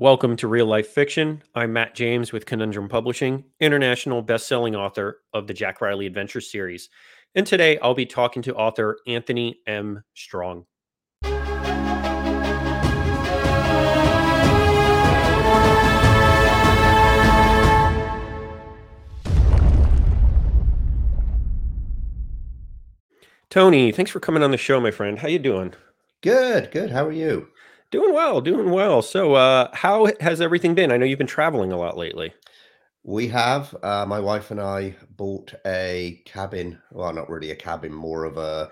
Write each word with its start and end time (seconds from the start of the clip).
Welcome 0.00 0.36
to 0.36 0.46
Real 0.46 0.66
Life 0.66 0.86
Fiction. 0.86 1.42
I'm 1.56 1.72
Matt 1.72 1.96
James 1.96 2.32
with 2.32 2.46
Conundrum 2.46 2.88
Publishing, 2.88 3.42
international 3.58 4.22
best-selling 4.22 4.76
author 4.76 5.22
of 5.34 5.48
the 5.48 5.52
Jack 5.52 5.80
Riley 5.80 6.06
Adventure 6.06 6.40
series. 6.40 6.88
And 7.34 7.44
today 7.44 7.80
I'll 7.80 7.94
be 7.94 8.06
talking 8.06 8.40
to 8.42 8.54
author 8.54 8.98
Anthony 9.08 9.58
M. 9.66 10.04
Strong. 10.14 10.66
Tony, 23.50 23.90
thanks 23.90 24.12
for 24.12 24.20
coming 24.20 24.44
on 24.44 24.52
the 24.52 24.56
show, 24.56 24.80
my 24.80 24.92
friend. 24.92 25.18
How 25.18 25.26
you 25.26 25.40
doing? 25.40 25.74
Good, 26.20 26.70
good. 26.70 26.92
How 26.92 27.04
are 27.04 27.10
you? 27.10 27.48
Doing 27.90 28.12
well, 28.12 28.40
doing 28.42 28.70
well. 28.70 29.00
So, 29.00 29.34
uh, 29.34 29.70
how 29.72 30.10
has 30.20 30.42
everything 30.42 30.74
been? 30.74 30.92
I 30.92 30.98
know 30.98 31.06
you've 31.06 31.18
been 31.18 31.26
traveling 31.26 31.72
a 31.72 31.78
lot 31.78 31.96
lately. 31.96 32.34
We 33.02 33.28
have, 33.28 33.74
uh, 33.82 34.04
my 34.06 34.20
wife 34.20 34.50
and 34.50 34.60
I 34.60 34.94
bought 35.16 35.54
a 35.64 36.20
cabin. 36.26 36.78
Well, 36.92 37.12
not 37.14 37.30
really 37.30 37.50
a 37.50 37.56
cabin, 37.56 37.92
more 37.94 38.24
of 38.24 38.36
a, 38.36 38.70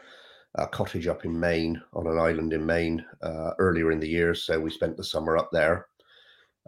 a 0.56 0.66
cottage 0.66 1.06
up 1.06 1.24
in 1.24 1.38
Maine, 1.40 1.80
on 1.94 2.06
an 2.06 2.18
island 2.18 2.52
in 2.52 2.66
Maine, 2.66 3.02
uh, 3.22 3.52
earlier 3.58 3.90
in 3.90 4.00
the 4.00 4.08
year. 4.08 4.34
So 4.34 4.60
we 4.60 4.70
spent 4.70 4.98
the 4.98 5.04
summer 5.04 5.38
up 5.38 5.48
there, 5.50 5.86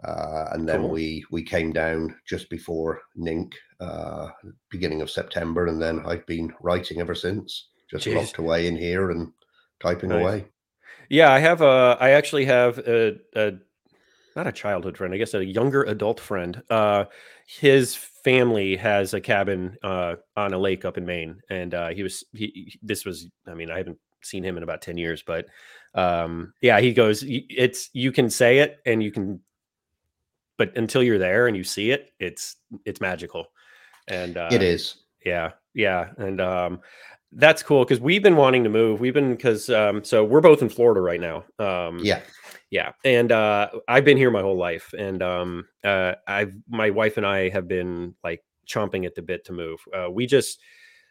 uh, 0.03 0.45
and 0.51 0.67
then 0.67 0.81
Cool. 0.81 0.89
we 0.89 1.25
we 1.29 1.43
came 1.43 1.71
down 1.71 2.15
just 2.27 2.49
before 2.49 3.01
NINC, 3.15 3.53
uh, 3.79 4.29
beginning 4.71 5.03
of 5.03 5.11
September, 5.11 5.67
and 5.67 5.79
then 5.79 5.99
I've 6.03 6.25
been 6.25 6.51
writing 6.61 6.99
ever 6.99 7.13
since. 7.13 7.69
Just 7.91 8.07
Jeez, 8.07 8.15
locked 8.15 8.37
away 8.39 8.65
in 8.65 8.75
here 8.75 9.11
and 9.11 9.31
typing 9.79 10.09
nice. 10.09 10.21
away. 10.21 10.45
Yeah, 11.09 11.31
I 11.31 11.39
have 11.39 11.61
a. 11.61 11.97
I 11.99 12.11
actually 12.11 12.45
have 12.45 12.77
a, 12.79 13.17
a 13.35 13.53
not 14.35 14.47
a 14.47 14.51
childhood 14.51 14.95
friend. 14.97 15.13
I 15.13 15.17
guess 15.17 15.33
a 15.33 15.43
younger 15.43 15.83
adult 15.83 16.19
friend. 16.19 16.61
Uh, 16.69 17.05
his 17.47 17.95
family 17.95 18.75
has 18.75 19.13
a 19.13 19.21
cabin 19.21 19.75
uh, 19.81 20.15
on 20.35 20.53
a 20.53 20.57
lake 20.57 20.85
up 20.85 20.97
in 20.97 21.05
Maine, 21.05 21.41
and 21.49 21.73
uh, 21.73 21.89
he 21.89 22.03
was. 22.03 22.23
He, 22.33 22.79
this 22.83 23.05
was. 23.05 23.27
I 23.47 23.55
mean, 23.55 23.71
I 23.71 23.77
haven't 23.77 23.97
seen 24.21 24.43
him 24.43 24.57
in 24.57 24.63
about 24.63 24.81
ten 24.83 24.97
years, 24.97 25.23
but 25.25 25.47
um, 25.95 26.53
yeah, 26.61 26.79
he 26.79 26.93
goes. 26.93 27.23
It's 27.27 27.89
you 27.93 28.11
can 28.11 28.29
say 28.29 28.59
it, 28.59 28.79
and 28.85 29.01
you 29.01 29.11
can, 29.11 29.39
but 30.57 30.77
until 30.77 31.01
you're 31.01 31.17
there 31.17 31.47
and 31.47 31.57
you 31.57 31.63
see 31.63 31.89
it, 31.91 32.11
it's 32.19 32.55
it's 32.85 33.01
magical. 33.01 33.47
And 34.07 34.37
It 34.51 34.61
uh, 34.61 34.65
is. 34.65 34.95
yeah, 35.25 35.51
yeah, 35.73 36.11
and 36.17 36.39
um, 36.39 36.81
that's 37.33 37.61
cool 37.63 37.83
because 37.83 37.99
we've 37.99 38.23
been 38.23 38.35
wanting 38.35 38.63
to 38.63 38.69
move. 38.69 38.99
We've 38.99 39.13
been 39.13 39.31
because 39.35 39.69
um, 39.69 40.03
so 40.03 40.23
we're 40.23 40.41
both 40.41 40.61
in 40.61 40.69
Florida 40.69 41.01
right 41.01 41.19
now. 41.21 41.43
Um, 41.59 41.99
Yeah. 41.99 42.21
yeah, 42.71 42.91
and 43.05 43.31
uh, 43.31 43.69
I've 43.87 44.05
been 44.05 44.17
here 44.17 44.31
my 44.31 44.41
whole 44.41 44.57
life, 44.57 44.93
and 44.97 45.21
um, 45.21 45.65
uh, 45.83 46.13
I've 46.27 46.53
my 46.67 46.89
wife 46.89 47.17
and 47.17 47.25
I 47.25 47.49
have 47.49 47.67
been 47.67 48.15
like 48.23 48.43
chomping 48.67 49.05
at 49.05 49.15
the 49.15 49.21
bit 49.21 49.45
to 49.45 49.53
move. 49.53 49.79
Uh, 49.95 50.09
we 50.11 50.25
just 50.25 50.59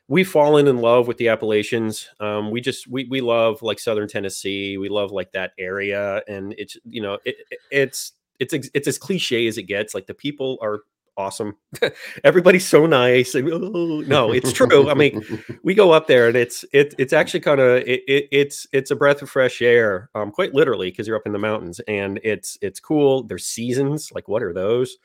we've 0.09 0.29
fallen 0.29 0.67
in 0.67 0.79
love 0.79 1.07
with 1.07 1.19
the 1.19 1.29
Appalachians. 1.29 2.09
Um, 2.19 2.51
we 2.51 2.61
just 2.61 2.89
we 2.89 3.05
we 3.11 3.21
love 3.21 3.63
like 3.63 3.79
Southern 3.79 4.09
Tennessee. 4.09 4.77
We 4.79 4.89
love 4.89 5.11
like 5.13 5.33
that 5.33 5.53
area, 5.59 6.23
and 6.29 6.55
it's 6.59 6.77
you 6.85 7.03
know 7.03 7.15
it, 7.25 7.37
it- 7.51 7.59
it's 7.71 8.13
it's 8.41 8.55
it's 8.75 8.87
as 8.89 8.99
cliche 8.99 9.47
as 9.49 9.59
it 9.59 9.65
gets. 9.65 9.95
Like 9.95 10.07
the 10.07 10.15
people 10.15 10.59
are 10.63 10.81
awesome. 11.19 11.57
Everybody's 12.25 12.67
so 12.67 12.87
nice. 12.87 13.35
And, 13.35 13.53
oh, 13.53 14.01
no, 14.07 14.33
it's 14.33 14.53
true. 14.53 14.89
I 14.89 14.95
mean, 14.95 15.23
we 15.65 15.75
go 15.75 15.91
up 15.91 16.07
there 16.07 16.29
and 16.29 16.37
it's 16.37 16.65
it, 16.73 16.95
it's 16.97 17.13
actually 17.13 17.41
kind 17.41 17.61
of 17.61 17.79
it, 17.87 18.03
it, 18.09 18.29
it's 18.33 18.67
it's 18.73 18.91
a 18.91 18.97
breath 18.97 19.21
of 19.21 19.29
fresh 19.29 19.61
air 19.61 20.09
um 20.15 20.31
quite 20.31 20.55
literally 20.55 20.91
because 20.91 21.07
you're 21.07 21.17
up 21.17 21.27
in 21.27 21.33
the 21.33 21.39
mountains 21.39 21.81
and 21.89 22.21
it's 22.23 22.57
it's 22.63 22.81
cool 22.81 23.25
there's 23.25 23.45
seasons 23.45 24.11
like 24.15 24.29
what 24.29 24.43
are 24.43 24.53
those 24.55 24.97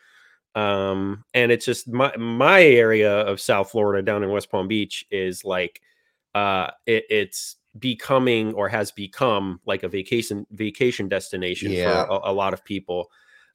um 0.56 1.24
and 1.34 1.52
it's 1.52 1.66
just 1.66 1.88
my 1.88 2.16
my 2.16 2.62
area 2.62 3.12
of 3.22 3.42
south 3.42 3.72
florida 3.72 4.04
down 4.04 4.24
in 4.24 4.30
west 4.30 4.52
palm 4.52 4.68
beach 4.68 5.04
is 5.10 5.44
like 5.44 5.82
uh 6.36 6.68
it, 6.86 7.06
it's 7.10 7.56
becoming 7.80 8.54
or 8.54 8.70
has 8.70 8.92
become 8.92 9.60
like 9.66 9.82
a 9.82 9.90
vacation 9.90 10.46
vacation 10.52 11.10
destination 11.10 11.72
Yeah. 11.72 12.06
for 12.06 12.12
a, 12.14 12.32
a 12.32 12.34
lot 12.34 12.54
of 12.54 12.64
people 12.64 13.10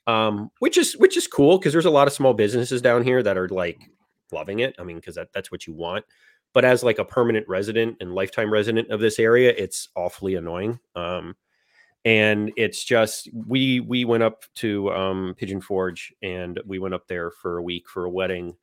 um 0.09 0.51
which 0.59 0.77
is 0.77 0.95
which 0.97 1.17
is 1.17 1.29
cool 1.29 1.59
because 1.59 1.73
there's 1.73 1.85
a 1.85 1.91
lot 1.91 2.09
of 2.09 2.13
small 2.15 2.35
businesses 2.35 2.83
down 2.83 3.05
here 3.05 3.23
that 3.23 3.39
are 3.39 3.49
like 3.49 3.79
loving 4.33 4.59
it. 4.61 4.75
I 4.79 4.83
mean 4.83 4.97
because 4.97 5.15
that, 5.15 5.29
that's 5.33 5.53
what 5.53 5.67
you 5.67 5.75
want. 5.75 6.05
But 6.55 6.65
as 6.65 6.83
like 6.83 6.99
a 6.99 7.05
permanent 7.05 7.47
resident 7.47 7.99
and 8.01 8.15
lifetime 8.15 8.53
resident 8.53 8.91
of 8.91 9.01
this 9.01 9.19
area 9.21 9.55
it's 9.57 9.91
awfully 9.95 10.35
annoying. 10.35 10.81
Um 10.97 11.37
and 12.05 12.51
it's 12.57 12.83
just 12.85 13.29
we 13.33 13.81
we 13.81 14.05
went 14.05 14.23
up 14.23 14.45
to 14.57 14.91
um 14.93 15.35
pigeon 15.37 15.61
forge 15.61 16.13
and 16.23 16.59
we 16.67 16.79
went 16.79 16.95
up 16.95 17.07
there 17.07 17.31
for 17.31 17.59
a 17.59 17.63
week 17.63 17.89
for 17.89 18.05
a 18.05 18.11
wedding 18.11 18.57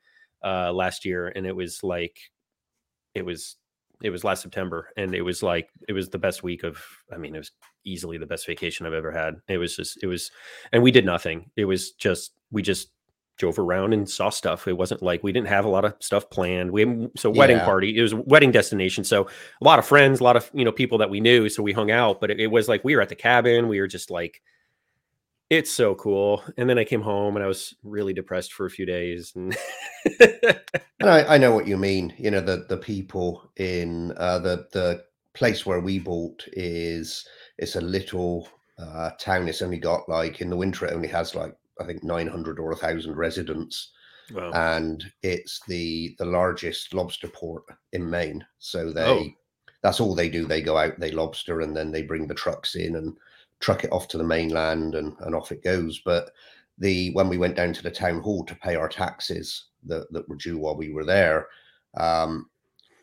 uh 0.44 0.72
last 0.74 1.06
year 1.06 1.28
and 1.36 1.46
it 1.46 1.56
was 1.56 1.84
like 1.84 2.18
it 3.14 3.24
was 3.26 3.56
it 4.04 4.10
was 4.10 4.24
last 4.24 4.42
september 4.42 4.90
and 4.98 5.16
it 5.16 5.22
was 5.22 5.42
like 5.44 5.70
it 5.88 5.94
was 5.94 6.10
the 6.10 6.18
best 6.18 6.44
week 6.44 6.64
of 6.64 6.84
i 7.14 7.18
mean 7.18 7.34
it 7.36 7.40
was 7.40 7.52
easily 7.86 8.18
the 8.18 8.26
best 8.26 8.46
vacation 8.48 8.86
i've 8.86 8.94
ever 8.94 9.12
had. 9.12 9.36
It 9.48 9.58
was 9.58 9.76
just 9.76 10.02
it 10.04 10.08
was 10.08 10.32
and 10.72 10.82
we 10.84 10.92
did 10.92 11.06
nothing. 11.06 11.52
It 11.56 11.66
was 11.66 11.92
just 11.92 12.34
we 12.52 12.62
just 12.62 12.90
drove 13.38 13.60
around 13.60 13.94
and 13.94 14.10
saw 14.10 14.30
stuff. 14.30 14.66
It 14.68 14.78
wasn't 14.78 15.04
like 15.04 15.22
we 15.22 15.32
didn't 15.34 15.50
have 15.50 15.66
a 15.66 15.70
lot 15.70 15.84
of 15.86 15.94
stuff 16.00 16.30
planned. 16.30 16.72
We 16.72 17.10
so 17.18 17.30
wedding 17.30 17.58
Yeah. 17.58 17.66
party 17.66 17.98
it 17.98 18.02
was 18.02 18.14
a 18.14 18.18
wedding 18.18 18.52
destination 18.52 19.04
so 19.04 19.28
a 19.62 19.64
lot 19.64 19.78
of 19.78 19.86
friends 19.86 20.20
a 20.20 20.24
lot 20.24 20.36
of 20.38 20.50
you 20.54 20.64
know 20.66 20.72
people 20.72 20.98
that 21.00 21.10
we 21.10 21.20
knew 21.20 21.50
so 21.50 21.62
we 21.62 21.74
hung 21.74 21.92
out 21.92 22.22
but 22.22 22.32
it, 22.32 22.40
it 22.40 22.48
was 22.48 22.68
like 22.70 22.84
we 22.84 22.96
were 22.96 23.02
at 23.02 23.10
the 23.10 23.16
cabin 23.16 23.68
we 23.68 23.80
were 23.80 23.88
just 23.88 24.10
like 24.10 24.42
it's 25.50 25.72
so 25.72 25.94
cool 25.96 26.44
and 26.58 26.70
then 26.70 26.80
i 26.80 26.84
came 26.84 27.02
home 27.02 27.36
and 27.36 27.44
i 27.46 27.48
was 27.48 27.76
really 27.84 28.14
depressed 28.14 28.54
for 28.54 28.66
a 28.66 28.70
few 28.70 28.86
days 28.86 29.32
and 29.36 29.56
And 31.00 31.10
I, 31.10 31.36
I 31.36 31.38
know 31.38 31.54
what 31.54 31.68
you 31.72 31.78
mean. 31.78 32.14
You 32.18 32.32
know, 32.32 32.42
the 32.42 32.66
the 32.70 32.78
people 32.78 33.52
in 33.58 34.14
uh, 34.18 34.40
the 34.40 34.68
the 34.72 35.04
place 35.34 35.66
where 35.66 35.80
we 35.82 36.00
bought 36.00 36.44
is 36.54 37.28
it's 37.58 37.76
a 37.76 37.82
little 37.82 38.48
uh, 38.80 39.12
town. 39.20 39.48
It's 39.48 39.62
only 39.62 39.78
got 39.78 40.08
like 40.08 40.42
in 40.42 40.50
the 40.50 40.56
winter 40.56 40.86
it 40.86 40.94
only 40.94 41.08
has 41.10 41.36
like 41.36 41.56
I 41.80 41.86
think 41.86 42.04
nine 42.04 42.28
hundred 42.28 42.60
or 42.60 42.72
a 42.72 42.76
thousand 42.76 43.16
residents, 43.16 43.92
well 44.34 44.54
and 44.56 45.04
it's 45.22 45.60
the 45.68 46.16
the 46.18 46.26
largest 46.26 46.94
lobster 46.94 47.28
port 47.28 47.64
in 47.94 48.10
Maine. 48.10 48.46
So 48.60 48.92
they 48.92 49.04
Oh. 49.06 49.28
that's 49.82 50.00
all 50.00 50.16
they 50.16 50.30
do. 50.30 50.46
They 50.46 50.62
go 50.62 50.78
out, 50.78 51.00
they 51.00 51.12
lobster, 51.12 51.62
and 51.62 51.76
then 51.76 51.92
they 51.92 52.04
bring 52.04 52.28
the 52.28 52.34
trucks 52.36 52.76
in 52.76 52.96
and 52.96 53.16
truck 53.60 53.84
it 53.84 53.92
off 53.92 54.08
to 54.10 54.18
the 54.18 54.24
mainland, 54.24 54.96
and 54.96 55.14
and 55.22 55.36
off 55.36 55.52
it 55.52 55.64
goes. 55.64 56.02
But 56.04 56.32
the 56.78 57.12
when 57.14 57.30
we 57.30 57.38
went 57.38 57.56
down 57.56 57.74
to 57.74 57.84
the 57.84 57.92
town 57.92 58.22
hall 58.22 58.44
to 58.46 58.56
pay 58.56 58.76
our 58.76 58.90
taxes 58.90 59.66
that, 59.86 60.12
that 60.12 60.28
were 60.28 60.36
due 60.36 60.58
while 60.58 60.76
we 60.76 60.92
were 60.92 61.06
there, 61.06 61.48
um, 61.98 62.50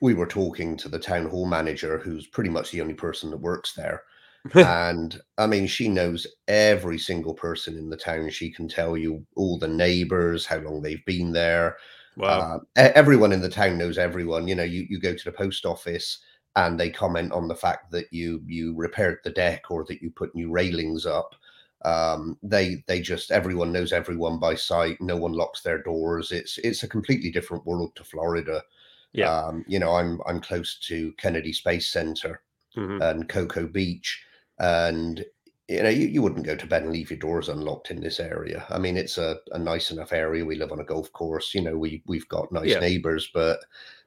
we 0.01 0.15
were 0.15 0.27
talking 0.27 0.77
to 0.77 0.89
the 0.89 0.99
town 0.99 1.29
hall 1.29 1.47
manager, 1.47 1.99
who's 1.99 2.27
pretty 2.27 2.51
much 2.51 2.71
the 2.71 2.81
only 2.81 2.95
person 2.95 3.31
that 3.31 3.39
works 3.39 3.73
there. 3.75 4.03
And 4.55 5.21
I 5.39 5.47
mean, 5.47 5.69
she 5.69 5.89
knows 5.89 6.27
every 6.49 6.99
single 6.99 7.33
person 7.33 7.79
in 7.79 7.89
the 7.89 7.97
town. 7.97 8.29
She 8.31 8.51
can 8.51 8.67
tell 8.67 8.97
you 8.97 9.25
all 9.37 9.57
the 9.57 9.69
neighbors, 9.69 10.45
how 10.45 10.59
long 10.59 10.83
they've 10.83 11.05
been 11.07 11.33
there. 11.33 11.77
wow 12.17 12.61
Uh, 12.77 12.91
everyone 12.97 13.31
in 13.33 13.41
the 13.41 13.49
town 13.49 13.79
knows 13.79 13.99
everyone. 13.99 14.49
You 14.49 14.57
know, 14.57 14.65
you, 14.65 14.85
you 14.91 14.99
go 14.99 15.15
to 15.15 15.25
the 15.25 15.31
post 15.31 15.65
office 15.65 16.19
and 16.57 16.79
they 16.79 16.91
comment 16.91 17.33
on 17.33 17.49
the 17.49 17.55
fact 17.57 17.91
that 17.93 18.13
you 18.13 18.43
you 18.47 18.75
repaired 18.77 19.19
the 19.25 19.31
deck 19.31 19.71
or 19.71 19.85
that 19.85 20.03
you 20.03 20.11
put 20.11 20.35
new 20.35 20.51
railings 20.51 21.07
up. 21.07 21.35
Um, 21.85 22.39
they 22.43 22.85
they 22.87 23.01
just 23.01 23.31
everyone 23.33 23.73
knows 23.73 23.93
everyone 23.93 24.39
by 24.39 24.55
sight. 24.55 25.01
No 25.01 25.17
one 25.17 25.33
locks 25.33 25.62
their 25.62 25.83
doors. 25.83 26.31
It's 26.33 26.59
it's 26.59 26.83
a 26.83 26.89
completely 26.89 27.31
different 27.31 27.67
world 27.67 27.97
to 27.97 28.05
Florida. 28.05 28.62
yeah 29.12 29.29
Um, 29.29 29.65
you 29.69 29.79
know, 29.79 29.95
I'm 29.97 30.21
I'm 30.27 30.41
close 30.41 30.79
to 30.89 31.12
Kennedy 31.15 31.53
Space 31.53 31.89
Center 31.89 32.43
mhm. 32.77 33.01
and 33.01 33.29
Cocoa 33.29 33.67
Beach, 33.69 34.25
and 34.59 35.25
you 35.69 35.83
know 35.83 35.89
you, 35.89 36.07
you 36.09 36.23
wouldn't 36.23 36.47
go 36.47 36.57
to 36.57 36.67
bed 36.67 36.83
and 36.83 36.93
leave 36.93 37.11
your 37.11 37.19
doors 37.19 37.49
unlocked 37.49 37.91
in 37.91 38.01
this 38.01 38.21
area. 38.21 38.65
I 38.71 38.79
mean, 38.79 38.97
it's 38.97 39.19
a, 39.19 39.38
a 39.53 39.59
nice 39.59 39.91
enough 39.91 40.12
area. 40.12 40.44
We 40.44 40.56
live 40.56 40.73
on 40.73 40.81
a 40.81 40.85
golf 40.85 41.12
course. 41.12 41.55
You 41.55 41.62
know, 41.62 41.76
we 41.79 42.03
we've 42.06 42.29
got 42.29 42.53
nice 42.53 42.75
Yeah. 42.75 42.81
neighbors, 42.81 43.31
but 43.32 43.61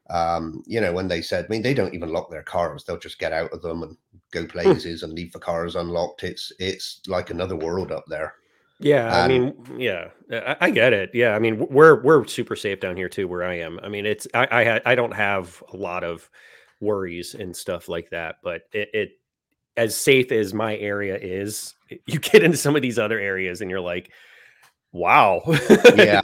um, 0.10 0.63
you 0.66 0.80
know, 0.81 0.94
when 0.94 1.07
they 1.07 1.22
said, 1.22 1.46
I 1.46 1.48
mean, 1.50 1.62
they 1.62 1.74
don't 1.74 1.94
even 1.94 2.10
lock 2.10 2.30
their 2.30 2.44
cars. 2.44 2.84
They'll 2.84 2.98
just 2.98 3.19
get 3.19 3.34
out 3.34 3.52
of 3.52 3.62
them 3.62 3.84
and 3.84 3.98
go 4.31 4.46
places 4.46 5.04
and 5.04 5.13
leave 5.13 5.31
the 5.31 5.40
cars 5.40 5.75
unlocked. 5.75 6.24
It's 6.24 6.52
it's 6.60 7.02
like 7.07 7.30
another 7.30 7.56
world 7.56 7.92
up 7.92 8.06
there. 8.07 8.36
Yeah, 8.80 9.16
I 9.16 9.28
mean, 9.28 9.56
yeah, 9.78 10.10
I, 10.31 10.57
I 10.62 10.69
get 10.69 10.92
it. 10.92 11.12
Yeah, 11.13 11.34
I 11.34 11.40
mean, 11.40 11.66
we're 11.69 12.04
we're 12.04 12.28
super 12.28 12.56
safe 12.56 12.81
down 12.81 12.98
here 12.98 13.10
too, 13.10 13.28
where 13.28 13.44
I 13.44 13.60
am. 13.60 13.80
I 13.81 13.88
mean, 13.88 14.06
it's 14.06 14.28
I 14.34 14.48
I, 14.52 14.66
ha- 14.66 14.81
I 14.86 14.96
don't 14.96 15.13
have 15.13 15.63
a 15.74 15.78
lot 15.78 16.04
of 16.04 16.30
worries 16.81 17.34
and 17.34 17.56
stuff 17.56 17.88
like 17.88 18.10
that, 18.10 18.36
but 18.44 18.63
it, 18.74 18.90
it 18.94 19.10
as 19.78 19.96
safe 19.96 20.31
as 20.31 20.54
my 20.54 20.78
area 20.78 21.18
is, 21.18 21.74
you 22.06 22.19
get 22.19 22.44
into 22.44 22.57
some 22.57 22.75
of 22.75 22.81
these 22.81 23.00
other 23.00 23.19
areas 23.19 23.62
and 23.62 23.72
you're 23.72 23.81
like, 23.81 24.12
wow, 24.92 25.42
yeah, 25.96 26.22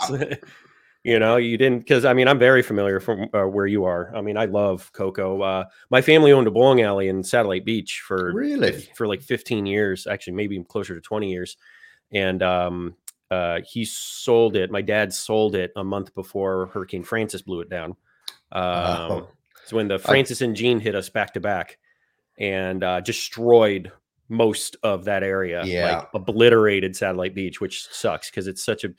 you 1.04 1.18
know, 1.20 1.38
you 1.38 1.58
didn't 1.58 1.80
because 1.80 2.06
I 2.06 2.14
mean, 2.14 2.28
I'm 2.28 2.40
very 2.40 2.62
familiar 2.62 3.00
from 3.00 3.28
uh, 3.34 3.48
where 3.48 3.68
you 3.68 3.86
are. 3.86 4.16
I 4.16 4.22
mean, 4.22 4.38
I 4.38 4.46
love 4.46 4.92
Cocoa. 4.94 5.42
Uh, 5.42 5.66
my 5.90 6.02
family 6.02 6.32
owned 6.32 6.48
a 6.48 6.52
bowling 6.52 6.82
alley 6.82 7.08
in 7.10 7.24
Satellite 7.24 7.66
Beach 7.66 8.02
for 8.06 8.34
really, 8.34 8.88
for 8.96 9.08
like 9.08 9.22
15 9.22 9.66
years, 9.66 10.06
actually, 10.08 10.34
maybe 10.34 10.62
closer 10.64 10.94
to 10.96 11.02
20 11.02 11.32
years 11.32 11.58
and 12.12 12.44
um, 12.44 12.96
uh, 13.30 13.62
he 13.66 13.86
sold 13.86 14.56
it. 14.58 14.70
My 14.70 14.82
dad 14.82 15.14
sold 15.14 15.56
it 15.56 15.72
a 15.76 15.84
month 15.84 16.14
before 16.14 16.68
Hurricane 16.74 17.04
Frances 17.04 17.42
blew 17.42 17.62
it 17.62 17.70
down. 17.70 17.92
Um, 18.52 19.12
Oh. 19.12 19.28
So 19.66 19.78
when 19.78 19.88
the 19.88 20.00
Frances 20.00 20.42
and 20.42 20.56
Jeanne 20.56 20.80
hit 20.82 20.96
us 20.96 21.08
back 21.10 21.34
to 21.36 21.40
back 21.40 21.78
and 22.38 22.84
uh, 22.84 23.00
destroyed 23.00 23.92
most 24.28 24.76
of 24.84 25.06
that 25.06 25.24
area, 25.24 25.64
Yeah. 25.64 25.98
like 26.00 26.08
obliterated 26.14 26.96
Satellite 26.96 27.34
Beach, 27.36 27.62
which 27.62 27.88
sucks 27.88 28.30
because 28.30 28.48
it's 28.48 28.64
such 28.64 28.84
a, 28.84 28.90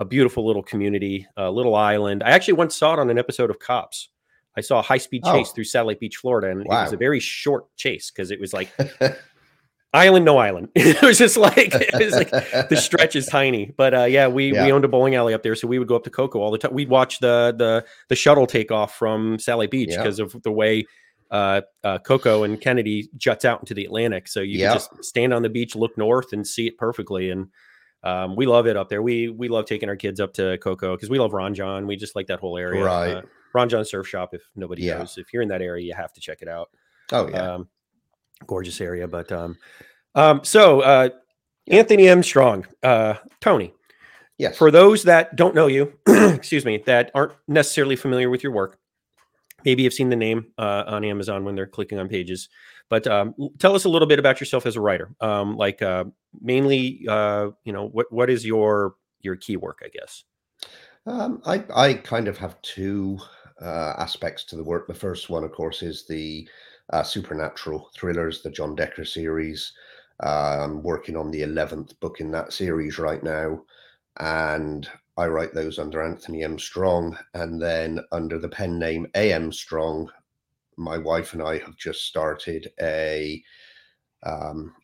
a 0.00 0.04
beautiful 0.04 0.44
little 0.46 0.62
community, 0.62 1.26
a 1.36 1.50
little 1.50 1.76
island. 1.76 2.22
I 2.24 2.30
actually 2.30 2.54
once 2.54 2.74
saw 2.74 2.94
it 2.94 2.98
on 2.98 3.08
an 3.10 3.18
episode 3.18 3.50
of 3.50 3.58
Cops. 3.60 4.08
I 4.56 4.62
saw 4.62 4.80
a 4.80 4.82
high 4.82 4.98
speed 4.98 5.22
chase 5.24 5.48
Oh. 5.50 5.54
through 5.54 5.64
Satellite 5.64 6.00
Beach, 6.00 6.16
Florida, 6.16 6.48
and 6.50 6.62
it 6.62 6.66
was 6.66 6.92
a 6.92 6.96
very 6.96 7.20
short 7.20 7.66
chase 7.76 8.10
because 8.10 8.32
it 8.32 8.40
was 8.40 8.52
like 8.52 8.68
island, 9.92 10.24
no 10.24 10.38
island. 10.38 10.68
it 10.74 11.00
was 11.02 11.18
just 11.18 11.36
like 11.36 11.72
it 11.74 12.04
was 12.04 12.14
like 12.14 12.30
the 12.30 12.76
stretch 12.80 13.14
is 13.16 13.26
tiny. 13.26 13.72
But 13.76 13.94
uh, 13.94 14.04
yeah, 14.04 14.26
we 14.28 14.52
Yeah. 14.52 14.64
we 14.64 14.72
owned 14.72 14.84
a 14.84 14.88
bowling 14.88 15.14
alley 15.14 15.34
up 15.34 15.42
there, 15.42 15.54
so 15.54 15.68
we 15.68 15.78
would 15.78 15.88
go 15.88 15.96
up 15.96 16.04
to 16.04 16.10
Cocoa 16.10 16.40
all 16.40 16.50
the 16.50 16.58
time. 16.58 16.72
We'd 16.74 16.88
watch 16.88 17.20
the 17.20 17.54
the 17.56 17.84
the 18.08 18.16
shuttle 18.16 18.46
take 18.46 18.70
off 18.72 18.94
from 18.96 19.38
Sally 19.38 19.66
Beach 19.66 19.90
Yeah. 19.90 19.98
because 19.98 20.18
of 20.18 20.34
the 20.42 20.50
way 20.52 20.86
uh, 21.30 21.60
uh, 21.84 21.98
Cocoa 21.98 22.42
and 22.42 22.60
Kennedy 22.60 23.08
juts 23.16 23.44
out 23.44 23.60
into 23.60 23.72
the 23.74 23.84
Atlantic. 23.84 24.26
So 24.26 24.40
you 24.40 24.58
Yeah. 24.58 24.72
just 24.74 25.04
stand 25.04 25.32
on 25.32 25.42
the 25.42 25.48
beach, 25.48 25.76
look 25.76 25.96
north, 25.96 26.32
and 26.32 26.44
see 26.44 26.66
it 26.66 26.76
perfectly. 26.76 27.30
And 27.30 27.46
um, 28.02 28.34
we 28.36 28.46
love 28.46 28.66
it 28.66 28.76
up 28.76 28.88
there. 28.88 29.02
We 29.02 29.28
we 29.28 29.48
love 29.48 29.66
taking 29.66 29.88
our 29.88 29.96
kids 29.96 30.20
up 30.20 30.32
to 30.34 30.58
Cocoa 30.58 30.96
because 30.96 31.10
we 31.10 31.18
love 31.18 31.32
Ron 31.32 31.54
Jon. 31.54 31.86
We 31.86 31.96
just 31.96 32.16
like 32.16 32.26
that 32.28 32.40
whole 32.40 32.56
area. 32.58 32.84
Right. 32.84 33.16
Uh, 33.16 33.22
Ron 33.54 33.68
Jon 33.68 33.84
Surf 33.84 34.08
Shop. 34.08 34.30
If 34.32 34.42
nobody 34.56 34.82
Yeah. 34.82 34.98
knows, 34.98 35.18
if 35.18 35.32
you're 35.32 35.42
in 35.42 35.48
that 35.50 35.62
area, 35.62 35.84
you 35.84 35.94
have 35.94 36.12
to 36.14 36.20
check 36.20 36.38
it 36.40 36.48
out 36.48 36.70
oh 37.12 37.28
yeah. 37.28 37.54
um, 37.54 37.68
gorgeous 38.46 38.80
area. 38.80 39.06
But 39.06 39.30
um, 39.30 39.56
um, 40.14 40.40
so 40.44 40.80
uh, 40.80 41.10
Anthony 41.68 42.08
M. 42.08 42.22
Strong, 42.22 42.66
uh, 42.82 43.14
Tony. 43.40 43.72
yes. 44.38 44.56
For 44.56 44.70
those 44.70 45.02
that 45.04 45.36
don't 45.36 45.54
know 45.54 45.66
you, 45.68 45.92
excuse 46.08 46.64
me, 46.64 46.82
that 46.86 47.10
aren't 47.14 47.32
necessarily 47.48 47.94
familiar 47.96 48.30
with 48.30 48.42
your 48.42 48.52
work, 48.52 48.78
maybe 49.64 49.82
you've 49.82 49.94
seen 49.94 50.10
the 50.10 50.16
name 50.16 50.46
uh, 50.58 50.84
on 50.86 51.04
Amazon 51.04 51.44
when 51.44 51.54
they're 51.54 51.66
clicking 51.66 51.98
on 51.98 52.08
pages. 52.08 52.48
But 52.88 53.06
um, 53.06 53.34
tell 53.58 53.74
us 53.74 53.84
a 53.84 53.88
little 53.88 54.08
bit 54.08 54.18
about 54.18 54.40
yourself 54.40 54.66
as 54.66 54.76
a 54.76 54.80
writer. 54.80 55.14
Um, 55.20 55.56
like 55.56 55.80
uh, 55.80 56.04
mainly, 56.40 57.06
uh, 57.08 57.50
you 57.64 57.72
know, 57.72 57.88
what 57.88 58.12
what 58.12 58.28
is 58.28 58.44
your 58.44 58.94
your 59.20 59.36
key 59.36 59.56
work? 59.56 59.80
I 59.84 59.88
guess. 59.88 60.24
Um, 61.06 61.40
I 61.46 61.64
I 61.74 61.94
kind 61.94 62.28
of 62.28 62.36
have 62.38 62.60
two 62.62 63.18
uh, 63.62 63.94
aspects 63.98 64.44
to 64.44 64.56
the 64.56 64.64
work. 64.64 64.86
The 64.86 64.94
first 64.94 65.30
one, 65.30 65.44
of 65.44 65.52
course, 65.52 65.82
is 65.82 66.06
the 66.06 66.48
uh, 66.92 67.04
supernatural 67.04 67.90
thrillers, 67.94 68.42
the 68.42 68.50
John 68.50 68.74
Decker 68.74 69.04
series. 69.04 69.72
I'm 70.18 70.82
working 70.82 71.16
on 71.16 71.30
the 71.30 71.42
eleventh 71.42 71.98
book 72.00 72.20
in 72.20 72.30
that 72.32 72.52
series 72.52 72.98
right 72.98 73.22
now, 73.22 73.62
and 74.18 74.88
I 75.20 75.26
write 75.26 75.52
those 75.52 75.78
under 75.78 76.02
Anthony 76.02 76.42
M. 76.44 76.58
Strong, 76.58 77.18
and 77.34 77.60
then 77.60 78.00
under 78.10 78.38
the 78.38 78.48
pen 78.48 78.78
name 78.78 79.06
A. 79.14 79.34
M. 79.34 79.52
Strong, 79.52 80.10
my 80.78 80.96
wife 80.96 81.34
and 81.34 81.42
I 81.42 81.58
have 81.58 81.76
just 81.76 82.06
started 82.06 82.72
a 82.80 83.42
um, 84.22 84.74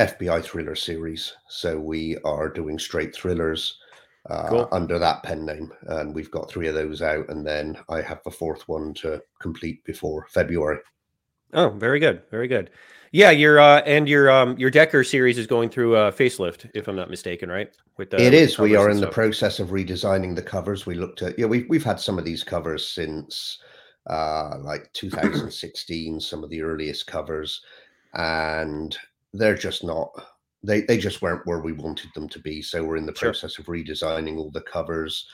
FBI 0.00 0.42
thriller 0.42 0.74
series. 0.74 1.32
So 1.48 1.78
we 1.78 2.18
are 2.24 2.48
doing 2.48 2.80
straight 2.80 3.14
thrillers 3.14 3.78
uh, 4.28 4.48
Cool. 4.48 4.68
under 4.72 4.98
that 4.98 5.22
pen 5.22 5.46
name, 5.46 5.72
and 5.82 6.12
we've 6.16 6.32
got 6.32 6.50
three 6.50 6.66
of 6.66 6.74
those 6.74 7.00
out, 7.00 7.28
and 7.28 7.46
then 7.46 7.78
I 7.88 8.02
have 8.02 8.24
the 8.24 8.30
fourth 8.32 8.66
one 8.66 8.92
to 8.94 9.22
complete 9.40 9.84
before 9.84 10.26
February. 10.30 10.80
Oh, 11.52 11.68
very 11.68 12.00
good, 12.00 12.22
very 12.28 12.48
good. 12.48 12.70
Yeah, 13.12 13.30
your 13.30 13.58
uh, 13.58 13.80
and 13.80 14.08
your 14.08 14.30
um, 14.30 14.56
your 14.56 14.70
Decker 14.70 15.02
series 15.02 15.36
is 15.36 15.46
going 15.46 15.68
through 15.68 15.96
a 15.96 16.12
facelift, 16.12 16.70
if 16.74 16.86
I'm 16.86 16.94
not 16.94 17.10
mistaken, 17.10 17.50
right? 17.50 17.70
With 17.96 18.10
the, 18.10 18.18
it 18.22 18.32
with 18.32 18.56
the. 18.56 18.62
We 18.62 18.76
are 18.76 18.88
in 18.88 19.00
the 19.00 19.08
process 19.08 19.58
of 19.58 19.68
redesigning 19.70 20.36
the 20.36 20.42
covers. 20.42 20.86
We 20.86 20.94
looked 20.94 21.22
at, 21.22 21.36
yeah, 21.36 21.46
we've 21.46 21.68
we've 21.68 21.84
had 21.84 21.98
some 21.98 22.18
of 22.18 22.24
these 22.24 22.44
covers 22.44 22.86
since 22.86 23.58
uh, 24.08 24.58
like 24.60 24.92
2016, 24.92 26.20
some 26.20 26.44
of 26.44 26.50
the 26.50 26.62
earliest 26.62 27.08
covers, 27.08 27.62
and 28.14 28.96
they're 29.34 29.56
just 29.56 29.82
not. 29.82 30.10
They 30.62 30.82
they 30.82 30.98
just 30.98 31.20
weren't 31.20 31.46
where 31.46 31.60
we 31.60 31.72
wanted 31.72 32.10
them 32.14 32.28
to 32.28 32.38
be. 32.38 32.62
So 32.62 32.84
we're 32.84 32.96
in 32.96 33.06
the 33.06 33.14
Sure. 33.14 33.30
process 33.30 33.58
of 33.58 33.66
redesigning 33.66 34.36
all 34.36 34.52
the 34.52 34.62
covers. 34.62 35.26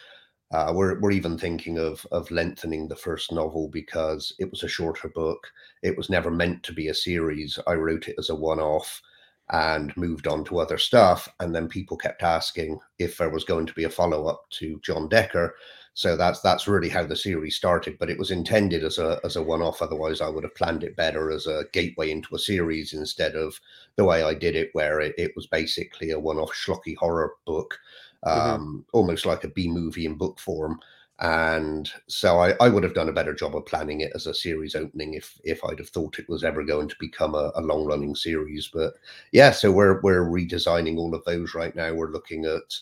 Uh, 0.52 0.72
we're 0.74 1.00
we're 1.00 1.10
even 1.10 1.36
thinking 1.36 1.78
of 1.78 2.06
of 2.12 2.30
lengthening 2.30 2.86
the 2.86 2.96
first 2.96 3.32
novel 3.32 3.68
because 3.68 4.32
it 4.38 4.50
was 4.50 4.62
a 4.62 4.68
shorter 4.68 5.08
book. 5.08 5.46
It 5.82 5.96
was 5.96 6.08
never 6.08 6.30
meant 6.30 6.62
to 6.64 6.72
be 6.72 6.88
a 6.88 6.94
series. 6.94 7.58
I 7.66 7.74
wrote 7.74 8.08
it 8.08 8.14
as 8.18 8.30
a 8.30 8.34
one-off 8.34 9.02
and 9.50 9.96
moved 9.96 10.26
on 10.26 10.44
to 10.44 10.58
other 10.58 10.78
stuff. 10.78 11.28
And 11.40 11.54
then 11.54 11.68
people 11.68 11.96
kept 11.96 12.22
asking 12.22 12.78
if 12.98 13.18
there 13.18 13.30
was 13.30 13.44
going 13.44 13.66
to 13.66 13.74
be 13.74 13.84
a 13.84 13.90
follow-up 13.90 14.44
to 14.50 14.80
John 14.82 15.08
Decker. 15.08 15.54
So 15.94 16.16
that's 16.16 16.40
that's 16.40 16.68
really 16.68 16.90
how 16.90 17.06
the 17.06 17.16
series 17.16 17.56
started. 17.56 17.96
But 17.98 18.10
it 18.10 18.18
was 18.18 18.30
intended 18.30 18.84
as 18.84 18.98
a 18.98 19.18
as 19.24 19.36
a 19.36 19.42
one-off. 19.42 19.82
Otherwise, 19.82 20.20
I 20.20 20.28
would 20.28 20.44
have 20.44 20.54
planned 20.54 20.84
it 20.84 20.94
better 20.96 21.30
as 21.30 21.46
a 21.46 21.64
gateway 21.72 22.10
into 22.10 22.34
a 22.34 22.38
series 22.38 22.92
instead 22.92 23.34
of 23.34 23.58
the 23.96 24.04
way 24.04 24.22
I 24.22 24.34
did 24.34 24.54
it, 24.54 24.70
where 24.74 25.00
it, 25.00 25.14
it 25.16 25.32
was 25.34 25.46
basically 25.46 26.10
a 26.10 26.20
one-off 26.20 26.52
schlocky 26.52 26.96
horror 26.96 27.34
book, 27.46 27.78
Mhm. 28.24 28.30
um, 28.30 28.84
almost 28.92 29.26
like 29.26 29.44
a 29.44 29.48
B 29.48 29.68
movie 29.68 30.06
in 30.06 30.14
book 30.16 30.38
form. 30.38 30.80
And 31.18 31.90
so 32.08 32.38
I, 32.40 32.54
I 32.60 32.68
would 32.68 32.82
have 32.82 32.92
done 32.94 33.08
a 33.08 33.12
better 33.12 33.32
job 33.32 33.56
of 33.56 33.64
planning 33.64 34.02
it 34.02 34.12
as 34.14 34.26
a 34.26 34.34
series 34.34 34.74
opening 34.74 35.14
if 35.14 35.40
if 35.44 35.64
I'd 35.64 35.78
have 35.78 35.88
thought 35.88 36.18
it 36.18 36.28
was 36.28 36.44
ever 36.44 36.62
going 36.62 36.88
to 36.88 36.96
become 37.00 37.34
a, 37.34 37.52
a 37.54 37.62
long 37.62 37.86
running 37.86 38.14
series. 38.14 38.68
But 38.68 38.94
yeah, 39.32 39.50
so 39.50 39.72
we're 39.72 40.00
we're 40.02 40.26
redesigning 40.28 40.98
all 40.98 41.14
of 41.14 41.24
those 41.24 41.54
right 41.54 41.74
now. 41.74 41.94
We're 41.94 42.10
looking 42.12 42.44
at 42.44 42.74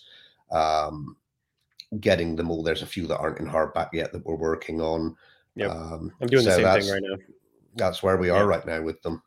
um, 0.57 1.17
getting 2.01 2.37
them 2.37 2.51
all. 2.51 2.63
There's 2.63 2.83
a 2.83 2.87
few 2.87 3.07
that 3.07 3.19
aren't 3.19 3.41
in 3.41 3.47
hardback 3.47 3.91
yet 3.93 4.13
that 4.13 4.25
we're 4.27 4.37
working 4.37 4.81
on. 4.81 5.17
Yeah, 5.55 5.69
Um, 5.69 6.13
I'm 6.21 6.29
doing 6.29 6.45
the 6.45 6.51
same 6.51 6.71
thing 6.71 6.89
right 6.89 7.03
now. 7.03 7.17
That's 7.77 8.03
where 8.03 8.17
we 8.17 8.31
are 8.31 8.47
right 8.47 8.67
now 8.67 8.83
with 8.83 9.01
them. 9.03 9.23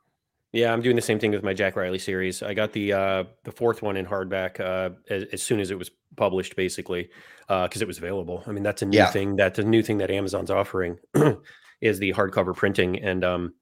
Yeah, 0.58 0.74
I'm 0.74 0.82
doing 0.82 0.96
the 0.96 1.04
same 1.04 1.20
thing 1.20 1.30
with 1.30 1.44
my 1.44 1.54
Jack 1.54 1.76
Riley 1.76 2.00
series. 2.00 2.42
I 2.42 2.56
got 2.56 2.74
the 2.74 2.92
uh, 2.92 3.24
the 3.44 3.52
fourth 3.52 3.84
one 3.84 3.96
in 3.96 4.08
hardback 4.08 4.60
uh, 4.60 4.90
as, 5.08 5.26
as 5.32 5.44
soon 5.44 5.60
as 5.60 5.70
it 5.70 5.78
was 5.78 5.92
published, 6.16 6.56
basically, 6.56 7.12
because 7.48 7.80
it 7.84 7.88
was 7.88 8.00
available. 8.00 8.44
I 8.48 8.52
mean, 8.54 8.64
that's 8.64 8.82
a 8.82 8.88
new 8.88 8.98
Yeah. 8.98 9.12
thing. 9.12 9.36
That's 9.36 9.60
a 9.60 9.64
new 9.64 9.84
thing 9.84 10.00
that 10.00 10.10
Amazon's 10.10 10.50
offering 10.50 10.98
is 11.82 12.00
the 12.00 12.12
hardcover 12.12 12.56
printing, 12.56 12.98
and 13.04 13.24
um, 13.24 13.54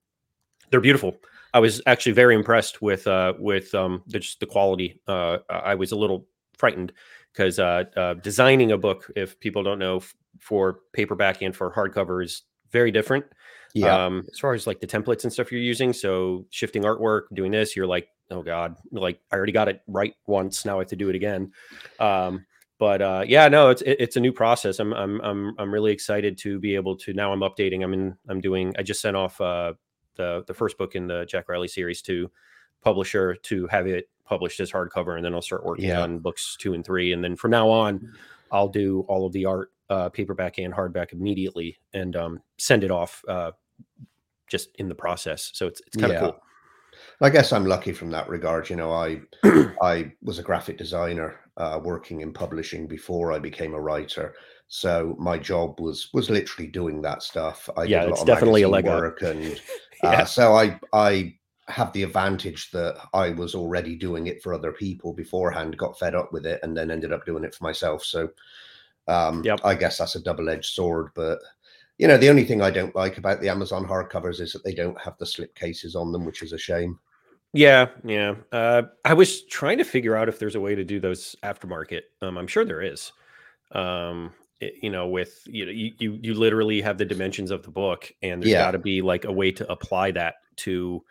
they're 0.70 0.80
beautiful. 0.80 1.18
I 1.54 1.60
was 1.60 1.82
actually 1.86 2.14
very 2.14 2.34
impressed 2.34 2.82
with 2.82 3.06
uh, 3.08 3.34
with 3.40 3.76
um, 3.76 4.02
the, 4.08 4.20
just 4.20 4.40
the 4.40 4.46
quality. 4.46 5.02
Uh, 5.06 5.40
I 5.50 5.76
was 5.76 5.92
a 5.92 5.98
little 5.98 6.26
frightened 6.58 6.94
because 7.34 7.60
uh, 7.60 7.84
uh, 7.98 8.14
designing 8.14 8.72
a 8.72 8.78
book, 8.78 9.12
if 9.18 9.38
people 9.42 9.64
don't 9.64 9.80
know, 9.80 9.98
f- 9.98 10.16
for 10.40 10.80
paperback 10.94 11.42
and 11.42 11.54
for 11.54 11.74
hardcover 11.74 12.24
is 12.24 12.44
very 12.72 12.92
different 12.92 13.26
Yeah. 13.76 14.06
um 14.06 14.26
as 14.32 14.40
far 14.40 14.54
as 14.54 14.66
like 14.66 14.80
the 14.80 14.88
templates 14.88 15.24
and 15.24 15.32
stuff 15.34 15.52
you're 15.52 15.62
using 15.62 15.92
so 15.94 16.46
shifting 16.50 16.84
artwork 16.84 17.24
doing 17.34 17.52
this 17.52 17.76
you're 17.76 17.86
like 17.88 18.08
oh 18.32 18.42
god 18.42 18.76
like 18.92 19.20
i 19.32 19.36
already 19.36 19.52
got 19.52 19.68
it 19.68 19.82
right 19.88 20.14
once 20.28 20.66
now 20.66 20.78
i 20.78 20.80
have 20.80 20.88
to 20.88 20.96
do 20.96 21.10
it 21.10 21.16
again 21.16 21.52
um 22.00 22.46
but 22.80 23.02
uh 23.02 23.24
yeah 23.28 23.48
no 23.50 23.70
it's 23.70 23.82
it- 23.84 23.98
it's 24.00 24.16
a 24.16 24.20
new 24.20 24.32
process 24.32 24.80
i'm 24.80 24.94
i'm 24.94 25.20
i'm, 25.22 25.54
I'm 25.60 25.74
really 25.74 25.92
excited 25.92 26.38
to 26.40 26.60
be 26.60 26.76
able 26.76 26.96
to 26.98 27.14
now 27.14 27.32
i'm 27.34 27.42
updating 27.42 27.84
i'm 27.84 27.94
in 27.94 28.16
i'm 28.30 28.42
doing 28.42 28.74
i 28.80 28.82
just 28.82 29.02
sent 29.02 29.16
off 29.18 29.40
uh 29.42 29.74
the 30.16 30.44
the 30.48 30.54
first 30.54 30.78
book 30.78 30.96
in 30.96 31.08
the 31.08 31.26
jack 31.26 31.50
riley 31.50 31.68
series 31.68 32.02
to 32.04 32.32
publisher 32.82 33.36
to 33.36 33.68
have 33.68 33.88
it 33.88 34.10
published 34.26 34.60
as 34.60 34.72
hardcover 34.72 35.18
and 35.18 35.26
then 35.26 35.34
i'll 35.34 35.42
start 35.42 35.66
working 35.66 35.86
Yeah. 35.86 36.02
on 36.02 36.20
books 36.20 36.56
two 36.60 36.74
and 36.74 36.86
three 36.86 37.12
and 37.14 37.24
then 37.24 37.36
from 37.36 37.52
now 37.52 37.70
on 37.70 38.14
i'll 38.52 38.70
do 38.70 39.02
all 39.10 39.26
of 39.26 39.34
the 39.34 39.46
art 39.46 39.72
uh 39.90 40.10
paperback 40.10 40.58
and 40.58 40.74
hardback 40.74 41.14
immediately 41.14 41.78
and 41.94 42.16
um 42.16 42.42
send 42.58 42.84
it 42.84 42.90
off 42.92 43.22
uh 43.28 43.52
just 44.48 44.70
in 44.76 44.88
the 44.90 44.96
process. 44.96 45.52
So 45.54 45.68
it's 45.68 45.82
it's 45.88 45.98
kind 45.98 46.12
of 46.14 46.20
Yeah. 46.20 46.32
cool. 46.32 46.42
I 47.22 47.30
guess 47.30 47.52
I'm 47.52 47.66
lucky 47.66 47.92
from 47.92 48.10
that 48.12 48.30
regard. 48.30 48.70
You 48.70 48.76
know, 48.78 48.92
I 48.92 49.22
I 49.82 50.12
was 50.22 50.40
a 50.40 50.44
graphic 50.44 50.78
designer 50.78 51.40
uh, 51.58 51.80
working 51.84 52.22
in 52.22 52.34
publishing 52.34 52.88
before 52.88 53.32
I 53.32 53.40
became 53.40 53.74
a 53.74 53.82
writer. 53.82 54.34
So 54.68 55.16
my 55.20 55.38
job 55.38 55.80
was 55.80 56.10
was 56.14 56.30
literally 56.30 56.68
doing 56.70 57.02
that 57.02 57.24
stuff. 57.24 57.70
I 57.78 57.88
Yeah, 57.88 58.02
did 58.02 58.08
a 58.08 58.10
lot 58.10 58.14
it's 58.14 58.22
of 58.22 58.28
definitely 58.28 58.64
a 58.64 58.70
leg 58.70 58.88
up. 58.88 59.02
work, 59.02 59.22
and 59.22 59.60
Yeah. 60.04 60.22
uh, 60.22 60.26
so 60.26 60.56
I 60.56 60.80
I 60.94 61.36
have 61.68 61.92
the 61.94 62.04
advantage 62.04 62.70
that 62.72 62.96
I 63.14 63.32
was 63.32 63.56
already 63.56 63.96
doing 63.96 64.28
it 64.28 64.42
for 64.44 64.54
other 64.54 64.72
people 64.72 65.14
beforehand. 65.14 65.78
Got 65.78 65.98
fed 66.00 66.16
up 66.16 66.32
with 66.32 66.46
it, 66.46 66.60
and 66.64 66.76
then 66.78 66.92
ended 66.92 67.12
up 67.12 67.26
doing 67.26 67.44
it 67.44 67.56
for 67.56 67.64
myself. 67.64 68.04
So 68.04 68.30
um, 69.08 69.44
Yep. 69.44 69.62
I 69.64 69.76
guess 69.76 69.98
that's 69.98 70.16
a 70.16 70.22
double 70.24 70.50
edged 70.50 70.74
sword, 70.74 71.10
but. 71.16 71.40
You 71.98 72.08
know, 72.08 72.18
the 72.18 72.30
only 72.30 72.44
thing 72.44 72.62
I 72.62 72.72
don't 72.72 72.96
like 72.96 73.18
about 73.18 73.40
the 73.42 73.50
Amazon 73.50 73.86
hardcovers 73.86 74.42
is 74.42 74.52
that 74.54 74.64
they 74.64 74.74
don't 74.74 75.00
have 75.00 75.18
the 75.18 75.26
slip 75.26 75.56
cases 75.56 75.96
on 75.96 76.12
them, 76.12 76.26
which 76.26 76.42
is 76.44 76.52
a 76.52 76.58
shame. 76.58 77.00
Yeah, 77.54 77.88
yeah. 78.04 78.36
Uh, 78.52 78.84
I 79.06 79.14
was 79.14 79.46
trying 79.46 79.78
to 79.78 79.86
figure 79.86 80.16
out 80.18 80.28
if 80.28 80.38
there's 80.40 80.56
a 80.56 80.60
way 80.60 80.76
to 80.76 80.84
do 80.84 81.00
those 81.00 81.38
aftermarket. 81.42 82.02
Um, 82.22 82.38
I'm 82.38 82.48
sure 82.48 82.66
there 82.66 82.82
is. 82.82 83.14
Um, 83.72 84.34
it- 84.60 84.74
you 84.84 84.90
know, 84.90 85.08
with 85.08 85.42
you 85.46 85.66
know, 85.66 85.72
you, 85.72 85.94
you 86.00 86.20
you 86.22 86.34
literally 86.34 86.82
have 86.82 86.98
the 86.98 87.06
dimensions 87.06 87.52
of 87.52 87.64
the 87.64 87.72
book, 87.72 88.12
and 88.22 88.42
there's 88.42 88.52
Yeah. 88.52 88.64
got 88.66 88.72
to 88.72 88.78
be 88.80 89.02
like 89.02 89.24
a 89.24 89.32
way 89.32 89.52
to 89.54 89.72
apply 89.72 90.12
that 90.12 90.36
to 90.58 91.02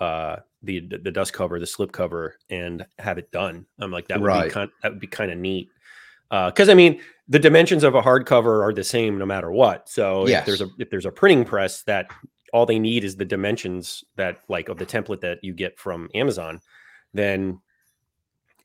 uh, 0.00 0.36
the 0.62 0.80
the 0.80 1.10
dust 1.12 1.32
cover, 1.32 1.58
the 1.58 1.66
slip 1.66 1.92
cover, 1.92 2.36
and 2.50 2.84
have 2.98 3.16
it 3.16 3.30
done. 3.32 3.64
I'm 3.78 3.90
like 3.90 4.08
that 4.08 4.20
would 4.20 4.26
Right. 4.26 4.44
be 4.48 4.50
kind 4.50 4.70
that 4.82 4.92
would 4.92 5.00
be 5.00 5.06
kind 5.06 5.30
of 5.30 5.38
neat. 5.38 5.70
Because 6.30 6.68
I 6.68 6.74
mean, 6.74 7.00
the 7.28 7.38
dimensions 7.38 7.84
of 7.84 7.94
a 7.94 8.02
hardcover 8.02 8.64
are 8.64 8.72
the 8.72 8.84
same 8.84 9.18
no 9.18 9.26
matter 9.26 9.50
what. 9.50 9.88
So 9.88 10.26
if 10.40 10.46
there's 10.46 10.60
a 10.60 10.68
if 10.78 10.90
there's 10.90 11.06
a 11.06 11.12
printing 11.12 11.44
press 11.44 11.82
that 11.82 12.10
all 12.52 12.66
they 12.66 12.78
need 12.78 13.04
is 13.04 13.16
the 13.16 13.24
dimensions 13.24 14.04
that 14.16 14.38
like 14.48 14.68
of 14.68 14.78
the 14.78 14.86
template 14.86 15.20
that 15.20 15.38
you 15.42 15.52
get 15.52 15.78
from 15.78 16.08
Amazon, 16.14 16.60
then 17.12 17.60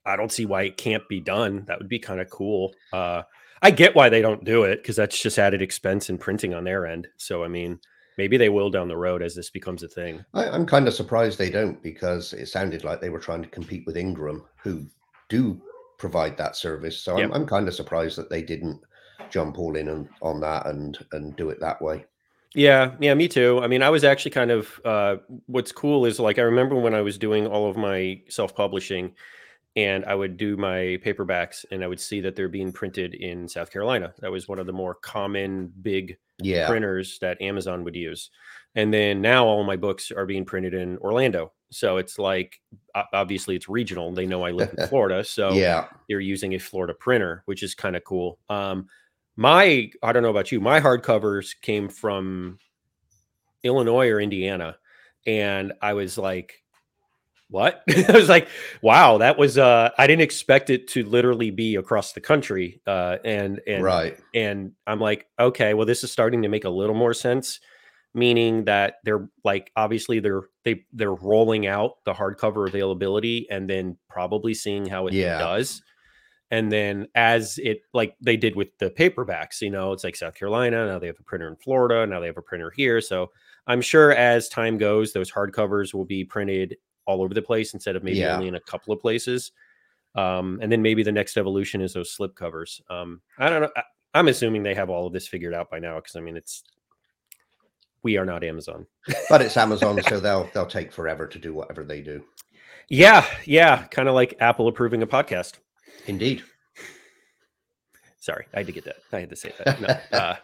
I 0.06 0.15
don't 0.15 0.32
see 0.32 0.46
why 0.46 0.63
it 0.63 0.77
can't 0.77 1.08
be 1.10 1.20
done. 1.20 1.65
That 1.68 1.80
would 1.80 1.89
be 1.89 2.00
kind 2.00 2.20
of 2.20 2.30
cool. 2.30 2.74
Uh, 2.94 3.24
I 3.62 3.72
get 3.72 3.96
why 3.96 4.10
they 4.10 4.22
don't 4.22 4.44
do 4.44 4.63
it 4.63 4.77
because 4.77 4.96
that's 4.96 5.22
just 5.22 5.38
added 5.38 5.62
expense 5.62 6.10
in 6.10 6.18
printing 6.18 6.53
on 6.53 6.63
their 6.63 6.86
end. 6.86 7.08
So 7.18 7.44
I 7.44 7.48
mean, 7.48 7.80
maybe 8.18 8.38
they 8.38 8.50
will 8.50 8.70
down 8.70 8.88
the 8.88 8.98
road 8.98 9.22
as 9.22 9.36
this 9.36 9.50
becomes 9.50 9.84
a 9.84 9.88
thing. 9.88 10.24
I, 10.34 10.50
I'm 10.50 10.65
kind 10.65 10.88
of 10.88 10.94
surprised 10.94 11.38
they 11.38 11.50
don't 11.50 11.82
because 11.82 12.34
it 12.34 12.48
sounded 12.48 12.84
like 12.84 13.01
they 13.01 13.10
were 13.10 13.20
trying 13.20 13.41
to 13.44 13.50
compete 13.50 13.84
with 13.86 13.98
Ingram, 13.98 14.46
who 14.63 14.86
do 15.30 15.62
provide 16.01 16.38
that 16.38 16.55
service. 16.58 16.98
So 17.03 17.17
Yep. 17.17 17.31
I'm, 17.34 17.34
I'm 17.34 17.48
kind 17.48 17.67
of 17.70 17.75
surprised 17.75 18.17
that 18.17 18.29
they 18.29 18.41
didn't 18.43 18.81
jump 19.29 19.60
all 19.60 19.75
in 19.77 19.88
on, 19.89 20.10
on 20.22 20.41
that 20.41 20.65
and 20.67 20.98
and 21.13 21.36
do 21.38 21.50
it 21.51 21.60
that 21.62 21.81
way. 21.81 22.05
Yeah, 22.53 22.96
yeah, 23.00 23.13
me 23.13 23.29
too. 23.29 23.62
I 23.63 23.67
mean, 23.67 23.81
I 23.81 23.89
was 23.89 24.03
actually 24.03 24.31
kind 24.31 24.51
of 24.51 24.79
uh 24.86 25.17
what's 25.48 25.72
cool 25.72 26.05
is 26.05 26.20
like 26.20 26.38
I 26.39 26.43
remember 26.43 26.75
when 26.75 26.93
I 26.93 27.01
was 27.01 27.17
doing 27.17 27.48
all 27.48 27.70
of 27.70 27.77
my 27.77 28.22
self-publishing 28.29 29.15
and 29.77 30.05
I 30.05 30.15
would 30.15 30.38
do 30.38 30.58
my 30.58 31.00
paperbacks 31.05 31.65
and 31.72 31.84
I 31.84 31.88
would 31.88 32.00
see 32.01 32.22
that 32.22 32.36
they're 32.36 32.50
being 32.50 32.74
printed 32.74 33.15
in 33.15 33.48
South 33.48 33.72
Carolina. 33.72 34.13
That 34.20 34.31
was 34.31 34.48
one 34.48 34.60
of 34.60 34.67
the 34.67 34.74
more 34.74 34.96
common 34.96 35.74
big 35.81 36.17
Yeah, 36.39 36.67
printers 36.67 37.20
that 37.20 37.41
Amazon 37.41 37.84
would 37.86 37.96
use. 37.96 38.31
And 38.75 38.93
then 38.93 39.22
now 39.22 39.46
all 39.48 39.63
my 39.63 39.77
books 39.77 40.12
are 40.12 40.25
being 40.25 40.46
printed 40.46 40.74
in 40.74 40.98
Orlando. 41.00 41.53
So 41.72 41.98
it's 41.98 42.20
like 42.20 42.60
obviously 43.13 43.56
it's 43.56 43.70
regional. 43.70 44.12
They 44.12 44.25
know 44.25 44.44
I 44.44 44.51
live 44.51 44.74
in 44.78 44.88
Florida, 44.90 45.24
so 45.24 45.54
yeah, 45.54 45.88
they're 46.08 46.20
using 46.20 46.54
a 46.54 46.60
Florida 46.60 46.94
printer, 46.94 47.44
which 47.46 47.63
is 47.63 47.74
kind 47.74 47.96
of 47.96 48.04
cool. 48.04 48.38
Um, 48.50 48.88
my 49.38 49.90
I 50.04 50.12
don't 50.12 50.22
know 50.22 50.30
about 50.30 50.51
you, 50.51 50.60
my 50.60 50.82
hardcovers 50.82 51.54
came 51.62 51.88
from 51.88 52.60
Illinois 53.63 54.10
or 54.10 54.20
Indiana, 54.20 54.78
and 55.25 55.72
I 55.82 55.94
was 55.94 56.18
like, 56.18 56.62
"What?" 57.50 57.84
I 58.10 58.12
was 58.12 58.28
like, 58.28 58.50
"Wow, 58.82 59.20
that 59.20 59.38
was." 59.38 59.58
Uh, 59.58 59.92
I 59.98 60.08
didn't 60.08 60.24
expect 60.24 60.70
it 60.70 60.90
to 60.90 61.06
literally 61.06 61.51
be 61.51 61.75
across 61.75 62.12
the 62.12 62.22
country, 62.22 62.82
uh, 62.86 63.18
and 63.24 63.62
and 63.66 63.82
right. 63.82 64.20
and 64.36 64.74
I'm 64.86 65.00
like, 65.00 65.28
okay, 65.40 65.74
well, 65.74 65.86
this 65.86 66.04
is 66.04 66.12
starting 66.12 66.42
to 66.42 66.50
make 66.50 66.66
a 66.66 66.70
little 66.70 66.96
more 66.96 67.13
sense. 67.13 67.62
Meaning 68.13 68.65
that 68.65 68.96
they're 69.06 69.30
like 69.46 69.72
obviously 69.77 70.20
they're 70.20 70.44
they 70.65 70.84
they're 70.91 71.13
rolling 71.13 71.65
out 71.65 72.03
the 72.03 72.13
hardcover 72.13 72.68
availability 72.68 73.48
and 73.50 73.70
then 73.70 73.98
probably 74.10 74.53
seeing 74.53 74.86
how 74.86 75.08
it 75.08 75.13
Yeah. 75.13 75.38
does. 75.38 75.82
And 76.51 76.70
then 76.70 77.08
as 77.15 77.58
it 77.60 77.84
like 77.94 78.18
they 78.20 78.36
did 78.36 78.58
with 78.58 78.77
the 78.80 78.89
paperbacks, 78.89 79.62
you 79.62 79.70
know, 79.70 79.94
it's 79.94 80.03
like 80.03 80.18
South 80.18 80.36
Carolina, 80.36 80.88
now 80.88 81.00
they 81.00 81.08
have 81.08 81.20
a 81.22 81.24
printer 81.24 81.48
in 81.48 81.56
Florida, 81.56 82.06
now 82.06 82.20
they 82.20 82.27
have 82.27 82.38
a 82.38 82.41
printer 82.41 82.70
here. 82.70 83.00
So 83.00 83.32
I'm 83.68 83.80
sure 83.80 84.12
as 84.12 84.50
time 84.50 84.77
goes, 84.77 85.13
those 85.13 85.32
hardcovers 85.32 85.94
will 85.94 86.03
be 86.03 86.25
printed 86.25 86.75
all 87.06 87.22
over 87.22 87.34
the 87.34 87.41
place 87.41 87.74
instead 87.74 87.96
of 87.96 88.03
maybe 88.03 88.18
Yeah. 88.20 88.34
only 88.36 88.50
in 88.50 88.56
a 88.56 88.60
couple 88.60 88.94
of 88.94 89.00
places. 89.00 89.53
Um, 90.15 90.60
and 90.62 90.70
then 90.70 90.82
maybe 90.82 91.03
the 91.03 91.12
next 91.13 91.38
evolution 91.38 91.80
is 91.80 91.94
those 91.94 92.12
slip 92.12 92.36
covers. 92.36 92.82
Um, 92.89 93.22
I 93.38 93.50
don't 93.50 93.62
know. 93.62 93.70
I, 93.77 93.84
I'm 94.13 94.27
assuming 94.27 94.62
they 94.63 94.75
have 94.75 94.89
all 94.89 95.08
of 95.08 95.13
this 95.13 95.30
figured 95.30 95.53
out 95.53 95.70
by 95.70 95.80
now 95.80 95.96
because 95.96 96.18
I 96.18 96.20
mean, 96.20 96.36
it's 96.36 96.63
we 98.03 98.17
are 98.17 98.25
not 98.25 98.43
Amazon. 98.43 98.86
But 99.29 99.41
it's 99.41 99.58
Amazon, 99.65 100.01
so 100.03 100.20
they'll 100.20 100.50
they'll 100.53 100.65
take 100.65 100.91
forever 100.91 101.27
to 101.27 101.39
do 101.39 101.53
whatever 101.53 101.84
they 101.84 102.01
do. 102.01 102.24
Yeah, 102.89 103.25
yeah, 103.46 103.84
kind 103.86 104.10
of 104.10 104.15
like 104.15 104.36
Apple 104.39 104.67
approving 104.67 105.01
a 105.01 105.08
podcast. 105.08 105.53
Indeed. 106.08 106.43
Sorry, 108.20 108.46
I 108.53 108.60
had 108.60 108.67
to 108.67 108.74
get 108.74 108.86
that. 108.86 108.98
I 109.12 109.20
had 109.22 109.29
to 109.29 109.36
say 109.36 109.53
that. 109.63 109.81
No, 109.81 110.17
uh, 110.17 110.36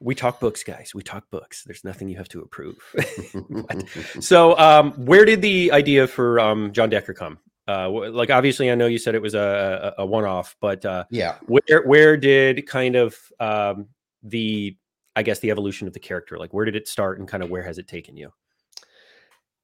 we 0.00 0.14
talk 0.14 0.40
books, 0.40 0.62
guys. 0.62 0.92
We 0.94 1.02
talk 1.02 1.28
books. 1.30 1.64
There's 1.64 1.84
nothing 1.84 2.08
you 2.08 2.16
have 2.16 2.28
to 2.30 2.40
approve. 2.40 2.78
So, 4.20 4.56
um, 4.58 4.92
where 4.92 5.24
did 5.24 5.42
the 5.42 5.72
idea 5.72 6.06
for 6.06 6.40
um, 6.40 6.72
John 6.72 6.90
Decker 6.90 7.14
come? 7.14 7.38
Uh, 7.68 7.90
like, 7.90 8.30
obviously, 8.30 8.70
I 8.70 8.74
know 8.74 8.86
you 8.86 8.98
said 8.98 9.14
it 9.14 9.22
was 9.22 9.34
a, 9.34 9.94
a, 9.98 10.02
a 10.02 10.06
one-off, 10.06 10.56
but 10.60 10.84
uh, 10.84 11.04
yeah. 11.10 11.36
where 11.46 11.82
where 11.84 12.16
did 12.16 12.66
kind 12.66 12.94
of 12.94 13.16
um, 13.40 13.88
the 14.22 14.76
I 15.16 15.22
guess 15.22 15.40
the 15.40 15.50
evolution 15.50 15.88
of 15.88 15.94
the 15.94 16.00
character, 16.00 16.38
like, 16.38 16.52
where 16.52 16.64
did 16.64 16.76
it 16.76 16.86
start, 16.86 17.18
and 17.18 17.26
kind 17.26 17.42
of 17.42 17.50
where 17.50 17.62
has 17.62 17.78
it 17.78 17.88
taken 17.88 18.16
you? 18.16 18.30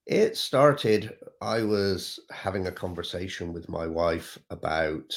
It 0.05 0.35
started, 0.35 1.15
I 1.41 1.61
was 1.61 2.19
having 2.31 2.67
a 2.67 2.71
conversation 2.71 3.53
with 3.53 3.69
my 3.69 3.87
wife 3.87 4.37
about 4.49 5.13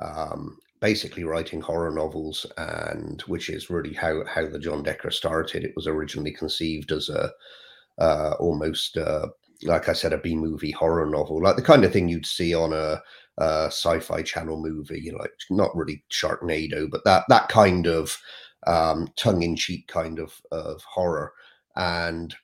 um, 0.00 0.58
basically 0.80 1.24
writing 1.24 1.60
horror 1.60 1.90
novels, 1.90 2.44
and 2.58 3.22
which 3.22 3.48
is 3.48 3.70
really 3.70 3.94
how 3.94 4.24
how 4.26 4.46
the 4.46 4.58
John 4.58 4.82
Decker 4.82 5.10
started. 5.10 5.64
It 5.64 5.76
was 5.76 5.86
originally 5.86 6.32
conceived 6.32 6.92
as 6.92 7.08
a 7.08 7.30
uh, 7.98 8.34
almost 8.40 8.96
uh, 8.96 9.28
like 9.62 9.88
I 9.88 9.92
said, 9.92 10.12
a 10.12 10.18
B 10.18 10.34
movie 10.34 10.70
horror 10.70 11.06
novel, 11.06 11.42
like 11.42 11.56
the 11.56 11.62
kind 11.62 11.84
of 11.84 11.92
thing 11.92 12.08
you'd 12.08 12.26
see 12.26 12.54
on 12.54 12.72
a, 12.72 13.00
a 13.38 13.66
sci-fi 13.66 14.22
channel 14.22 14.60
movie. 14.60 15.00
You 15.00 15.12
know, 15.12 15.18
like 15.18 15.32
not 15.50 15.74
really 15.76 16.02
Sharknado, 16.10 16.90
but 16.90 17.04
that 17.04 17.24
that 17.28 17.48
kind 17.48 17.86
of 17.86 18.18
um, 18.66 19.08
tongue-in-cheek 19.16 19.88
kind 19.88 20.18
of 20.18 20.40
of 20.50 20.82
horror. 20.82 21.32
And 21.76 22.34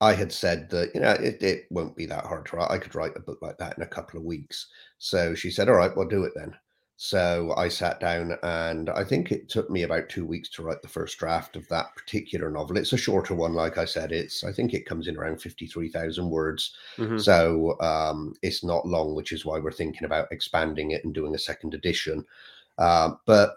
I 0.00 0.14
had 0.14 0.32
said 0.32 0.68
that, 0.70 0.94
you 0.94 1.00
know, 1.00 1.12
it, 1.12 1.42
it 1.42 1.66
won't 1.70 1.96
be 1.96 2.06
that 2.06 2.26
hard 2.26 2.46
to 2.46 2.56
write. 2.56 2.70
I 2.70 2.78
could 2.78 2.94
write 2.94 3.16
a 3.16 3.20
book 3.20 3.38
like 3.40 3.56
that 3.58 3.76
in 3.76 3.84
a 3.84 3.86
couple 3.86 4.18
of 4.18 4.24
weeks. 4.24 4.66
So 4.98 5.34
she 5.34 5.50
said, 5.50 5.68
All 5.68 5.76
right, 5.76 5.96
we'll 5.96 6.08
do 6.08 6.24
it 6.24 6.32
then. 6.34 6.54
So 6.96 7.52
I 7.56 7.68
sat 7.68 7.98
down 8.00 8.36
and 8.42 8.88
I 8.90 9.02
think 9.02 9.32
it 9.32 9.48
took 9.48 9.70
me 9.70 9.82
about 9.82 10.08
two 10.08 10.24
weeks 10.24 10.48
to 10.50 10.62
write 10.62 10.82
the 10.82 10.88
first 10.88 11.18
draft 11.18 11.56
of 11.56 11.66
that 11.68 11.94
particular 11.96 12.50
novel. 12.50 12.76
It's 12.76 12.92
a 12.92 12.96
shorter 12.96 13.34
one, 13.34 13.54
like 13.54 13.78
I 13.78 13.84
said. 13.84 14.12
It's 14.12 14.44
I 14.44 14.52
think 14.52 14.72
it 14.72 14.86
comes 14.86 15.08
in 15.08 15.16
around 15.16 15.40
53,000 15.42 16.28
words. 16.30 16.76
Mhm. 16.98 17.20
So 17.20 17.76
um, 17.80 18.34
it's 18.42 18.62
not 18.62 18.86
long, 18.86 19.14
which 19.14 19.32
is 19.32 19.44
why 19.44 19.58
we're 19.58 19.72
thinking 19.72 20.04
about 20.04 20.30
expanding 20.30 20.92
it 20.92 21.04
and 21.04 21.14
doing 21.14 21.34
a 21.34 21.38
second 21.38 21.74
edition. 21.74 22.24
Uh, 22.78 23.12
but 23.26 23.56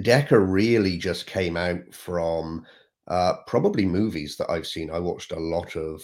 Decker 0.00 0.40
really 0.40 0.96
just 0.96 1.26
came 1.26 1.56
out 1.56 1.92
from 1.92 2.64
uh, 3.08 3.34
probably 3.46 3.84
movies 3.84 4.36
that 4.36 4.50
I've 4.50 4.66
seen. 4.66 4.90
I 4.90 4.98
watched 4.98 5.32
a 5.32 5.38
lot 5.38 5.76
of 5.76 6.02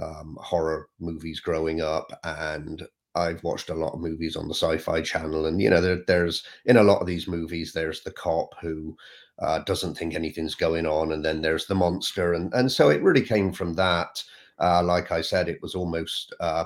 um, 0.00 0.38
horror 0.40 0.88
movies 1.00 1.40
growing 1.40 1.80
up, 1.80 2.10
and 2.24 2.82
I've 3.14 3.42
watched 3.42 3.70
a 3.70 3.74
lot 3.74 3.94
of 3.94 4.00
movies 4.00 4.36
on 4.36 4.46
the 4.46 4.54
Sci-Fi 4.54 5.00
Channel. 5.02 5.46
And 5.46 5.60
you 5.60 5.70
know, 5.70 5.80
there, 5.80 6.02
there's 6.06 6.44
in 6.66 6.76
a 6.76 6.82
lot 6.82 7.00
of 7.00 7.06
these 7.06 7.26
movies, 7.26 7.72
there's 7.72 8.02
the 8.02 8.12
cop 8.12 8.54
who 8.60 8.96
uh, 9.40 9.60
doesn't 9.60 9.96
think 9.96 10.14
anything's 10.14 10.54
going 10.54 10.86
on, 10.86 11.12
and 11.12 11.24
then 11.24 11.40
there's 11.42 11.66
the 11.66 11.74
monster, 11.74 12.34
and 12.34 12.52
and 12.54 12.70
so 12.70 12.90
it 12.90 13.02
really 13.02 13.22
came 13.22 13.52
from 13.52 13.74
that. 13.74 14.22
Uh, 14.58 14.82
like 14.82 15.12
I 15.12 15.20
said, 15.20 15.48
it 15.48 15.60
was 15.62 15.74
almost. 15.74 16.34
Uh, 16.40 16.64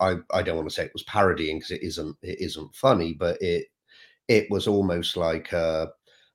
I, 0.00 0.16
I 0.32 0.42
don't 0.42 0.56
want 0.56 0.68
to 0.68 0.74
say 0.74 0.84
it 0.84 0.92
was 0.92 1.04
parodying 1.04 1.58
because 1.58 1.70
it 1.70 1.82
isn't 1.82 2.16
it 2.22 2.40
isn't 2.40 2.74
funny, 2.74 3.14
but 3.14 3.40
it 3.40 3.66
it 4.28 4.50
was 4.50 4.66
almost 4.68 5.16
like 5.16 5.52
a, 5.52 5.88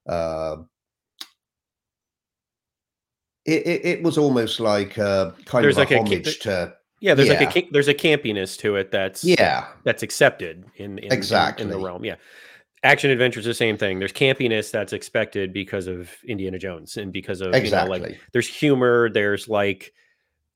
uh, 0.10 0.58
it, 3.46 3.68
it, 3.68 3.86
it 3.86 4.04
was 4.04 4.18
almost 4.18 4.60
like 4.60 4.98
a 4.98 5.34
kind 5.46 5.64
There's 5.64 5.76
of 5.76 5.80
like 5.80 5.92
a 5.92 5.96
a 5.96 6.00
homage 6.00 6.40
to 6.40 6.74
Yeah, 7.02 7.14
there's 7.14 7.30
like 7.30 7.56
a 7.56 7.70
there's 7.72 7.88
a 7.88 7.94
campiness 7.94 8.58
to 8.60 8.76
it 8.78 8.92
that's 8.92 9.24
yeah 9.24 9.68
that's 9.84 10.04
accepted 10.04 10.66
in, 10.78 10.98
in 11.00 11.14
in- 11.14 11.62
in 11.62 11.70
the 11.70 11.78
realm. 11.78 12.04
Yeah. 12.06 12.16
Action 12.86 13.12
adventure 13.12 13.40
is 13.40 13.46
the 13.46 13.54
same 13.54 13.78
thing. 13.78 14.00
There's 14.00 14.12
campiness 14.12 14.70
that's 14.70 14.92
expected 14.92 15.54
because 15.54 15.88
of 15.88 16.10
Indiana 16.28 16.60
Jones 16.60 16.98
and 16.98 17.14
because 17.14 17.40
of 17.40 17.54
exactly 17.54 17.98
you 18.00 18.04
know 18.04 18.10
like 18.10 18.20
there's 18.34 18.48
humor, 18.48 19.10
there's 19.10 19.48
like 19.48 19.94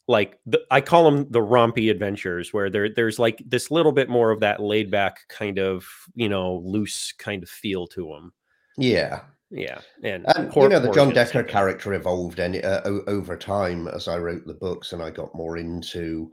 like 0.07 0.39
the, 0.45 0.61
I 0.71 0.81
call 0.81 1.09
them 1.11 1.27
the 1.31 1.39
rompy 1.41 1.91
adventures 1.91 2.53
where 2.53 2.69
there 2.69 2.89
there's 2.89 3.19
like 3.19 3.41
this 3.45 3.71
little 3.71 3.91
bit 3.91 4.09
more 4.09 4.31
of 4.31 4.39
that 4.39 4.61
laid 4.61 4.89
back 4.89 5.27
kind 5.29 5.59
of, 5.59 5.85
you 6.15 6.29
know, 6.29 6.61
loose 6.63 7.13
kind 7.17 7.43
of 7.43 7.49
feel 7.49 7.87
to 7.87 8.07
them. 8.07 8.33
yeah 8.77 9.21
Yeah. 9.49 9.79
And, 10.03 10.25
and 10.35 10.53
you 10.55 10.69
know 10.69 10.79
the 10.79 10.91
John 10.91 11.09
got 11.09 11.15
the 11.15 11.25
same 11.25 11.41
Decker 11.41 11.43
character 11.43 11.93
evolved 11.93 12.39
any 12.39 12.63
uh, 12.63 12.81
over 13.07 13.35
time 13.37 13.87
as 13.87 14.07
I 14.07 14.17
wrote 14.17 14.45
the 14.45 14.53
books 14.53 14.93
and 14.93 15.01
I 15.01 15.09
got 15.09 15.33
more 15.35 15.57
into 15.57 16.29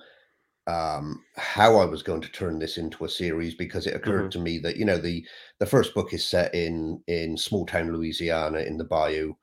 um 0.66 1.23
how 1.37 1.76
I 1.76 1.85
was 1.85 2.02
going 2.02 2.23
to 2.23 2.33
turn 2.33 2.59
this 2.59 2.78
into 2.78 3.04
a 3.04 3.09
series 3.09 3.54
because 3.54 3.87
it 3.87 3.95
occurred 3.95 4.28
Mhm. 4.28 4.31
to 4.33 4.38
me 4.38 4.59
that 4.61 4.76
you 4.76 4.85
know 4.87 4.97
the 4.99 5.26
the 5.59 5.66
first 5.66 5.95
book 5.95 6.14
is 6.14 6.26
set 6.26 6.54
in 6.54 7.02
in 7.07 7.37
small 7.37 7.66
town 7.66 7.93
Louisiana 7.93 8.61
in 8.61 8.78
the 8.78 8.85
bayou 8.85 9.35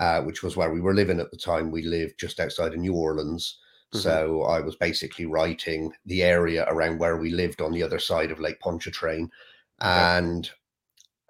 uh 0.00 0.20
which 0.22 0.42
was 0.42 0.56
where 0.56 0.72
we 0.72 0.80
were 0.80 0.94
living 0.94 1.20
at 1.20 1.30
the 1.30 1.36
time 1.36 1.70
we 1.70 1.82
lived 1.82 2.18
just 2.18 2.40
outside 2.40 2.72
of 2.74 2.80
New 2.80 2.94
Orleans 2.94 3.60
Mhm. 3.94 4.00
so 4.02 4.42
I 4.42 4.60
was 4.60 4.76
basically 4.76 5.26
writing 5.26 5.92
the 6.06 6.22
area 6.22 6.64
around 6.68 6.98
where 6.98 7.16
we 7.16 7.30
lived 7.30 7.60
on 7.60 7.72
the 7.72 7.82
other 7.82 7.98
side 7.98 8.30
of 8.30 8.40
Lake 8.40 8.60
Pontchartrain 8.60 9.30
and 9.80 10.50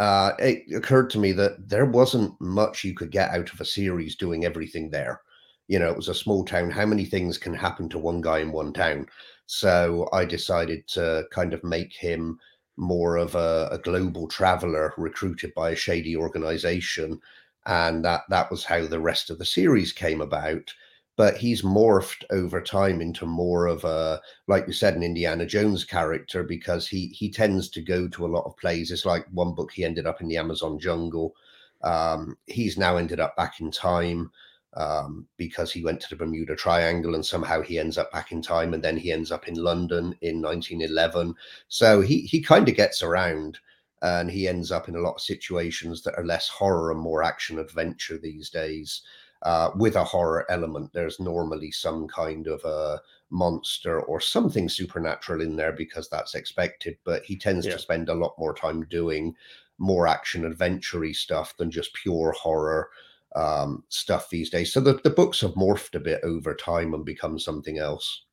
uh 0.00 0.32
it 0.38 0.64
occurred 0.74 1.10
to 1.10 1.18
me 1.18 1.32
that 1.32 1.68
there 1.68 1.86
wasn't 1.86 2.38
much 2.40 2.84
you 2.84 2.94
could 2.94 3.10
get 3.12 3.30
out 3.30 3.52
of 3.52 3.60
a 3.60 3.64
series 3.64 4.16
doing 4.16 4.44
everything 4.44 4.90
there 4.90 5.20
you 5.66 5.78
know, 5.78 5.88
it 5.90 5.96
was 5.96 6.08
a 6.08 6.14
small 6.14 6.44
town. 6.44 6.70
How 6.70 6.84
many 6.84 7.06
things 7.06 7.38
can 7.38 7.54
happen 7.54 7.88
to 7.88 7.98
one 7.98 8.20
guy 8.20 8.40
in 8.40 8.52
one 8.52 8.74
town? 8.74 9.06
So 9.46 10.10
I 10.12 10.26
decided 10.26 10.86
to 10.88 11.24
kind 11.30 11.54
of 11.54 11.64
make 11.64 11.94
him 11.94 12.38
more 12.76 13.16
of 13.16 13.34
a, 13.34 13.68
a 13.72 13.78
global 13.78 14.28
traveler 14.28 14.92
recruited 14.98 15.54
by 15.54 15.70
a 15.70 15.76
shady 15.76 16.16
organization. 16.16 17.18
And 17.64 18.04
that 18.04 18.24
that 18.28 18.50
was 18.50 18.64
how 18.64 18.86
the 18.86 19.00
rest 19.00 19.30
of 19.30 19.38
the 19.38 19.46
series 19.46 19.92
came 19.92 20.20
about 20.20 20.74
but 21.16 21.36
he's 21.36 21.62
morphed 21.62 22.24
over 22.30 22.60
time 22.60 23.00
into 23.00 23.26
more 23.26 23.66
of 23.66 23.84
a 23.84 24.20
like 24.48 24.66
you 24.66 24.72
said 24.72 24.94
an 24.94 25.02
indiana 25.02 25.46
jones 25.46 25.84
character 25.84 26.42
because 26.42 26.88
he 26.88 27.08
he 27.08 27.30
tends 27.30 27.68
to 27.68 27.80
go 27.80 28.08
to 28.08 28.26
a 28.26 28.34
lot 28.34 28.44
of 28.44 28.56
places. 28.56 28.90
It's 28.90 29.06
like 29.06 29.26
one 29.30 29.54
book 29.54 29.72
he 29.72 29.84
ended 29.84 30.06
up 30.06 30.20
in 30.20 30.28
the 30.28 30.36
amazon 30.36 30.78
jungle. 30.78 31.34
Um, 31.82 32.38
he's 32.46 32.78
now 32.78 32.96
ended 32.96 33.20
up 33.20 33.36
back 33.36 33.60
in 33.60 33.70
time 33.70 34.30
um, 34.74 35.26
because 35.36 35.70
he 35.70 35.84
went 35.84 36.00
to 36.00 36.08
the 36.08 36.16
bermuda 36.16 36.56
triangle 36.56 37.14
and 37.14 37.24
somehow 37.24 37.60
he 37.60 37.78
ends 37.78 37.98
up 37.98 38.10
back 38.10 38.32
in 38.32 38.42
time 38.42 38.74
and 38.74 38.82
then 38.82 38.96
he 38.96 39.12
ends 39.12 39.30
up 39.30 39.46
in 39.46 39.54
london 39.54 40.16
in 40.22 40.40
1911 40.40 41.34
so 41.68 42.00
he 42.00 42.22
he 42.22 42.40
kind 42.40 42.68
of 42.68 42.74
gets 42.74 43.02
around 43.02 43.58
and 44.02 44.30
he 44.30 44.48
ends 44.48 44.72
up 44.72 44.88
in 44.88 44.96
a 44.96 45.00
lot 45.00 45.14
of 45.14 45.20
situations 45.20 46.02
that 46.02 46.14
are 46.16 46.26
less 46.26 46.48
horror 46.48 46.90
and 46.90 47.00
more 47.00 47.22
action 47.22 47.58
adventure 47.58 48.18
these 48.18 48.50
days 48.50 49.02
uh, 49.44 49.70
with 49.76 49.96
a 49.96 50.04
horror 50.04 50.46
element. 50.50 50.92
There's 50.92 51.20
normally 51.20 51.70
some 51.70 52.08
kind 52.08 52.46
of 52.46 52.64
a 52.64 53.00
monster 53.30 54.00
or 54.00 54.20
something 54.20 54.68
supernatural 54.68 55.42
in 55.42 55.56
there 55.56 55.72
because 55.72 56.08
that's 56.08 56.34
expected. 56.34 56.96
But 57.04 57.24
he 57.24 57.36
tends 57.36 57.66
yeah. 57.66 57.72
to 57.72 57.78
spend 57.78 58.08
a 58.08 58.14
lot 58.14 58.34
more 58.38 58.54
time 58.54 58.86
doing 58.90 59.34
more 59.78 60.06
action 60.06 60.44
adventure 60.44 61.12
stuff 61.12 61.56
than 61.56 61.70
just 61.70 61.94
pure 61.94 62.32
horror 62.32 62.90
um, 63.36 63.84
stuff 63.88 64.30
these 64.30 64.50
days. 64.50 64.72
So 64.72 64.80
the, 64.80 65.00
the 65.04 65.10
books 65.10 65.40
have 65.40 65.54
morphed 65.54 65.94
a 65.94 66.00
bit 66.00 66.20
over 66.22 66.54
time 66.54 66.94
and 66.94 67.04
become 67.04 67.38
something 67.38 67.78
else. 67.78 68.24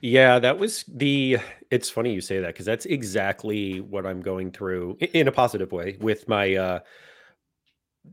Yeah, 0.00 0.38
that 0.38 0.58
was 0.58 0.84
the. 0.88 1.38
It's 1.70 1.90
funny 1.90 2.12
you 2.12 2.20
say 2.20 2.40
that 2.40 2.48
because 2.48 2.66
that's 2.66 2.86
exactly 2.86 3.80
what 3.80 4.06
I'm 4.06 4.20
going 4.20 4.50
through 4.50 4.96
in 5.00 5.28
a 5.28 5.32
positive 5.32 5.70
way 5.70 5.96
with 6.00 6.28
my 6.28 6.54
uh, 6.54 6.80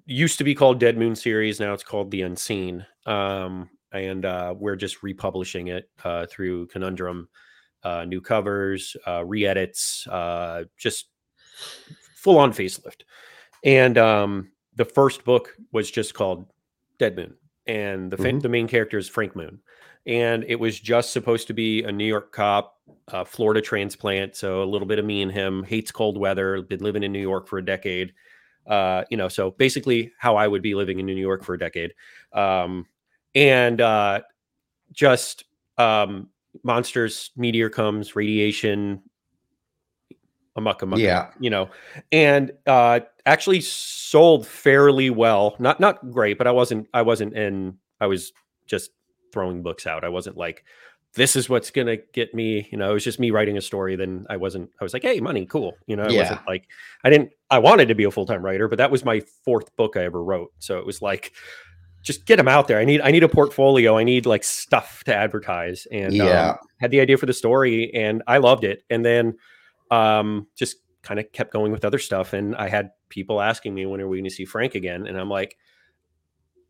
used 0.05 0.37
to 0.37 0.43
be 0.43 0.55
called 0.55 0.79
Dead 0.79 0.97
Moon 0.97 1.15
series. 1.15 1.59
Now 1.59 1.73
it's 1.73 1.83
called 1.83 2.11
The 2.11 2.21
Unseen. 2.21 2.85
Um, 3.05 3.69
and 3.91 4.25
uh, 4.25 4.53
we're 4.57 4.75
just 4.75 5.03
republishing 5.03 5.67
it 5.67 5.89
uh, 6.03 6.25
through 6.27 6.67
Conundrum, 6.67 7.29
uh, 7.83 8.05
new 8.05 8.21
covers, 8.21 8.95
uh, 9.07 9.23
re-edits, 9.23 10.07
uh, 10.07 10.65
just 10.77 11.09
full 12.15 12.37
on 12.37 12.51
facelift. 12.51 13.01
And 13.63 13.97
um, 13.97 14.51
the 14.75 14.85
first 14.85 15.23
book 15.23 15.55
was 15.71 15.89
just 15.89 16.13
called 16.13 16.51
Dead 16.99 17.15
Moon, 17.15 17.35
and 17.65 18.11
the 18.11 18.17
mm-hmm. 18.17 18.39
the 18.39 18.49
main 18.49 18.67
character 18.67 18.97
is 18.97 19.09
Frank 19.09 19.35
Moon, 19.35 19.59
and 20.05 20.43
it 20.47 20.59
was 20.59 20.79
just 20.79 21.11
supposed 21.11 21.47
to 21.47 21.53
be 21.53 21.83
a 21.83 21.91
New 21.91 22.05
York 22.05 22.31
cop, 22.31 22.75
Florida 23.25 23.61
transplant, 23.61 24.35
so 24.35 24.61
a 24.61 24.65
little 24.65 24.87
bit 24.87 24.99
of 24.99 25.05
me 25.05 25.21
and 25.21 25.31
him. 25.31 25.63
Hates 25.63 25.91
cold 25.91 26.17
weather, 26.17 26.61
been 26.61 26.81
living 26.81 27.03
in 27.03 27.11
New 27.11 27.21
York 27.21 27.47
for 27.47 27.57
a 27.57 27.65
decade 27.65 28.13
uh, 28.67 29.03
you 29.09 29.17
know, 29.17 29.27
so 29.27 29.51
basically 29.51 30.11
how 30.17 30.35
I 30.35 30.47
would 30.47 30.61
be 30.61 30.75
living 30.75 30.99
in 30.99 31.05
New 31.05 31.15
York 31.15 31.43
for 31.43 31.53
a 31.53 31.59
decade. 31.59 31.93
Um, 32.33 32.85
and 33.33 33.79
uh, 33.81 34.21
just 34.91 35.45
um, 35.77 36.29
monsters, 36.63 37.31
meteor 37.35 37.69
comes, 37.69 38.15
radiation, 38.15 39.01
amok 40.55 40.81
amok, 40.81 40.99
yeah, 40.99 41.29
you 41.39 41.49
know, 41.49 41.69
and 42.11 42.51
uh, 42.65 42.99
actually 43.25 43.61
sold 43.61 44.45
fairly 44.45 45.09
well. 45.09 45.55
Not 45.59 45.79
not 45.79 46.11
great, 46.11 46.37
but 46.37 46.47
I 46.47 46.51
wasn't 46.51 46.87
I 46.93 47.03
wasn't 47.03 47.33
in. 47.33 47.77
I 48.01 48.07
was 48.07 48.33
just 48.65 48.91
throwing 49.31 49.61
books 49.61 49.87
out. 49.87 50.03
I 50.03 50.09
wasn't 50.09 50.35
like 50.37 50.65
this 51.17 51.35
is 51.35 51.49
what's 51.49 51.69
gonna 51.71 51.97
get 52.13 52.33
me 52.33 52.67
you 52.71 52.77
know 52.77 52.91
it 52.91 52.93
was 52.93 53.03
just 53.03 53.19
me 53.19 53.31
writing 53.31 53.57
a 53.57 53.61
story 53.61 53.95
then 53.95 54.25
i 54.29 54.37
wasn't 54.37 54.69
i 54.79 54.83
was 54.83 54.93
like 54.93 55.03
hey 55.03 55.19
money 55.19 55.45
cool 55.45 55.73
you 55.87 55.95
know 55.95 56.03
it 56.03 56.13
yeah. 56.13 56.21
wasn't 56.21 56.47
like 56.47 56.67
i 57.03 57.09
didn't 57.09 57.29
i 57.49 57.59
wanted 57.59 57.87
to 57.89 57.95
be 57.95 58.05
a 58.05 58.11
full-time 58.11 58.41
writer 58.41 58.67
but 58.67 58.77
that 58.77 58.89
was 58.89 59.03
my 59.03 59.19
fourth 59.43 59.75
book 59.75 59.97
i 59.97 60.03
ever 60.03 60.23
wrote 60.23 60.53
so 60.59 60.77
it 60.77 60.85
was 60.85 61.01
like 61.01 61.33
just 62.07 62.25
get 62.25 62.37
them 62.37 62.47
out 62.47 62.69
there. 62.69 62.79
I 62.79 62.85
need 62.85 63.01
i 63.01 63.11
need 63.11 63.23
a 63.23 63.29
portfolio. 63.29 63.97
I 63.97 64.03
need 64.03 64.25
like 64.25 64.43
stuff 64.43 65.03
to 65.05 65.13
advertise 65.13 65.85
and 65.91 66.13
yeah. 66.13 66.51
um, 66.51 66.57
had 66.79 66.89
the 66.89 67.01
idea 67.01 67.17
for 67.17 67.25
the 67.25 67.33
story 67.33 67.93
and 67.93 68.23
i 68.27 68.37
loved 68.37 68.63
it 68.63 68.83
and 68.89 69.03
then 69.03 69.37
um 69.91 70.47
just 70.55 70.77
kind 71.01 71.19
of 71.19 71.31
kept 71.33 71.51
going 71.51 71.71
with 71.71 71.85
other 71.85 71.99
stuff 71.99 72.33
and 72.33 72.55
i 72.55 72.67
had 72.67 72.91
people 73.09 73.41
asking 73.41 73.73
me 73.73 73.85
when 73.85 74.01
are 74.01 74.07
we 74.07 74.17
going 74.17 74.29
to 74.29 74.29
see 74.29 74.45
frank 74.45 74.73
again? 74.73 75.05
And 75.05 75.19
i'm 75.19 75.29
like 75.29 75.57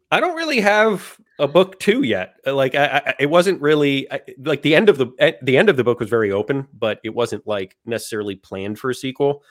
I 0.10 0.20
don't 0.20 0.36
really 0.36 0.62
have 0.62 1.18
a 1.40 1.48
book 1.48 1.80
two 1.80 2.04
yet. 2.04 2.36
Uh, 2.46 2.56
like 2.56 2.76
I, 2.76 3.02
I, 3.06 3.14
it 3.20 3.26
wasn't 3.26 3.62
really 3.62 4.12
I, 4.12 4.22
like 4.40 4.62
the 4.62 4.76
end 4.76 4.90
of 4.90 4.98
the 4.98 5.36
the 5.42 5.58
end 5.58 5.70
of 5.70 5.78
the 5.78 5.84
book 5.84 6.00
was 6.00 6.10
very 6.10 6.32
open, 6.32 6.68
but 6.74 7.00
it 7.04 7.14
wasn't 7.14 7.46
like 7.46 7.78
necessarily 7.86 8.36
planned 8.36 8.80
for 8.80 8.90
a 8.90 8.96
sequel. 8.96 9.44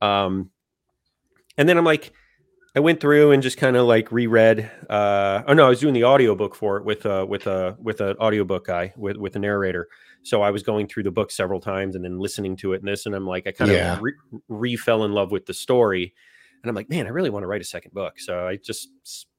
Um, 0.00 0.50
and 1.56 1.68
then 1.68 1.76
I'm 1.76 1.84
like, 1.84 2.12
I 2.74 2.80
went 2.80 3.00
through 3.00 3.32
and 3.32 3.42
just 3.42 3.58
kind 3.58 3.76
of 3.76 3.86
like 3.86 4.10
reread. 4.12 4.70
Uh, 4.88 5.42
oh 5.46 5.52
no, 5.52 5.66
I 5.66 5.68
was 5.68 5.80
doing 5.80 5.94
the 5.94 6.04
audiobook 6.04 6.54
for 6.54 6.78
it 6.78 6.84
with 6.84 7.04
uh 7.04 7.26
with 7.28 7.46
a 7.46 7.76
with 7.80 8.00
an 8.00 8.16
audiobook 8.16 8.66
guy 8.66 8.94
with 8.96 9.16
with 9.16 9.36
a 9.36 9.38
narrator. 9.38 9.88
So 10.22 10.42
I 10.42 10.50
was 10.50 10.62
going 10.62 10.88
through 10.88 11.04
the 11.04 11.10
book 11.10 11.30
several 11.30 11.60
times 11.60 11.94
and 11.94 12.04
then 12.04 12.18
listening 12.18 12.56
to 12.56 12.72
it 12.72 12.80
and 12.80 12.88
this, 12.88 13.06
and 13.06 13.14
I'm 13.14 13.26
like, 13.26 13.46
I 13.46 13.52
kind 13.52 13.70
yeah. 13.70 13.94
of 13.94 14.02
re, 14.02 14.12
re 14.48 14.76
fell 14.76 15.04
in 15.04 15.12
love 15.12 15.30
with 15.30 15.46
the 15.46 15.54
story, 15.54 16.12
and 16.62 16.68
I'm 16.68 16.74
like, 16.74 16.90
man, 16.90 17.06
I 17.06 17.10
really 17.10 17.30
want 17.30 17.44
to 17.44 17.46
write 17.46 17.60
a 17.60 17.64
second 17.64 17.92
book. 17.94 18.18
So 18.18 18.46
I 18.46 18.56
just 18.56 18.88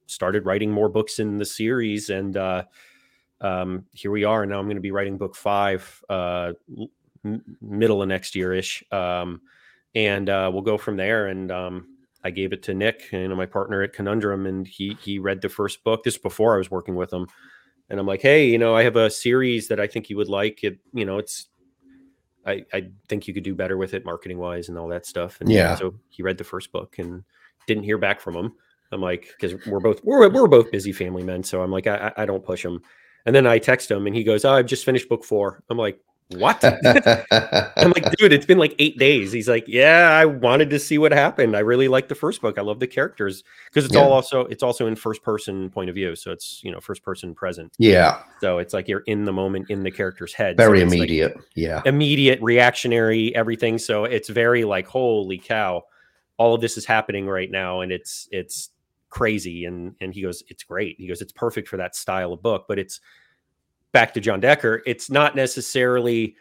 started 0.09 0.45
writing 0.45 0.71
more 0.71 0.89
books 0.89 1.19
in 1.19 1.37
the 1.37 1.45
series, 1.45 2.09
and 2.09 2.35
uh, 2.35 2.63
um, 3.41 3.85
here 3.93 4.11
we 4.11 4.23
are. 4.23 4.43
And 4.43 4.51
now 4.51 4.59
I'm 4.59 4.65
going 4.65 4.75
to 4.75 4.81
be 4.81 4.91
writing 4.91 5.17
book 5.17 5.35
five, 5.35 6.03
uh, 6.09 6.53
m- 7.25 7.43
middle 7.61 8.01
of 8.01 8.07
next 8.07 8.35
year 8.35 8.53
ish, 8.53 8.83
um, 8.91 9.41
and 9.95 10.29
uh, 10.29 10.49
we'll 10.51 10.61
go 10.61 10.77
from 10.77 10.97
there. 10.97 11.27
And 11.27 11.51
um, 11.51 11.87
I 12.23 12.31
gave 12.31 12.53
it 12.53 12.63
to 12.63 12.73
Nick, 12.73 13.11
you 13.11 13.27
know, 13.27 13.35
my 13.35 13.45
partner 13.45 13.81
at 13.81 13.93
Conundrum, 13.93 14.45
and 14.45 14.67
he 14.67 14.97
he 15.01 15.19
read 15.19 15.41
the 15.41 15.49
first 15.49 15.83
book. 15.83 16.03
This 16.03 16.17
before 16.17 16.55
I 16.55 16.57
was 16.57 16.71
working 16.71 16.95
with 16.95 17.11
him, 17.11 17.27
and 17.89 17.99
I'm 17.99 18.07
like, 18.07 18.21
hey, 18.21 18.47
you 18.49 18.57
know, 18.57 18.75
I 18.75 18.83
have 18.83 18.95
a 18.95 19.09
series 19.09 19.67
that 19.69 19.79
I 19.79 19.87
think 19.87 20.09
you 20.09 20.17
would 20.17 20.29
like. 20.29 20.63
It, 20.63 20.79
you 20.93 21.05
know, 21.05 21.17
it's 21.17 21.47
I, 22.45 22.65
I 22.73 22.89
think 23.07 23.27
you 23.27 23.33
could 23.33 23.43
do 23.43 23.55
better 23.55 23.77
with 23.77 23.93
it 23.93 24.05
marketing 24.05 24.37
wise 24.37 24.69
and 24.69 24.77
all 24.77 24.87
that 24.89 25.05
stuff. 25.05 25.39
And 25.41 25.49
yeah, 25.51 25.75
so 25.75 25.95
he 26.09 26.23
read 26.23 26.37
the 26.37 26.43
first 26.43 26.71
book 26.71 26.97
and 26.97 27.23
didn't 27.67 27.83
hear 27.83 27.97
back 27.97 28.19
from 28.19 28.35
him. 28.35 28.53
I'm 28.91 29.01
like, 29.01 29.35
because 29.39 29.65
we're 29.67 29.79
both 29.79 30.03
we're 30.03 30.27
we're 30.29 30.47
both 30.47 30.71
busy 30.71 30.91
family 30.91 31.23
men, 31.23 31.43
so 31.43 31.61
I'm 31.61 31.71
like, 31.71 31.87
I 31.87 32.11
I 32.17 32.25
don't 32.25 32.43
push 32.43 32.63
him. 32.63 32.81
And 33.25 33.35
then 33.35 33.45
I 33.45 33.59
text 33.59 33.91
him, 33.91 34.07
and 34.07 34.15
he 34.15 34.23
goes, 34.23 34.45
"Oh, 34.45 34.53
I've 34.53 34.65
just 34.65 34.85
finished 34.85 35.09
book 35.09 35.23
four. 35.23 35.61
I'm 35.69 35.77
like, 35.77 35.99
"What?" 36.29 36.63
I'm 36.63 37.91
like, 37.91 38.09
"Dude, 38.17 38.33
it's 38.33 38.45
been 38.45 38.57
like 38.57 38.73
eight 38.79 38.97
days." 38.97 39.31
He's 39.31 39.49
like, 39.49 39.65
"Yeah, 39.67 40.09
I 40.09 40.25
wanted 40.25 40.69
to 40.71 40.79
see 40.79 40.97
what 40.97 41.11
happened. 41.11 41.55
I 41.55 41.59
really 41.59 41.89
like 41.89 42.07
the 42.07 42.15
first 42.15 42.41
book. 42.41 42.57
I 42.57 42.61
love 42.61 42.79
the 42.79 42.87
characters 42.87 43.43
because 43.65 43.85
it's 43.85 43.93
yeah. 43.93 44.01
all 44.01 44.13
also 44.13 44.45
it's 44.45 44.63
also 44.63 44.87
in 44.87 44.95
first 44.95 45.21
person 45.21 45.69
point 45.69 45.89
of 45.89 45.95
view, 45.95 46.15
so 46.15 46.31
it's 46.31 46.61
you 46.63 46.71
know 46.71 46.79
first 46.79 47.03
person 47.03 47.35
present. 47.35 47.73
Yeah. 47.77 48.23
So 48.39 48.57
it's 48.57 48.73
like 48.73 48.87
you're 48.87 49.03
in 49.05 49.25
the 49.25 49.33
moment 49.33 49.69
in 49.69 49.83
the 49.83 49.91
character's 49.91 50.33
head. 50.33 50.55
Very 50.57 50.79
so 50.79 50.87
immediate. 50.87 51.35
Like 51.35 51.45
yeah. 51.55 51.81
Immediate, 51.85 52.41
reactionary, 52.41 53.35
everything. 53.35 53.77
So 53.77 54.05
it's 54.05 54.29
very 54.29 54.63
like, 54.63 54.87
holy 54.87 55.37
cow, 55.37 55.83
all 56.37 56.55
of 56.55 56.61
this 56.61 56.77
is 56.77 56.85
happening 56.85 57.27
right 57.27 57.51
now, 57.51 57.81
and 57.81 57.91
it's 57.91 58.27
it's 58.31 58.69
crazy 59.09 59.65
and 59.65 59.95
and 60.01 60.13
he 60.13 60.21
goes 60.21 60.43
it's 60.47 60.63
great. 60.63 60.97
He 60.97 61.07
goes 61.07 61.21
it's 61.21 61.33
perfect 61.33 61.67
for 61.67 61.77
that 61.77 61.95
style 61.95 62.33
of 62.33 62.41
book. 62.41 62.65
But 62.67 62.79
it's 62.79 62.99
back 63.91 64.13
to 64.13 64.19
john 64.19 64.39
decker 64.39 64.81
it's 64.85 65.09
not 65.09 65.35
necessarily 65.35 66.35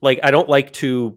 like 0.00 0.18
i 0.22 0.30
don't 0.30 0.48
like 0.48 0.72
to 0.72 1.16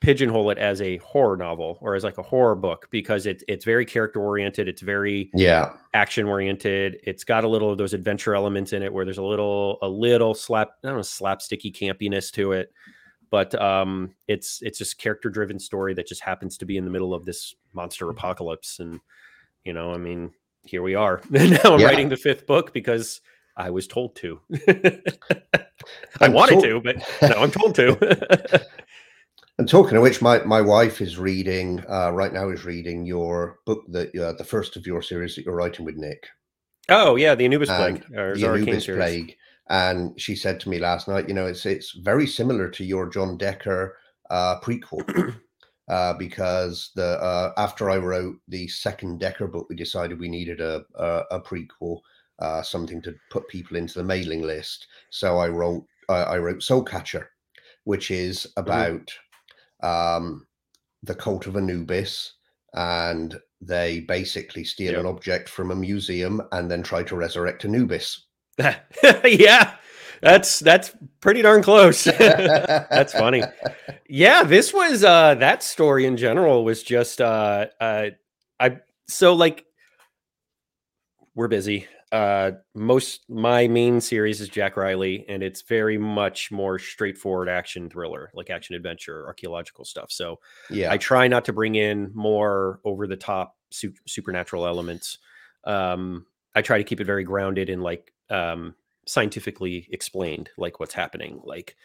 pigeonhole 0.00 0.50
it 0.50 0.58
as 0.58 0.82
a 0.82 0.98
horror 0.98 1.36
novel 1.36 1.78
or 1.80 1.94
as 1.94 2.04
like 2.04 2.18
a 2.18 2.22
horror 2.22 2.54
book 2.54 2.88
because 2.90 3.24
it's 3.24 3.42
it's 3.48 3.64
very 3.64 3.86
character 3.86 4.20
oriented 4.20 4.68
it's 4.68 4.82
very 4.82 5.30
yeah. 5.32 5.72
action 5.94 6.26
oriented 6.26 6.98
it's 7.04 7.24
got 7.24 7.44
a 7.44 7.48
little 7.48 7.70
of 7.70 7.78
those 7.78 7.94
adventure 7.94 8.34
elements 8.34 8.74
in 8.74 8.82
it 8.82 8.92
where 8.92 9.04
there's 9.06 9.18
a 9.18 9.22
little 9.22 9.78
a 9.80 9.88
little 9.88 10.34
slap 10.34 10.72
i 10.84 10.88
don't 10.88 10.96
know 10.96 11.02
slapsticky 11.02 11.74
campiness 11.74 12.30
to 12.30 12.52
it 12.52 12.70
but 13.30 13.54
um 13.62 14.10
it's 14.28 14.60
it's 14.60 14.76
just 14.76 14.98
character 14.98 15.30
driven 15.30 15.58
story 15.58 15.94
that 15.94 16.06
just 16.06 16.20
happens 16.20 16.58
to 16.58 16.66
be 16.66 16.76
in 16.76 16.84
the 16.84 16.90
middle 16.90 17.14
of 17.14 17.24
this 17.24 17.54
monster 17.72 18.04
mm-hmm. 18.04 18.18
apocalypse 18.18 18.80
and 18.80 19.00
you 19.64 19.72
know, 19.72 19.92
I 19.92 19.98
mean, 19.98 20.32
here 20.62 20.82
we 20.82 20.94
are. 20.94 21.20
now 21.30 21.58
I'm 21.64 21.80
yeah. 21.80 21.86
writing 21.86 22.08
the 22.08 22.16
fifth 22.16 22.46
book 22.46 22.72
because 22.72 23.20
I 23.56 23.70
was 23.70 23.86
told 23.86 24.16
to. 24.16 24.40
I 26.20 26.28
wanted 26.28 26.60
to, 26.62 26.80
but 26.80 26.96
no, 27.22 27.42
I'm 27.42 27.50
told 27.50 27.74
to. 27.76 28.66
and 29.58 29.68
talking 29.68 29.96
of 29.96 30.02
which, 30.02 30.22
my, 30.22 30.38
my 30.44 30.60
wife 30.60 31.00
is 31.00 31.18
reading 31.18 31.84
uh, 31.88 32.10
right 32.12 32.32
now 32.32 32.50
is 32.50 32.64
reading 32.64 33.06
your 33.06 33.58
book 33.66 33.84
that 33.88 34.14
uh, 34.16 34.32
the 34.32 34.44
first 34.44 34.76
of 34.76 34.86
your 34.86 35.02
series 35.02 35.36
that 35.36 35.44
you're 35.44 35.54
writing 35.54 35.84
with 35.84 35.96
Nick. 35.96 36.26
Oh 36.88 37.16
yeah, 37.16 37.34
the 37.34 37.44
Anubis 37.44 37.70
and 37.70 38.00
plague, 38.00 38.08
the 38.10 38.46
Anubis 38.46 38.86
plague. 38.86 39.36
And 39.70 40.20
she 40.20 40.36
said 40.36 40.60
to 40.60 40.68
me 40.68 40.78
last 40.78 41.08
night, 41.08 41.28
you 41.28 41.34
know, 41.34 41.46
it's 41.46 41.64
it's 41.64 41.92
very 41.92 42.26
similar 42.26 42.68
to 42.68 42.84
your 42.84 43.08
John 43.08 43.38
Decker 43.38 43.96
uh, 44.28 44.60
prequel. 44.60 45.34
uh, 45.88 46.14
because 46.14 46.90
the 46.94 47.20
uh, 47.22 47.52
after 47.56 47.90
I 47.90 47.98
wrote 47.98 48.36
the 48.48 48.66
second 48.68 49.20
Decker 49.20 49.46
book, 49.46 49.66
we 49.68 49.76
decided 49.76 50.18
we 50.18 50.28
needed 50.28 50.60
a 50.60 50.84
a, 50.96 51.22
a 51.32 51.40
prequel, 51.40 52.00
uh, 52.38 52.62
something 52.62 53.02
to 53.02 53.14
put 53.30 53.48
people 53.48 53.76
into 53.76 53.94
the 53.94 54.04
mailing 54.04 54.42
list. 54.42 54.86
So 55.10 55.38
I 55.38 55.48
wrote 55.48 55.84
I 56.08 56.36
wrote 56.36 56.62
Soul 56.62 56.82
Catcher, 56.84 57.30
which 57.84 58.10
is 58.10 58.46
Mm-hmm. 58.66 58.70
about 58.70 59.12
um, 59.82 60.46
the 61.02 61.14
cult 61.14 61.46
of 61.46 61.56
Anubis, 61.56 62.34
and 62.74 63.38
they 63.60 64.00
basically 64.00 64.64
steal 64.64 64.92
Yep. 64.92 65.00
an 65.00 65.06
object 65.06 65.48
from 65.48 65.70
a 65.70 65.74
museum 65.76 66.42
and 66.52 66.70
then 66.70 66.82
try 66.82 67.02
to 67.04 67.16
resurrect 67.16 67.64
Anubis. 67.64 68.26
yeah, 69.24 69.76
that's 70.20 70.60
that's 70.60 70.94
pretty 71.20 71.42
darn 71.42 71.62
close. 71.62 72.04
that's 72.18 73.12
funny. 73.12 73.42
Yeah, 74.08 74.42
this 74.44 74.72
was 74.72 75.04
uh 75.04 75.34
that 75.36 75.62
story 75.62 76.06
in 76.06 76.16
general 76.16 76.64
was 76.64 76.82
just 76.82 77.20
uh 77.20 77.66
uh 77.80 78.10
I 78.60 78.78
so 79.08 79.34
like 79.34 79.64
we're 81.34 81.48
busy. 81.48 81.86
Uh 82.12 82.52
most 82.74 83.24
my 83.28 83.66
main 83.66 84.00
series 84.00 84.40
is 84.40 84.48
Jack 84.48 84.76
Riley 84.76 85.24
and 85.28 85.42
it's 85.42 85.62
very 85.62 85.98
much 85.98 86.52
more 86.52 86.78
straightforward 86.78 87.48
action 87.48 87.90
thriller, 87.90 88.30
like 88.34 88.50
action 88.50 88.76
adventure, 88.76 89.26
archaeological 89.26 89.84
stuff. 89.84 90.12
So 90.12 90.38
Yeah, 90.70 90.92
I 90.92 90.98
try 90.98 91.28
not 91.28 91.44
to 91.46 91.52
bring 91.52 91.74
in 91.74 92.12
more 92.14 92.80
over 92.84 93.06
the 93.06 93.16
top 93.16 93.56
su- 93.70 93.94
supernatural 94.06 94.66
elements. 94.66 95.18
Um, 95.64 96.26
I 96.54 96.62
try 96.62 96.78
to 96.78 96.84
keep 96.84 97.00
it 97.00 97.04
very 97.04 97.24
grounded 97.24 97.68
in 97.68 97.80
like 97.80 98.12
um, 98.30 98.74
scientifically 99.06 99.88
explained, 99.90 100.50
like 100.58 100.80
what's 100.80 100.94
happening. 100.94 101.40
Like 101.44 101.76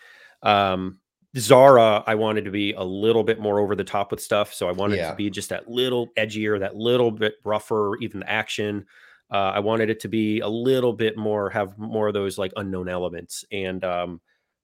um, 0.44 1.00
Zara, 1.38 2.04
I 2.08 2.16
wanted 2.16 2.46
to 2.46 2.52
be 2.52 2.74
a 2.74 2.84
little 2.84 3.24
bit 3.24 3.40
more 3.40 3.60
over 3.60 3.76
the 3.76 3.84
top 3.84 4.12
with 4.12 4.22
stuff, 4.22 4.54
so 4.54 4.68
I 4.68 4.72
wanted 4.72 4.96
it 4.96 5.02
Yeah. 5.02 5.12
to 5.12 5.16
be 5.16 5.30
just 5.30 5.50
that 5.50 5.68
little 5.70 6.08
edgier, 6.18 6.60
that 6.60 6.76
little 6.76 7.12
bit 7.12 7.36
rougher, 7.44 7.96
even 8.02 8.22
the 8.22 8.30
action. 8.30 8.86
Uh, 9.32 9.52
I 9.54 9.60
wanted 9.60 9.90
it 9.92 10.00
to 10.02 10.08
be 10.08 10.40
a 10.40 10.48
little 10.48 10.94
bit 10.94 11.16
more, 11.18 11.50
have 11.52 11.78
more 11.78 12.08
of 12.08 12.14
those 12.16 12.38
like 12.40 12.52
unknown 12.56 12.90
elements. 12.90 13.46
And 13.52 13.84
um, 13.84 14.22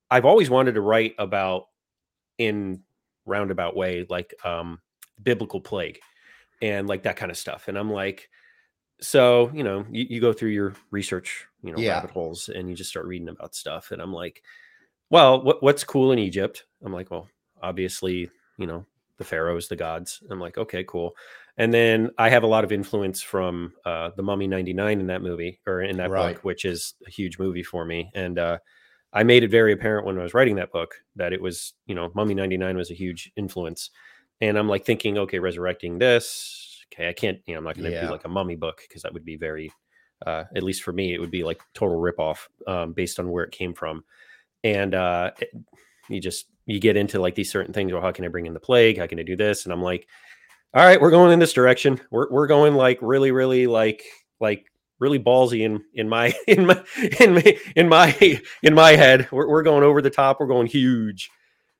I've 0.09 0.25
always 0.25 0.49
wanted 0.49 0.73
to 0.73 0.81
write 0.81 1.13
about 1.19 1.65
in 2.37 2.81
roundabout 3.25 3.75
way 3.75 4.05
like 4.09 4.33
um 4.43 4.79
biblical 5.23 5.59
plague 5.61 5.99
and 6.61 6.87
like 6.87 7.03
that 7.03 7.15
kind 7.15 7.31
of 7.31 7.37
stuff 7.37 7.67
and 7.67 7.77
i'm 7.77 7.89
like 7.89 8.29
so 9.01 9.51
you 9.53 9.63
know 9.63 9.85
you, 9.91 10.05
you 10.09 10.21
go 10.21 10.33
through 10.33 10.49
your 10.49 10.73
research 10.91 11.45
you 11.61 11.71
know 11.71 11.79
Yeah. 11.79 11.95
rabbit 11.95 12.11
holes 12.11 12.49
and 12.49 12.69
you 12.69 12.75
just 12.75 12.89
start 12.89 13.05
reading 13.05 13.29
about 13.29 13.55
stuff 13.55 13.91
and 13.91 14.01
i'm 14.01 14.13
like 14.13 14.41
well 15.09 15.41
what, 15.43 15.61
what's 15.61 15.83
cool 15.83 16.11
in 16.11 16.19
egypt 16.19 16.65
i'm 16.83 16.93
like 16.93 17.11
well 17.11 17.27
obviously 17.61 18.29
you 18.57 18.67
know 18.67 18.85
the 19.17 19.23
pharaohs 19.23 19.67
the 19.67 19.75
gods 19.75 20.21
i'm 20.29 20.39
like 20.39 20.57
okay 20.57 20.83
cool 20.87 21.15
and 21.57 21.73
then 21.73 22.09
i 22.17 22.29
have 22.29 22.43
a 22.43 22.47
lot 22.47 22.63
of 22.63 22.71
influence 22.71 23.21
from 23.21 23.73
uh 23.85 24.09
the 24.15 24.23
mummy 24.23 24.47
99 24.47 24.99
in 24.99 25.07
that 25.07 25.21
movie 25.21 25.59
or 25.67 25.81
in 25.81 25.97
that 25.97 26.11
Right. 26.11 26.35
book 26.35 26.43
which 26.45 26.65
is 26.65 26.95
a 27.05 27.09
huge 27.09 27.37
movie 27.39 27.63
for 27.63 27.85
me 27.85 28.11
and 28.15 28.39
uh 28.39 28.57
I 29.13 29.23
made 29.23 29.43
it 29.43 29.51
very 29.51 29.71
apparent 29.71 30.05
when 30.05 30.19
I 30.19 30.23
was 30.23 30.33
writing 30.33 30.57
that 30.57 30.73
book 30.73 30.95
that 31.15 31.31
it 31.31 31.41
was, 31.41 31.73
you 31.85 31.95
know, 31.95 32.11
Mummy 32.15 32.33
99 32.33 32.75
was 32.75 32.91
a 32.91 32.95
huge 32.95 33.31
influence. 33.37 33.91
And 34.41 34.57
I'm 34.57 34.67
like 34.67 34.83
thinking, 34.85 35.17
okay, 35.17 35.39
resurrecting 35.39 35.99
this. 35.99 36.64
Okay, 36.93 37.09
I 37.09 37.13
can't, 37.13 37.39
you 37.45 37.53
know, 37.53 37.59
I'm 37.59 37.63
not 37.65 37.75
going 37.77 37.85
to 37.91 37.91
Yeah. 37.91 38.05
do 38.05 38.11
like 38.11 38.25
a 38.25 38.29
mummy 38.29 38.55
book 38.55 38.81
because 38.87 39.01
that 39.01 39.13
would 39.13 39.25
be 39.25 39.37
very, 39.37 39.71
uh, 40.25 40.45
at 40.55 40.63
least 40.63 40.83
for 40.83 40.93
me, 40.93 41.13
it 41.13 41.19
would 41.19 41.31
be 41.31 41.43
like 41.43 41.59
total 41.73 41.97
ripoff 41.99 42.47
um, 42.67 42.93
based 42.93 43.19
on 43.19 43.29
where 43.31 43.43
it 43.43 43.51
came 43.51 43.73
from. 43.73 44.03
And 44.63 44.93
uh, 44.95 45.31
it- 45.39 45.49
you 46.09 46.21
just, 46.21 46.45
you 46.67 46.79
get 46.79 46.95
into 46.97 47.19
like 47.19 47.33
these 47.35 47.51
certain 47.51 47.73
things. 47.73 47.91
Well, 47.91 48.01
how 48.01 48.11
can 48.11 48.25
I 48.25 48.27
bring 48.27 48.45
in 48.45 48.53
the 48.53 48.59
plague? 48.59 48.97
How 48.99 49.07
can 49.07 49.19
I 49.19 49.23
do 49.23 49.35
this? 49.35 49.65
And 49.65 49.73
I'm 49.73 49.81
like, 49.81 50.07
all 50.75 50.85
right, 50.85 51.01
we're 51.01 51.09
going 51.11 51.31
in 51.31 51.39
this 51.39 51.53
direction. 51.53 51.99
We're, 52.11 52.29
we're 52.29 52.47
going 52.47 52.75
like 52.75 52.99
really, 53.01 53.31
really 53.31 53.65
like, 53.67 54.03
like, 54.39 54.65
really 54.99 55.19
ballsy 55.19 55.61
in 55.61 55.83
in 55.93 56.07
my 56.07 56.33
in 56.47 56.65
my 56.65 56.81
in 57.19 57.33
my 57.33 57.57
in 57.75 57.89
my 57.89 58.41
in 58.63 58.73
my 58.73 58.91
head 58.91 59.27
we're, 59.29 59.49
we're 59.49 59.61
going 59.61 59.83
over 59.83 60.01
the 60.01 60.09
top 60.09 60.39
we're 60.39 60.47
going 60.47 60.67
huge 60.67 61.29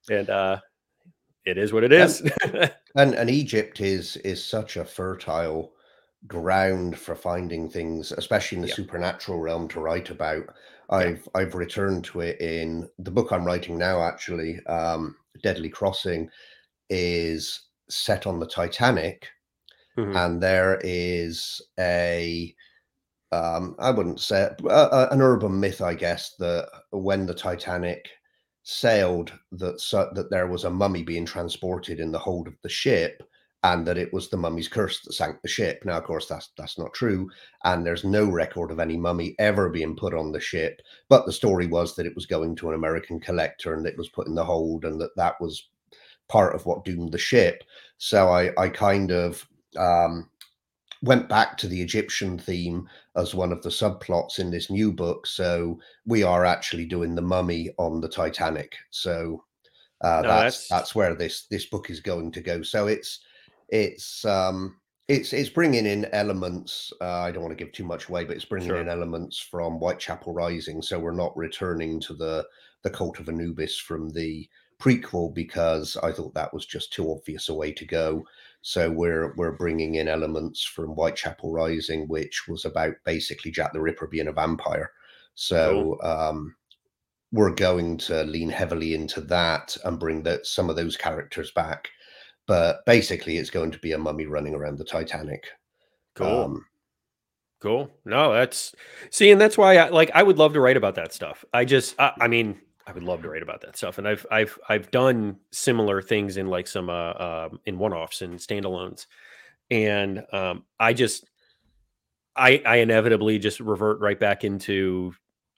and 0.09 0.29
uh 0.29 0.59
it 1.45 1.58
is 1.58 1.71
what 1.73 1.84
it 1.84 1.91
is 1.91 2.21
and 2.95 3.13
and 3.13 3.29
Egypt 3.29 3.81
is 3.81 4.17
is 4.17 4.43
such 4.43 4.77
a 4.77 4.86
fertile 4.86 5.73
ground 6.27 6.97
for 6.97 7.15
finding 7.15 7.69
things, 7.69 8.12
especially 8.12 8.55
in 8.58 8.62
the 8.63 8.67
Yeah. 8.67 8.75
supernatural 8.75 9.39
realm, 9.39 9.67
to 9.69 9.79
write 9.79 10.10
about. 10.10 10.45
I've 10.89 11.27
I've 11.36 11.55
returned 11.55 12.03
to 12.05 12.21
it 12.21 12.39
in 12.41 12.89
the 12.99 13.12
book 13.12 13.31
I'm 13.31 13.45
writing 13.45 13.77
now. 13.77 14.01
Actually, 14.01 14.63
um, 14.65 15.17
Deadly 15.43 15.69
Crossing 15.69 16.29
is 16.89 17.67
set 17.89 18.25
on 18.25 18.39
the 18.39 18.47
Titanic, 18.47 19.27
Mhm. 19.97 20.15
and 20.15 20.41
there 20.41 20.79
is 20.84 21.62
a 21.79 22.55
um, 23.31 23.75
I 23.79 23.91
wouldn't 23.91 24.19
say 24.21 24.43
a- 24.43 24.67
a- 24.69 25.10
an 25.12 25.21
urban 25.21 25.60
myth, 25.60 25.81
I 25.81 25.93
guess, 25.95 26.36
that 26.38 26.69
when 26.91 27.25
the 27.25 27.34
Titanic 27.36 28.10
sailed, 28.65 29.32
that 29.51 29.80
so, 29.80 30.10
that 30.15 30.32
there 30.32 30.47
was 30.47 30.63
a 30.63 30.69
mummy 30.69 31.04
being 31.04 31.25
transported 31.25 31.99
in 31.99 32.12
the 32.12 32.19
hold 32.19 32.47
of 32.47 32.56
the 32.63 32.69
ship, 32.69 33.21
and 33.63 33.86
that 33.86 33.97
it 33.97 34.12
was 34.12 34.28
the 34.28 34.38
mummy's 34.38 34.67
curse 34.67 35.01
that 35.01 35.13
sank 35.13 35.39
the 35.41 35.47
ship. 35.47 35.84
Now, 35.86 35.97
of 35.97 36.04
course, 36.04 36.28
that's 36.28 36.49
that's 36.58 36.78
not 36.80 36.93
true, 36.93 37.30
and 37.63 37.86
there's 37.86 38.04
no 38.04 38.25
record 38.25 38.71
of 38.71 38.80
any 38.80 38.97
mummy 38.97 39.36
ever 39.38 39.69
being 39.69 39.95
put 39.95 40.15
on 40.15 40.32
the 40.32 40.39
ship. 40.39 40.82
But 41.10 41.28
the 41.28 41.32
story 41.32 41.67
was 41.67 41.95
that 41.95 42.08
it 42.08 42.15
was 42.15 42.25
going 42.25 42.56
to 42.58 42.69
an 42.69 42.75
American 42.75 43.19
collector, 43.19 43.75
and 43.75 43.86
it 43.86 43.97
was 43.97 44.10
put 44.10 44.28
in 44.28 44.36
the 44.36 44.43
hold, 44.43 44.84
and 44.84 44.99
that 44.99 45.15
that 45.15 45.39
was 45.39 45.69
part 46.28 46.56
of 46.56 46.65
what 46.65 46.84
doomed 46.86 47.12
the 47.12 47.19
ship. 47.19 47.63
So 47.97 48.30
I 48.30 48.51
I 48.58 48.69
kind 48.69 49.12
of 49.12 49.47
um, 49.78 50.28
went 51.01 51.27
back 51.29 51.58
to 51.58 51.67
the 51.67 51.81
Egyptian 51.81 52.38
theme 52.38 52.88
as 53.15 53.36
one 53.36 53.51
of 53.51 53.62
the 53.62 53.69
subplots 53.69 54.39
in 54.39 54.49
this 54.51 54.69
new 54.69 54.91
book. 54.91 55.27
So 55.27 55.79
we 56.05 56.23
are 56.23 56.45
actually 56.45 56.86
doing 56.86 57.15
the 57.15 57.21
mummy 57.21 57.71
on 57.77 58.01
the 58.01 58.10
Titanic. 58.10 58.75
So 58.91 59.43
uh, 60.01 60.21
No, 60.21 60.27
that's 60.27 60.67
that's- 60.67 60.67
that's 60.69 60.95
where 60.95 61.15
this 61.15 61.45
this 61.47 61.65
book 61.67 61.89
is 61.89 61.99
going 61.99 62.31
to 62.34 62.41
go. 62.41 62.62
So 62.63 62.88
it's 62.88 63.19
it's 63.69 64.25
um 64.25 64.77
it's 65.08 65.34
it's 65.34 65.49
bringing 65.49 65.86
in 65.86 66.05
elements. 66.13 66.91
Uh, 66.99 67.21
I 67.21 67.31
don't 67.31 67.43
want 67.43 67.58
to 67.58 67.63
give 67.63 67.73
too 67.73 67.86
much 67.86 68.10
away, 68.10 68.23
but 68.23 68.36
it's 68.36 68.45
bringing 68.45 68.69
Sure. 68.69 68.81
in 68.81 68.89
elements 68.89 69.39
from 69.39 69.73
Whitechapel 69.79 70.34
Rising. 70.34 70.81
So 70.81 70.99
we're 70.99 71.12
not 71.12 71.36
returning 71.38 71.99
to 72.01 72.13
the 72.13 72.45
the 72.84 72.89
cult 72.89 73.19
of 73.19 73.29
Anubis 73.29 73.77
from 73.79 74.10
the 74.12 74.47
prequel 74.79 75.34
because 75.34 75.95
I 76.03 76.12
thought 76.12 76.34
that 76.34 76.53
was 76.53 76.65
just 76.65 76.91
too 76.91 77.12
obvious 77.12 77.49
a 77.49 77.53
way 77.53 77.71
to 77.71 77.86
go. 77.86 78.25
So 78.67 78.89
we're 78.89 79.32
we're 79.36 79.51
bringing 79.51 79.95
in 79.95 80.08
elements 80.08 80.63
from 80.63 80.88
Whitechapel 80.88 81.51
Rising, 81.51 82.08
which 82.08 82.47
was 82.47 82.65
about 82.65 82.95
basically 83.06 83.51
Jack 83.51 83.73
the 83.73 83.80
Ripper 83.80 84.08
being 84.08 84.28
a 84.28 84.32
vampire. 84.32 84.91
So 85.36 85.99
um, 86.01 86.56
we're 87.32 87.54
going 87.54 87.99
to 87.99 88.23
lean 88.23 88.49
heavily 88.49 88.95
into 88.95 89.21
that 89.21 89.78
and 89.86 89.99
bring 89.99 90.23
that 90.23 90.47
some 90.47 90.71
of 90.71 90.75
those 90.75 90.97
characters 90.97 91.51
back. 91.51 91.89
But 92.47 92.84
basically, 92.88 93.38
it's 93.38 93.51
going 93.51 93.69
to 93.69 93.78
be 93.78 93.91
a 93.91 93.99
mummy 93.99 94.25
running 94.25 94.56
around 94.56 94.80
the 94.80 94.84
Titanic. 94.84 95.45
cool 96.15 96.45
Um, 96.45 96.65
cool 97.62 97.89
no 98.04 98.34
that's 98.34 98.75
see 99.12 99.32
and 99.32 99.39
that's 99.39 99.58
why 99.58 99.78
i 99.78 99.88
like 99.88 100.12
i 100.13 100.21
would 100.21 100.38
love 100.38 100.54
to 100.54 100.60
write 100.60 100.75
about 100.75 100.93
that 100.93 101.13
stuff 101.13 101.45
i 101.54 101.63
just 101.63 101.95
I, 101.97 102.12
I 102.21 102.28
mean 102.28 102.60
i 102.88 102.91
would 102.91 103.04
love 103.04 103.21
to 103.21 103.30
write 103.30 103.43
about 103.43 103.62
that 103.62 103.76
stuff 103.78 103.98
and 103.98 104.08
i've 104.08 104.26
i've 104.32 104.58
i've 104.69 104.89
done 104.91 105.38
similar 105.52 106.02
things 106.02 106.38
in 106.38 106.48
like 106.48 106.67
some 106.67 106.89
uh 106.89 107.13
um 107.13 107.60
in 107.65 107.78
one-offs 107.78 108.21
and 108.21 108.38
standalones 108.39 109.08
and 109.71 110.24
um 110.32 110.63
i 110.80 110.93
just 110.93 111.26
i 112.36 112.62
i 112.65 112.78
inevitably 112.78 113.39
just 113.39 113.60
revert 113.60 114.00
right 114.00 114.19
back 114.19 114.43
into 114.43 115.13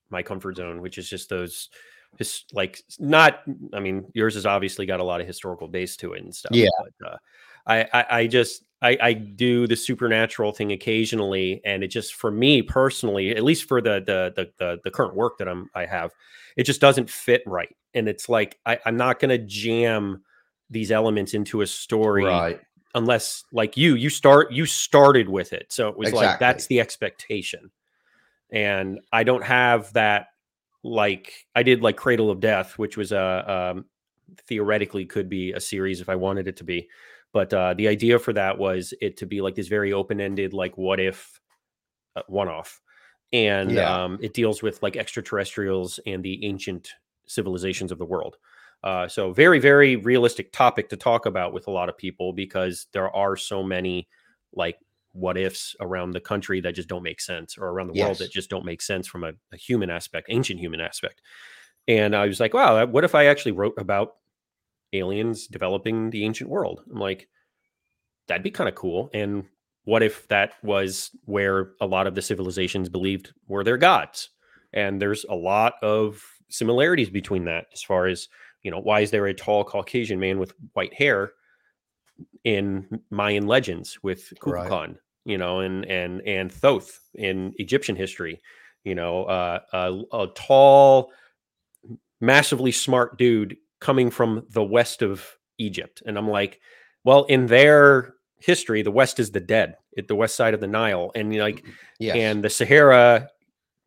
my 0.10 0.24
comfort 0.24 0.56
zone 0.56 0.82
which 0.82 0.98
is 0.98 1.10
just 1.10 1.30
those 1.30 1.70
just 2.18 2.54
like 2.54 2.82
not 3.00 3.42
i 3.74 3.80
mean 3.80 4.06
yours 4.13 4.36
has 4.36 4.46
obviously 4.46 4.86
got 4.86 5.00
a 5.00 5.04
lot 5.04 5.20
of 5.22 5.28
historical 5.28 5.68
base 5.68 5.98
to 5.98 6.13
it 6.13 6.24
and 6.24 6.34
stuff 6.34 6.52
Yeah. 6.54 6.70
but 6.80 7.08
uh 7.12 7.18
I, 7.67 7.88
I 7.93 8.06
i 8.10 8.27
just 8.27 8.63
i 8.82 8.97
i 9.01 9.13
do 9.13 9.67
the 9.67 9.75
supernatural 9.75 10.51
thing 10.51 10.71
occasionally 10.71 11.62
and 11.65 11.84
it 11.84 11.89
just 11.89 12.15
for 12.15 12.32
me 12.32 12.62
personally 12.62 13.36
at 13.36 13.43
least 13.43 13.67
for 13.67 13.82
the 13.82 13.99
the 13.99 14.34
the 14.36 14.51
the, 14.58 14.80
the 14.84 14.91
current 14.91 15.15
work 15.15 15.38
that 15.38 15.47
i'm 15.47 15.69
i 15.75 15.86
have 15.86 16.12
it 16.56 16.63
just 16.63 16.82
doesn't 16.82 17.10
fit 17.10 17.43
right 17.45 17.75
and 17.93 18.08
it's 18.08 18.30
like 18.30 18.58
I, 18.65 18.80
i'm 18.86 18.97
not 18.97 19.19
going 19.19 19.30
to 19.30 19.45
jam 19.45 20.23
these 20.69 20.91
elements 20.91 21.34
into 21.34 21.62
a 21.62 21.67
story 21.67 22.25
right. 22.25 22.60
unless 22.95 23.43
like 23.51 23.77
you 23.77 23.95
you 23.95 24.10
start 24.10 24.51
you 24.51 24.65
started 24.65 25.30
with 25.30 25.53
it 25.53 25.67
so 25.69 25.89
it 25.89 25.97
was 25.97 26.13
like 26.13 26.39
that's 26.39 26.67
the 26.67 26.80
expectation 26.80 27.71
and 28.51 28.99
i 29.12 29.23
don't 29.23 29.43
have 29.43 29.91
that 29.93 30.27
like 30.84 31.45
i 31.56 31.63
did 31.63 31.82
like 31.82 31.97
cradle 31.97 32.30
of 32.30 32.39
death 32.39 32.77
which 32.77 32.97
was 32.97 33.12
a 33.12 33.73
um, 33.75 33.86
theoretically 34.45 35.06
could 35.06 35.30
be 35.30 35.53
a 35.53 35.60
series 35.60 36.01
if 36.01 36.10
i 36.10 36.15
wanted 36.15 36.47
it 36.47 36.58
to 36.58 36.63
be 36.63 36.88
but 37.34 37.54
uh, 37.54 37.74
the 37.74 37.88
idea 37.88 38.20
for 38.20 38.34
that 38.34 38.58
was 38.58 38.94
it 39.02 39.18
to 39.18 39.26
be 39.26 39.42
like 39.42 39.56
this 39.56 39.68
very 39.68 39.94
open-ended 39.94 40.54
like 40.54 40.78
what 40.78 41.00
if 41.00 41.40
uh, 42.16 42.22
one-off 42.28 42.82
and 43.34 43.72
Yeah. 43.72 44.04
um, 44.04 44.20
it 44.22 44.34
deals 44.34 44.63
with 44.63 44.82
like 44.82 44.96
extraterrestrials 44.96 46.00
and 46.06 46.24
the 46.24 46.46
ancient 46.46 46.92
civilizations 47.28 47.92
of 47.92 47.98
the 47.98 48.06
world 48.06 48.38
uh, 48.84 49.08
so 49.08 49.34
very 49.34 49.60
very 49.60 49.96
realistic 49.96 50.52
topic 50.52 50.90
to 50.90 50.98
talk 50.98 51.26
about 51.26 51.54
with 51.54 51.68
a 51.68 51.72
lot 51.72 51.90
of 51.90 51.98
people 51.98 52.34
because 52.34 52.88
there 52.94 53.13
are 53.16 53.36
so 53.36 53.63
many 53.63 54.08
like 54.54 54.78
what 55.13 55.38
ifs 55.38 55.76
around 55.82 56.12
the 56.12 56.20
country 56.20 56.62
that 56.62 56.76
just 56.76 56.88
don't 56.88 57.02
make 57.02 57.20
sense, 57.20 57.58
or 57.58 57.70
around 57.70 57.88
the 57.88 57.96
yes. 57.96 58.06
world 58.06 58.18
that 58.20 58.32
just 58.32 58.52
don't 58.52 58.66
make 58.66 58.84
sense 58.84 59.08
from 59.08 59.24
a, 59.24 59.32
a 59.52 59.58
human 59.58 59.90
aspect, 59.90 60.28
ancient 60.30 60.60
human 60.60 60.80
aspect. 60.80 61.22
And 61.88 62.16
I 62.16 62.28
was 62.28 62.40
like, 62.40 62.54
wow, 62.54 62.86
what 62.86 63.04
if 63.04 63.16
I 63.16 63.26
actually 63.26 63.54
wrote 63.54 63.74
about 63.80 64.16
aliens 64.93 65.47
developing 65.47 66.10
the 66.10 66.23
ancient 66.26 66.50
world? 66.50 66.82
I'm 66.91 67.00
like, 67.00 67.28
that'd 68.28 68.43
be 68.43 68.52
kind 68.52 68.69
of 68.69 68.76
cool. 68.76 69.10
And 69.13 69.45
what 69.86 70.04
if 70.04 70.28
that 70.28 70.54
was 70.63 71.12
where 71.26 71.71
a 71.80 71.86
lot 71.86 72.08
of 72.08 72.15
the 72.15 72.21
civilizations 72.21 72.89
believed 72.89 73.34
were 73.47 73.63
their 73.63 73.78
gods? 73.78 74.30
And 74.73 75.02
there's 75.02 75.26
a 75.30 75.36
lot 75.36 75.73
of 75.82 76.21
similarities 76.50 77.10
between 77.10 77.45
that 77.45 77.67
as 77.73 77.82
far 77.82 78.08
as, 78.08 78.28
you 78.63 78.71
know, 78.71 78.80
why 78.80 79.02
is 79.02 79.12
there 79.12 79.28
a 79.28 79.34
tall 79.34 79.63
Caucasian 79.63 80.19
man 80.19 80.39
with 80.39 80.54
white 80.73 80.93
hair 80.93 81.32
in 82.43 83.02
Mayan 83.10 83.47
legends 83.47 83.97
with 84.04 84.34
Kukulkan, 84.41 84.69
right. 84.69 84.95
you 85.26 85.38
know, 85.38 85.60
and 85.60 85.86
and 85.86 86.21
and 86.28 86.52
Thoth 86.52 87.00
in 87.13 87.54
Egyptian 87.58 87.95
history, 87.95 88.41
you 88.84 88.95
know, 88.95 89.23
uh, 89.26 89.60
a, 89.73 90.02
a 90.13 90.28
tall, 90.36 91.12
massively 92.19 92.71
smart 92.71 93.17
dude 93.17 93.58
coming 93.80 94.10
from 94.10 94.46
the 94.50 94.63
west 94.63 95.02
of 95.02 95.38
Egypt, 95.58 96.04
and 96.06 96.18
I'm 96.18 96.30
like, 96.30 96.60
well, 97.04 97.24
in 97.26 97.48
their 97.48 98.16
history, 98.40 98.82
the 98.82 98.92
West 98.92 99.20
is 99.20 99.32
the 99.32 99.40
dead, 99.40 99.76
at 99.98 100.08
the 100.08 100.16
west 100.16 100.36
side 100.36 100.54
of 100.54 100.60
the 100.60 100.68
Nile, 100.68 101.12
and 101.16 101.36
like, 101.36 101.62
mm-hmm. 101.62 101.72
yes. 102.00 102.16
and 102.16 102.44
the 102.44 102.50
Sahara 102.50 103.30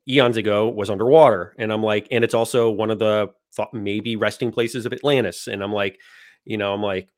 eons 0.09 0.37
ago 0.37 0.69
was 0.69 0.91
underwater, 0.91 1.55
and 1.59 1.73
I'm 1.73 1.83
like, 1.83 2.09
and 2.11 2.25
it's 2.25 2.35
also 2.35 2.71
one 2.71 2.91
of 2.91 2.99
the 2.99 3.29
thought 3.53 3.75
maybe 3.75 4.17
resting 4.17 4.53
places 4.53 4.87
of 4.87 4.93
Atlantis, 4.93 5.47
and 5.47 5.63
I'm 5.63 5.73
like, 5.73 6.01
you 6.45 6.57
know, 6.57 6.73
I'm 6.73 6.83
like, 6.83 7.09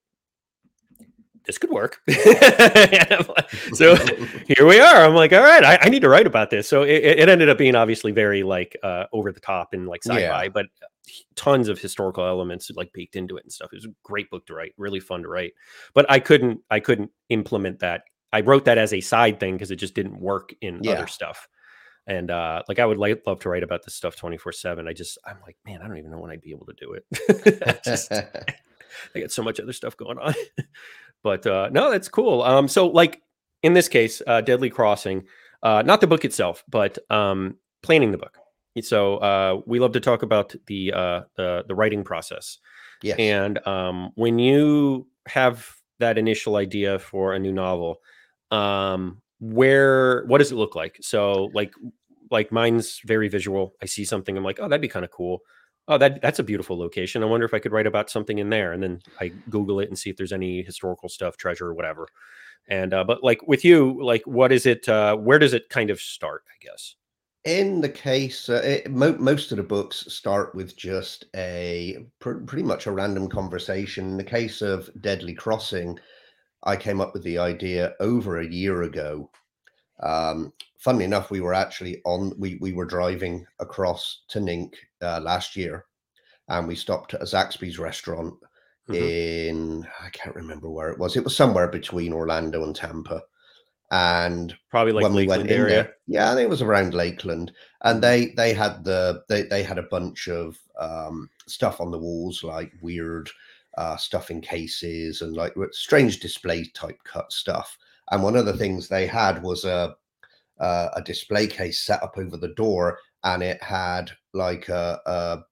this 1.44 1.58
could 1.58 1.70
work. 1.70 2.00
so 3.72 3.96
here 4.46 4.66
we 4.66 4.80
are. 4.80 5.04
I'm 5.04 5.14
like, 5.14 5.32
all 5.32 5.42
right, 5.42 5.64
I, 5.64 5.78
I 5.82 5.88
need 5.88 6.02
to 6.02 6.08
write 6.08 6.26
about 6.26 6.50
this. 6.50 6.68
So 6.68 6.82
it, 6.82 7.02
it, 7.04 7.28
ended 7.28 7.48
up 7.48 7.58
being 7.58 7.74
obviously 7.74 8.12
very 8.12 8.42
like 8.42 8.76
uh, 8.82 9.04
over 9.12 9.32
the 9.32 9.40
top 9.40 9.72
and 9.72 9.88
like 9.88 10.02
sci-fi, 10.04 10.44
yeah. 10.44 10.48
but 10.48 10.66
tons 11.34 11.68
of 11.68 11.78
historical 11.78 12.24
elements 12.24 12.70
like 12.76 12.92
baked 12.92 13.16
into 13.16 13.36
it 13.36 13.44
and 13.44 13.52
stuff. 13.52 13.70
It 13.72 13.76
was 13.76 13.86
a 13.86 13.94
great 14.02 14.30
book 14.30 14.46
to 14.46 14.54
write, 14.54 14.72
really 14.76 15.00
fun 15.00 15.22
to 15.22 15.28
write. 15.28 15.52
But 15.94 16.06
I 16.08 16.20
couldn't, 16.20 16.60
I 16.70 16.80
couldn't 16.80 17.10
implement 17.28 17.80
that. 17.80 18.02
I 18.32 18.40
wrote 18.40 18.64
that 18.64 18.78
as 18.78 18.92
a 18.92 19.00
side 19.00 19.40
thing 19.40 19.54
because 19.54 19.70
it 19.70 19.76
just 19.76 19.94
didn't 19.94 20.18
work 20.18 20.54
in 20.60 20.80
yeah. 20.82 20.92
other 20.92 21.06
stuff. 21.06 21.48
And 22.06 22.30
uh, 22.30 22.62
like 22.68 22.78
I 22.78 22.86
would 22.86 22.98
like 22.98 23.22
love 23.26 23.40
to 23.40 23.48
write 23.48 23.62
about 23.62 23.84
this 23.84 23.94
stuff 23.94 24.16
24 24.16 24.52
seven. 24.52 24.88
I 24.88 24.92
just, 24.92 25.18
I'm 25.24 25.38
like, 25.44 25.56
man, 25.64 25.80
I 25.82 25.86
don't 25.86 25.98
even 25.98 26.10
know 26.10 26.18
when 26.18 26.30
I'd 26.30 26.40
be 26.40 26.50
able 26.50 26.66
to 26.66 26.74
do 26.74 26.94
it. 26.94 27.82
just, 27.84 28.12
I 29.14 29.20
got 29.20 29.30
so 29.30 29.42
much 29.42 29.60
other 29.60 29.72
stuff 29.72 29.96
going 29.96 30.18
on. 30.18 30.34
But 31.22 31.46
uh, 31.46 31.68
no, 31.72 31.90
that's 31.90 32.08
cool. 32.08 32.42
Um, 32.42 32.68
so 32.68 32.86
like 32.86 33.22
in 33.62 33.74
this 33.74 33.88
case, 33.88 34.22
uh, 34.26 34.40
Deadly 34.40 34.70
Crossing, 34.70 35.24
uh, 35.62 35.82
not 35.82 36.00
the 36.00 36.06
book 36.06 36.24
itself, 36.24 36.64
but 36.68 36.98
um, 37.10 37.56
planning 37.82 38.10
the 38.10 38.18
book. 38.18 38.38
So 38.80 39.16
uh, 39.18 39.60
we 39.66 39.80
love 39.80 39.92
to 39.92 40.00
talk 40.00 40.22
about 40.22 40.54
the 40.66 40.92
uh, 40.92 41.20
the, 41.36 41.64
the 41.68 41.74
writing 41.74 42.04
process. 42.04 42.58
Yes. 43.02 43.18
And 43.18 43.64
um, 43.66 44.12
when 44.14 44.38
you 44.38 45.08
have 45.26 45.68
that 45.98 46.18
initial 46.18 46.56
idea 46.56 46.98
for 46.98 47.34
a 47.34 47.38
new 47.38 47.52
novel, 47.52 48.00
um, 48.50 49.20
where 49.40 50.24
what 50.26 50.38
does 50.38 50.52
it 50.52 50.56
look 50.56 50.74
like? 50.74 50.98
So 51.00 51.50
like 51.52 51.74
like 52.30 52.50
mine's 52.50 53.00
very 53.04 53.28
visual. 53.28 53.74
I 53.82 53.86
see 53.86 54.04
something, 54.04 54.36
I'm 54.36 54.44
like, 54.44 54.58
oh, 54.58 54.68
that'd 54.68 54.80
be 54.80 54.88
kind 54.88 55.04
of 55.04 55.10
cool 55.10 55.42
oh 55.88 55.98
that 55.98 56.20
that's 56.22 56.38
a 56.38 56.44
beautiful 56.44 56.78
location 56.78 57.22
i 57.22 57.26
wonder 57.26 57.44
if 57.44 57.54
i 57.54 57.58
could 57.58 57.72
write 57.72 57.86
about 57.86 58.10
something 58.10 58.38
in 58.38 58.50
there 58.50 58.72
and 58.72 58.82
then 58.82 59.00
i 59.20 59.28
google 59.50 59.80
it 59.80 59.88
and 59.88 59.98
see 59.98 60.10
if 60.10 60.16
there's 60.16 60.32
any 60.32 60.62
historical 60.62 61.08
stuff 61.08 61.36
treasure 61.36 61.66
or 61.66 61.74
whatever. 61.74 62.06
And 62.68 62.94
uh, 62.94 63.04
but 63.04 63.24
like 63.24 63.40
with 63.46 63.64
you 63.64 63.98
like 64.02 64.22
what 64.24 64.52
is 64.52 64.66
it 64.66 64.88
uh, 64.88 65.16
where 65.16 65.38
does 65.40 65.52
it 65.52 65.68
kind 65.68 65.90
of 65.90 66.00
start 66.00 66.44
i 66.48 66.56
guess? 66.64 66.94
In 67.44 67.80
the 67.80 67.88
case 67.88 68.48
uh, 68.48 68.62
it, 68.64 68.90
mo- 68.90 69.16
most 69.18 69.50
of 69.50 69.56
the 69.56 69.64
books 69.64 70.06
start 70.08 70.54
with 70.54 70.76
just 70.76 71.24
a 71.34 72.06
pr- 72.20 72.44
pretty 72.46 72.62
much 72.62 72.86
a 72.86 72.92
random 72.92 73.28
conversation. 73.28 74.10
In 74.10 74.16
the 74.16 74.24
case 74.24 74.62
of 74.62 74.88
deadly 75.00 75.34
crossing 75.34 75.98
i 76.62 76.76
came 76.76 77.00
up 77.00 77.12
with 77.14 77.24
the 77.24 77.38
idea 77.38 77.94
over 77.98 78.38
a 78.38 78.48
year 78.48 78.82
ago. 78.82 79.28
Um, 80.00 80.52
funnily 80.78 81.04
enough, 81.04 81.30
we 81.30 81.40
were 81.40 81.54
actually 81.54 82.00
on, 82.04 82.32
we, 82.38 82.58
we 82.60 82.72
were 82.72 82.84
driving 82.84 83.46
across 83.60 84.22
to 84.28 84.40
NINC 84.40 84.74
uh, 85.02 85.20
last 85.20 85.56
year 85.56 85.84
and 86.48 86.68
we 86.68 86.74
stopped 86.74 87.14
at 87.14 87.22
a 87.22 87.24
Zaxby's 87.24 87.78
restaurant 87.78 88.34
mm-hmm. 88.88 88.94
in, 88.94 89.86
I 90.00 90.10
can't 90.10 90.36
remember 90.36 90.70
where 90.70 90.90
it 90.90 90.98
was. 90.98 91.16
It 91.16 91.24
was 91.24 91.36
somewhere 91.36 91.68
between 91.68 92.12
Orlando 92.12 92.64
and 92.64 92.74
Tampa. 92.74 93.22
And 93.90 94.54
probably 94.70 94.92
like 94.92 95.02
when 95.02 95.14
Lakeland 95.14 95.42
we 95.42 95.48
went 95.48 95.50
area. 95.50 95.82
There, 95.82 95.96
yeah, 96.06 96.32
I 96.32 96.34
think 96.34 96.46
it 96.46 96.50
was 96.50 96.62
around 96.62 96.94
Lakeland. 96.94 97.52
And 97.82 97.96
mm-hmm. 97.96 98.00
they 98.00 98.32
they 98.36 98.54
had 98.54 98.84
the 98.84 99.22
they 99.28 99.42
they 99.42 99.62
had 99.62 99.78
a 99.78 99.82
bunch 99.84 100.28
of 100.28 100.58
um, 100.78 101.28
stuff 101.46 101.78
on 101.78 101.90
the 101.90 101.98
walls, 101.98 102.42
like 102.42 102.72
weird 102.80 103.28
uh, 103.76 103.96
stuff 103.96 104.30
in 104.30 104.40
cases 104.40 105.20
and 105.20 105.36
like 105.36 105.52
strange 105.72 106.20
display 106.20 106.64
type 106.74 106.96
cut 107.04 107.30
stuff. 107.30 107.76
And 108.10 108.22
one 108.22 108.36
of 108.36 108.46
the 108.46 108.56
things 108.56 108.88
they 108.88 109.06
had 109.06 109.42
was 109.42 109.66
a 109.66 109.94
uh, 110.58 110.88
a 110.94 111.02
display 111.02 111.46
case 111.46 111.80
set 111.80 112.02
up 112.02 112.14
over 112.16 112.38
the 112.38 112.54
door, 112.54 112.98
and 113.24 113.42
it 113.42 113.62
had 113.62 114.10
like 114.32 114.68
a, 114.68 115.00
a 115.06 115.44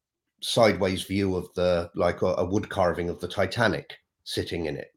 sideways 0.43 1.05
view 1.05 1.37
of 1.37 1.53
the 1.55 1.91
like 1.95 2.23
a, 2.23 2.27
a, 2.27 2.45
wood 2.45 2.69
carving 2.69 3.09
of 3.09 3.21
the 3.21 3.29
Titanic 3.29 3.99
sitting 4.25 4.67
in 4.67 4.77
it. 4.77 4.93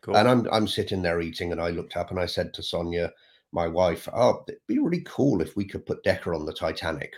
Cool. 0.00 0.16
And 0.16 0.28
I'm 0.28 0.48
I'm 0.50 0.66
sitting 0.66 1.02
there 1.02 1.20
eating, 1.20 1.52
and 1.52 1.60
I 1.60 1.70
looked 1.70 1.96
up 1.96 2.10
and 2.10 2.20
I 2.20 2.26
said 2.26 2.54
to 2.54 2.62
Sonia, 2.62 3.12
my 3.52 3.66
wife, 3.66 4.08
"Oh, 4.12 4.44
it'd 4.48 4.60
be 4.66 4.78
really 4.78 5.02
cool 5.06 5.40
if 5.40 5.56
we 5.56 5.64
could 5.64 5.86
put 5.86 6.02
Decker 6.04 6.34
on 6.34 6.46
the 6.46 6.52
Titanic." 6.52 7.12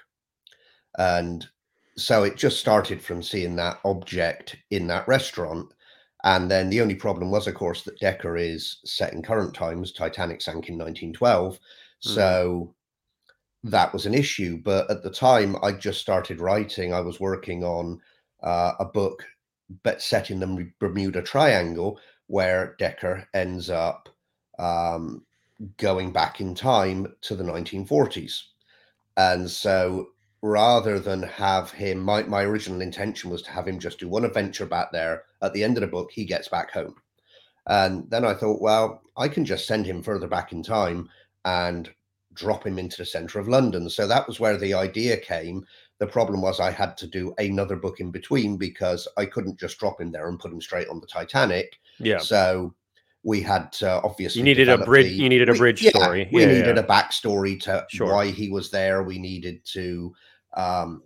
And 0.99 1.47
so 1.97 2.23
it 2.23 2.37
just 2.37 2.61
started 2.61 3.03
from 3.03 3.23
seeing 3.23 3.57
that 3.57 3.79
object 3.85 4.57
in 4.71 4.87
that 4.89 5.07
restaurant. 5.09 5.73
And 6.25 6.51
then 6.51 6.69
the 6.69 6.81
only 6.81 6.95
problem 6.95 7.31
was, 7.31 7.47
of 7.47 7.55
course, 7.55 7.83
that 7.85 8.01
Decker 8.01 8.37
is 8.37 8.79
set 8.85 9.13
in 9.13 9.23
current 9.23 9.55
times. 9.55 9.93
Titanic 9.93 10.41
sank 10.41 10.69
in 10.69 10.77
1912. 10.77 11.55
Mm. 11.55 11.59
So 12.01 12.75
that 13.71 13.93
was 13.93 14.07
an 14.07 14.15
issue. 14.15 14.59
But 14.59 14.91
at 14.91 15.03
the 15.03 15.11
time, 15.11 15.57
I 15.63 15.73
just 15.73 16.01
started 16.01 16.41
writing. 16.41 16.93
I 16.93 17.01
was 17.01 17.21
working 17.21 17.65
on 17.65 18.01
uh, 18.43 18.73
a 18.79 18.85
book, 18.85 19.25
but 19.83 20.03
set 20.03 20.31
in 20.31 20.41
the 20.41 20.71
Bermuda 20.79 21.23
Triangle, 21.23 21.99
where 22.27 22.77
Decker 22.79 23.27
ends 23.35 23.71
up 23.71 24.09
um, 24.59 25.25
going 25.77 26.13
back 26.13 26.41
in 26.41 26.55
time 26.55 27.15
to 27.23 27.35
the 27.35 27.45
1940s. 27.45 28.43
And 29.17 29.51
so 29.51 30.09
rather 30.43 31.01
than 31.01 31.23
have 31.23 31.71
him, 31.73 31.99
my, 31.99 32.23
my 32.23 32.43
original 32.43 32.81
intention 32.81 33.31
was 33.31 33.43
to 33.43 33.51
have 33.51 33.67
him 33.67 33.79
just 33.79 33.99
do 33.99 34.09
one 34.09 34.25
adventure 34.25 34.67
back 34.67 34.93
there. 34.93 35.25
At 35.43 35.53
the 35.53 35.65
end 35.65 35.77
of 35.77 35.81
the 35.81 35.89
book, 35.89 36.11
he 36.13 36.25
gets 36.25 36.49
back 36.49 36.71
home. 36.71 36.95
And 37.67 38.09
then 38.11 38.25
I 38.25 38.35
thought, 38.35 38.63
well, 38.63 39.03
I 39.17 39.29
can 39.29 39.45
just 39.45 39.67
send 39.67 39.85
him 39.85 40.03
further 40.03 40.29
back 40.29 40.53
in 40.53 40.63
time 40.63 41.09
and 41.45 41.91
drop 42.39 42.67
him 42.67 42.79
into 42.79 42.97
the 42.99 43.07
center 43.07 43.39
of 43.39 43.49
London. 43.49 43.91
So 43.91 44.07
that 44.07 44.27
was 44.27 44.41
where 44.41 44.57
the 44.57 44.75
idea 44.75 45.17
came. 45.17 45.67
The 45.99 46.07
problem 46.07 46.41
was 46.41 46.61
I 46.61 46.71
had 46.71 46.97
to 46.99 47.07
do 47.07 47.35
another 47.39 47.77
book 47.77 48.01
in 48.01 48.11
between 48.11 48.57
because 48.57 49.09
I 49.17 49.27
couldn't 49.27 49.59
just 49.59 49.79
drop 49.79 50.01
him 50.01 50.13
there 50.13 50.29
and 50.29 50.39
put 50.39 50.53
him 50.53 50.61
straight 50.61 50.89
on 50.89 51.01
the 51.01 51.07
Titanic. 51.07 51.79
Yeah. 51.99 52.19
So 52.19 52.75
we 53.25 53.41
had 53.41 53.73
to 53.73 54.01
obviously 54.03 54.41
you 54.41 54.45
needed 54.45 54.69
a 54.69 54.79
bridge. 54.79 55.09
The, 55.09 55.15
you 55.15 55.29
needed 55.29 55.49
a 55.49 55.55
bridge 55.55 55.83
we, 55.83 55.91
story. 55.91 56.21
Yeah, 56.21 56.29
we 56.33 56.41
yeah, 56.43 56.53
needed 56.53 56.77
yeah. 56.77 56.83
a 56.83 56.87
backstory 56.87 57.61
to 57.63 57.85
sure. 57.91 58.13
why 58.13 58.29
he 58.31 58.49
was 58.49 58.71
there. 58.71 59.03
We 59.03 59.19
needed 59.19 59.65
to 59.73 60.15
um, 60.57 61.03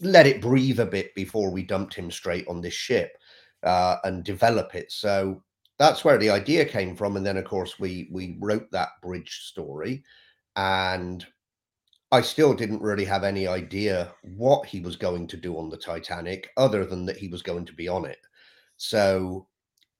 let 0.00 0.26
it 0.26 0.40
breathe 0.40 0.80
a 0.80 0.86
bit 0.86 1.14
before 1.14 1.50
we 1.50 1.62
dumped 1.62 1.94
him 1.94 2.10
straight 2.10 2.46
on 2.48 2.60
this 2.60 2.74
ship 2.74 3.16
uh, 3.62 3.96
and 4.04 4.24
develop 4.24 4.74
it. 4.74 4.90
So 4.90 5.42
that's 5.80 6.04
where 6.04 6.18
the 6.18 6.28
idea 6.30 6.64
came 6.64 6.94
from 6.94 7.16
and 7.16 7.26
then 7.26 7.38
of 7.38 7.44
course 7.46 7.80
we 7.80 8.08
we 8.12 8.36
wrote 8.38 8.70
that 8.70 8.90
bridge 9.02 9.40
story 9.46 10.04
and 10.56 11.26
i 12.12 12.20
still 12.20 12.52
didn't 12.52 12.82
really 12.82 13.04
have 13.04 13.24
any 13.24 13.46
idea 13.48 14.12
what 14.36 14.66
he 14.66 14.80
was 14.80 14.94
going 14.94 15.26
to 15.26 15.38
do 15.38 15.56
on 15.58 15.70
the 15.70 15.76
titanic 15.76 16.50
other 16.58 16.84
than 16.84 17.06
that 17.06 17.16
he 17.16 17.28
was 17.28 17.42
going 17.42 17.64
to 17.64 17.72
be 17.72 17.88
on 17.88 18.04
it. 18.04 18.18
So 18.76 19.46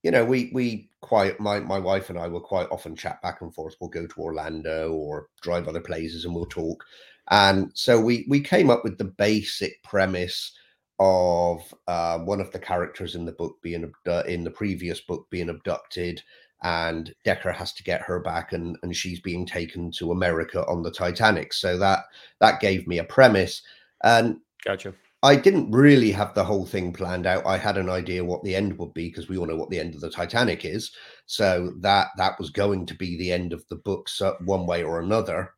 you 0.02 0.10
know 0.10 0.24
we 0.24 0.50
we 0.52 0.90
quite 1.00 1.40
my 1.40 1.60
my 1.60 1.78
wife 1.78 2.08
and 2.08 2.18
i 2.18 2.26
will 2.26 2.40
quite 2.40 2.68
often 2.70 2.94
chat 2.94 3.20
back 3.22 3.40
and 3.40 3.54
forth. 3.54 3.76
We'll 3.80 3.90
go 3.90 4.06
to 4.06 4.20
orlando 4.20 4.92
or 4.92 5.28
drive 5.40 5.66
other 5.66 5.80
places 5.80 6.24
and 6.24 6.34
we'll 6.34 6.46
talk. 6.46 6.84
And 7.30 7.70
so 7.74 7.98
we 8.00 8.26
we 8.28 8.40
came 8.40 8.70
up 8.70 8.84
with 8.84 8.98
the 8.98 9.04
basic 9.04 9.82
premise 9.82 10.52
of 11.00 11.74
uh, 11.88 12.18
one 12.18 12.40
of 12.40 12.52
the 12.52 12.58
characters 12.58 13.14
in 13.14 13.24
the 13.24 13.32
book 13.32 13.56
being 13.62 13.90
uh, 14.06 14.22
in 14.28 14.44
the 14.44 14.50
previous 14.50 15.00
book 15.00 15.26
being 15.30 15.48
abducted 15.48 16.22
and 16.62 17.14
Decker 17.24 17.52
has 17.52 17.72
to 17.72 17.82
get 17.82 18.02
her 18.02 18.20
back 18.20 18.52
and 18.52 18.76
and 18.82 18.94
she's 18.94 19.20
being 19.20 19.46
taken 19.46 19.90
to 19.92 20.12
America 20.12 20.64
on 20.66 20.82
the 20.82 20.90
Titanic 20.90 21.54
so 21.54 21.78
that 21.78 22.04
that 22.40 22.60
gave 22.60 22.86
me 22.86 22.98
a 22.98 23.04
premise 23.04 23.62
and 24.04 24.36
gotcha 24.64 24.94
I 25.22 25.36
didn't 25.36 25.70
really 25.70 26.12
have 26.12 26.34
the 26.34 26.44
whole 26.44 26.64
thing 26.64 26.94
planned 26.94 27.26
out. 27.26 27.44
I 27.44 27.58
had 27.58 27.76
an 27.76 27.90
idea 27.90 28.24
what 28.24 28.42
the 28.42 28.56
end 28.56 28.78
would 28.78 28.94
be 28.94 29.08
because 29.08 29.28
we 29.28 29.36
all 29.36 29.44
know 29.44 29.56
what 29.56 29.68
the 29.68 29.78
end 29.78 29.94
of 29.94 30.00
the 30.00 30.10
Titanic 30.10 30.64
is. 30.64 30.92
So 31.26 31.74
that 31.80 32.08
that 32.16 32.38
was 32.38 32.48
going 32.48 32.86
to 32.86 32.94
be 32.94 33.18
the 33.18 33.30
end 33.30 33.52
of 33.52 33.66
the 33.68 33.76
books 33.76 34.22
uh, 34.22 34.32
one 34.46 34.66
way 34.66 34.82
or 34.82 34.98
another. 35.00 35.52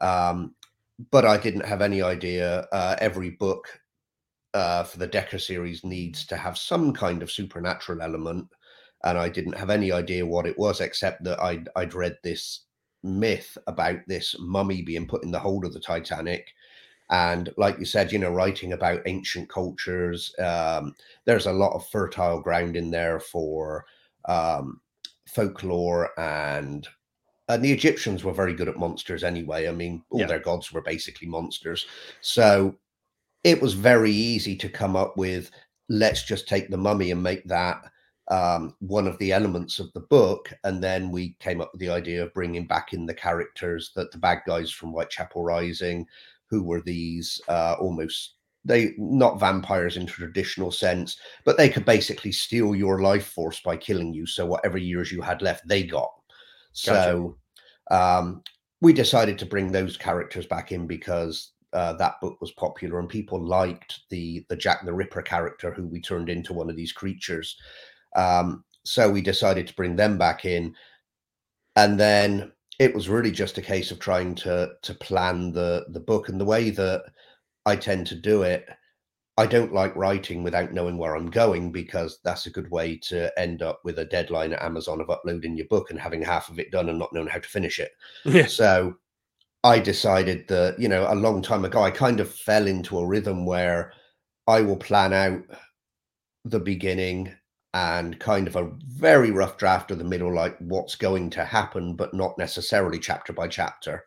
Um, 0.00 0.56
but 1.12 1.24
I 1.24 1.36
didn't 1.36 1.64
have 1.64 1.80
any 1.80 2.02
idea. 2.02 2.66
Uh, 2.72 2.96
every 2.98 3.30
book 3.30 3.68
uh, 4.54 4.84
for 4.84 4.98
the 4.98 5.06
Decker 5.06 5.38
series 5.38 5.84
needs 5.84 6.26
to 6.26 6.36
have 6.36 6.56
some 6.56 6.92
kind 6.92 7.22
of 7.22 7.30
supernatural 7.30 8.00
element, 8.00 8.48
and 9.04 9.18
I 9.18 9.28
didn't 9.28 9.58
have 9.58 9.70
any 9.70 9.92
idea 9.92 10.24
what 10.24 10.46
it 10.46 10.58
was, 10.58 10.80
except 10.80 11.24
that 11.24 11.40
I'd 11.40 11.68
I'd 11.76 11.94
read 11.94 12.16
this 12.22 12.60
myth 13.02 13.58
about 13.66 13.98
this 14.06 14.34
mummy 14.38 14.80
being 14.80 15.06
put 15.06 15.22
in 15.24 15.30
the 15.30 15.38
hold 15.38 15.64
of 15.66 15.74
the 15.74 15.80
Titanic 15.80 16.48
and 17.10 17.52
like 17.56 17.78
you 17.78 17.84
said, 17.84 18.12
you 18.12 18.18
know, 18.18 18.30
writing 18.30 18.72
about 18.72 19.02
ancient 19.06 19.48
cultures, 19.48 20.34
um, 20.38 20.94
there's 21.26 21.46
a 21.46 21.52
lot 21.52 21.74
of 21.74 21.88
fertile 21.88 22.40
ground 22.40 22.76
in 22.76 22.90
there 22.90 23.20
for 23.20 23.84
um, 24.26 24.80
folklore 25.28 26.18
and 26.18 26.88
and 27.48 27.62
the 27.62 27.72
Egyptians 27.72 28.24
were 28.24 28.32
very 28.32 28.54
good 28.54 28.70
at 28.70 28.78
monsters 28.78 29.22
anyway. 29.22 29.68
I 29.68 29.72
mean, 29.72 30.02
all 30.08 30.20
yeah. 30.20 30.26
their 30.26 30.38
gods 30.38 30.72
were 30.72 30.80
basically 30.80 31.28
monsters. 31.28 31.84
So 32.22 32.74
it 33.44 33.60
was 33.60 33.74
very 33.74 34.10
easy 34.10 34.56
to 34.56 34.68
come 34.68 34.96
up 34.96 35.16
with 35.16 35.50
let's 35.88 36.24
just 36.24 36.48
take 36.48 36.70
the 36.70 36.76
mummy 36.76 37.10
and 37.10 37.22
make 37.22 37.44
that 37.44 37.84
um, 38.30 38.74
one 38.80 39.06
of 39.06 39.18
the 39.18 39.32
elements 39.32 39.78
of 39.78 39.92
the 39.92 40.00
book. 40.00 40.52
And 40.64 40.82
then 40.82 41.10
we 41.10 41.36
came 41.40 41.60
up 41.60 41.70
with 41.72 41.80
the 41.80 41.90
idea 41.90 42.24
of 42.24 42.32
bringing 42.32 42.66
back 42.66 42.94
in 42.94 43.04
the 43.04 43.14
characters 43.14 43.92
that 43.94 44.10
the 44.10 44.18
bad 44.18 44.40
guys 44.46 44.70
from 44.70 44.90
Whitechapel 44.90 45.42
Rising, 45.42 46.06
who 46.48 46.62
were 46.62 46.80
these 46.80 47.40
uh, 47.48 47.76
almost 47.78 48.34
they 48.66 48.94
not 48.96 49.38
vampires 49.38 49.98
in 49.98 50.06
traditional 50.06 50.70
sense, 50.70 51.18
but 51.44 51.58
they 51.58 51.68
could 51.68 51.84
basically 51.84 52.32
steal 52.32 52.74
your 52.74 53.02
life 53.02 53.26
force 53.26 53.60
by 53.60 53.76
killing 53.76 54.14
you. 54.14 54.24
So 54.24 54.46
whatever 54.46 54.78
years 54.78 55.12
you 55.12 55.20
had 55.20 55.42
left, 55.42 55.68
they 55.68 55.82
got. 55.82 56.10
So 56.72 57.36
um, 57.90 58.42
we 58.80 58.94
decided 58.94 59.38
to 59.38 59.46
bring 59.46 59.70
those 59.70 59.98
characters 59.98 60.46
back 60.46 60.72
in 60.72 60.86
because 60.86 61.52
uh, 61.74 61.92
that 61.94 62.20
book 62.20 62.40
was 62.40 62.52
popular 62.52 63.00
and 63.00 63.08
people 63.08 63.44
liked 63.44 64.00
the 64.08 64.44
the 64.48 64.56
Jack 64.56 64.84
the 64.84 64.94
Ripper 64.94 65.22
character 65.22 65.72
who 65.72 65.86
we 65.86 66.00
turned 66.00 66.28
into 66.28 66.52
one 66.52 66.70
of 66.70 66.76
these 66.76 66.92
creatures. 66.92 67.56
Um, 68.16 68.64
so 68.84 69.10
we 69.10 69.20
decided 69.20 69.66
to 69.66 69.74
bring 69.74 69.96
them 69.96 70.16
back 70.16 70.44
in, 70.44 70.74
and 71.76 71.98
then 71.98 72.52
it 72.78 72.94
was 72.94 73.08
really 73.08 73.30
just 73.30 73.58
a 73.58 73.62
case 73.62 73.90
of 73.90 73.98
trying 73.98 74.34
to 74.36 74.70
to 74.82 74.94
plan 74.94 75.52
the 75.52 75.86
the 75.90 76.00
book 76.00 76.28
and 76.28 76.40
the 76.40 76.44
way 76.44 76.70
that 76.70 77.04
I 77.66 77.76
tend 77.76 78.06
to 78.08 78.14
do 78.14 78.42
it. 78.42 78.68
I 79.36 79.46
don't 79.46 79.74
like 79.74 79.96
writing 79.96 80.44
without 80.44 80.72
knowing 80.72 80.96
where 80.96 81.16
I'm 81.16 81.28
going 81.28 81.72
because 81.72 82.20
that's 82.22 82.46
a 82.46 82.50
good 82.50 82.70
way 82.70 82.96
to 83.08 83.36
end 83.36 83.62
up 83.62 83.80
with 83.82 83.98
a 83.98 84.04
deadline 84.04 84.52
at 84.52 84.62
Amazon 84.62 85.00
of 85.00 85.10
uploading 85.10 85.56
your 85.56 85.66
book 85.66 85.90
and 85.90 85.98
having 85.98 86.22
half 86.22 86.50
of 86.50 86.60
it 86.60 86.70
done 86.70 86.88
and 86.88 87.00
not 87.00 87.12
knowing 87.12 87.26
how 87.26 87.40
to 87.40 87.48
finish 87.48 87.80
it. 87.80 87.90
Yeah. 88.24 88.46
So 88.46 88.94
I 89.64 89.80
decided 89.80 90.46
that, 90.48 90.78
you 90.78 90.88
know, 90.88 91.06
a 91.10 91.14
long 91.16 91.42
time 91.42 91.64
ago, 91.64 91.82
I 91.82 91.90
kind 91.90 92.20
of 92.20 92.32
fell 92.32 92.66
into 92.68 92.98
a 92.98 93.06
rhythm 93.06 93.46
where 93.46 93.92
I 94.46 94.60
will 94.60 94.76
plan 94.76 95.12
out 95.12 95.42
the 96.44 96.60
beginning 96.60 97.32
and 97.72 98.18
kind 98.20 98.46
of 98.46 98.56
a 98.56 98.70
very 98.86 99.30
rough 99.30 99.56
draft 99.56 99.90
of 99.90 99.98
the 99.98 100.04
middle, 100.04 100.32
like 100.32 100.56
what's 100.58 100.94
going 100.94 101.30
to 101.30 101.44
happen, 101.44 101.96
but 101.96 102.14
not 102.14 102.38
necessarily 102.38 102.98
chapter 102.98 103.32
by 103.32 103.48
chapter. 103.48 104.04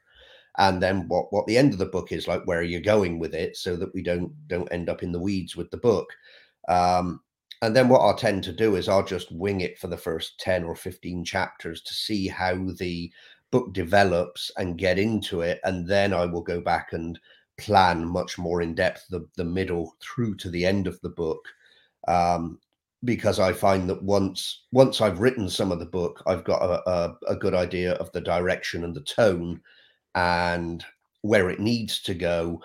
And 0.57 0.81
then 0.83 1.07
what 1.07 1.33
what 1.33 1.47
the 1.47 1.57
end 1.57 1.73
of 1.73 1.79
the 1.79 1.87
book 1.87 2.11
is 2.11 2.27
like, 2.27 2.43
where 2.45 2.59
are 2.59 2.63
you 2.63 2.81
going 2.81 3.19
with 3.19 3.35
it, 3.35 3.57
so 3.57 3.75
that 3.77 3.93
we 3.93 4.03
don't 4.03 4.31
don't 4.47 4.71
end 4.71 4.89
up 4.89 5.03
in 5.03 5.11
the 5.11 5.21
weeds 5.21 5.55
with 5.55 5.71
the 5.71 5.77
book. 5.77 6.07
Um, 6.69 7.21
and 7.61 7.75
then 7.75 7.89
what 7.89 7.99
I'll 8.01 8.15
tend 8.15 8.43
to 8.45 8.53
do 8.53 8.75
is 8.75 8.89
I'll 8.89 9.03
just 9.05 9.31
wing 9.31 9.61
it 9.61 9.79
for 9.79 9.87
the 9.87 9.97
first 9.97 10.39
10 10.39 10.63
or 10.63 10.75
15 10.75 11.25
chapters 11.25 11.81
to 11.83 11.93
see 11.93 12.27
how 12.27 12.55
the 12.77 13.11
book 13.51 13.73
develops 13.73 14.51
and 14.57 14.77
get 14.77 14.99
into 14.99 15.41
it. 15.41 15.59
And 15.63 15.87
then 15.87 16.13
I 16.13 16.25
will 16.25 16.41
go 16.41 16.61
back 16.61 16.93
and 16.93 17.19
plan 17.57 18.05
much 18.05 18.37
more 18.37 18.61
in 18.61 18.75
depth 18.75 19.05
the, 19.09 19.27
the 19.35 19.45
middle 19.45 19.95
through 20.01 20.35
to 20.37 20.49
the 20.49 20.65
end 20.65 20.87
of 20.87 20.99
the 21.01 21.09
book. 21.09 21.43
Um, 22.07 22.59
because 23.03 23.39
I 23.39 23.53
find 23.53 23.89
that 23.89 24.01
once 24.01 24.63
once 24.71 25.01
I've 25.01 25.19
written 25.19 25.49
some 25.49 25.71
of 25.71 25.79
the 25.79 25.85
book, 25.85 26.23
I've 26.25 26.43
got 26.43 26.63
a, 26.63 26.89
a, 26.89 27.17
a, 27.27 27.35
good 27.35 27.53
idea 27.53 27.93
of 27.93 28.11
the 28.11 28.21
direction 28.21 28.83
and 28.83 28.95
the 28.95 29.01
tone 29.01 29.61
and 30.15 30.83
where 31.21 31.49
it 31.49 31.59
needs 31.59 32.01
to 32.03 32.15
go. 32.15 32.61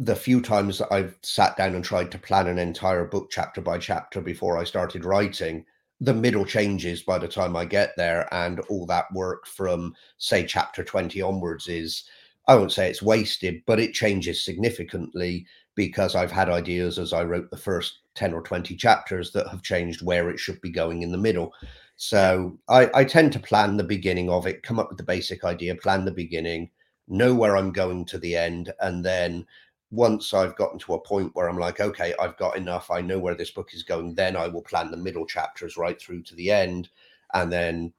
The 0.00 0.16
few 0.16 0.40
times 0.40 0.78
that 0.78 0.92
I've 0.92 1.16
sat 1.22 1.56
down 1.56 1.74
and 1.74 1.84
tried 1.84 2.10
to 2.12 2.18
plan 2.18 2.48
an 2.48 2.58
entire 2.58 3.04
book 3.04 3.28
chapter 3.30 3.60
by 3.60 3.78
chapter 3.78 4.20
before 4.20 4.58
I 4.58 4.64
started 4.64 5.04
writing, 5.04 5.64
the 6.00 6.14
middle 6.14 6.44
changes 6.44 7.02
by 7.02 7.18
the 7.18 7.28
time 7.28 7.56
I 7.56 7.64
get 7.64 7.96
there, 7.96 8.32
and 8.32 8.60
all 8.68 8.86
that 8.86 9.12
work 9.12 9.46
from 9.46 9.94
say 10.18 10.46
chapter 10.46 10.84
20 10.84 11.20
onwards 11.22 11.68
is 11.68 12.04
I 12.46 12.54
won't 12.54 12.72
say 12.72 12.88
it's 12.88 13.02
wasted, 13.02 13.62
but 13.66 13.78
it 13.78 13.92
changes 13.92 14.44
significantly 14.44 15.46
because 15.74 16.14
I've 16.14 16.32
had 16.32 16.48
ideas 16.48 16.98
as 16.98 17.12
I 17.12 17.22
wrote 17.22 17.50
the 17.50 17.56
first 17.56 17.98
10 18.14 18.32
or 18.32 18.42
20 18.42 18.74
chapters 18.74 19.30
that 19.32 19.46
have 19.48 19.62
changed 19.62 20.02
where 20.02 20.30
it 20.30 20.38
should 20.40 20.60
be 20.60 20.70
going 20.70 21.02
in 21.02 21.12
the 21.12 21.18
middle. 21.18 21.52
So 21.96 22.58
I, 22.68 22.90
I 22.94 23.04
tend 23.04 23.32
to 23.34 23.38
plan 23.38 23.76
the 23.76 23.84
beginning 23.84 24.30
of 24.30 24.46
it, 24.46 24.62
come 24.62 24.78
up 24.78 24.88
with 24.88 24.98
the 24.98 25.04
basic 25.04 25.44
idea, 25.44 25.74
plan 25.74 26.04
the 26.04 26.10
beginning, 26.10 26.70
know 27.06 27.34
where 27.34 27.56
I'm 27.56 27.70
going 27.70 28.06
to 28.06 28.18
the 28.18 28.34
end, 28.34 28.72
and 28.80 29.04
then 29.04 29.46
once 29.90 30.34
I've 30.34 30.56
gotten 30.56 30.78
to 30.80 30.94
a 30.94 31.00
point 31.00 31.34
where 31.34 31.48
I'm 31.48 31.58
like, 31.58 31.80
okay, 31.80 32.14
I've 32.20 32.36
got 32.36 32.56
enough, 32.56 32.90
I 32.90 33.00
know 33.00 33.18
where 33.18 33.34
this 33.34 33.50
book 33.50 33.72
is 33.72 33.82
going, 33.82 34.14
then 34.14 34.36
I 34.36 34.46
will 34.46 34.62
plan 34.62 34.90
the 34.90 34.96
middle 34.96 35.24
chapters 35.24 35.76
right 35.76 36.00
through 36.00 36.22
to 36.24 36.34
the 36.34 36.50
end 36.50 36.90
and 37.34 37.50
then 37.50 37.92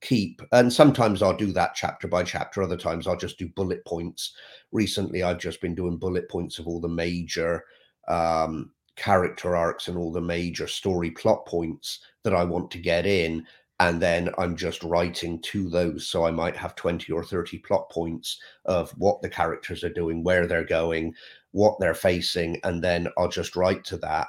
keep. 0.00 0.40
And 0.52 0.72
sometimes 0.72 1.22
I'll 1.22 1.36
do 1.36 1.52
that 1.52 1.74
chapter 1.74 2.06
by 2.06 2.22
chapter, 2.22 2.62
other 2.62 2.76
times 2.76 3.06
I'll 3.06 3.16
just 3.16 3.38
do 3.38 3.48
bullet 3.48 3.84
points. 3.84 4.34
Recently, 4.70 5.22
I've 5.22 5.38
just 5.38 5.60
been 5.60 5.74
doing 5.74 5.96
bullet 5.96 6.28
points 6.28 6.58
of 6.58 6.68
all 6.68 6.80
the 6.80 6.88
major 6.88 7.64
um, 8.08 8.72
character 8.96 9.56
arcs 9.56 9.88
and 9.88 9.96
all 9.96 10.12
the 10.12 10.20
major 10.20 10.68
story 10.68 11.10
plot 11.10 11.46
points 11.46 12.00
that 12.22 12.34
I 12.34 12.44
want 12.44 12.70
to 12.72 12.78
get 12.78 13.06
in. 13.06 13.46
And 13.82 14.00
then 14.00 14.30
I'm 14.38 14.56
just 14.56 14.84
writing 14.84 15.40
to 15.42 15.68
those. 15.68 16.06
So 16.06 16.24
I 16.24 16.30
might 16.30 16.56
have 16.56 16.76
20 16.76 17.12
or 17.12 17.24
30 17.24 17.58
plot 17.58 17.90
points 17.90 18.38
of 18.64 18.92
what 18.92 19.20
the 19.22 19.28
characters 19.28 19.82
are 19.82 19.92
doing, 19.92 20.22
where 20.22 20.46
they're 20.46 20.64
going, 20.64 21.14
what 21.50 21.80
they're 21.80 21.92
facing. 21.92 22.60
And 22.62 22.82
then 22.82 23.08
I'll 23.18 23.28
just 23.28 23.56
write 23.56 23.82
to 23.86 23.96
that 23.96 24.28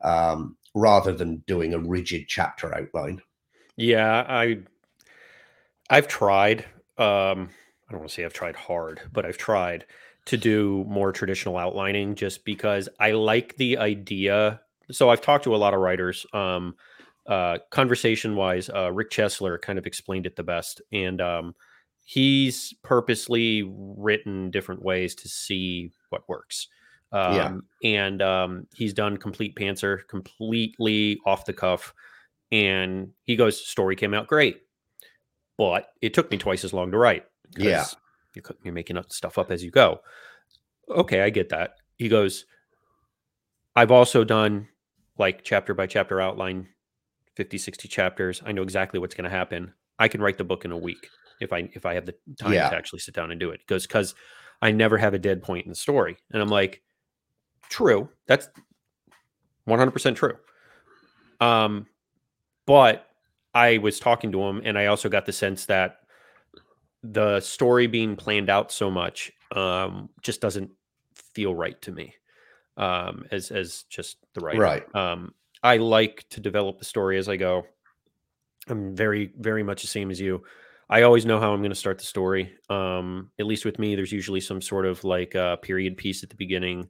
um, 0.00 0.56
rather 0.74 1.12
than 1.12 1.44
doing 1.46 1.74
a 1.74 1.78
rigid 1.78 2.28
chapter 2.28 2.74
outline. 2.74 3.20
Yeah, 3.76 4.24
I 4.26 4.60
I've 5.90 6.08
tried. 6.08 6.60
Um, 6.96 7.50
I 7.86 7.92
don't 7.92 8.00
want 8.00 8.08
to 8.08 8.14
say 8.14 8.24
I've 8.24 8.32
tried 8.32 8.56
hard, 8.56 9.02
but 9.12 9.26
I've 9.26 9.36
tried 9.36 9.84
to 10.26 10.38
do 10.38 10.86
more 10.88 11.12
traditional 11.12 11.58
outlining 11.58 12.14
just 12.14 12.46
because 12.46 12.88
I 12.98 13.10
like 13.10 13.56
the 13.56 13.76
idea. 13.76 14.62
So 14.90 15.10
I've 15.10 15.20
talked 15.20 15.44
to 15.44 15.54
a 15.54 15.58
lot 15.58 15.74
of 15.74 15.80
writers. 15.80 16.24
Um, 16.32 16.76
uh, 17.26 17.58
conversation 17.70 18.36
wise, 18.36 18.70
uh, 18.70 18.92
Rick 18.92 19.10
Chesler 19.10 19.60
kind 19.60 19.78
of 19.78 19.86
explained 19.86 20.26
it 20.26 20.36
the 20.36 20.42
best. 20.42 20.82
And 20.92 21.20
um, 21.20 21.54
he's 22.04 22.74
purposely 22.82 23.70
written 23.74 24.50
different 24.50 24.82
ways 24.82 25.14
to 25.16 25.28
see 25.28 25.92
what 26.10 26.28
works. 26.28 26.68
Um, 27.12 27.34
yeah. 27.82 27.98
And 28.04 28.22
um, 28.22 28.66
he's 28.74 28.92
done 28.92 29.16
complete 29.16 29.54
pantser, 29.56 30.06
completely 30.08 31.20
off 31.24 31.44
the 31.44 31.52
cuff. 31.52 31.94
And 32.52 33.10
he 33.22 33.36
goes, 33.36 33.64
story 33.64 33.96
came 33.96 34.14
out 34.14 34.26
great, 34.26 34.62
but 35.56 35.88
it 36.00 36.14
took 36.14 36.30
me 36.30 36.38
twice 36.38 36.64
as 36.64 36.72
long 36.72 36.90
to 36.90 36.98
write. 36.98 37.24
Yeah 37.56 37.84
you're, 38.34 38.44
you're 38.62 38.74
making 38.74 38.96
up 38.96 39.10
stuff 39.12 39.38
up 39.38 39.50
as 39.50 39.64
you 39.64 39.70
go. 39.70 40.00
Okay, 40.88 41.22
I 41.22 41.30
get 41.30 41.48
that. 41.50 41.76
He 41.96 42.08
goes, 42.08 42.44
I've 43.74 43.90
also 43.90 44.24
done 44.24 44.68
like 45.18 45.42
chapter 45.42 45.74
by 45.74 45.86
chapter 45.86 46.20
outline, 46.20 46.68
50, 47.36 47.58
60 47.58 47.88
chapters. 47.88 48.42
I 48.44 48.52
know 48.52 48.62
exactly 48.62 49.00
what's 49.00 49.14
going 49.14 49.24
to 49.24 49.36
happen. 49.36 49.72
I 49.98 50.08
can 50.08 50.20
write 50.20 50.38
the 50.38 50.44
book 50.44 50.64
in 50.64 50.72
a 50.72 50.78
week 50.78 51.08
if 51.40 51.52
I 51.52 51.68
if 51.72 51.86
I 51.86 51.94
have 51.94 52.06
the 52.06 52.14
time 52.38 52.52
yeah. 52.52 52.68
to 52.68 52.76
actually 52.76 53.00
sit 53.00 53.14
down 53.14 53.30
and 53.30 53.40
do 53.40 53.50
it. 53.50 53.60
Because 53.60 53.86
because 53.86 54.14
I 54.62 54.72
never 54.72 54.98
have 54.98 55.14
a 55.14 55.18
dead 55.18 55.42
point 55.42 55.66
in 55.66 55.70
the 55.70 55.76
story. 55.76 56.16
And 56.32 56.40
I'm 56.40 56.48
like, 56.48 56.82
true. 57.68 58.08
That's 58.26 58.48
100% 59.68 60.16
true. 60.16 60.36
Um, 61.40 61.86
but 62.66 63.06
I 63.54 63.78
was 63.78 64.00
talking 64.00 64.32
to 64.32 64.42
him, 64.42 64.62
and 64.64 64.78
I 64.78 64.86
also 64.86 65.08
got 65.08 65.26
the 65.26 65.32
sense 65.32 65.66
that 65.66 65.98
the 67.02 67.40
story 67.40 67.86
being 67.86 68.16
planned 68.16 68.48
out 68.48 68.72
so 68.72 68.90
much 68.90 69.30
um, 69.54 70.08
just 70.22 70.40
doesn't 70.40 70.70
feel 71.14 71.54
right 71.54 71.80
to 71.82 71.92
me 71.92 72.14
um, 72.76 73.26
as 73.30 73.50
as 73.50 73.84
just 73.84 74.16
the 74.34 74.40
right 74.40 74.56
right. 74.56 74.94
Um, 74.94 75.34
I 75.64 75.78
like 75.78 76.26
to 76.30 76.40
develop 76.40 76.78
the 76.78 76.84
story 76.84 77.18
as 77.18 77.28
I 77.28 77.36
go. 77.36 77.66
I'm 78.68 78.94
very 78.94 79.32
very 79.38 79.62
much 79.62 79.82
the 79.82 79.88
same 79.88 80.10
as 80.10 80.20
you. 80.20 80.44
I 80.88 81.02
always 81.02 81.26
know 81.26 81.40
how 81.40 81.52
I'm 81.52 81.60
going 81.60 81.70
to 81.70 81.76
start 81.76 81.98
the 81.98 82.04
story. 82.04 82.54
Um, 82.68 83.30
at 83.40 83.46
least 83.46 83.64
with 83.64 83.78
me, 83.78 83.96
there's 83.96 84.12
usually 84.12 84.40
some 84.40 84.60
sort 84.60 84.86
of 84.86 85.02
like 85.02 85.34
a 85.34 85.58
period 85.62 85.96
piece 85.96 86.22
at 86.22 86.28
the 86.28 86.36
beginning 86.36 86.88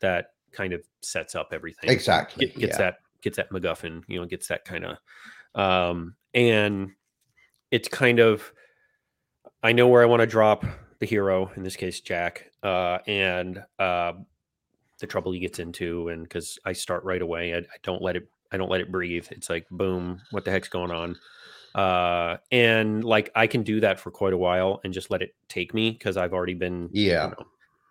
that 0.00 0.30
kind 0.52 0.72
of 0.72 0.82
sets 1.02 1.34
up 1.34 1.48
everything. 1.52 1.90
Exactly. 1.90 2.46
Get, 2.46 2.58
gets 2.58 2.78
yeah. 2.78 2.78
that 2.78 2.94
gets 3.20 3.36
that 3.36 3.50
MacGuffin, 3.50 4.02
you 4.08 4.18
know, 4.18 4.26
gets 4.26 4.48
that 4.48 4.64
kind 4.64 4.84
of 4.86 4.96
um 5.54 6.14
and 6.32 6.92
it's 7.70 7.88
kind 7.88 8.20
of 8.20 8.52
I 9.62 9.72
know 9.72 9.88
where 9.88 10.02
I 10.02 10.06
want 10.06 10.20
to 10.20 10.26
drop 10.26 10.64
the 10.98 11.06
hero, 11.06 11.50
in 11.56 11.62
this 11.62 11.76
case 11.76 12.00
Jack, 12.00 12.50
uh, 12.62 12.98
and 13.06 13.62
uh, 13.78 14.12
the 15.02 15.06
trouble 15.06 15.32
he 15.32 15.38
gets 15.38 15.58
into, 15.58 16.08
and 16.08 16.22
because 16.22 16.58
I 16.64 16.72
start 16.72 17.04
right 17.04 17.20
away, 17.20 17.54
I, 17.54 17.58
I, 17.58 17.78
don't 17.82 18.00
let 18.00 18.16
it, 18.16 18.26
I 18.50 18.56
don't 18.56 18.70
let 18.70 18.80
it 18.80 18.90
breathe. 18.90 19.26
It's 19.30 19.50
like 19.50 19.66
boom, 19.70 20.22
what 20.30 20.46
the 20.46 20.50
heck's 20.50 20.68
going 20.68 20.90
on? 20.90 21.16
Uh, 21.74 22.36
and 22.50 23.04
like 23.04 23.30
I 23.34 23.46
can 23.46 23.62
do 23.62 23.80
that 23.80 23.98
for 23.98 24.10
quite 24.10 24.32
a 24.32 24.38
while 24.38 24.80
and 24.84 24.92
just 24.92 25.10
let 25.10 25.22
it 25.22 25.34
take 25.48 25.74
me 25.74 25.90
because 25.90 26.16
I've 26.16 26.32
already 26.32 26.54
been, 26.54 26.88
yeah, 26.92 27.24
you 27.24 27.30
know, 27.30 27.46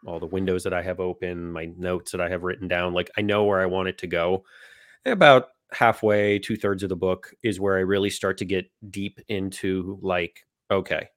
all 0.05 0.20
the 0.20 0.26
windows 0.26 0.64
that 0.64 0.74
I 0.74 0.82
have 0.82 0.99
open, 0.99 1.51
my 1.51 1.66
notes 1.78 2.12
that 2.12 2.22
I 2.22 2.30
have 2.30 2.43
written 2.43 2.68
down, 2.68 2.93
like 2.93 3.12
I 3.18 3.22
know 3.22 3.43
where 3.43 3.62
I 3.62 3.66
want 3.66 3.89
it 3.89 3.97
to 3.99 4.07
go. 4.07 4.43
And 5.05 5.14
about 5.14 5.49
halfway, 5.72 6.39
two 6.39 6.57
thirds 6.57 6.84
of 6.84 6.89
the 6.89 6.95
book 6.95 7.34
is 7.43 7.59
where 7.59 7.78
I 7.78 7.82
really 7.82 8.09
start 8.09 8.38
to 8.39 8.45
get 8.45 8.70
deep 8.89 9.20
into 9.28 9.99
like, 10.01 10.45
okay, 10.70 11.07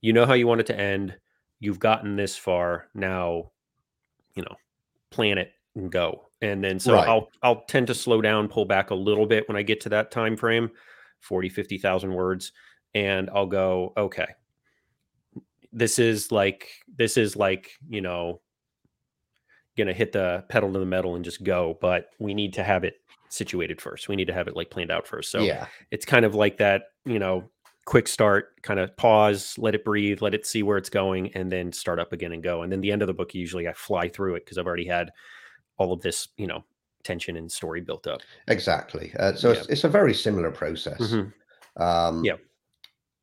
you 0.00 0.12
know 0.12 0.26
how 0.26 0.34
you 0.34 0.46
want 0.46 0.60
it 0.60 0.66
to 0.68 0.78
end. 0.78 1.16
You've 1.60 1.80
gotten 1.80 2.16
this 2.16 2.36
far. 2.36 2.88
Now, 2.94 3.50
you 4.34 4.42
know, 4.42 4.56
plan 5.10 5.38
it 5.38 5.52
and 5.74 5.90
go. 5.90 6.28
And 6.42 6.62
then 6.62 6.78
so 6.78 6.94
right. 6.94 7.08
I'll 7.08 7.28
I'll 7.42 7.64
tend 7.64 7.86
to 7.88 7.94
slow 7.94 8.20
down, 8.20 8.48
pull 8.48 8.64
back 8.64 8.90
a 8.90 8.94
little 8.94 9.26
bit 9.26 9.48
when 9.48 9.56
I 9.56 9.62
get 9.62 9.80
to 9.82 9.88
that 9.90 10.10
time 10.10 10.36
frame, 10.36 10.70
40, 11.20 11.48
50,000 11.48 12.12
words. 12.12 12.52
And 12.94 13.30
I'll 13.34 13.46
go, 13.46 13.92
okay, 13.96 14.26
this 15.72 15.98
is 15.98 16.32
like 16.32 16.68
this 16.96 17.16
is 17.16 17.36
like, 17.36 17.70
you 17.88 18.00
know, 18.00 18.40
gonna 19.76 19.92
hit 19.92 20.12
the 20.12 20.44
pedal 20.48 20.72
to 20.72 20.78
the 20.78 20.86
metal 20.86 21.14
and 21.14 21.24
just 21.24 21.42
go. 21.42 21.78
But 21.80 22.10
we 22.18 22.34
need 22.34 22.52
to 22.54 22.64
have 22.64 22.84
it 22.84 22.94
situated 23.28 23.80
first. 23.80 24.08
We 24.08 24.16
need 24.16 24.26
to 24.26 24.32
have 24.32 24.48
it 24.48 24.56
like 24.56 24.70
planned 24.70 24.90
out 24.90 25.06
first. 25.06 25.30
So 25.30 25.40
yeah, 25.40 25.66
it's 25.90 26.06
kind 26.06 26.24
of 26.24 26.34
like 26.34 26.58
that, 26.58 26.84
you 27.04 27.18
know, 27.18 27.50
quick 27.86 28.08
start, 28.08 28.60
kind 28.62 28.78
of 28.78 28.94
pause, 28.96 29.54
let 29.58 29.74
it 29.74 29.84
breathe, 29.84 30.20
let 30.20 30.34
it 30.34 30.44
see 30.44 30.62
where 30.62 30.76
it's 30.76 30.90
going, 30.90 31.32
and 31.34 31.50
then 31.50 31.72
start 31.72 31.98
up 31.98 32.12
again 32.12 32.32
and 32.32 32.42
go. 32.42 32.62
And 32.62 32.70
then 32.70 32.80
the 32.80 32.92
end 32.92 33.00
of 33.00 33.08
the 33.08 33.14
book, 33.14 33.34
usually 33.34 33.68
I 33.68 33.72
fly 33.72 34.08
through 34.08 34.34
it 34.34 34.44
because 34.44 34.58
I've 34.58 34.66
already 34.66 34.86
had 34.86 35.10
all 35.78 35.92
of 35.92 36.02
this, 36.02 36.28
you 36.36 36.46
know, 36.46 36.64
tension 37.04 37.36
and 37.36 37.50
story 37.50 37.80
built 37.80 38.06
up. 38.06 38.20
Exactly. 38.48 39.14
Uh, 39.18 39.34
so 39.34 39.52
yeah. 39.52 39.58
it's, 39.58 39.68
it's, 39.68 39.84
a 39.84 39.88
very 39.88 40.12
similar 40.12 40.50
process. 40.50 41.00
Mm-hmm. 41.00 41.82
Um, 41.82 42.24
yeah. 42.24 42.36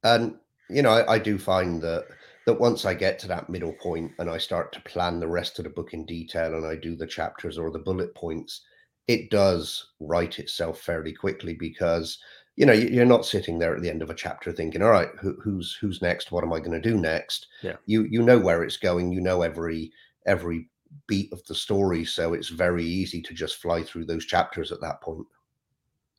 And 0.04 0.36
you 0.70 0.82
know, 0.82 0.92
I, 0.92 1.14
I 1.14 1.20
do 1.20 1.38
find 1.38 1.82
that 1.82 2.06
that 2.46 2.60
once 2.60 2.86
I 2.86 2.94
get 2.94 3.20
to 3.20 3.28
that 3.28 3.50
middle 3.50 3.74
point 3.74 4.12
and 4.20 4.30
I 4.30 4.38
start 4.38 4.74
to 4.74 4.82
plan 4.82 5.20
the 5.20 5.28
rest 5.28 5.60
of 5.60 5.64
the 5.64 5.70
book 5.70 5.94
in 5.94 6.06
detail 6.06 6.56
and 6.56 6.66
I 6.66 6.76
do 6.76 6.96
the 6.96 7.08
chapters 7.08 7.58
or 7.58 7.72
the 7.72 7.80
bullet 7.80 8.14
points, 8.16 8.62
it 9.08 9.30
does 9.30 9.92
write 10.00 10.40
itself 10.40 10.80
fairly 10.80 11.14
quickly 11.14 11.54
because 11.54 12.18
you 12.56 12.66
know 12.66 12.74
you're 12.74 13.06
not 13.06 13.26
sitting 13.26 13.58
there 13.58 13.76
at 13.76 13.82
the 13.82 13.90
end 13.90 14.02
of 14.02 14.10
a 14.10 14.16
chapter 14.16 14.52
thinking 14.52 14.82
all 14.82 14.92
right 14.92 15.10
who, 15.20 15.36
who's 15.42 15.76
who's 15.80 16.02
next? 16.02 16.32
What 16.32 16.44
am 16.44 16.54
i 16.54 16.60
going 16.60 16.80
to 16.80 16.90
do 16.90 16.98
next? 16.98 17.48
Yeah. 17.62 17.78
You 17.86 18.04
you 18.04 18.22
know 18.22 18.40
where 18.40 18.64
it's 18.64 18.78
going 18.78 19.12
you 19.12 19.22
know 19.22 19.42
every 19.42 19.92
every 20.26 20.70
beat 21.08 21.34
of 21.34 21.44
the 21.46 21.56
story 21.56 22.06
so 22.06 22.34
it's 22.34 22.50
very 22.50 22.86
easy 22.86 23.22
to 23.24 23.34
just 23.34 23.56
fly 23.56 23.82
through 23.82 24.06
those 24.06 24.26
chapters 24.26 24.72
at 24.72 24.82
that 24.82 25.02
point. 25.02 25.26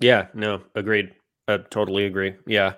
Yeah 0.01 0.27
no 0.35 0.63
agreed. 0.75 1.15
I 1.47 1.59
totally 1.59 2.07
agree. 2.07 2.35
Yeah. 2.47 2.75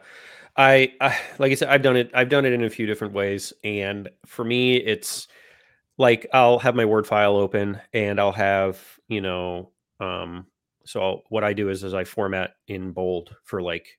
I, 0.58 0.94
I 1.02 1.18
like 1.38 1.52
i 1.52 1.54
said 1.54 1.68
i've 1.68 1.82
done 1.82 1.96
it 1.96 2.10
i've 2.14 2.30
done 2.30 2.46
it 2.46 2.54
in 2.54 2.64
a 2.64 2.70
few 2.70 2.86
different 2.86 3.12
ways 3.12 3.52
and 3.62 4.08
for 4.24 4.42
me 4.42 4.76
it's 4.76 5.28
like 5.98 6.26
i'll 6.32 6.58
have 6.58 6.74
my 6.74 6.86
word 6.86 7.06
file 7.06 7.36
open 7.36 7.78
and 7.92 8.18
i'll 8.18 8.32
have 8.32 8.80
you 9.06 9.20
know 9.20 9.70
um 10.00 10.46
so 10.86 11.22
what 11.28 11.44
I 11.44 11.52
do 11.52 11.68
is, 11.68 11.84
is 11.84 11.94
I 11.94 12.04
format 12.04 12.54
in 12.68 12.92
bold 12.92 13.34
for 13.44 13.60
like 13.60 13.98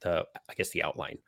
the, 0.00 0.24
I 0.48 0.54
guess 0.54 0.70
the 0.70 0.82
outline 0.82 1.18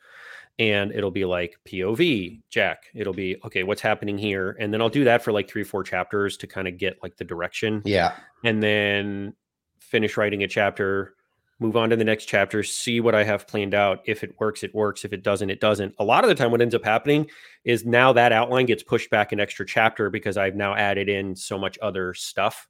and 0.58 0.92
it'll 0.92 1.10
be 1.10 1.24
like 1.24 1.56
POV 1.66 2.42
Jack. 2.50 2.84
It'll 2.94 3.12
be, 3.12 3.36
okay, 3.44 3.62
what's 3.62 3.80
happening 3.80 4.18
here? 4.18 4.56
And 4.60 4.72
then 4.72 4.80
I'll 4.80 4.88
do 4.88 5.04
that 5.04 5.22
for 5.22 5.32
like 5.32 5.48
three 5.48 5.62
or 5.62 5.66
four 5.66 5.82
chapters 5.82 6.36
to 6.38 6.46
kind 6.46 6.68
of 6.68 6.78
get 6.78 6.98
like 7.02 7.16
the 7.16 7.24
direction. 7.24 7.82
Yeah. 7.84 8.14
And 8.44 8.62
then 8.62 9.34
finish 9.78 10.16
writing 10.16 10.42
a 10.42 10.48
chapter, 10.48 11.14
move 11.58 11.76
on 11.76 11.90
to 11.90 11.96
the 11.96 12.04
next 12.04 12.26
chapter, 12.26 12.62
see 12.62 13.00
what 13.00 13.14
I 13.14 13.24
have 13.24 13.46
planned 13.46 13.74
out. 13.74 14.00
If 14.04 14.22
it 14.22 14.38
works, 14.38 14.62
it 14.62 14.74
works. 14.74 15.04
If 15.04 15.12
it 15.12 15.22
doesn't, 15.22 15.48
it 15.48 15.60
doesn't. 15.60 15.94
A 15.98 16.04
lot 16.04 16.22
of 16.22 16.28
the 16.28 16.34
time, 16.34 16.50
what 16.50 16.60
ends 16.60 16.74
up 16.74 16.84
happening 16.84 17.28
is 17.64 17.86
now 17.86 18.12
that 18.12 18.32
outline 18.32 18.66
gets 18.66 18.82
pushed 18.82 19.10
back 19.10 19.32
an 19.32 19.40
extra 19.40 19.64
chapter 19.64 20.10
because 20.10 20.36
I've 20.36 20.56
now 20.56 20.74
added 20.74 21.08
in 21.08 21.34
so 21.34 21.58
much 21.58 21.78
other 21.80 22.12
stuff 22.14 22.68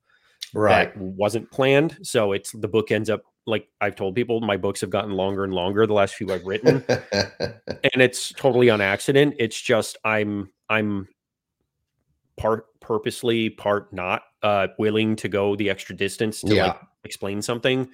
right. 0.55 0.95
that 0.95 0.97
wasn't 0.97 1.51
planned. 1.51 1.99
So 2.03 2.33
it's 2.33 2.53
the 2.53 2.69
book 2.69 2.91
ends 2.91 3.11
up 3.11 3.23
like 3.47 3.69
I've 3.81 3.97
told 3.97 4.15
people, 4.15 4.41
my 4.41 4.57
books 4.57 4.81
have 4.83 4.91
gotten 4.91 5.13
longer 5.13 5.45
and 5.45 5.53
longer 5.53 5.87
the 5.87 5.95
last 5.95 6.15
few 6.15 6.33
I've 6.33 6.45
written, 6.45 6.85
and 6.89 8.03
it's 8.03 8.33
totally 8.33 8.71
on 8.71 8.81
accident. 8.81 9.35
It's 9.39 9.61
just 9.61 9.97
I'm 10.05 10.51
I'm 10.69 11.09
part 12.37 12.67
purposely, 12.81 13.51
part 13.51 13.93
not 13.93 14.23
uh, 14.43 14.69
willing 14.79 15.17
to 15.17 15.29
go 15.29 15.57
the 15.57 15.71
extra 15.71 15.97
distance 15.97 16.41
to 16.43 16.55
yeah. 16.55 16.67
like 16.67 16.81
explain 17.05 17.43
something. 17.43 17.89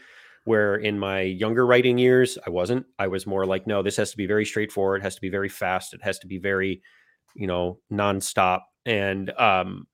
Where 0.44 0.76
in 0.76 0.98
my 0.98 1.20
younger 1.20 1.66
writing 1.66 1.98
years, 1.98 2.38
I 2.46 2.50
wasn't. 2.50 2.86
I 2.98 3.08
was 3.08 3.26
more 3.26 3.44
like, 3.44 3.66
no, 3.66 3.82
this 3.82 3.96
has 3.96 4.12
to 4.12 4.16
be 4.16 4.26
very 4.26 4.46
straightforward. 4.46 5.02
It 5.02 5.04
has 5.04 5.14
to 5.16 5.20
be 5.20 5.28
very 5.28 5.50
fast. 5.50 5.92
It 5.92 6.02
has 6.02 6.18
to 6.20 6.26
be 6.26 6.38
very, 6.38 6.80
you 7.34 7.46
know, 7.46 7.80
nonstop. 7.92 8.60
And 8.86 9.28
um, 9.38 9.86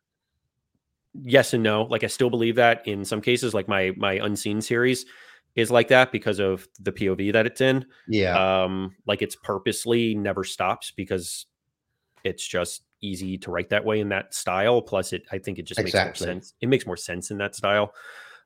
yes 1.15 1.55
and 1.55 1.63
no. 1.63 1.85
Like 1.85 2.05
I 2.05 2.09
still 2.09 2.31
believe 2.31 2.57
that 2.57 2.87
in 2.87 3.05
some 3.05 3.21
cases, 3.21 3.55
like 3.55 3.69
my 3.69 3.93
my 3.97 4.15
unseen 4.15 4.61
series 4.61 5.07
is 5.55 5.71
like 5.71 5.89
that 5.89 6.11
because 6.11 6.41
of 6.41 6.67
the 6.81 6.93
POV 6.93 7.33
that 7.33 7.47
it's 7.47 7.61
in. 7.61 7.87
Yeah. 8.09 8.65
Um, 8.65 8.97
like 9.07 9.23
it's 9.23 9.37
purposely 9.37 10.15
never 10.15 10.43
stops 10.43 10.91
because 10.91 11.47
it's 12.25 12.47
just 12.47 12.83
easy 13.01 13.39
to 13.39 13.51
write 13.51 13.69
that 13.71 13.85
way 13.85 14.01
in 14.01 14.09
that 14.09 14.35
style. 14.35 14.83
Plus, 14.83 15.13
it 15.13 15.23
I 15.31 15.39
think 15.39 15.59
it 15.59 15.63
just 15.63 15.81
exactly. 15.81 16.09
makes 16.09 16.21
more 16.21 16.27
sense. 16.27 16.55
It 16.61 16.69
makes 16.69 16.87
more 16.87 16.97
sense 16.97 17.31
in 17.31 17.39
that 17.39 17.55
style. 17.55 17.93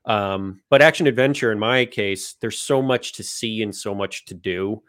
Um, 0.05 0.61
but 0.69 0.81
action 0.81 1.07
adventure, 1.07 1.51
in 1.51 1.59
my 1.59 1.85
case, 1.85 2.35
there's 2.41 2.57
so 2.57 2.81
much 2.81 3.13
to 3.13 3.23
see 3.23 3.61
and 3.61 3.75
so 3.75 3.93
much 3.93 4.25
to 4.25 4.33
do 4.33 4.81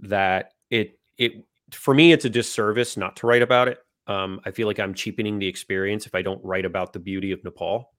that 0.00 0.52
it 0.70 0.98
it 1.16 1.32
for 1.72 1.94
me 1.94 2.12
it's 2.12 2.24
a 2.24 2.30
disservice 2.30 2.96
not 2.96 3.16
to 3.16 3.26
write 3.26 3.42
about 3.42 3.68
it 3.68 3.78
um, 4.06 4.40
I 4.44 4.50
feel 4.50 4.66
like 4.66 4.78
I'm 4.78 4.94
cheapening 4.94 5.38
the 5.38 5.46
experience 5.46 6.06
if 6.06 6.14
I 6.14 6.22
don't 6.22 6.42
write 6.44 6.64
about 6.64 6.92
the 6.92 6.98
beauty 6.98 7.32
of 7.32 7.42
Nepal. 7.44 7.92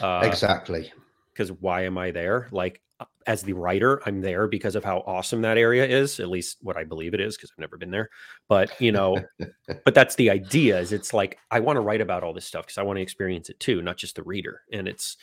Uh, 0.00 0.22
exactly. 0.24 0.92
Because 1.32 1.52
why 1.52 1.84
am 1.84 1.98
I 1.98 2.10
there? 2.10 2.48
Like, 2.50 2.82
uh, 2.98 3.04
as 3.26 3.42
the 3.42 3.52
writer, 3.52 4.00
I'm 4.06 4.20
there 4.20 4.48
because 4.48 4.74
of 4.74 4.84
how 4.84 4.98
awesome 5.06 5.42
that 5.42 5.58
area 5.58 5.86
is, 5.86 6.18
at 6.20 6.28
least 6.28 6.58
what 6.62 6.76
I 6.76 6.84
believe 6.84 7.14
it 7.14 7.20
is, 7.20 7.36
because 7.36 7.50
I've 7.50 7.58
never 7.58 7.76
been 7.76 7.90
there. 7.90 8.10
But, 8.48 8.78
you 8.80 8.92
know, 8.92 9.22
but 9.84 9.94
that's 9.94 10.14
the 10.14 10.30
idea 10.30 10.78
is 10.78 10.92
it's 10.92 11.12
like, 11.12 11.38
I 11.50 11.60
want 11.60 11.76
to 11.76 11.82
write 11.82 12.00
about 12.00 12.22
all 12.22 12.32
this 12.32 12.46
stuff 12.46 12.66
because 12.66 12.78
I 12.78 12.82
want 12.82 12.96
to 12.98 13.02
experience 13.02 13.48
it 13.48 13.60
too, 13.60 13.82
not 13.82 13.96
just 13.96 14.16
the 14.16 14.22
reader. 14.22 14.62
And 14.72 14.88
it's 14.88 15.16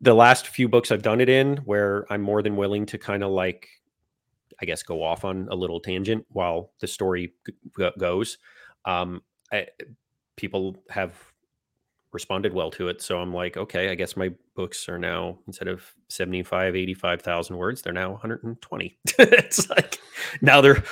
the 0.00 0.14
last 0.14 0.48
few 0.48 0.68
books 0.68 0.90
I've 0.90 1.02
done 1.02 1.20
it 1.20 1.28
in 1.28 1.58
where 1.58 2.06
I'm 2.10 2.22
more 2.22 2.42
than 2.42 2.56
willing 2.56 2.86
to 2.86 2.98
kind 2.98 3.22
of 3.22 3.30
like, 3.30 3.68
I 4.60 4.64
guess, 4.64 4.82
go 4.82 5.02
off 5.02 5.24
on 5.24 5.48
a 5.50 5.54
little 5.54 5.80
tangent 5.80 6.26
while 6.30 6.72
the 6.80 6.86
story 6.86 7.34
g- 7.46 7.90
goes 7.98 8.38
um, 8.84 9.22
I, 9.52 9.68
people 10.36 10.76
have 10.90 11.14
responded 12.12 12.52
well 12.52 12.70
to 12.70 12.88
it. 12.88 13.00
So 13.00 13.18
I'm 13.18 13.32
like, 13.32 13.56
okay, 13.56 13.90
I 13.90 13.94
guess 13.94 14.16
my 14.16 14.30
books 14.54 14.88
are 14.88 14.98
now 14.98 15.38
instead 15.46 15.68
of 15.68 15.82
75, 16.08 16.76
85,000 16.76 17.56
words, 17.56 17.82
they're 17.82 17.92
now 17.92 18.10
120. 18.10 18.98
it's 19.18 19.70
like 19.70 19.98
now 20.40 20.60
they're 20.60 20.82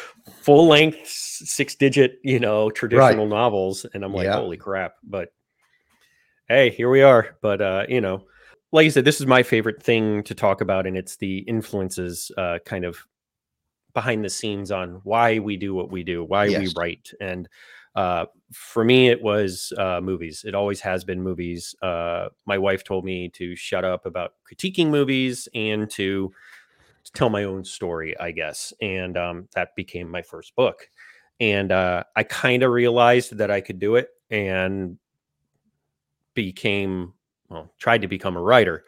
full 0.40 0.66
length, 0.66 1.06
six 1.06 1.74
digit, 1.74 2.18
you 2.24 2.40
know, 2.40 2.70
traditional 2.70 3.26
right. 3.26 3.28
novels. 3.28 3.84
And 3.92 4.04
I'm 4.04 4.14
like, 4.14 4.24
yeah. 4.24 4.36
holy 4.36 4.56
crap. 4.56 4.94
But 5.02 5.32
hey, 6.48 6.70
here 6.70 6.90
we 6.90 7.02
are. 7.02 7.36
But, 7.42 7.60
uh, 7.60 7.84
you 7.88 8.00
know, 8.00 8.24
like 8.72 8.84
you 8.84 8.90
said, 8.90 9.04
this 9.04 9.20
is 9.20 9.26
my 9.26 9.42
favorite 9.42 9.82
thing 9.82 10.22
to 10.24 10.34
talk 10.34 10.62
about. 10.62 10.86
And 10.86 10.96
it's 10.96 11.16
the 11.16 11.38
influences 11.40 12.30
uh, 12.38 12.58
kind 12.64 12.84
of 12.84 12.98
behind 13.92 14.24
the 14.24 14.30
scenes 14.30 14.70
on 14.70 15.00
why 15.04 15.38
we 15.38 15.56
do 15.56 15.74
what 15.74 15.90
we 15.90 16.02
do, 16.02 16.24
why 16.24 16.46
yes. 16.46 16.60
we 16.60 16.72
write. 16.76 17.12
And, 17.20 17.46
uh, 17.94 18.26
for 18.52 18.84
me, 18.84 19.08
it 19.08 19.20
was 19.20 19.72
uh, 19.78 20.00
movies. 20.00 20.44
It 20.46 20.54
always 20.54 20.80
has 20.80 21.04
been 21.04 21.22
movies. 21.22 21.74
Uh, 21.82 22.28
my 22.46 22.58
wife 22.58 22.84
told 22.84 23.04
me 23.04 23.28
to 23.30 23.56
shut 23.56 23.84
up 23.84 24.06
about 24.06 24.34
critiquing 24.50 24.88
movies 24.88 25.48
and 25.54 25.90
to, 25.90 26.32
to 27.04 27.12
tell 27.12 27.30
my 27.30 27.44
own 27.44 27.64
story, 27.64 28.18
I 28.18 28.30
guess. 28.30 28.72
And 28.80 29.16
um, 29.16 29.48
that 29.54 29.74
became 29.76 30.10
my 30.10 30.22
first 30.22 30.54
book. 30.54 30.88
And 31.40 31.72
uh, 31.72 32.04
I 32.14 32.22
kind 32.22 32.62
of 32.62 32.70
realized 32.70 33.36
that 33.38 33.50
I 33.50 33.60
could 33.60 33.78
do 33.78 33.96
it 33.96 34.08
and 34.30 34.98
became, 36.34 37.14
well, 37.48 37.72
tried 37.78 38.02
to 38.02 38.08
become 38.08 38.36
a 38.36 38.42
writer. 38.42 38.84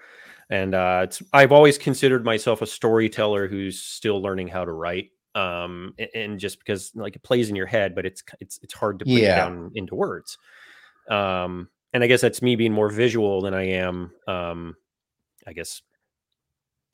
And 0.50 0.74
uh, 0.74 1.07
I've 1.32 1.53
always 1.53 1.78
considered 1.78 2.24
myself 2.24 2.62
a 2.62 2.66
storyteller 2.66 3.48
who's 3.48 3.80
still 3.80 4.20
learning 4.20 4.48
how 4.48 4.64
to 4.64 4.72
write 4.72 5.11
um 5.35 5.95
and 6.14 6.39
just 6.39 6.59
because 6.59 6.93
like 6.95 7.16
it 7.16 7.22
plays 7.22 7.49
in 7.49 7.57
your 7.57 7.66
head 7.66 7.95
but 7.95 8.05
it's 8.07 8.22
it's 8.41 8.59
it's 8.62 8.74
hard 8.74 8.99
to 8.99 9.07
put 9.07 9.22
yeah. 9.22 9.24
it 9.24 9.35
down 9.35 9.70
into 9.74 9.95
words 9.95 10.37
um 11.11 11.68
and 11.93 12.03
I 12.03 12.07
guess 12.07 12.20
that's 12.22 12.43
me 12.43 12.57
being 12.57 12.72
more 12.72 12.89
visual 12.91 13.43
than 13.43 13.55
I 13.55 13.64
am, 13.64 14.12
um, 14.26 14.76
I 15.47 15.53
guess, 15.53 15.83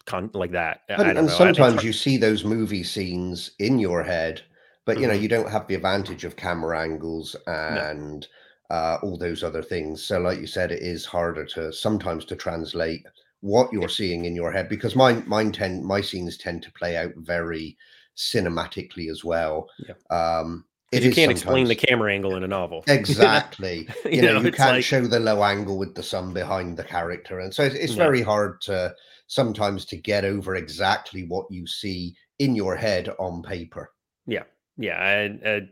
con- 0.07 0.31
like 0.35 0.53
that. 0.53 0.81
I 0.97 0.97
And, 0.99 1.15
don't 1.15 1.17
and 1.17 1.27
know. 1.27 1.31
Sometimes 1.31 1.83
you 1.85 1.93
see 1.95 2.17
those 2.19 2.45
movie 2.45 2.85
scenes 2.85 3.53
in 3.59 3.79
your 3.79 4.03
head, 4.03 4.43
but 4.85 4.99
you 4.99 5.07
know 5.07 5.13
hmm 5.13 5.15
you 5.15 5.29
don't 5.29 5.51
have 5.51 5.67
the 5.67 5.75
advantage 5.75 6.25
of 6.25 6.37
camera 6.37 6.81
angles 6.83 7.35
No. 7.69 7.87
and 7.87 8.27
uh, 8.71 8.99
all 9.03 9.17
those 9.17 9.43
other 9.43 9.63
things. 9.63 10.03
So, 10.05 10.19
like 10.21 10.39
you 10.41 10.47
said, 10.47 10.71
it 10.73 10.83
is 10.83 11.05
harder 11.07 11.45
to 11.47 11.73
sometimes 11.73 12.25
to 12.27 12.37
translate 12.37 13.07
what 13.41 13.73
you're 13.73 13.89
Yep. 13.89 13.91
seeing 13.91 14.25
in 14.27 14.35
your 14.35 14.51
head 14.53 14.69
because 14.69 14.95
mine 14.97 15.25
mine 15.27 15.53
tend 15.53 15.85
my 15.85 16.01
scenes 16.03 16.37
tend 16.37 16.63
to 16.65 16.73
play 16.73 16.97
out 16.97 17.13
very 17.17 17.77
cinematically 18.19 19.11
as 19.11 19.25
well. 19.25 19.69
Yeah. 19.79 19.95
Um, 20.11 20.65
it 20.91 21.03
you 21.03 21.13
can't 21.13 21.31
explain 21.31 21.67
the 21.67 21.75
camera 21.75 22.13
angle 22.13 22.35
in 22.37 22.43
a 22.45 22.49
novel. 22.49 22.83
Exactly. 22.89 23.89
You 24.05 24.11
You 24.11 24.23
know, 24.23 24.35
know, 24.35 24.41
you 24.43 24.53
can't 24.53 24.73
like 24.77 24.85
show 24.85 25.03
the 25.07 25.21
low 25.21 25.43
angle 25.45 25.79
with 25.79 25.95
the 25.95 26.03
sun 26.03 26.33
behind 26.33 26.77
the 26.77 26.85
character. 26.85 27.41
And 27.41 27.55
so 27.55 27.63
it's, 27.65 27.75
it's 27.75 27.93
no. 27.97 28.05
very 28.05 28.23
hard 28.23 28.61
to 28.63 28.95
sometimes 29.27 29.85
to 29.87 29.97
get 29.97 30.25
over 30.25 30.57
exactly 30.57 31.25
what 31.29 31.47
you 31.51 31.67
see 31.67 32.15
in 32.39 32.55
your 32.55 32.75
head 32.75 33.11
on 33.19 33.43
paper. 33.43 33.93
Yeah. 34.27 34.45
Yeah. 34.79 34.97
I, 35.45 35.49
I, 35.49 35.69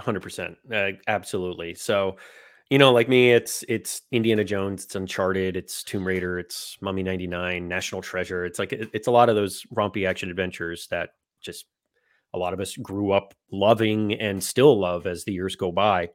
100%. 0.00 0.56
Uh, 0.72 0.96
absolutely. 1.06 1.74
So, 1.74 2.16
you 2.68 2.78
know, 2.78 2.92
like 2.92 3.08
me, 3.08 3.30
it's 3.32 3.64
it's 3.68 4.02
Indiana 4.10 4.42
Jones, 4.42 4.84
it's 4.84 4.96
Uncharted, 4.96 5.56
it's 5.56 5.84
Tomb 5.84 6.04
Raider, 6.04 6.40
it's 6.40 6.76
Mummy 6.80 7.04
99, 7.04 7.68
National 7.68 8.02
Treasure. 8.02 8.44
It's 8.44 8.58
like 8.58 8.72
it- 8.72 8.90
it's 8.92 9.06
a 9.06 9.12
lot 9.12 9.28
of 9.28 9.36
those 9.36 9.62
rompy 9.72 10.08
action 10.08 10.30
adventures 10.30 10.88
that 10.90 11.10
just 11.40 11.66
a 12.34 12.38
lot 12.38 12.52
of 12.52 12.60
us 12.60 12.76
grew 12.76 13.12
up 13.12 13.34
loving 13.50 14.12
and 14.14 14.42
still 14.42 14.78
love 14.78 15.06
as 15.06 15.24
the 15.24 15.32
years 15.32 15.56
go 15.56 15.72
by. 15.72 16.10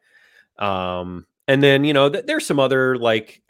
Um, 0.60 1.26
and 1.48 1.64
then, 1.64 1.84
you 1.84 1.94
know, 1.94 2.10
th- 2.10 2.26
there's 2.26 2.46
some 2.46 2.60
other 2.60 2.98
like 2.98 3.42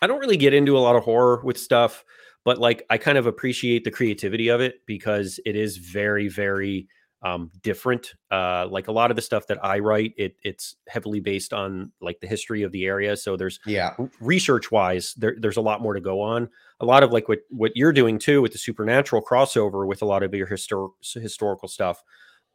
I 0.00 0.06
don't 0.06 0.20
really 0.20 0.36
get 0.36 0.54
into 0.54 0.76
a 0.76 0.80
lot 0.80 0.96
of 0.96 1.04
horror 1.04 1.40
with 1.44 1.58
stuff, 1.58 2.04
but 2.44 2.58
like 2.58 2.84
I 2.88 2.98
kind 2.98 3.18
of 3.18 3.26
appreciate 3.26 3.84
the 3.84 3.90
creativity 3.90 4.48
of 4.48 4.60
it 4.60 4.80
because 4.86 5.40
it 5.44 5.56
is 5.56 5.76
very, 5.76 6.28
very 6.28 6.88
um, 7.22 7.50
different. 7.62 8.14
Uh, 8.30 8.66
like 8.70 8.88
a 8.88 8.92
lot 8.92 9.10
of 9.10 9.16
the 9.16 9.22
stuff 9.22 9.46
that 9.48 9.64
I 9.64 9.78
write, 9.80 10.12
it 10.16 10.36
it's 10.42 10.76
heavily 10.88 11.20
based 11.20 11.52
on 11.52 11.90
like 12.00 12.20
the 12.20 12.26
history 12.26 12.62
of 12.62 12.72
the 12.72 12.84
area. 12.86 13.16
So 13.16 13.36
there's 13.36 13.58
Yeah. 13.66 13.94
research 14.20 14.70
wise, 14.70 15.14
there, 15.14 15.34
there's 15.38 15.56
a 15.56 15.60
lot 15.60 15.80
more 15.82 15.94
to 15.94 16.00
go 16.00 16.20
on. 16.20 16.48
A 16.80 16.84
lot 16.84 17.02
of 17.02 17.12
like 17.12 17.28
what 17.28 17.40
what 17.50 17.72
you're 17.76 17.92
doing 17.92 18.18
too 18.18 18.40
with 18.40 18.52
the 18.52 18.58
supernatural 18.58 19.20
crossover 19.22 19.86
with 19.86 20.02
a 20.02 20.04
lot 20.04 20.22
of 20.22 20.32
your 20.32 20.46
histor- 20.46 20.90
historical 21.14 21.68
stuff. 21.68 22.02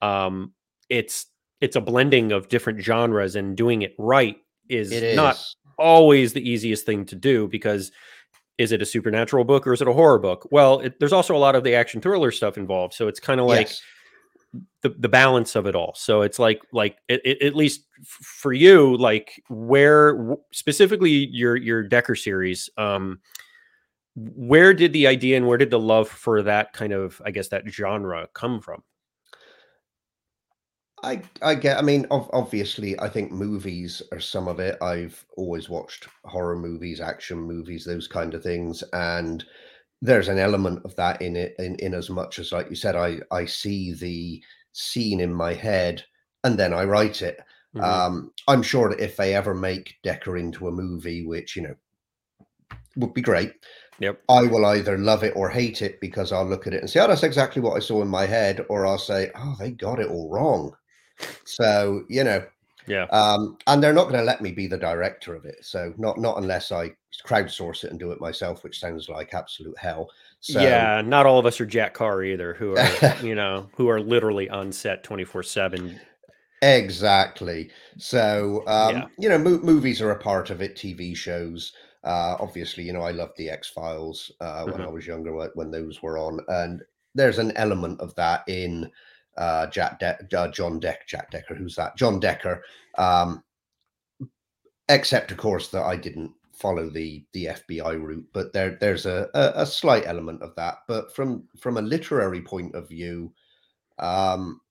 Um, 0.01 0.53
it's 0.89 1.25
it's 1.61 1.75
a 1.75 1.81
blending 1.81 2.31
of 2.31 2.49
different 2.49 2.81
genres 2.81 3.35
and 3.35 3.55
doing 3.55 3.81
it 3.83 3.95
right 3.97 4.37
is 4.69 4.91
It 4.91 5.15
not 5.15 5.37
always 5.77 6.33
the 6.33 6.47
easiest 6.49 6.85
thing 6.85 7.05
to 7.05 7.15
do 7.15 7.47
because 7.47 7.91
is 8.57 8.71
it 8.71 8.81
a 8.81 8.85
supernatural 8.85 9.43
book 9.43 9.65
or 9.65 9.73
is 9.73 9.81
it 9.81 9.87
a 9.87 9.93
horror 9.93 10.19
book? 10.19 10.47
Well, 10.51 10.79
it, 10.81 10.99
there's 10.99 11.11
also 11.13 11.35
a 11.35 11.39
lot 11.39 11.55
of 11.55 11.63
the 11.63 11.73
action 11.73 11.99
thriller 12.01 12.31
stuff 12.31 12.57
involved, 12.57 12.93
so 12.93 13.07
it's 13.07 13.19
kind 13.19 13.39
of 13.41 13.47
like 13.47 13.67
Yes. 13.67 13.81
The, 14.81 14.89
the 14.89 15.09
balance 15.09 15.55
of 15.55 15.65
it 15.65 15.75
all. 15.75 15.93
So 15.95 16.21
it's 16.21 16.39
like 16.39 16.61
like 16.71 16.97
it, 17.07 17.21
it, 17.25 17.41
at 17.41 17.55
least 17.55 17.85
for 18.03 18.53
you, 18.53 18.97
like 18.97 19.41
where 19.49 20.35
specifically 20.51 21.27
your 21.31 21.55
your 21.55 21.83
Decker 21.83 22.15
series, 22.15 22.69
um, 22.77 23.19
where 24.15 24.73
did 24.73 24.93
the 24.93 25.07
idea 25.07 25.37
and 25.37 25.47
where 25.47 25.57
did 25.57 25.71
the 25.71 25.79
love 25.79 26.07
for 26.09 26.43
that 26.43 26.73
kind 26.73 26.93
of 26.93 27.21
I 27.25 27.31
guess 27.31 27.47
that 27.49 27.67
genre 27.67 28.27
come 28.33 28.61
from? 28.61 28.83
I 31.03 31.21
I 31.41 31.55
get. 31.55 31.77
I 31.77 31.81
mean, 31.81 32.05
ob- 32.11 32.29
obviously, 32.31 32.99
I 32.99 33.09
think 33.09 33.31
movies 33.31 34.01
are 34.11 34.21
some 34.21 34.47
of 34.47 34.59
it. 34.59 34.77
I've 34.81 35.25
always 35.35 35.69
watched 35.69 36.07
horror 36.23 36.55
movies, 36.55 37.01
action 37.01 37.37
movies, 37.39 37.83
those 37.83 38.07
kind 38.07 38.33
of 38.33 38.41
things, 38.41 38.83
and 38.93 39.43
there's 40.03 40.27
an 40.27 40.37
element 40.37 40.81
of 40.83 40.95
that 40.97 41.21
in 41.21 41.35
it. 41.35 41.55
In 41.59 41.75
in 41.77 41.93
as 41.93 42.09
much 42.09 42.37
as, 42.37 42.51
like 42.51 42.69
you 42.69 42.75
said, 42.75 42.95
I 42.95 43.19
I 43.31 43.45
see 43.45 43.93
the 43.93 44.43
scene 44.73 45.21
in 45.21 45.33
my 45.33 45.53
head 45.53 46.03
and 46.43 46.59
then 46.59 46.73
I 46.73 46.83
write 46.83 47.21
it. 47.21 47.39
hmm 47.73 47.81
Um, 47.81 48.31
I'm 48.47 48.61
sure 48.63 48.89
that 48.89 48.99
if 48.99 49.15
they 49.15 49.33
ever 49.33 49.53
make 49.55 49.95
Decker 50.03 50.37
into 50.37 50.67
a 50.67 50.71
movie, 50.71 51.25
which 51.25 51.55
you 51.55 51.63
know 51.63 51.75
would 52.97 53.13
be 53.13 53.21
great, 53.21 53.53
Yep. 53.99 54.21
I 54.27 54.41
will 54.43 54.65
either 54.65 54.97
love 54.97 55.23
it 55.23 55.33
or 55.35 55.49
hate 55.49 55.81
it 55.81 56.01
because 56.01 56.31
I'll 56.31 56.45
look 56.45 56.67
at 56.67 56.73
it 56.73 56.81
and 56.81 56.89
say, 56.89 56.99
"Oh, 56.99 57.07
that's 57.07 57.23
exactly 57.23 57.61
what 57.61 57.77
I 57.77 57.79
saw 57.79 58.01
in 58.01 58.09
my 58.09 58.25
head," 58.25 58.65
or 58.69 58.85
I'll 58.85 58.97
say, 58.97 59.31
"Oh, 59.35 59.55
they 59.57 59.71
got 59.71 59.99
it 59.99 60.09
all 60.09 60.29
wrong." 60.29 60.75
So, 61.45 62.03
you 62.09 62.23
know, 62.23 62.45
Yeah. 62.87 63.07
um, 63.09 63.57
and 63.67 63.83
they're 63.83 63.93
not 63.93 64.05
going 64.05 64.19
to 64.19 64.23
let 64.23 64.41
me 64.41 64.51
be 64.51 64.67
the 64.67 64.77
director 64.77 65.35
of 65.35 65.45
it. 65.45 65.63
So, 65.65 65.93
not 65.97 66.17
not 66.19 66.37
unless 66.37 66.71
I 66.71 66.91
crowdsource 67.25 67.83
it 67.83 67.91
and 67.91 67.99
do 67.99 68.11
it 68.11 68.21
myself, 68.21 68.63
which 68.63 68.79
sounds 68.79 69.09
like 69.09 69.33
absolute 69.33 69.77
hell. 69.77 70.09
So, 70.41 70.87
Yeah. 70.87 71.01
Not 71.01 71.25
all 71.25 71.39
of 71.39 71.45
us 71.45 71.59
are 71.61 71.65
Jack 71.65 71.93
Carr 71.93 72.23
either, 72.23 72.53
who 72.53 72.73
are 72.73 73.01
you 73.19 73.35
know 73.35 73.69
who 73.75 73.89
are 73.89 73.99
literally 74.01 74.49
on 74.49 74.71
set 74.71 75.03
twenty 75.03 75.23
four 75.25 75.43
seven. 75.43 76.01
exactly. 76.61 77.69
So, 77.97 78.63
Yeah. 78.79 79.07
um, 79.07 79.11
you 79.17 79.29
know, 79.29 79.37
mo- 79.37 79.59
movies 79.59 80.01
are 80.01 80.11
a 80.11 80.19
part 80.19 80.49
of 80.49 80.61
it. 80.61 80.75
TV 80.75 81.13
shows. 81.15 81.73
Uh, 82.03 82.35
obviously, 82.39 82.83
you 82.83 82.93
know, 82.93 83.01
I 83.01 83.11
loved 83.11 83.37
the 83.37 83.49
X 83.49 83.69
Files 83.69 84.31
uh, 84.41 84.65
when 84.65 84.81
I 84.81 84.87
hmm 84.87 84.89
was 84.89 85.07
younger 85.07 85.33
when 85.55 85.71
those 85.71 86.01
were 86.01 86.17
on, 86.17 86.39
and 86.49 86.81
there's 87.15 87.39
an 87.39 87.55
element 87.55 88.01
of 88.01 88.13
that 88.15 88.43
in 88.47 88.91
uh, 89.37 89.67
Jack 89.67 89.99
De- 89.99 90.37
uh, 90.37 90.47
John 90.49 90.79
Deck, 90.79 91.07
Jack 91.07 91.31
Decker. 91.31 91.55
Who's 91.55 91.75
that? 91.75 91.95
John 91.97 92.19
Decker. 92.19 92.63
Um, 92.97 93.43
except 94.89 95.31
of 95.31 95.37
course 95.37 95.69
that 95.69 95.83
I 95.83 95.95
didn't 95.95 96.31
follow 96.53 96.89
the 96.89 97.25
the 97.33 97.45
FBI 97.45 98.01
route, 98.01 98.27
but 98.33 98.53
there 98.53 98.77
there's 98.79 99.05
a, 99.05 99.29
a 99.33 99.61
a 99.61 99.65
slight 99.65 100.03
element 100.05 100.41
of 100.41 100.55
that. 100.55 100.79
But 100.87 101.15
from 101.15 101.47
from 101.59 101.77
a 101.77 101.81
literary 101.81 102.41
point 102.41 102.75
of 102.75 102.89
view, 102.89 103.33
um, 103.99 104.61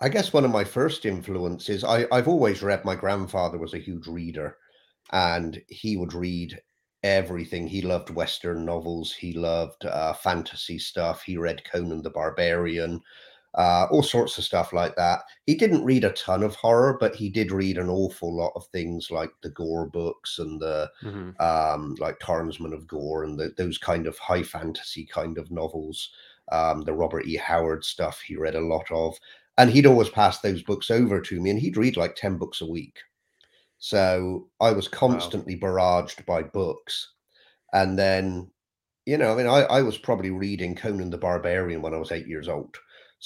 I 0.00 0.08
guess 0.08 0.32
one 0.32 0.44
of 0.44 0.50
my 0.50 0.64
first 0.64 1.04
influences, 1.04 1.84
I 1.84 2.06
I've 2.12 2.28
always 2.28 2.62
read. 2.62 2.84
My 2.84 2.94
grandfather 2.94 3.58
was 3.58 3.74
a 3.74 3.78
huge 3.78 4.06
reader, 4.06 4.56
and 5.12 5.60
he 5.68 5.96
would 5.96 6.14
read 6.14 6.60
everything. 7.02 7.66
He 7.66 7.82
loved 7.82 8.10
Western 8.10 8.64
novels. 8.64 9.12
He 9.12 9.32
loved 9.32 9.84
uh, 9.84 10.14
fantasy 10.14 10.78
stuff. 10.78 11.22
He 11.22 11.36
read 11.36 11.64
Conan 11.70 12.02
the 12.02 12.10
Barbarian 12.10 13.00
uh, 13.54 13.86
all 13.90 14.02
sorts 14.02 14.38
of 14.38 14.44
stuff 14.44 14.72
like 14.72 14.94
that. 14.96 15.22
He 15.46 15.54
didn't 15.54 15.84
read 15.84 16.04
a 16.04 16.12
ton 16.12 16.42
of 16.42 16.54
horror, 16.56 16.96
but 17.00 17.14
he 17.16 17.30
did 17.30 17.50
read 17.52 17.78
an 17.78 17.88
awful 17.88 18.34
lot 18.36 18.52
of 18.54 18.66
things 18.68 19.10
like 19.10 19.30
the 19.42 19.50
Gor 19.50 19.88
books 19.88 20.38
and 20.38 20.60
the 20.60 20.90
hmm 21.02 21.30
um, 21.40 21.94
like 21.98 22.18
Tarnsman 22.18 22.74
of 22.74 22.86
Gor 22.86 23.22
and 23.24 23.38
the, 23.38 23.52
those 23.56 23.78
kind 23.78 24.06
of 24.06 24.18
high 24.18 24.42
fantasy 24.42 25.06
kind 25.06 25.38
of 25.38 25.50
novels. 25.50 26.10
Um, 26.50 26.82
the 26.82 26.94
Robert 26.94 27.26
E. 27.26 27.36
Howard 27.36 27.84
stuff 27.84 28.20
he 28.22 28.34
read 28.36 28.54
a 28.54 28.60
lot 28.60 28.90
of, 28.90 29.18
and 29.58 29.70
he'd 29.70 29.84
always 29.86 30.08
pass 30.08 30.40
those 30.40 30.62
books 30.62 30.90
over 30.90 31.20
to 31.20 31.40
me, 31.40 31.50
and 31.50 31.58
he'd 31.58 31.76
read 31.76 31.96
like 31.96 32.14
ten 32.16 32.38
books 32.38 32.60
a 32.62 32.66
week. 32.66 33.00
So 33.78 34.50
I 34.60 34.72
was 34.72 34.88
Wow. 35.02 35.34
constantly 35.36 35.58
barraged 35.58 36.24
by 36.26 36.42
books, 36.42 37.12
and 37.72 37.98
then 37.98 38.50
you 39.06 39.18
know, 39.18 39.32
I 39.34 39.36
mean, 39.36 39.46
I, 39.48 39.62
I 39.64 39.82
was 39.82 39.98
probably 39.98 40.30
reading 40.30 40.76
Conan 40.76 41.10
the 41.10 41.18
Barbarian 41.18 41.82
when 41.82 41.94
I 41.94 41.98
was 41.98 42.12
eight 42.12 42.28
years 42.28 42.48
old. 42.48 42.76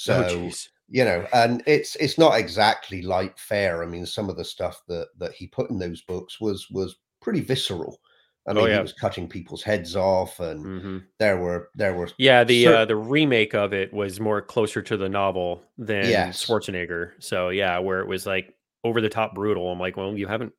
Oh, 0.07 0.23
So, 0.23 0.23
jeez. 0.23 0.69
you 0.89 1.05
know, 1.05 1.27
and 1.33 1.63
it's 1.67 1.95
it's 1.97 2.17
not 2.17 2.37
exactly 2.39 3.01
light 3.01 3.37
fare. 3.39 3.83
I 3.83 3.87
mean, 3.87 4.05
some 4.05 4.29
of 4.29 4.37
the 4.37 4.45
stuff 4.45 4.81
that 4.87 5.09
that 5.19 5.33
he 5.33 5.47
put 5.47 5.69
in 5.69 5.79
those 5.79 6.01
books 6.01 6.39
was 6.41 6.69
was 6.69 6.97
pretty 7.21 7.41
visceral. 7.41 7.99
I 8.47 8.53
Oh, 8.55 8.65
mean, 8.65 8.69
he 8.69 8.79
was 8.79 8.93
cutting 8.93 9.29
people's 9.29 9.63
heads 9.63 9.95
off, 9.95 10.39
and 10.39 10.69
hmm 10.73 11.05
there 11.19 11.37
were 11.37 11.69
there 11.75 11.93
were 11.95 12.09
Yeah, 12.17 12.43
the 12.43 12.67
uh, 12.67 12.85
the 12.85 12.95
remake 12.95 13.55
of 13.55 13.73
it 13.73 13.91
was 13.91 14.19
more 14.19 14.41
closer 14.41 14.81
to 14.83 14.97
the 14.97 15.09
novel 15.09 15.63
than 15.77 16.31
yes, 16.31 16.37
Schwarzenegger. 16.37 17.13
So 17.19 17.49
yeah, 17.49 17.79
where 17.79 18.01
it 18.01 18.07
was 18.07 18.25
like 18.25 18.53
over 18.83 19.01
the 19.01 19.09
top 19.09 19.33
brutal. 19.33 19.71
I'm 19.71 19.79
like, 19.79 19.97
well, 19.97 20.15
you 20.17 20.27
haven't, 20.27 20.53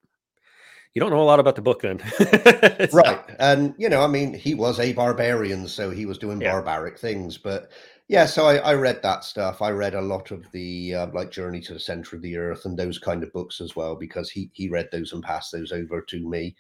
you 0.94 1.00
don't 1.00 1.10
know 1.10 1.20
a 1.20 1.24
lot 1.24 1.40
about 1.40 1.56
the 1.56 1.62
book 1.62 1.82
then. 1.82 2.00
right, 2.90 3.24
and 3.38 3.74
you 3.78 3.88
know, 3.88 4.02
I 4.02 4.06
mean, 4.06 4.32
he 4.34 4.54
was 4.54 4.78
a 4.78 4.92
barbarian, 4.92 5.66
so 5.68 5.90
he 5.90 6.06
was 6.06 6.18
doing 6.18 6.40
yeah, 6.40 6.42
barbaric 6.42 6.98
things, 6.98 7.38
but. 7.38 7.70
Yeah, 8.08 8.26
so 8.26 8.46
I, 8.46 8.56
I 8.56 8.74
read 8.74 9.00
that 9.02 9.24
stuff. 9.24 9.62
I 9.62 9.70
read 9.70 9.94
a 9.94 10.00
lot 10.00 10.30
of 10.30 10.44
the 10.52 10.94
uh, 10.94 11.06
like 11.14 11.30
Journey 11.30 11.60
to 11.62 11.72
the 11.72 11.80
Center 11.80 12.16
of 12.16 12.22
the 12.22 12.36
Earth 12.36 12.66
and 12.66 12.78
those 12.78 12.98
kind 12.98 13.22
of 13.22 13.32
books 13.32 13.60
as 13.62 13.74
well 13.76 13.96
because 13.96 14.30
he 14.30 14.50
he 14.52 14.68
read 14.68 14.88
those 14.92 15.12
and 15.12 15.22
passed 15.22 15.52
those 15.52 15.72
over 15.72 16.02
to 16.02 16.28
me. 16.28 16.54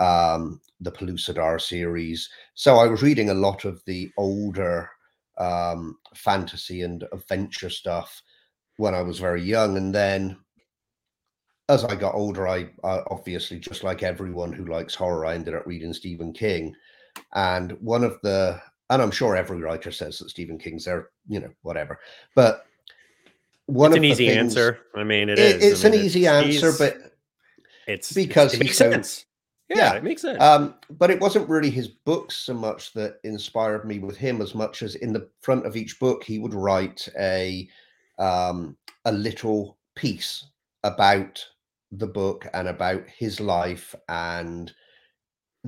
um, 0.00 0.60
the 0.80 0.92
Pellucidar 0.92 1.60
series. 1.60 2.30
So 2.54 2.76
I 2.78 2.86
was 2.88 3.02
reading 3.02 3.30
a 3.30 3.34
lot 3.34 3.64
of 3.66 3.82
the 3.86 4.10
older 4.18 4.90
um, 5.38 5.98
fantasy 6.16 6.82
and 6.82 7.04
adventure 7.12 7.70
stuff 7.70 8.22
when 8.78 8.94
I 8.94 9.02
was 9.02 9.18
very 9.20 9.42
young, 9.42 9.76
and 9.78 9.94
then 9.94 10.38
as 11.68 11.84
I 11.84 11.96
got 11.96 12.14
older, 12.14 12.46
I, 12.46 12.68
I 12.84 13.02
obviously, 13.10 13.58
just 13.58 13.82
like 13.82 14.02
everyone 14.02 14.52
who 14.52 14.66
likes 14.66 14.94
horror, 14.94 15.26
I 15.26 15.34
ended 15.34 15.54
up 15.54 15.66
reading 15.66 15.92
Stephen 15.92 16.32
King. 16.32 16.74
And 17.34 17.72
one 17.80 18.04
of 18.04 18.18
the, 18.22 18.60
and 18.90 19.02
I'm 19.02 19.10
sure 19.10 19.36
every 19.36 19.60
writer 19.60 19.90
says 19.90 20.18
that 20.18 20.30
Stephen 20.30 20.58
King's 20.58 20.84
there, 20.84 21.10
you 21.28 21.40
know, 21.40 21.50
whatever. 21.62 21.98
But 22.34 22.66
one 23.66 23.92
it's 23.92 23.96
of 23.96 24.02
an 24.02 24.04
easy 24.04 24.28
things, 24.28 24.38
answer. 24.38 24.78
I 24.94 25.04
mean, 25.04 25.28
it 25.28 25.38
it, 25.38 25.56
is. 25.56 25.62
I 25.62 25.66
it's 25.66 25.84
an 25.84 25.94
easy 25.94 26.26
it's 26.26 26.62
answer, 26.62 26.72
but 26.78 27.12
It's 27.86 28.12
because 28.12 28.54
it 28.54 28.60
makes 28.60 28.76
sense. 28.76 29.26
Yeah, 29.68 29.76
yeah. 29.76 29.94
it 29.94 30.04
makes 30.04 30.22
sense. 30.22 30.40
Um, 30.40 30.74
but 30.90 31.10
it 31.10 31.20
wasn't 31.20 31.48
really 31.48 31.70
his 31.70 31.88
books 31.88 32.36
so 32.36 32.54
much 32.54 32.92
that 32.92 33.18
inspired 33.24 33.84
me 33.84 33.98
with 33.98 34.16
him 34.16 34.40
as 34.40 34.54
much 34.54 34.82
as 34.82 34.94
in 34.96 35.12
the 35.12 35.28
front 35.40 35.66
of 35.66 35.76
each 35.76 35.98
book 35.98 36.22
he 36.22 36.38
would 36.38 36.54
write 36.54 37.08
a 37.18 37.68
um, 38.18 38.76
a 39.04 39.12
little 39.12 39.78
piece 39.96 40.46
about 40.84 41.44
the 41.92 42.06
book 42.06 42.46
and 42.54 42.68
about 42.68 43.04
his 43.08 43.40
life 43.40 43.94
and 44.08 44.72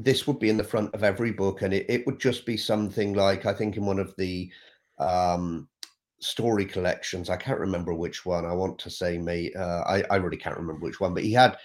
this 0.04 0.26
would 0.26 0.38
be 0.38 0.48
in 0.48 0.56
the 0.56 0.64
front 0.64 0.94
of 0.94 1.02
every 1.02 1.32
book 1.32 1.62
and 1.62 1.72
it, 1.72 1.86
it 1.88 2.06
would 2.06 2.18
just 2.18 2.46
be 2.46 2.56
something 2.56 3.14
like 3.14 3.46
i 3.46 3.52
think 3.52 3.76
in 3.76 3.84
one 3.84 3.98
of 3.98 4.14
the 4.16 4.50
um, 4.98 5.68
story 6.20 6.64
collections 6.64 7.30
i 7.30 7.36
can't 7.36 7.60
remember 7.60 7.94
which 7.94 8.26
one 8.26 8.44
i 8.44 8.52
want 8.52 8.78
to 8.78 8.90
say 8.90 9.18
me 9.18 9.52
uh, 9.54 9.82
I, 9.86 10.02
I 10.10 10.16
really 10.16 10.36
can't 10.36 10.56
remember 10.56 10.84
which 10.84 11.00
one 11.00 11.14
but 11.14 11.22
he 11.22 11.32
had 11.32 11.56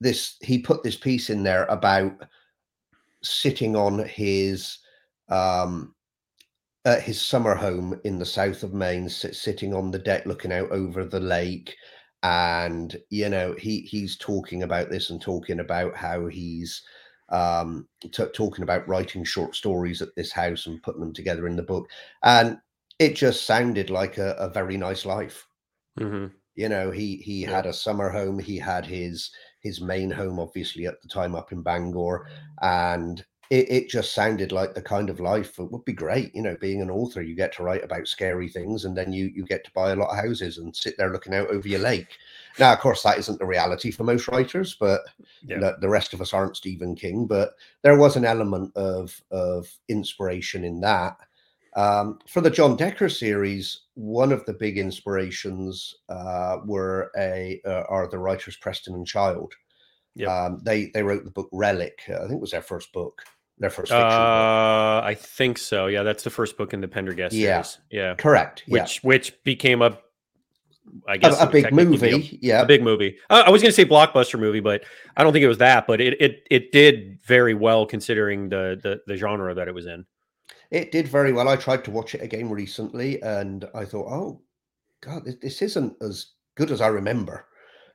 this 0.00 0.36
he 0.40 0.58
put 0.58 0.82
this 0.82 0.96
piece 0.96 1.30
in 1.30 1.42
there 1.42 1.64
about 1.66 2.12
sitting 3.22 3.76
on 3.76 4.00
his 4.06 4.78
um 5.28 5.94
at 6.84 7.02
his 7.02 7.20
summer 7.20 7.54
home 7.54 7.98
in 8.04 8.18
the 8.18 8.26
south 8.26 8.62
of 8.62 8.74
Maine, 8.74 9.08
sit, 9.08 9.34
sitting 9.34 9.74
on 9.74 9.90
the 9.90 9.98
deck 9.98 10.26
looking 10.26 10.52
out 10.52 10.70
over 10.70 11.04
the 11.04 11.20
lake, 11.20 11.74
and 12.22 12.96
you 13.10 13.28
know 13.28 13.54
he 13.58 13.80
he's 13.80 14.16
talking 14.16 14.62
about 14.62 14.90
this 14.90 15.10
and 15.10 15.20
talking 15.20 15.60
about 15.60 15.96
how 15.96 16.26
he's 16.26 16.82
um 17.34 17.88
t- 18.02 18.24
talking 18.34 18.62
about 18.64 18.88
writing 18.88 19.24
short 19.24 19.54
stories 19.56 20.02
at 20.02 20.14
this 20.16 20.32
house 20.32 20.66
and 20.66 20.82
putting 20.82 21.00
them 21.00 21.12
together 21.14 21.46
in 21.48 21.56
the 21.56 21.62
book, 21.62 21.88
and 22.22 22.58
it 22.98 23.16
just 23.16 23.46
sounded 23.46 23.90
like 23.90 24.18
a, 24.18 24.32
a 24.34 24.48
very 24.48 24.76
nice 24.76 25.04
life. 25.04 25.46
hmm 25.98 26.26
You 26.56 26.68
know, 26.68 26.90
he 26.90 27.16
he 27.18 27.44
Yeah. 27.44 27.56
had 27.56 27.66
a 27.66 27.72
summer 27.72 28.10
home, 28.10 28.38
he 28.38 28.58
had 28.58 28.86
his 28.86 29.30
his 29.60 29.80
main 29.80 30.10
home, 30.10 30.38
obviously 30.38 30.86
at 30.86 31.00
the 31.02 31.08
time 31.08 31.34
up 31.34 31.52
in 31.52 31.62
Bangor, 31.62 32.28
and 32.62 33.24
it, 33.50 33.70
it 33.70 33.88
just 33.88 34.14
sounded 34.14 34.52
like 34.52 34.74
the 34.74 34.82
kind 34.82 35.10
of 35.10 35.20
life 35.20 35.56
that 35.56 35.64
would 35.70 35.84
be 35.84 35.92
great. 35.92 36.34
You 36.34 36.42
know, 36.42 36.56
being 36.60 36.80
an 36.82 36.90
author, 36.90 37.22
you 37.22 37.34
get 37.34 37.52
to 37.54 37.62
write 37.62 37.84
about 37.84 38.08
scary 38.08 38.48
things, 38.48 38.84
and 38.84 38.96
then 38.96 39.12
you 39.12 39.26
you 39.34 39.44
get 39.44 39.64
to 39.64 39.70
buy 39.74 39.92
a 39.92 39.96
lot 39.96 40.10
of 40.10 40.24
houses 40.24 40.58
and 40.58 40.74
sit 40.74 40.96
there 40.96 41.12
looking 41.12 41.34
out 41.34 41.48
over 41.48 41.68
your 41.68 41.80
lake. 41.80 42.16
Now, 42.58 42.72
of 42.72 42.78
course, 42.80 43.02
that 43.02 43.18
isn't 43.18 43.38
the 43.38 43.46
reality 43.46 43.90
for 43.90 44.04
most 44.04 44.28
writers, 44.28 44.76
but 44.78 45.00
Yeah. 45.42 45.58
the, 45.58 45.76
the 45.80 45.88
rest 45.88 46.14
of 46.14 46.20
us 46.20 46.32
aren't 46.32 46.56
Stephen 46.56 46.94
King. 46.94 47.26
But 47.26 47.54
there 47.82 47.98
was 47.98 48.16
an 48.16 48.24
element 48.24 48.74
of 48.76 49.20
of 49.30 49.68
inspiration 49.88 50.64
in 50.64 50.80
that. 50.80 51.16
Um, 51.76 52.20
for 52.28 52.40
the 52.40 52.50
John 52.50 52.76
Decker 52.76 53.08
series, 53.08 53.80
one 53.94 54.30
of 54.30 54.46
the 54.46 54.52
big 54.52 54.78
inspirations 54.78 55.96
uh, 56.08 56.58
were 56.64 57.10
a 57.18 57.60
uh, 57.66 57.82
are 57.88 58.08
the 58.08 58.18
writers 58.18 58.56
Preston 58.56 58.94
and 58.94 59.06
Child. 59.06 59.52
Yep. 60.16 60.28
Um, 60.28 60.60
they 60.64 60.86
they 60.94 61.02
wrote 61.02 61.24
the 61.24 61.30
book 61.30 61.48
Relic. 61.52 62.00
uh, 62.08 62.14
I 62.14 62.18
think 62.20 62.32
it 62.32 62.40
was 62.40 62.52
their 62.52 62.62
first 62.62 62.92
book, 62.92 63.22
their 63.58 63.70
first 63.70 63.90
fiction 63.90 64.06
book. 64.06 64.12
Uh, 64.12 65.00
I 65.04 65.14
think 65.18 65.58
so. 65.58 65.86
Yeah, 65.86 66.02
that's 66.04 66.22
the 66.22 66.30
first 66.30 66.56
book 66.56 66.72
in 66.72 66.80
the 66.80 66.88
Pendergast 66.88 67.34
Yeah. 67.34 67.62
series. 67.62 67.78
Yeah, 67.90 68.14
Correct. 68.14 68.62
Yeah. 68.66 68.82
which 68.82 69.02
which 69.02 69.42
became 69.44 69.82
a, 69.82 69.98
I 71.08 71.16
guess, 71.16 71.40
A, 71.40 71.46
a 71.46 71.50
big 71.50 71.64
technically 71.64 71.96
be 71.98 72.08
a- 72.08 72.12
movie. 72.12 72.38
Yeah. 72.42 72.62
a 72.62 72.66
big 72.66 72.82
movie. 72.82 73.16
Uh, 73.28 73.42
I 73.46 73.50
was 73.50 73.60
going 73.62 73.70
to 73.70 73.74
say 73.74 73.84
blockbuster 73.84 74.38
movie, 74.38 74.60
but 74.60 74.84
I 75.16 75.24
don't 75.24 75.32
think 75.32 75.42
it 75.42 75.48
was 75.48 75.58
that. 75.58 75.86
But 75.88 76.00
it 76.00 76.20
it 76.20 76.46
it 76.50 76.70
did 76.72 77.18
very 77.26 77.54
well 77.54 77.84
considering 77.86 78.48
the 78.50 78.78
the, 78.82 79.00
the 79.06 79.16
genre 79.16 79.52
that 79.54 79.66
it 79.66 79.74
was 79.74 79.86
in. 79.86 80.04
It 80.70 80.92
did 80.92 81.08
very 81.08 81.32
well. 81.32 81.48
I 81.48 81.56
tried 81.56 81.84
to 81.84 81.90
watch 81.90 82.14
it 82.14 82.22
again 82.22 82.50
recently, 82.50 83.20
and 83.22 83.64
I 83.74 83.84
thought, 83.84 84.06
oh 84.10 84.42
god, 85.00 85.24
this, 85.24 85.36
this 85.42 85.62
isn't 85.62 85.94
as 86.02 86.26
good 86.56 86.70
as 86.70 86.80
I 86.80 86.86
remember. 86.88 87.46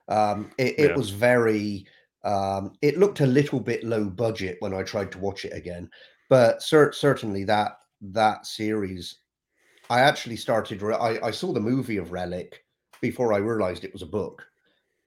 Um, 0.08 0.50
it, 0.58 0.78
it 0.78 0.90
Yeah. 0.90 0.96
was 0.96 1.08
very. 1.10 1.86
Um, 2.24 2.72
it 2.82 2.98
looked 2.98 3.20
a 3.20 3.26
little 3.26 3.60
bit 3.60 3.82
low 3.84 4.04
budget 4.10 4.56
when 4.60 4.74
I 4.74 4.82
tried 4.82 5.10
to 5.12 5.18
watch 5.18 5.44
it 5.44 5.52
again, 5.54 5.90
but 6.28 6.62
cer- 6.62 6.92
certainly 6.92 7.44
that 7.44 7.78
that 8.02 8.46
series, 8.46 9.18
I 9.88 10.00
actually 10.00 10.36
started. 10.36 10.82
re- 10.82 10.94
I, 10.94 11.18
I 11.28 11.30
saw 11.30 11.52
the 11.52 11.60
movie 11.60 11.96
of 11.96 12.12
Relic 12.12 12.64
before 13.00 13.32
I 13.32 13.38
realized 13.38 13.84
it 13.84 13.92
was 13.92 14.02
a 14.02 14.06
book, 14.06 14.46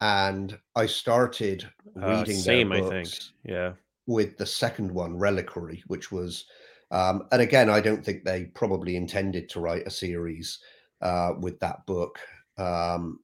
and 0.01 0.57
I 0.75 0.85
started 0.87 1.67
Uh, 2.01 2.17
reading 2.17 2.35
same, 2.37 2.71
I 2.71 2.81
think. 2.81 3.09
Yeah. 3.43 3.73
with 4.07 4.37
the 4.37 4.45
second 4.45 4.91
one, 4.91 5.17
Reliquary, 5.17 5.83
which 5.87 6.11
was, 6.11 6.45
um, 6.91 7.27
and 7.31 7.41
again, 7.41 7.69
I 7.69 7.79
don't 7.79 8.03
think 8.03 8.23
they 8.23 8.45
probably 8.45 8.95
intended 8.95 9.47
to 9.49 9.59
write 9.59 9.87
a 9.87 9.91
series 9.91 10.59
uh, 11.01 11.33
with 11.39 11.59
that 11.59 11.85
book. 11.85 12.19
Um, 12.57 13.19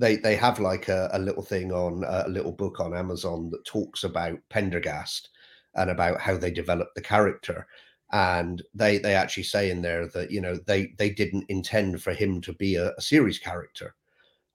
they 0.00 0.16
they 0.16 0.34
have 0.34 0.58
like 0.58 0.88
a, 0.88 1.10
a 1.12 1.18
little 1.18 1.42
thing 1.42 1.70
on 1.72 2.04
a 2.06 2.28
little 2.28 2.52
book 2.52 2.80
on 2.80 2.96
Amazon 2.96 3.50
that 3.50 3.64
talks 3.66 4.02
about 4.02 4.38
Pendergast 4.48 5.28
and 5.74 5.90
about 5.90 6.20
how 6.20 6.36
they 6.36 6.50
developed 6.50 6.94
the 6.94 7.02
character. 7.02 7.66
And 8.12 8.62
they 8.74 8.98
they 8.98 9.14
actually 9.14 9.44
say 9.44 9.70
in 9.70 9.82
there 9.82 10.08
that 10.08 10.30
you 10.30 10.40
know 10.40 10.56
they 10.66 10.94
they 10.98 11.10
didn't 11.10 11.44
intend 11.48 12.02
for 12.02 12.12
him 12.12 12.40
to 12.42 12.54
be 12.54 12.74
a, 12.76 12.92
a 12.96 13.00
series 13.00 13.38
character, 13.38 13.94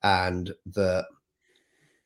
and 0.03 0.51
that 0.73 1.05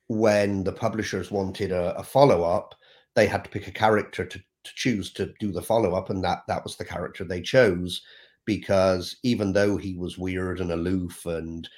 when 0.07 0.63
the 0.63 0.73
publishers 0.73 1.31
wanted 1.31 1.71
a, 1.71 1.95
a 1.97 2.03
follow 2.03 2.43
up, 2.43 2.75
they 3.15 3.25
had 3.25 3.43
to 3.45 3.49
pick 3.49 3.67
a 3.67 3.71
character 3.71 4.25
to, 4.25 4.37
to 4.37 4.71
choose 4.75 5.13
to 5.13 5.33
do 5.39 5.51
the 5.51 5.61
follow 5.61 5.95
up, 5.95 6.09
and 6.09 6.23
that 6.23 6.43
that 6.47 6.63
was 6.63 6.75
the 6.75 6.85
character 6.85 7.23
they 7.23 7.41
chose 7.41 8.01
because 8.45 9.17
even 9.21 9.53
though 9.53 9.77
he 9.77 9.93
was 9.95 10.17
weird 10.17 10.59
and 10.59 10.71
aloof 10.71 11.25
and 11.27 11.69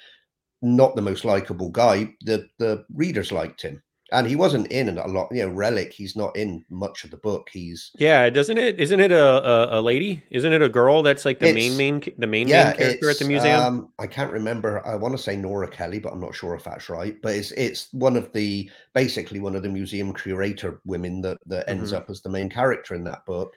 not 0.62 0.96
the 0.96 1.02
most 1.02 1.24
likable 1.24 1.70
guy, 1.70 2.14
the 2.22 2.48
the 2.58 2.84
readers 2.94 3.32
liked 3.32 3.62
him, 3.62 3.82
and 4.12 4.26
he 4.26 4.36
wasn't 4.36 4.68
in 4.72 4.88
a 4.98 5.06
lot. 5.08 5.28
You 5.32 5.46
know, 5.46 5.52
Relic, 5.52 5.92
he's 5.92 6.16
not 6.16 6.36
in 6.36 6.64
much 6.70 7.04
of 7.04 7.10
the 7.10 7.16
book. 7.18 7.48
He's 7.52 7.90
Yeah, 7.98 8.30
doesn't 8.30 8.58
it? 8.58 8.80
Isn't 8.80 9.00
it 9.00 9.12
a, 9.12 9.24
a, 9.24 9.80
a 9.80 9.82
lady? 9.82 10.22
Isn't 10.30 10.52
it 10.52 10.62
a 10.62 10.68
girl 10.68 11.02
that's 11.02 11.24
like 11.24 11.40
the 11.40 11.48
main 11.48 11.76
main 11.76 12.00
the 12.18 12.26
main 12.26 12.48
yeah, 12.48 12.64
main 12.64 12.76
character 12.76 13.10
at 13.10 13.18
the 13.18 13.24
museum? 13.24 13.60
Um, 13.60 13.92
I 13.98 14.06
can't 14.06 14.32
remember. 14.32 14.84
I 14.86 14.96
want 14.96 15.16
to 15.16 15.22
say 15.22 15.36
Nora 15.36 15.68
Kelly, 15.68 15.98
but 15.98 16.12
I'm 16.12 16.20
not 16.20 16.34
sure 16.34 16.54
if 16.54 16.64
that's 16.64 16.88
right. 16.88 17.16
But 17.22 17.34
it's 17.36 17.52
it's 17.52 17.88
one 17.92 18.16
of 18.16 18.32
the 18.32 18.70
basically 18.94 19.40
one 19.40 19.56
of 19.56 19.62
the 19.62 19.68
museum 19.68 20.12
curator 20.14 20.80
women 20.84 21.20
that 21.22 21.38
that 21.46 21.68
ends 21.68 21.92
Mhm. 21.92 21.96
up 21.96 22.10
as 22.10 22.22
the 22.22 22.30
main 22.30 22.48
character 22.50 22.94
in 22.94 23.04
that 23.04 23.24
book. 23.26 23.54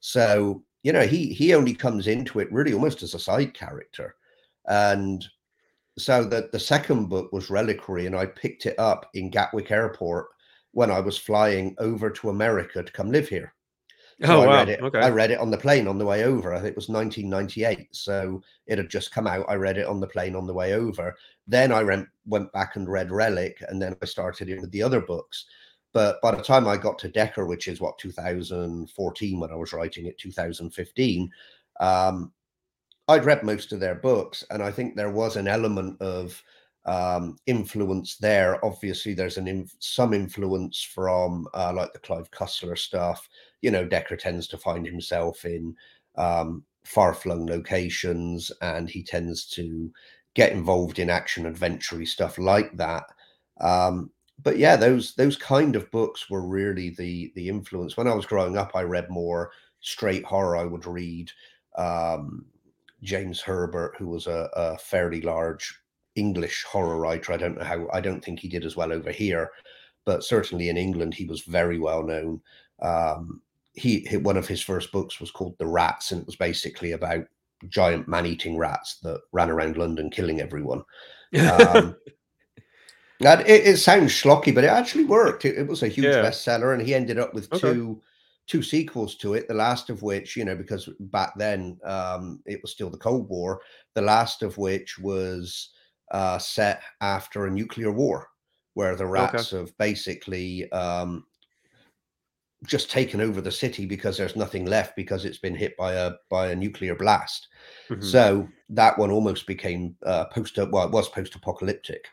So 0.00 0.64
you 0.82 0.92
know, 0.92 1.06
he 1.06 1.32
he 1.34 1.54
only 1.54 1.74
comes 1.74 2.06
into 2.06 2.40
it 2.40 2.52
really 2.52 2.72
almost 2.72 3.02
as 3.02 3.14
a 3.14 3.18
side 3.18 3.54
character, 3.54 4.14
and 4.66 5.26
so 5.98 6.24
the 6.24 6.48
the 6.52 6.60
second 6.60 7.08
book 7.08 7.32
was 7.32 7.50
Reliquary, 7.50 8.06
and 8.06 8.16
I 8.16 8.26
picked 8.26 8.66
it 8.66 8.78
up 8.78 9.08
in 9.14 9.30
Gatwick 9.30 9.70
Airport 9.70 10.28
when 10.72 10.90
I 10.90 11.00
was 11.00 11.18
flying 11.18 11.74
over 11.78 12.10
to 12.10 12.30
America 12.30 12.82
to 12.82 12.92
come 12.92 13.10
live 13.10 13.28
here. 13.28 13.54
So 14.24 14.38
oh 14.38 14.42
I 14.42 14.46
wow. 14.46 14.52
read 14.54 14.68
it. 14.68 14.80
Okay. 14.80 14.98
I 14.98 15.10
read 15.10 15.30
it 15.30 15.38
on 15.38 15.50
the 15.50 15.58
plane 15.58 15.86
on 15.86 15.96
the 15.96 16.06
way 16.06 16.24
over. 16.24 16.52
I 16.52 16.56
think 16.58 16.70
it 16.70 16.76
was 16.76 16.88
1998. 16.88 17.94
So 17.94 18.42
it 18.66 18.78
had 18.78 18.90
just 18.90 19.12
come 19.12 19.28
out. 19.28 19.46
I 19.48 19.54
read 19.54 19.78
it 19.78 19.86
on 19.86 20.00
the 20.00 20.08
plane 20.08 20.34
on 20.34 20.46
the 20.46 20.54
way 20.54 20.74
over. 20.74 21.14
Then 21.46 21.70
I 21.70 21.84
went 21.84 22.08
went 22.26 22.52
back 22.52 22.74
and 22.76 22.88
read 22.88 23.12
Relic, 23.12 23.62
and 23.68 23.80
then 23.80 23.94
I 24.02 24.06
started 24.06 24.48
in 24.48 24.60
with 24.60 24.72
the 24.72 24.82
other 24.82 25.00
books. 25.00 25.44
But 25.92 26.20
by 26.20 26.34
the 26.34 26.42
time 26.42 26.66
I 26.66 26.76
got 26.76 26.98
to 27.00 27.08
Decker, 27.08 27.46
which 27.46 27.68
is 27.68 27.80
what 27.80 27.96
2014 27.98 29.40
when 29.40 29.50
I 29.50 29.54
was 29.54 29.72
writing 29.72 30.06
it, 30.06 30.18
2015, 30.18 31.30
um, 31.80 32.32
I'd 33.08 33.24
read 33.24 33.42
most 33.42 33.72
of 33.72 33.80
their 33.80 33.94
books, 33.94 34.44
and 34.50 34.62
I 34.62 34.70
think 34.70 34.94
there 34.94 35.10
was 35.10 35.36
an 35.36 35.48
element 35.48 36.00
of 36.00 36.42
um, 36.84 37.36
influence 37.46 38.16
there. 38.16 38.64
Obviously, 38.64 39.14
there's 39.14 39.38
an 39.38 39.48
inf- 39.48 39.76
some 39.80 40.12
influence 40.14 40.82
from 40.82 41.46
uh, 41.54 41.72
like 41.74 41.92
the 41.92 41.98
Clive 42.00 42.30
Cussler 42.30 42.76
stuff. 42.76 43.28
You 43.62 43.70
know, 43.70 43.84
Decker 43.86 44.16
tends 44.16 44.46
to 44.48 44.58
find 44.58 44.86
himself 44.86 45.44
in 45.44 45.74
um, 46.16 46.64
far-flung 46.84 47.46
locations, 47.46 48.52
and 48.62 48.88
he 48.88 49.02
tends 49.02 49.46
to 49.50 49.90
get 50.34 50.52
involved 50.52 50.98
in 50.98 51.10
action 51.10 51.46
adventure 51.46 52.04
stuff 52.04 52.38
like 52.38 52.76
that. 52.76 53.04
Um, 53.60 54.10
but 54.42 54.58
yeah, 54.58 54.76
those 54.76 55.14
those 55.14 55.36
kind 55.36 55.74
of 55.76 55.90
books 55.90 56.30
were 56.30 56.46
really 56.46 56.90
the 56.90 57.32
the 57.34 57.48
influence. 57.48 57.96
When 57.96 58.06
I 58.08 58.14
was 58.14 58.26
growing 58.26 58.56
up, 58.56 58.72
I 58.74 58.82
read 58.82 59.10
more 59.10 59.50
straight 59.80 60.24
horror. 60.24 60.56
I 60.56 60.64
would 60.64 60.86
read 60.86 61.30
um, 61.76 62.44
James 63.02 63.40
Herbert, 63.40 63.94
who 63.98 64.08
was 64.08 64.26
a, 64.26 64.48
a 64.54 64.78
fairly 64.78 65.20
large 65.20 65.78
English 66.16 66.64
horror 66.64 66.98
writer. 66.98 67.32
I 67.32 67.36
don't 67.36 67.56
know 67.58 67.64
how. 67.64 67.88
I 67.92 68.00
don't 68.00 68.24
think 68.24 68.40
he 68.40 68.48
did 68.48 68.64
as 68.64 68.76
well 68.76 68.92
over 68.92 69.10
here, 69.12 69.50
but 70.04 70.24
certainly 70.24 70.68
in 70.68 70.76
England, 70.76 71.14
he 71.14 71.24
was 71.24 71.42
very 71.42 71.78
well 71.78 72.02
known. 72.02 72.40
Um, 72.82 73.40
he, 73.74 74.00
he 74.00 74.16
one 74.16 74.36
of 74.36 74.48
his 74.48 74.60
first 74.62 74.90
books 74.90 75.20
was 75.20 75.30
called 75.30 75.56
The 75.58 75.66
Rats, 75.66 76.10
and 76.10 76.20
it 76.20 76.26
was 76.26 76.36
basically 76.36 76.92
about 76.92 77.24
giant 77.68 78.06
man-eating 78.08 78.56
rats 78.56 78.98
that 79.02 79.20
ran 79.32 79.50
around 79.50 79.76
London 79.76 80.10
killing 80.10 80.40
everyone. 80.40 80.82
Um, 81.40 81.96
and 83.24 83.40
it, 83.42 83.66
it 83.66 83.76
sounds 83.78 84.12
schlocky, 84.12 84.54
but 84.54 84.64
it 84.64 84.70
actually 84.70 85.04
worked. 85.04 85.44
It, 85.44 85.58
it 85.58 85.66
was 85.66 85.82
a 85.82 85.88
huge 85.88 86.06
Yeah. 86.06 86.22
bestseller, 86.22 86.72
and 86.72 86.82
he 86.82 86.94
ended 86.94 87.18
up 87.18 87.34
with 87.34 87.52
Okay. 87.52 87.60
two 87.60 88.00
two 88.48 88.62
sequels 88.62 89.14
to 89.16 89.34
it. 89.34 89.46
The 89.46 89.54
last 89.54 89.90
of 89.90 90.02
which, 90.02 90.36
you 90.36 90.44
know, 90.44 90.56
because 90.56 90.88
back 90.98 91.34
then 91.36 91.78
um, 91.84 92.40
it 92.46 92.60
was 92.62 92.72
still 92.72 92.90
the 92.90 92.96
Cold 92.96 93.28
War. 93.28 93.60
The 93.94 94.02
last 94.02 94.42
of 94.42 94.58
which 94.58 94.98
was 94.98 95.70
uh, 96.10 96.38
set 96.38 96.82
after 97.00 97.46
a 97.46 97.50
nuclear 97.50 97.92
war, 97.92 98.28
where 98.74 98.96
the 98.96 99.06
rats 99.06 99.52
okay. 99.52 99.60
have 99.60 99.76
basically 99.78 100.70
um, 100.72 101.24
just 102.64 102.90
taken 102.90 103.20
over 103.20 103.40
the 103.40 103.52
city 103.52 103.86
because 103.86 104.16
there's 104.16 104.34
nothing 104.34 104.64
left 104.64 104.96
because 104.96 105.24
it's 105.24 105.38
been 105.38 105.54
hit 105.54 105.76
by 105.76 105.92
a 105.92 106.12
by 106.30 106.48
a 106.48 106.56
nuclear 106.56 106.94
blast. 106.94 107.48
Mm-hmm. 107.90 108.02
So 108.02 108.48
that 108.70 108.98
one 108.98 109.10
almost 109.10 109.46
became 109.46 109.94
uh, 110.04 110.24
post 110.26 110.56
well, 110.56 110.86
it 110.86 110.90
was 110.90 111.08
post 111.08 111.34
apocalyptic. 111.34 112.06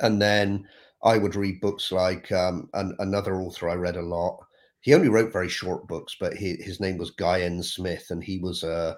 And 0.00 0.22
then 0.22 0.66
I 1.02 1.18
would 1.18 1.36
read 1.36 1.60
books 1.60 1.92
like 1.92 2.30
um, 2.32 2.68
an, 2.74 2.96
another 2.98 3.40
author 3.40 3.68
I 3.68 3.74
read 3.74 3.96
a 3.96 4.02
lot. 4.02 4.44
He 4.80 4.94
only 4.94 5.08
wrote 5.08 5.32
very 5.32 5.48
short 5.48 5.86
books, 5.86 6.16
but 6.18 6.34
he, 6.34 6.56
his 6.56 6.80
name 6.80 6.98
was 6.98 7.10
Guy 7.10 7.42
N. 7.42 7.62
Smith, 7.62 8.06
and 8.10 8.22
he 8.22 8.38
was 8.38 8.62
a 8.62 8.96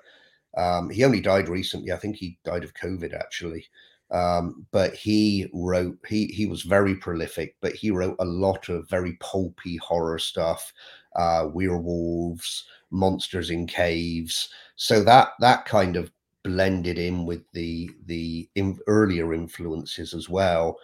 um, 0.56 0.90
he 0.90 1.04
only 1.04 1.20
died 1.20 1.48
recently. 1.48 1.92
I 1.92 1.96
think 1.96 2.16
he 2.16 2.38
died 2.44 2.64
of 2.64 2.74
COVID 2.74 3.14
actually. 3.14 3.66
Um, 4.10 4.66
but 4.72 4.94
he 4.94 5.48
wrote 5.52 5.96
he 6.08 6.26
he 6.26 6.46
was 6.46 6.62
very 6.62 6.96
prolific 6.96 7.54
but 7.60 7.74
he 7.74 7.92
wrote 7.92 8.16
a 8.18 8.24
lot 8.24 8.68
of 8.68 8.90
very 8.90 9.12
pulpy 9.20 9.76
horror 9.76 10.18
stuff 10.18 10.72
uh 11.14 11.46
werewolves 11.52 12.64
monsters 12.90 13.50
in 13.50 13.68
caves 13.68 14.48
so 14.74 15.04
that 15.04 15.28
that 15.38 15.64
kind 15.64 15.94
of 15.94 16.10
blended 16.42 16.98
in 16.98 17.24
with 17.24 17.42
the 17.52 17.88
the 18.06 18.48
in, 18.56 18.76
earlier 18.88 19.32
influences 19.32 20.12
as 20.12 20.28
well 20.28 20.76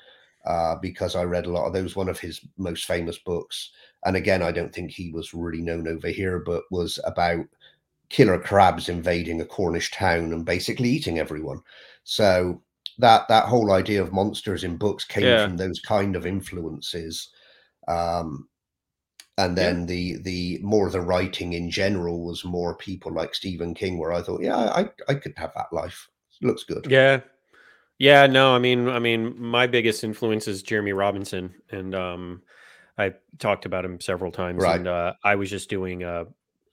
uh, 0.47 0.77
because 0.77 1.17
I 1.17 1.25
read 1.25 1.47
a 1.47 1.51
lot 1.51 1.67
of 1.67 1.73
those. 1.73 1.97
One 1.97 2.09
of 2.09 2.21
his 2.21 2.41
most 2.57 2.85
famous 2.85 3.19
books, 3.19 3.71
and 4.07 4.17
again, 4.17 4.43
I 4.43 4.53
don't 4.53 4.75
think 4.75 4.91
he 4.91 5.11
was 5.11 5.35
really 5.35 5.61
known 5.61 5.87
over 5.87 6.09
here, 6.09 6.39
but 6.39 6.65
was 6.71 6.99
about 7.05 7.45
killer 8.09 8.39
crabs 8.39 8.89
invading 8.89 9.41
a 9.41 9.45
Cornish 9.45 9.91
town 9.91 10.33
and 10.33 10.45
basically 10.45 10.89
eating 10.89 11.19
everyone. 11.19 11.61
So 12.05 12.63
that 12.99 13.29
that 13.29 13.45
whole 13.45 13.73
idea 13.73 14.01
of 14.01 14.13
monsters 14.13 14.65
in 14.65 14.77
books 14.77 15.05
came 15.05 15.25
yeah. 15.25 15.45
from 15.45 15.57
those 15.57 15.81
kind 15.81 16.17
of 16.17 16.27
influences 16.27 17.31
um, 17.89 18.49
and 19.39 19.57
then 19.57 19.81
yeah. 19.81 19.87
the 19.87 20.17
the 20.23 20.59
more 20.63 20.91
the 20.91 21.01
writing 21.01 21.53
in 21.53 21.71
general 21.71 22.25
was 22.25 22.45
more 22.45 22.77
people 22.77 23.13
like 23.13 23.35
Stephen 23.35 23.75
King 23.75 23.99
where 23.99 24.13
I 24.13 24.23
thought 24.23 24.43
yeah 24.43 24.57
I 24.57 24.89
I 25.09 25.15
could 25.15 25.35
have 25.37 25.53
that 25.55 25.73
life 25.73 26.09
it 26.41 26.47
looks 26.47 26.65
good 26.65 26.87
yeah 26.89 27.21
yeah 27.99 28.27
no 28.27 28.55
I 28.55 28.59
mean 28.59 28.89
I 28.89 28.99
mean 28.99 29.41
my 29.41 29.67
biggest 29.67 30.05
influence 30.05 30.49
is 30.49 30.63
Jeremy 30.63 30.93
Robinson 30.93 31.55
and 31.71 31.95
um 31.95 32.43
I 32.99 33.13
talked 33.39 33.67
about 33.67 33.85
him 33.85 34.01
several 34.01 34.33
times 34.33 34.63
right. 34.63 34.77
and 34.77 34.89
uh, 34.89 35.15
I 35.23 35.35
was 35.35 35.51
just 35.51 35.69
doing 35.69 36.03
a 36.03 36.27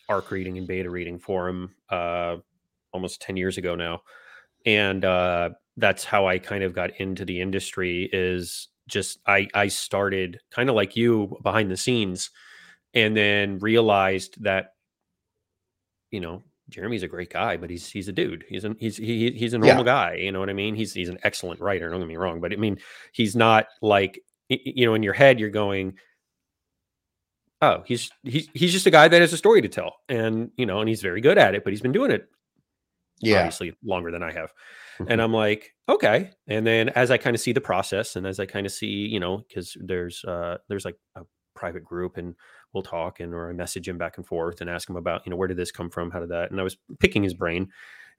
arc 0.09 0.31
reading 0.31 0.57
and 0.57 0.67
beta 0.67 0.89
reading 0.89 1.17
for 1.17 1.47
him 1.47 1.73
uh 1.89 2.35
almost 2.91 3.21
10 3.21 3.37
years 3.37 3.57
ago 3.57 3.73
now 3.75 4.01
and 4.65 5.05
uh 5.05 5.49
that's 5.77 6.03
how 6.03 6.27
I 6.27 6.39
kind 6.39 6.63
of 6.63 6.75
got 6.75 6.99
into 6.99 7.25
the 7.25 7.41
industry 7.41 8.09
is 8.11 8.67
just 8.87 9.19
I 9.25 9.47
I 9.53 9.67
started 9.67 10.39
kind 10.51 10.69
of 10.69 10.75
like 10.75 10.95
you 10.95 11.37
behind 11.41 11.71
the 11.71 11.77
scenes 11.77 12.29
and 12.93 13.15
then 13.15 13.59
realized 13.59 14.43
that 14.43 14.73
you 16.11 16.19
know 16.19 16.43
Jeremy's 16.69 17.03
a 17.03 17.07
great 17.07 17.31
guy, 17.31 17.57
but 17.57 17.69
he's 17.69 17.89
he's 17.89 18.07
a 18.07 18.13
dude. 18.13 18.45
He's 18.47 18.63
an 18.63 18.75
he's 18.79 18.97
he, 18.97 19.31
he's 19.31 19.53
a 19.53 19.57
normal 19.57 19.85
yeah. 19.85 19.91
guy. 19.91 20.15
You 20.15 20.31
know 20.31 20.39
what 20.39 20.49
I 20.49 20.53
mean? 20.53 20.75
He's 20.75 20.93
he's 20.93 21.09
an 21.09 21.19
excellent 21.23 21.59
writer. 21.59 21.89
Don't 21.89 21.99
get 21.99 22.07
me 22.07 22.15
wrong, 22.15 22.39
but 22.39 22.53
I 22.53 22.55
mean 22.55 22.79
he's 23.11 23.35
not 23.35 23.67
like 23.81 24.19
you 24.49 24.85
know 24.85 24.93
in 24.93 25.03
your 25.03 25.13
head 25.13 25.39
you're 25.39 25.49
going, 25.49 25.95
oh 27.63 27.83
he's 27.85 28.11
he's 28.23 28.47
he's 28.53 28.71
just 28.71 28.87
a 28.87 28.91
guy 28.91 29.07
that 29.07 29.21
has 29.21 29.33
a 29.33 29.37
story 29.37 29.61
to 29.61 29.69
tell, 29.69 29.95
and 30.09 30.51
you 30.57 30.65
know 30.65 30.79
and 30.79 30.89
he's 30.89 31.01
very 31.01 31.21
good 31.21 31.37
at 31.37 31.55
it. 31.55 31.63
But 31.63 31.73
he's 31.73 31.81
been 31.81 31.91
doing 31.91 32.11
it, 32.11 32.27
yeah, 33.21 33.39
obviously 33.39 33.73
longer 33.83 34.11
than 34.11 34.23
I 34.23 34.31
have. 34.31 34.51
And 34.99 35.07
mm-hmm. 35.07 35.19
I'm 35.21 35.33
like, 35.33 35.73
okay. 35.89 36.31
And 36.47 36.65
then 36.65 36.89
as 36.89 37.09
I 37.11 37.17
kind 37.17 37.35
of 37.35 37.41
see 37.41 37.51
the 37.51 37.61
process 37.61 38.15
and 38.15 38.27
as 38.27 38.39
I 38.39 38.45
kind 38.45 38.65
of 38.65 38.71
see, 38.71 38.87
you 38.87 39.19
know, 39.19 39.37
because 39.37 39.75
there's 39.79 40.23
uh 40.25 40.57
there's 40.69 40.85
like 40.85 40.97
a 41.15 41.21
private 41.55 41.83
group 41.83 42.17
and 42.17 42.35
we'll 42.73 42.83
talk 42.83 43.19
and 43.19 43.33
or 43.33 43.49
I 43.49 43.53
message 43.53 43.87
him 43.87 43.97
back 43.97 44.17
and 44.17 44.25
forth 44.25 44.61
and 44.61 44.69
ask 44.69 44.89
him 44.89 44.95
about, 44.95 45.25
you 45.25 45.29
know, 45.29 45.35
where 45.35 45.47
did 45.47 45.57
this 45.57 45.71
come 45.71 45.89
from? 45.89 46.11
How 46.11 46.19
did 46.19 46.29
that? 46.29 46.51
And 46.51 46.59
I 46.59 46.63
was 46.63 46.77
picking 46.99 47.23
his 47.23 47.33
brain 47.33 47.69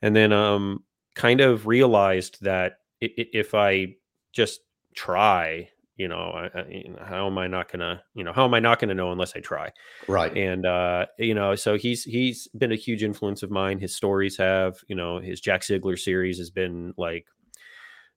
and 0.02 0.14
then 0.16 0.32
um 0.32 0.84
kind 1.14 1.40
of 1.40 1.66
realized 1.66 2.38
that 2.42 2.78
if 3.00 3.54
I 3.54 3.94
just 4.32 4.60
try 4.94 5.68
you 5.96 6.08
know, 6.08 6.16
I, 6.16 6.58
I, 6.58 6.84
how 7.04 7.26
am 7.26 7.38
I 7.38 7.46
not 7.46 7.70
gonna, 7.70 8.02
you 8.14 8.24
know, 8.24 8.32
how 8.32 8.44
am 8.44 8.54
I 8.54 8.60
not 8.60 8.80
gonna 8.80 8.94
know 8.94 9.12
unless 9.12 9.34
I 9.36 9.40
try? 9.40 9.70
Right. 10.08 10.36
And 10.36 10.66
uh, 10.66 11.06
you 11.18 11.34
know, 11.34 11.54
so 11.54 11.76
he's 11.76 12.04
he's 12.04 12.48
been 12.48 12.72
a 12.72 12.76
huge 12.76 13.02
influence 13.02 13.42
of 13.42 13.50
mine. 13.50 13.78
His 13.78 13.94
stories 13.94 14.36
have, 14.38 14.76
you 14.88 14.96
know, 14.96 15.20
his 15.20 15.40
Jack 15.40 15.62
Sigler 15.62 15.98
series 15.98 16.38
has 16.38 16.50
been 16.50 16.94
like, 16.96 17.26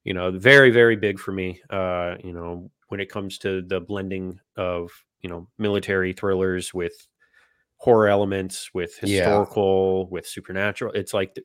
you 0.04 0.14
know, 0.14 0.30
very 0.32 0.70
very 0.70 0.96
big 0.96 1.18
for 1.18 1.32
me. 1.32 1.60
Uh, 1.70 2.16
you 2.22 2.32
know, 2.32 2.70
when 2.88 3.00
it 3.00 3.10
comes 3.10 3.38
to 3.38 3.62
the 3.62 3.80
blending 3.80 4.40
of 4.56 4.90
you 5.20 5.30
know 5.30 5.48
military 5.58 6.12
thrillers 6.12 6.74
with 6.74 7.06
horror 7.76 8.08
elements, 8.08 8.70
with 8.74 8.96
historical, 8.98 10.08
yeah. 10.08 10.12
with 10.12 10.26
supernatural. 10.26 10.92
It's 10.94 11.14
like 11.14 11.38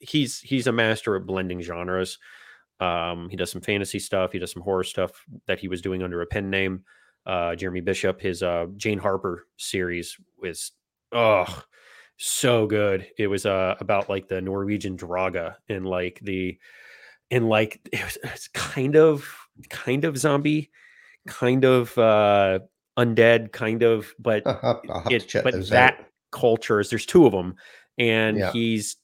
he's 0.00 0.40
he's 0.40 0.66
a 0.66 0.72
master 0.72 1.16
at 1.16 1.26
blending 1.26 1.60
genres. 1.60 2.18
Um, 2.80 3.28
he 3.30 3.36
does 3.36 3.50
some 3.50 3.60
fantasy 3.60 3.98
stuff. 3.98 4.32
He 4.32 4.38
does 4.38 4.52
some 4.52 4.62
horror 4.62 4.84
stuff 4.84 5.12
that 5.46 5.58
he 5.58 5.68
was 5.68 5.80
doing 5.80 6.02
under 6.02 6.22
a 6.22 6.26
pen 6.26 6.50
name. 6.50 6.84
Uh, 7.26 7.54
Jeremy 7.54 7.80
Bishop, 7.80 8.20
his 8.20 8.42
uh, 8.42 8.66
Jane 8.76 8.98
Harper 8.98 9.46
series 9.56 10.16
was 10.38 10.72
oh 11.12 11.62
so 12.16 12.66
good. 12.66 13.06
It 13.18 13.26
was 13.26 13.46
uh, 13.46 13.76
about 13.80 14.08
like 14.08 14.28
the 14.28 14.40
Norwegian 14.40 14.96
Draga 14.96 15.56
and 15.68 15.86
like 15.86 16.20
the 16.22 16.58
and 17.30 17.48
like 17.48 17.80
it 17.92 18.04
was, 18.04 18.16
it 18.16 18.30
was 18.30 18.48
kind 18.48 18.96
of 18.96 19.26
kind 19.70 20.04
of 20.04 20.18
zombie, 20.18 20.70
kind 21.26 21.64
of 21.64 21.96
uh, 21.98 22.60
undead, 22.98 23.52
kind 23.52 23.82
of, 23.82 24.12
but 24.18 24.42
it, 25.10 25.34
but 25.42 25.68
that 25.68 25.94
out. 26.00 26.06
culture 26.32 26.80
is 26.80 26.90
there's 26.90 27.06
two 27.06 27.26
of 27.26 27.32
them, 27.32 27.54
and 27.98 28.38
yeah. 28.38 28.52
he's 28.52 28.96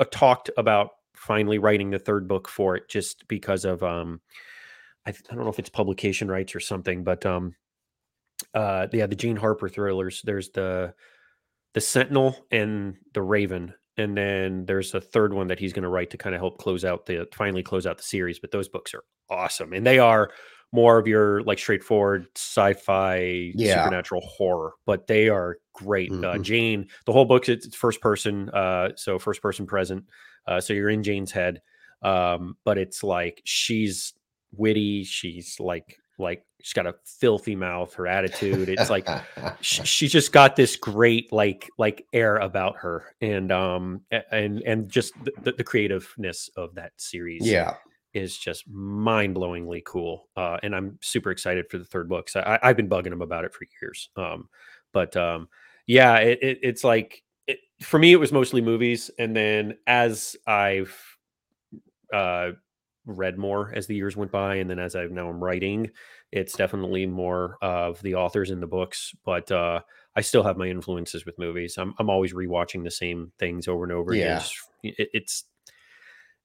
uh, 0.00 0.04
talked 0.10 0.50
about 0.56 0.90
finally 1.22 1.58
writing 1.58 1.90
the 1.90 1.98
third 1.98 2.26
book 2.26 2.48
for 2.48 2.76
it 2.76 2.88
just 2.88 3.26
because 3.28 3.64
of 3.64 3.82
um 3.82 4.20
I, 5.06 5.10
I 5.10 5.34
don't 5.34 5.44
know 5.44 5.50
if 5.50 5.58
it's 5.58 5.70
publication 5.70 6.28
rights 6.28 6.54
or 6.54 6.60
something, 6.60 7.04
but 7.04 7.24
um 7.24 7.54
uh 8.54 8.88
yeah, 8.92 9.06
the 9.06 9.16
Jane 9.16 9.36
Harper 9.36 9.68
thrillers. 9.68 10.22
There's 10.22 10.50
the 10.50 10.94
the 11.74 11.80
Sentinel 11.80 12.36
and 12.50 12.96
the 13.14 13.22
Raven. 13.22 13.74
And 13.98 14.16
then 14.16 14.64
there's 14.64 14.94
a 14.94 15.00
third 15.00 15.34
one 15.34 15.48
that 15.48 15.58
he's 15.58 15.74
going 15.74 15.82
to 15.82 15.88
write 15.88 16.10
to 16.10 16.16
kind 16.16 16.34
of 16.34 16.40
help 16.40 16.58
close 16.58 16.82
out 16.82 17.04
the 17.04 17.28
finally 17.34 17.62
close 17.62 17.86
out 17.86 17.98
the 17.98 18.02
series. 18.02 18.38
But 18.38 18.50
those 18.50 18.68
books 18.68 18.94
are 18.94 19.04
awesome. 19.28 19.74
And 19.74 19.86
they 19.86 19.98
are 19.98 20.30
more 20.72 20.98
of 20.98 21.06
your 21.06 21.42
like 21.42 21.58
straightforward 21.58 22.26
sci-fi 22.34 23.52
yeah. 23.54 23.84
supernatural 23.84 24.22
horror 24.22 24.72
but 24.86 25.06
they 25.06 25.28
are 25.28 25.58
great 25.74 26.10
uh, 26.10 26.14
mm-hmm. 26.14 26.40
uh, 26.40 26.42
jane 26.42 26.88
the 27.04 27.12
whole 27.12 27.26
book 27.26 27.48
it's 27.48 27.76
first 27.76 28.00
person 28.00 28.48
uh 28.50 28.88
so 28.96 29.18
first 29.18 29.42
person 29.42 29.66
present 29.66 30.04
uh, 30.46 30.60
so 30.60 30.72
you're 30.72 30.90
in 30.90 31.02
Jane's 31.02 31.32
head, 31.32 31.62
um, 32.02 32.56
but 32.64 32.78
it's 32.78 33.02
like 33.02 33.40
she's 33.44 34.14
witty. 34.52 35.04
She's 35.04 35.58
like 35.60 35.98
like 36.18 36.44
she's 36.62 36.72
got 36.72 36.86
a 36.86 36.94
filthy 37.04 37.56
mouth. 37.56 37.92
Her 37.94 38.06
attitude. 38.06 38.68
It's 38.68 38.90
like 38.90 39.08
she, 39.60 39.84
she's 39.84 40.12
just 40.12 40.32
got 40.32 40.56
this 40.56 40.76
great 40.76 41.32
like 41.32 41.68
like 41.78 42.06
air 42.12 42.36
about 42.36 42.76
her, 42.78 43.14
and 43.20 43.52
um 43.52 44.02
and 44.30 44.60
and 44.60 44.90
just 44.90 45.12
the, 45.24 45.52
the 45.52 45.64
creativeness 45.64 46.50
of 46.56 46.74
that 46.74 46.92
series. 46.96 47.46
Yeah. 47.46 47.74
Is 48.14 48.36
just 48.36 48.68
mind 48.68 49.34
blowingly 49.34 49.82
cool, 49.82 50.28
uh, 50.36 50.58
and 50.62 50.76
I'm 50.76 50.98
super 51.00 51.30
excited 51.30 51.70
for 51.70 51.78
the 51.78 51.86
third 51.86 52.10
book. 52.10 52.28
So 52.28 52.42
I, 52.44 52.66
have 52.66 52.76
been 52.76 52.90
bugging 52.90 53.06
him 53.06 53.22
about 53.22 53.46
it 53.46 53.54
for 53.54 53.66
years. 53.80 54.10
Um, 54.16 54.50
but 54.92 55.16
um, 55.16 55.48
yeah, 55.86 56.16
it, 56.16 56.38
it, 56.42 56.58
it's 56.62 56.84
like 56.84 57.22
for 57.82 57.98
me, 57.98 58.12
it 58.12 58.20
was 58.20 58.32
mostly 58.32 58.60
movies, 58.60 59.10
and 59.18 59.36
then 59.36 59.76
as 59.86 60.36
I've 60.46 60.96
uh, 62.12 62.50
read 63.06 63.38
more 63.38 63.72
as 63.74 63.86
the 63.86 63.94
years 63.94 64.16
went 64.16 64.30
by, 64.30 64.56
and 64.56 64.70
then 64.70 64.78
as 64.78 64.94
I 64.94 65.06
now 65.06 65.28
I'm 65.28 65.42
writing, 65.42 65.90
it's 66.30 66.54
definitely 66.54 67.06
more 67.06 67.58
of 67.60 68.00
the 68.02 68.14
authors 68.14 68.50
in 68.50 68.60
the 68.60 68.66
books. 68.66 69.14
But 69.24 69.50
uh, 69.50 69.80
I 70.16 70.20
still 70.20 70.42
have 70.42 70.56
my 70.56 70.66
influences 70.66 71.26
with 71.26 71.38
movies. 71.38 71.76
I'm 71.78 71.94
I'm 71.98 72.10
always 72.10 72.32
rewatching 72.32 72.84
the 72.84 72.90
same 72.90 73.32
things 73.38 73.68
over 73.68 73.84
and 73.84 73.92
over 73.92 74.14
yeah. 74.14 74.36
again. 74.36 74.94
It, 74.98 75.08
it's 75.12 75.44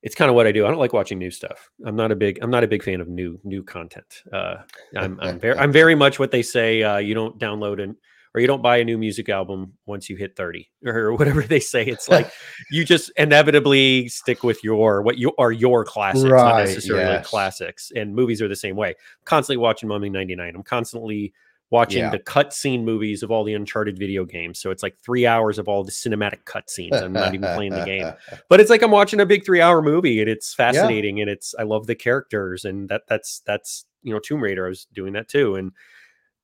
it's 0.04 0.16
kind 0.16 0.30
of 0.30 0.36
what 0.36 0.48
I 0.48 0.52
do. 0.52 0.66
I 0.66 0.70
don't 0.70 0.80
like 0.80 0.94
watching 0.94 1.18
new 1.18 1.32
stuff. 1.32 1.70
I'm 1.86 1.96
not 1.96 2.12
a 2.12 2.16
big 2.16 2.40
I'm 2.42 2.52
not 2.52 2.64
a 2.64 2.68
big 2.68 2.84
fan 2.84 3.02
of 3.02 3.08
new 3.08 3.40
new 3.44 3.64
content. 3.64 4.24
Uh, 4.32 4.58
I'm 4.96 5.20
I'm 5.22 5.40
very 5.40 5.58
I'm 5.58 5.72
very 5.72 5.96
much 5.96 6.20
what 6.20 6.32
they 6.32 6.44
say. 6.44 6.84
Uh, 6.84 6.98
you 6.98 7.14
don't 7.14 7.38
download 7.40 7.82
and 7.82 7.96
or 8.38 8.40
you 8.40 8.46
don't 8.46 8.62
buy 8.62 8.78
a 8.78 8.84
new 8.84 9.00
music 9.00 9.30
album 9.30 9.74
once 9.88 10.12
you 10.12 10.16
hit 10.16 10.36
30 10.36 10.70
or 10.86 11.16
whatever 11.16 11.42
they 11.42 11.60
say. 11.60 11.84
It's 11.84 12.08
like 12.10 12.32
you 12.70 12.86
just 12.86 13.12
inevitably 13.18 14.08
stick 14.10 14.44
with 14.44 14.64
your 14.64 15.02
what 15.02 15.18
you 15.18 15.34
are 15.40 15.52
your 15.52 15.84
classics, 15.84 16.30
right, 16.30 16.44
not 16.44 16.58
necessarily 16.60 17.04
yes. 17.04 17.28
classics. 17.28 17.92
And 17.96 18.14
movies 18.14 18.40
are 18.40 18.48
the 18.48 18.56
same 18.56 18.76
way. 18.76 18.94
Constantly 19.26 19.58
watching 19.58 19.90
Mummy 19.90 20.12
99. 20.12 20.54
I'm 20.56 20.62
constantly 20.62 21.34
watching 21.72 22.04
yeah. 22.04 22.12
the 22.12 22.20
cutscene 22.20 22.84
movies 22.84 23.24
of 23.24 23.32
all 23.32 23.44
the 23.44 23.56
Uncharted 23.56 23.98
video 23.98 24.24
games. 24.24 24.60
So 24.60 24.70
it's 24.70 24.84
like 24.84 24.96
three 25.00 25.26
hours 25.26 25.58
of 25.58 25.68
all 25.68 25.84
the 25.84 25.92
cinematic 25.92 26.44
cutscenes. 26.46 27.02
I'm 27.02 27.12
not 27.12 27.34
even 27.34 27.56
playing 27.56 27.72
the 27.72 27.86
game, 27.86 28.14
but 28.50 28.60
it's 28.60 28.70
like 28.70 28.84
I'm 28.84 28.92
watching 28.92 29.20
a 29.20 29.26
big 29.26 29.46
three 29.46 29.62
hour 29.62 29.82
movie 29.82 30.22
and 30.22 30.30
it's 30.30 30.54
fascinating 30.54 31.18
yeah. 31.18 31.24
and 31.24 31.32
it's 31.32 31.56
I 31.58 31.64
love 31.64 31.88
the 31.88 31.96
characters 31.96 32.66
and 32.66 32.88
that 32.90 33.02
that's 33.08 33.42
that's 33.48 33.86
you 34.04 34.14
know 34.14 34.20
Tomb 34.20 34.42
Raider, 34.42 34.68
I 34.68 34.70
was 34.70 34.86
doing 34.94 35.14
that 35.14 35.28
too, 35.28 35.56
and 35.56 35.72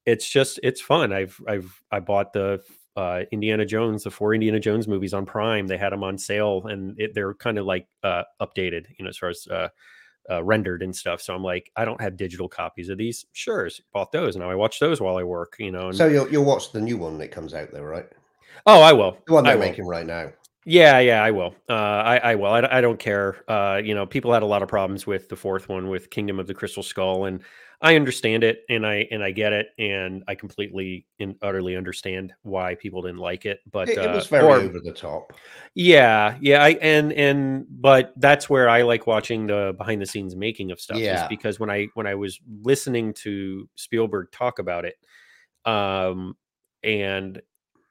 it's 0.05 0.29
just 0.29 0.59
it's 0.63 0.81
fun. 0.81 1.13
I've 1.13 1.39
I've 1.47 1.81
I 1.91 1.99
bought 1.99 2.33
the 2.33 2.61
uh, 2.95 3.21
Indiana 3.31 3.65
Jones, 3.65 4.03
the 4.03 4.11
four 4.11 4.33
Indiana 4.33 4.59
Jones 4.59 4.87
movies 4.87 5.13
on 5.13 5.25
Prime. 5.25 5.67
They 5.67 5.77
had 5.77 5.93
them 5.93 6.03
on 6.03 6.17
sale, 6.17 6.65
and 6.67 6.99
it, 6.99 7.13
they're 7.13 7.33
kind 7.33 7.57
of 7.57 7.65
like 7.65 7.87
uh, 8.03 8.23
updated, 8.41 8.85
you 8.97 9.05
know, 9.05 9.09
as 9.09 9.17
far 9.17 9.29
as 9.29 9.47
uh, 9.47 9.69
uh, 10.29 10.43
rendered 10.43 10.83
and 10.83 10.95
stuff. 10.95 11.21
So 11.21 11.33
I'm 11.33 11.43
like, 11.43 11.71
I 11.75 11.85
don't 11.85 12.01
have 12.01 12.17
digital 12.17 12.47
copies 12.47 12.89
of 12.89 12.97
these. 12.97 13.25
Sure, 13.33 13.69
so 13.69 13.83
bought 13.93 14.11
those. 14.11 14.35
Now 14.35 14.49
I 14.49 14.55
watch 14.55 14.79
those 14.79 15.01
while 15.01 15.17
I 15.17 15.23
work. 15.23 15.55
You 15.59 15.71
know. 15.71 15.87
And, 15.87 15.95
So 15.95 16.07
you'll 16.07 16.29
you'll 16.29 16.45
watch 16.45 16.71
the 16.71 16.81
new 16.81 16.97
one 16.97 17.17
that 17.17 17.29
comes 17.29 17.53
out 17.53 17.71
there, 17.71 17.87
right? 17.87 18.07
oh, 18.65 18.81
I 18.81 18.93
will. 18.93 19.17
The 19.25 19.33
one 19.33 19.43
they're 19.43 19.57
making 19.57 19.85
right 19.85 20.05
now. 20.05 20.31
Yeah, 20.65 20.99
yeah, 20.99 21.21
I 21.21 21.31
will. 21.31 21.53
Uh, 21.69 21.73
I, 21.73 22.17
I 22.19 22.35
will. 22.35 22.51
I, 22.51 22.65
I 22.71 22.79
don't 22.79 22.97
care. 22.97 23.43
Uh, 23.49 23.81
you 23.83 23.93
know, 23.93 24.05
people 24.05 24.31
had 24.31 24.43
a 24.43 24.45
lot 24.45 24.63
of 24.63 24.69
problems 24.69 25.05
with 25.05 25.27
the 25.27 25.35
fourth 25.35 25.67
one 25.67 25.89
with 25.89 26.09
Kingdom 26.09 26.39
of 26.39 26.47
the 26.47 26.53
Crystal 26.53 26.83
Skull, 26.83 27.25
and 27.25 27.41
I 27.84 27.97
understand 27.97 28.43
it, 28.45 28.63
and 28.69 28.88
I 28.88 29.07
and 29.11 29.21
I 29.21 29.31
get 29.31 29.51
it, 29.53 29.67
and 29.77 30.23
I 30.27 30.36
completely 30.36 31.05
and 31.19 31.36
utterly 31.41 31.75
understand 31.75 32.34
why 32.41 32.75
people 32.75 33.01
didn't 33.01 33.17
like 33.19 33.45
it. 33.45 33.59
But 33.69 33.89
It, 33.89 33.97
it 33.97 34.09
uh, 34.09 34.13
was 34.15 34.27
very 34.27 34.45
or- 34.45 34.55
over 34.55 34.79
the 34.79 34.93
top. 34.93 35.34
yeah, 35.75 36.38
yeah, 36.39 36.63
I 36.63 36.69
and 36.81 37.11
and 37.13 37.65
but 37.69 38.13
that's 38.15 38.49
where 38.49 38.69
I 38.69 38.84
like 38.84 39.05
watching 39.05 39.47
the 39.47 39.75
behind 39.77 40.01
the 40.01 40.05
scenes 40.05 40.34
making 40.36 40.71
of 40.71 40.79
stuff 40.79 40.97
Yeah. 40.97 41.23
is 41.23 41.27
because 41.29 41.59
when 41.59 41.69
I 41.69 41.88
when 41.93 42.07
I 42.07 42.15
was 42.15 42.39
listening 42.61 43.13
to 43.15 43.67
Spielberg 43.75 44.31
talk 44.31 44.59
about 44.59 44.86
it, 44.86 44.95
um, 45.65 46.38
and 46.84 47.41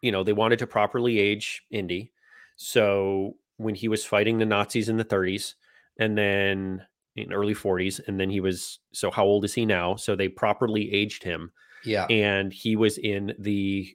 you 0.00 0.10
know 0.10 0.24
they 0.24 0.32
wanted 0.32 0.58
to 0.60 0.66
properly 0.66 1.18
age 1.18 1.64
Indy, 1.70 2.12
so 2.56 3.36
when 3.58 3.74
he 3.74 3.88
was 3.88 4.04
fighting 4.06 4.38
the 4.38 4.46
Nazis 4.46 4.88
in 4.88 4.96
the 4.96 5.04
30s, 5.04 5.54
and 5.98 6.16
then 6.16 6.82
in 7.16 7.32
early 7.32 7.54
40s, 7.54 8.00
and 8.06 8.18
then 8.18 8.30
he 8.30 8.40
was 8.40 8.78
so 8.92 9.10
how 9.10 9.24
old 9.24 9.44
is 9.44 9.54
he 9.54 9.66
now? 9.66 9.96
So 9.96 10.16
they 10.16 10.28
properly 10.28 10.92
aged 10.92 11.22
him 11.22 11.52
Yeah. 11.84 12.06
and 12.06 12.52
he 12.52 12.76
was 12.76 12.98
in 12.98 13.34
the 13.38 13.94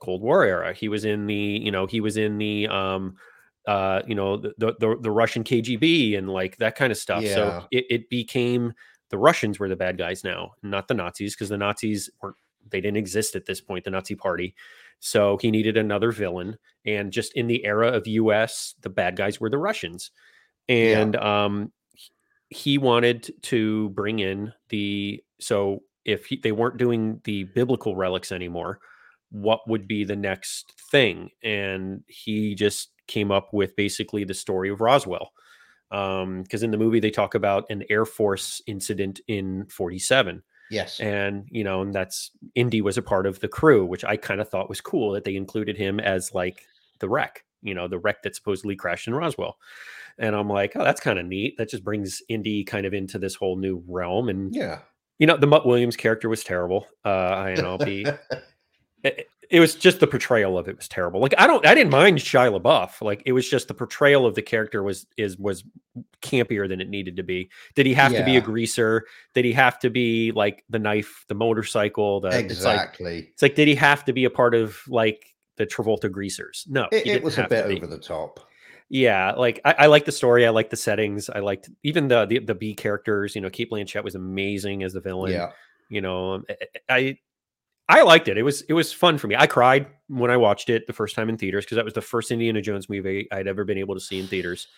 Cold 0.00 0.20
War 0.22 0.44
era. 0.44 0.72
He 0.74 0.88
was 0.88 1.04
in 1.04 1.26
the, 1.26 1.34
you 1.34 1.70
know, 1.70 1.86
he 1.86 2.00
was 2.00 2.16
in 2.16 2.36
the, 2.38 2.68
um, 2.68 3.14
uh, 3.66 4.02
you 4.06 4.14
know, 4.14 4.36
the 4.36 4.52
the, 4.58 4.96
the, 5.00 5.10
Russian 5.10 5.44
KGB 5.44 6.18
and 6.18 6.28
like 6.28 6.56
that 6.58 6.74
kind 6.74 6.90
of 6.90 6.98
stuff. 6.98 7.22
Yeah. 7.22 7.34
So 7.34 7.66
it, 7.70 7.84
it 7.88 8.10
became 8.10 8.72
the 9.10 9.18
Russians 9.18 9.58
were 9.60 9.68
the 9.68 9.76
bad 9.76 9.96
guys 9.96 10.24
now, 10.24 10.52
not 10.62 10.88
the 10.88 10.94
Nazis, 10.94 11.34
because 11.34 11.48
the 11.48 11.58
Nazis 11.58 12.10
weren't 12.20 12.36
they 12.70 12.80
didn't 12.80 12.96
exist 12.96 13.34
at 13.36 13.44
this 13.46 13.60
point, 13.60 13.84
the 13.84 13.90
Nazi 13.90 14.14
Party. 14.14 14.54
So 15.00 15.36
he 15.38 15.50
needed 15.50 15.76
another 15.76 16.12
villain, 16.12 16.56
and 16.86 17.12
just 17.12 17.32
in 17.34 17.46
the 17.48 17.64
era 17.64 17.88
of 17.88 18.06
U.S., 18.06 18.74
the 18.82 18.88
bad 18.88 19.16
guys 19.16 19.40
were 19.40 19.50
the 19.50 19.58
Russians, 19.58 20.10
Yeah. 20.68 21.00
and 21.00 21.16
um, 21.16 21.72
he 22.52 22.78
wanted 22.78 23.32
to 23.42 23.88
bring 23.90 24.18
in 24.20 24.52
the 24.68 25.22
so 25.40 25.82
if 26.04 26.26
he, 26.26 26.36
they 26.36 26.52
weren't 26.52 26.76
doing 26.76 27.20
the 27.24 27.44
biblical 27.44 27.96
relics 27.96 28.30
anymore 28.32 28.78
what 29.30 29.66
would 29.66 29.88
be 29.88 30.04
the 30.04 30.14
next 30.14 30.74
thing? 30.90 31.30
And 31.42 32.02
he 32.06 32.54
just 32.54 32.90
came 33.06 33.32
up 33.32 33.48
with 33.52 33.74
basically 33.76 34.24
the 34.24 34.34
story 34.34 34.68
of 34.68 34.82
roswell 34.82 35.32
um, 35.90 36.42
because 36.42 36.62
in 36.62 36.70
the 36.70 36.76
movie 36.76 37.00
they 37.00 37.10
talk 37.10 37.34
about 37.34 37.64
an 37.70 37.82
air 37.88 38.04
force 38.04 38.60
incident 38.66 39.20
in 39.28 39.64
47 39.70 40.42
Yes. 40.70 41.00
and 41.00 41.46
you 41.50 41.64
know 41.64 41.82
and 41.82 41.94
that's 41.94 42.30
indy 42.54 42.80
was 42.80 42.96
a 42.98 43.02
part 43.02 43.26
of 43.26 43.40
the 43.40 43.48
crew 43.48 43.84
which 43.84 44.04
i 44.04 44.16
kind 44.16 44.40
of 44.40 44.48
thought 44.48 44.70
was 44.70 44.80
cool 44.80 45.12
that 45.12 45.24
they 45.24 45.36
included 45.36 45.76
him 45.76 46.00
as 46.00 46.32
like 46.32 46.66
the 47.00 47.08
wreck 47.08 47.44
you 47.62 47.74
know 47.74 47.88
the 47.88 47.98
wreck 47.98 48.22
that 48.22 48.36
supposedly 48.36 48.76
crashed 48.76 49.08
in 49.08 49.14
roswell. 49.14 49.56
And 50.18 50.36
i'm 50.36 50.48
like 50.48 50.72
oh 50.76 50.84
that's 50.84 51.00
kind 51.00 51.18
of 51.18 51.26
neat. 51.26 51.56
That 51.58 51.70
just 51.70 51.84
brings 51.84 52.22
indy 52.28 52.64
kind 52.64 52.86
of 52.86 52.94
into 52.94 53.18
this 53.18 53.34
whole 53.34 53.56
new 53.56 53.82
realm. 53.86 54.28
And 54.28 54.54
yeah. 54.54 54.80
you 55.18 55.26
know 55.26 55.36
the 55.36 55.46
mutt 55.46 55.66
williams 55.66 55.96
character 55.96 56.28
was 56.28 56.44
terrible 56.44 56.86
uh 57.04 57.08
i 57.08 57.54
know 57.54 57.78
be 57.78 58.06
it, 59.04 59.28
it 59.52 59.60
was 59.60 59.74
just 59.74 60.00
the 60.00 60.06
portrayal 60.06 60.56
of 60.56 60.66
it 60.66 60.76
was 60.76 60.88
terrible. 60.88 61.20
Like 61.20 61.34
i 61.36 61.46
don't 61.46 61.64
i 61.66 61.74
didn't 61.74 61.90
mind 61.90 62.18
shia 62.18 62.58
labeouf. 62.58 63.02
Like 63.02 63.22
it 63.26 63.32
was 63.32 63.48
just 63.48 63.68
the 63.68 63.74
portrayal 63.74 64.26
of 64.26 64.34
the 64.34 64.40
character 64.40 64.82
was 64.82 65.06
is 65.18 65.36
was 65.36 65.62
campier 66.22 66.66
than 66.66 66.80
it 66.80 66.88
needed 66.88 67.16
to 67.16 67.22
be. 67.22 67.50
Did 67.74 67.84
he 67.84 67.92
have 67.92 68.12
to 68.12 68.24
be 68.24 68.36
a 68.36 68.40
greaser? 68.40 69.04
Did 69.34 69.44
he 69.44 69.52
have 69.52 69.78
to 69.80 69.90
be 69.90 70.32
like 70.32 70.64
the 70.70 70.78
knife 70.78 71.26
the 71.28 71.34
motorcycle 71.34 72.20
the 72.20 72.28
it's 72.28 72.36
like 72.36 72.44
exactly. 72.46 73.18
it's 73.30 73.42
like 73.42 73.54
did 73.54 73.68
he 73.68 73.74
have 73.74 74.06
to 74.06 74.14
be 74.14 74.24
a 74.24 74.30
part 74.30 74.54
of 74.54 74.78
like 74.88 75.31
the 75.56 75.66
travolta 75.66 76.10
greasers 76.10 76.66
no 76.68 76.86
It, 76.92 77.06
it 77.06 77.22
was 77.22 77.38
a 77.38 77.46
bit 77.48 77.64
over 77.66 77.86
the 77.86 77.98
top. 77.98 78.40
yeah 78.88 79.32
like 79.32 79.60
I, 79.64 79.72
I 79.80 79.86
like 79.86 80.04
the 80.04 80.12
story 80.12 80.46
i 80.46 80.50
like 80.50 80.70
the 80.70 80.76
settings 80.76 81.28
i 81.30 81.38
liked 81.40 81.68
even 81.82 82.08
the, 82.08 82.24
the 82.26 82.38
the 82.38 82.54
b 82.54 82.74
characters 82.74 83.34
you 83.34 83.40
know 83.40 83.50
cate 83.50 83.70
blanchett 83.70 84.04
was 84.04 84.14
amazing 84.14 84.82
as 84.82 84.92
the 84.92 85.00
villain 85.00 85.32
Yeah. 85.32 85.50
you 85.88 86.00
know 86.00 86.34
um, 86.34 86.44
I- 86.88 87.18
I 87.88 88.02
liked 88.02 88.28
it. 88.28 88.38
It 88.38 88.42
was 88.42 88.62
it 88.62 88.72
was 88.74 88.92
fun 88.92 89.18
for 89.18 89.26
me. 89.26 89.34
I 89.36 89.46
cried 89.46 89.86
when 90.06 90.30
I 90.30 90.36
watched 90.36 90.70
it 90.70 90.86
the 90.86 90.92
first 90.94 91.14
time 91.16 91.28
in 91.28 91.36
theaters 91.36 91.64
because 91.64 91.76
that 91.76 91.84
was 91.84 91.92
the 91.92 92.00
first 92.00 92.30
Indiana 92.30 92.62
Jones 92.62 92.88
movie 92.88 93.26
I'd 93.30 93.48
ever 93.48 93.64
been 93.64 93.76
able 93.76 93.94
to 93.94 94.00
see 94.00 94.20
in 94.20 94.28
theaters. 94.28 94.68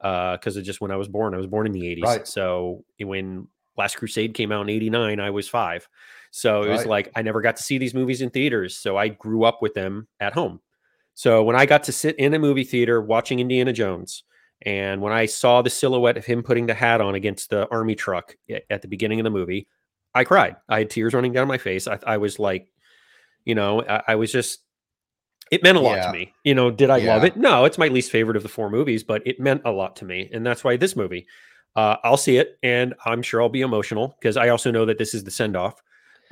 Because 0.00 0.56
of 0.56 0.62
just 0.62 0.80
when 0.80 0.90
I 0.90 0.96
was 0.96 1.08
born, 1.08 1.34
I 1.34 1.38
was 1.38 1.46
born 1.46 1.66
in 1.66 1.72
the 1.72 1.80
'80s. 1.80 2.02
Right. 2.02 2.28
So 2.28 2.84
when 3.00 3.48
Last 3.78 3.96
Crusade 3.96 4.34
came 4.34 4.52
out 4.52 4.60
in 4.60 4.68
'89, 4.68 5.18
I 5.20 5.30
was 5.30 5.48
five. 5.48 5.88
So 6.36 6.64
it 6.64 6.68
was 6.68 6.80
Right. 6.80 6.88
like 6.88 7.12
I 7.14 7.22
never 7.22 7.40
got 7.40 7.54
to 7.58 7.62
see 7.62 7.78
these 7.78 7.94
movies 7.94 8.20
in 8.20 8.28
theaters. 8.28 8.76
So 8.76 8.96
I 8.96 9.06
grew 9.06 9.44
up 9.44 9.62
with 9.62 9.72
them 9.74 10.08
at 10.18 10.32
home. 10.32 10.60
So 11.14 11.44
when 11.44 11.54
I 11.54 11.64
got 11.64 11.84
to 11.84 11.92
sit 11.92 12.16
in 12.18 12.34
a 12.34 12.40
movie 12.40 12.64
theater 12.64 13.00
watching 13.00 13.38
Indiana 13.38 13.72
Jones, 13.72 14.24
and 14.62 15.00
when 15.00 15.12
I 15.12 15.26
saw 15.26 15.62
the 15.62 15.70
silhouette 15.70 16.16
of 16.16 16.24
him 16.24 16.42
putting 16.42 16.66
the 16.66 16.74
hat 16.74 17.00
on 17.00 17.14
against 17.14 17.50
the 17.50 17.68
army 17.70 17.94
truck 17.94 18.34
at 18.68 18.82
the 18.82 18.88
beginning 18.88 19.20
of 19.20 19.24
the 19.24 19.30
movie, 19.30 19.68
I 20.12 20.24
cried. 20.24 20.56
I 20.68 20.80
had 20.80 20.90
tears 20.90 21.14
running 21.14 21.32
down 21.32 21.46
my 21.46 21.56
face. 21.58 21.86
I, 21.86 22.00
I 22.04 22.16
was 22.16 22.40
like, 22.40 22.66
you 23.44 23.54
know, 23.54 23.82
I, 23.82 24.02
I 24.08 24.14
was 24.16 24.32
just, 24.32 24.58
it 25.52 25.62
meant 25.62 25.78
a 25.78 25.80
lot 25.80 25.98
Yeah. 25.98 26.06
to 26.08 26.12
me. 26.12 26.34
You 26.42 26.56
know, 26.56 26.68
did 26.68 26.90
I 26.90 26.98
love 26.98 27.22
it? 27.22 27.36
No, 27.36 27.64
it's 27.64 27.78
my 27.78 27.86
least 27.86 28.10
favorite 28.10 28.36
of 28.36 28.42
the 28.42 28.48
four 28.48 28.70
movies, 28.70 29.04
but 29.04 29.24
it 29.24 29.38
meant 29.38 29.62
a 29.64 29.70
lot 29.70 29.94
to 29.96 30.04
me. 30.04 30.28
And 30.32 30.44
that's 30.44 30.64
why 30.64 30.76
this 30.76 30.96
movie, 30.96 31.28
uh, 31.76 31.98
I'll 32.02 32.16
see 32.16 32.38
it 32.38 32.58
and 32.64 32.92
I'm 33.04 33.22
sure 33.22 33.40
I'll 33.40 33.48
be 33.48 33.60
emotional 33.60 34.16
because 34.18 34.36
I 34.36 34.48
also 34.48 34.72
know 34.72 34.84
that 34.86 34.98
this 34.98 35.14
is 35.14 35.22
the 35.22 35.30
send 35.30 35.56
off. 35.56 35.80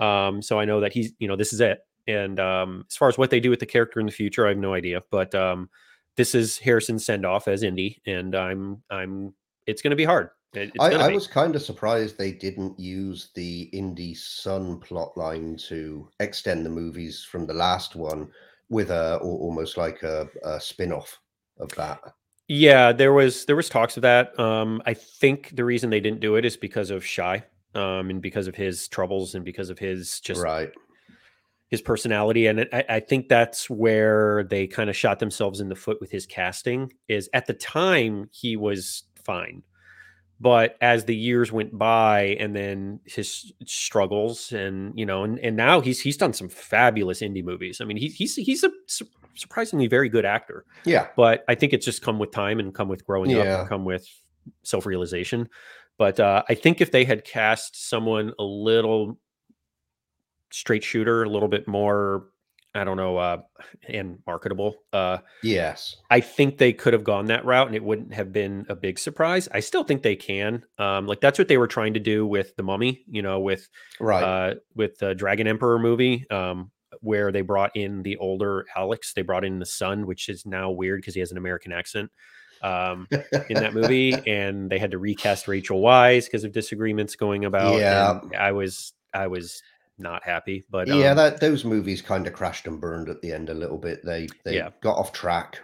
Um, 0.03 0.42
so 0.42 0.59
I 0.59 0.64
know 0.64 0.80
that 0.80 0.92
he's, 0.92 1.12
you 1.18 1.28
know, 1.28 1.36
this 1.36 1.53
is 1.53 1.61
it. 1.61 1.78
And 2.09 2.40
um, 2.40 2.84
as 2.90 2.96
far 2.96 3.09
as 3.09 3.16
what 3.16 3.30
they 3.30 3.40
do 3.40 3.50
with 3.50 3.61
the 3.61 3.66
character 3.66 4.00
in 4.00 4.07
the 4.07 4.12
future, 4.12 4.44
I 4.44 4.48
have 4.48 4.59
no 4.59 4.74
idea. 4.74 5.00
But 5.11 5.34
um, 5.34 5.70
this 6.16 6.34
is 6.34 6.59
Harrison's 6.59 7.05
send 7.05 7.24
off 7.24 7.46
as 7.46 7.62
Indy, 7.62 8.00
and 8.07 8.34
I'm, 8.34 8.82
I'm, 8.90 9.32
it's 9.66 9.82
going 9.82 9.90
to 9.90 9.96
be 9.96 10.05
hard. 10.05 10.30
It- 10.55 10.72
I, 10.80 10.94
I 10.94 11.09
be. 11.09 11.14
was 11.14 11.26
kind 11.26 11.55
of 11.57 11.62
surprised 11.62 12.18
they 12.18 12.32
didn't 12.32 12.78
use 12.78 13.30
the 13.34 13.62
Indy 13.72 14.14
son 14.14 14.78
plot 14.80 15.16
line 15.16 15.57
to 15.68 16.09
extend 16.20 16.66
the 16.66 16.70
movies 16.70 17.24
from 17.24 17.46
the 17.46 17.55
last 17.55 17.94
one 17.94 18.28
with 18.68 18.90
a 18.90 19.18
al- 19.22 19.38
almost 19.40 19.76
like 19.76 20.03
a, 20.03 20.28
a 20.44 20.61
spin-off 20.61 21.18
of 21.59 21.68
that. 21.76 22.00
Yeah, 22.48 22.92
there 22.92 23.12
was 23.14 23.46
there 23.46 23.57
was 23.57 23.68
talks 23.70 23.96
of 23.96 24.03
that. 24.03 24.38
Um, 24.38 24.82
I 24.84 24.92
think 24.92 25.55
the 25.55 25.64
reason 25.64 25.88
they 25.88 26.00
didn't 26.00 26.20
do 26.20 26.36
it 26.36 26.44
is 26.44 26.57
because 26.57 26.90
of 26.90 27.03
Shia, 27.03 27.44
um, 27.74 28.10
and 28.10 28.20
because 28.20 28.46
of 28.46 28.54
his 28.54 28.88
troubles 28.88 29.34
and 29.34 29.44
because 29.44 29.70
of 29.70 29.78
his 29.78 30.20
just 30.20 30.42
right. 30.42 30.70
his 31.68 31.82
personality. 31.82 32.46
And 32.46 32.60
it, 32.60 32.68
I, 32.72 32.84
I 32.88 33.00
think 33.00 33.28
that's 33.28 33.68
where 33.70 34.44
they 34.44 34.66
kind 34.66 34.90
of 34.90 34.96
shot 34.96 35.18
themselves 35.18 35.60
in 35.60 35.68
the 35.68 35.74
foot 35.74 36.00
with 36.00 36.10
his 36.10 36.26
casting. 36.26 36.92
Is 37.08 37.28
at 37.32 37.46
the 37.46 37.54
time 37.54 38.28
he 38.32 38.56
was 38.56 39.04
fine, 39.24 39.62
but 40.40 40.76
as 40.80 41.04
the 41.04 41.16
years 41.16 41.52
went 41.52 41.76
by, 41.76 42.36
and 42.40 42.54
then 42.54 43.00
his 43.04 43.52
struggles, 43.64 44.52
and 44.52 44.98
you 44.98 45.06
know, 45.06 45.24
and, 45.24 45.38
and 45.38 45.56
now 45.56 45.80
he's 45.80 46.00
he's 46.00 46.16
done 46.16 46.32
some 46.32 46.48
fabulous 46.48 47.20
indie 47.20 47.44
movies. 47.44 47.80
I 47.80 47.84
mean, 47.84 47.96
he, 47.96 48.08
he's 48.08 48.36
he's 48.36 48.64
a 48.64 48.70
su- 48.86 49.06
surprisingly 49.34 49.86
very 49.86 50.08
good 50.08 50.24
actor 50.24 50.64
Yeah. 50.84 51.08
but 51.16 51.44
I 51.48 51.54
think 51.54 51.72
it's 51.72 51.86
just 51.86 52.02
come 52.02 52.18
with 52.18 52.32
time 52.32 52.60
and 52.60 52.74
come 52.74 52.88
with 52.88 53.06
growing 53.06 53.34
up 53.34 53.46
and 53.46 53.68
come 53.68 53.84
with 53.84 54.06
self 54.62 54.86
realization. 54.86 55.48
But 56.03 56.18
uh, 56.18 56.42
I 56.48 56.55
think 56.55 56.80
if 56.80 56.90
they 56.90 57.05
had 57.05 57.24
cast 57.24 57.88
someone 57.88 58.32
a 58.36 58.42
little 58.42 59.20
straight 60.50 60.82
shooter, 60.82 61.22
a 61.22 61.28
little 61.28 61.46
bit 61.46 61.68
more, 61.68 62.24
I 62.74 62.82
don't 62.82 62.96
know, 62.96 63.18
uh, 63.18 63.42
and 63.88 64.18
marketable, 64.26 64.74
uh, 64.92 65.18
Yes. 65.44 65.94
I 66.11 66.18
think 66.18 66.59
they 66.59 66.72
could 66.72 66.92
have 66.92 67.05
gone 67.05 67.26
that 67.26 67.44
route 67.44 67.68
and 67.68 67.76
it 67.76 67.84
wouldn't 67.84 68.12
have 68.14 68.32
been 68.32 68.66
a 68.68 68.74
big 68.74 68.98
surprise. 68.98 69.48
I 69.53 69.61
still 69.61 69.84
think 69.84 70.03
they 70.03 70.16
can. 70.16 70.64
Um, 70.76 71.07
like 71.07 71.20
that's 71.20 71.38
what 71.38 71.46
they 71.46 71.57
were 71.57 71.68
trying 71.68 71.94
to 71.94 72.00
do 72.00 72.26
with 72.26 72.57
the 72.57 72.64
Mummy, 72.64 73.05
you 73.07 73.22
know, 73.22 73.38
with 73.38 73.68
Right. 74.00 74.24
uh, 74.24 74.55
with 74.74 74.98
the 74.98 75.14
Dragon 75.14 75.46
Emperor 75.46 75.78
movie, 75.78 76.28
um, 76.32 76.72
where 76.98 77.30
they 77.30 77.42
brought 77.42 77.76
in 77.76 78.03
the 78.03 78.16
older 78.16 78.66
Alex. 78.74 79.12
They 79.12 79.22
brought 79.22 79.44
in 79.44 79.61
the 79.61 79.66
son, 79.66 80.05
which 80.09 80.28
is 80.28 80.44
now 80.46 80.72
weird 80.72 81.00
because 81.00 81.14
he 81.14 81.20
has 81.20 81.30
an 81.30 81.38
American 81.38 81.70
accent 81.70 82.11
um, 82.62 83.08
in 83.48 83.54
that 83.56 83.74
movie, 83.74 84.12
and 84.26 84.70
they 84.70 84.78
had 84.78 84.90
to 84.92 84.98
recast 84.98 85.48
Rachel 85.48 85.80
Weisz 85.80 86.24
because 86.26 86.44
of 86.44 86.52
disagreements 86.52 87.16
going 87.16 87.44
about. 87.44 87.78
Yeah. 87.78 88.20
and 88.22 88.36
I 88.36 88.52
was 88.52 88.92
I 89.14 89.26
was 89.26 89.62
not 89.98 90.24
happy, 90.24 90.64
but 90.70 90.88
yeah, 90.88 91.10
um, 91.10 91.16
that 91.16 91.40
those 91.40 91.64
movies 91.64 92.00
kind 92.02 92.26
of 92.26 92.32
crashed 92.32 92.66
and 92.66 92.80
burned 92.80 93.08
at 93.08 93.20
the 93.20 93.32
end 93.32 93.50
a 93.50 93.54
little 93.54 93.78
bit. 93.78 94.04
They 94.04 94.28
they 94.44 94.56
Yeah. 94.56 94.70
got 94.80 94.96
off 94.96 95.12
track. 95.12 95.60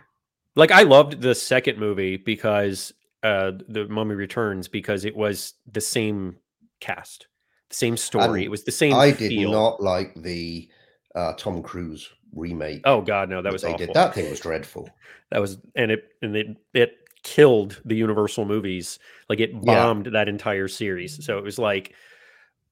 like 0.56 0.70
I 0.70 0.82
loved 0.82 1.20
the 1.22 1.34
second 1.34 1.78
movie 1.78 2.16
because 2.16 2.92
uh, 3.22 3.52
the 3.68 3.86
Mummy 3.88 4.14
Returns 4.14 4.68
because 4.68 5.04
it 5.04 5.16
was 5.16 5.54
the 5.72 5.80
same 5.80 6.36
cast. 6.80 7.26
same 7.70 7.96
story. 7.96 8.24
And 8.40 8.44
it 8.44 8.50
was 8.50 8.64
the 8.64 8.72
same. 8.72 8.94
I 8.94 9.10
did 9.10 9.32
not 9.50 9.82
like 9.82 10.14
the 10.14 10.68
uh, 11.14 11.32
Tom 11.34 11.62
Cruise 11.62 12.08
remake. 12.34 12.82
Oh 12.84 13.00
God, 13.00 13.28
no, 13.28 13.42
that 13.42 13.52
was 13.52 13.62
they 13.62 13.68
awful. 13.72 13.86
did. 13.86 13.94
That 13.94 14.14
thing 14.14 14.28
was 14.30 14.40
dreadful. 14.40 14.88
That 15.30 15.40
was 15.40 15.58
and 15.74 15.90
it 15.90 16.04
and 16.22 16.36
it 16.36 16.56
it 16.74 16.92
killed 17.22 17.80
the 17.84 17.96
Universal 17.96 18.44
movies. 18.44 18.98
Like 19.28 19.40
it 19.40 19.50
Yeah. 19.52 19.58
bombed 19.62 20.06
that 20.06 20.28
entire 20.28 20.68
series. 20.68 21.24
So 21.24 21.38
it 21.38 21.44
was 21.44 21.58
like, 21.58 21.94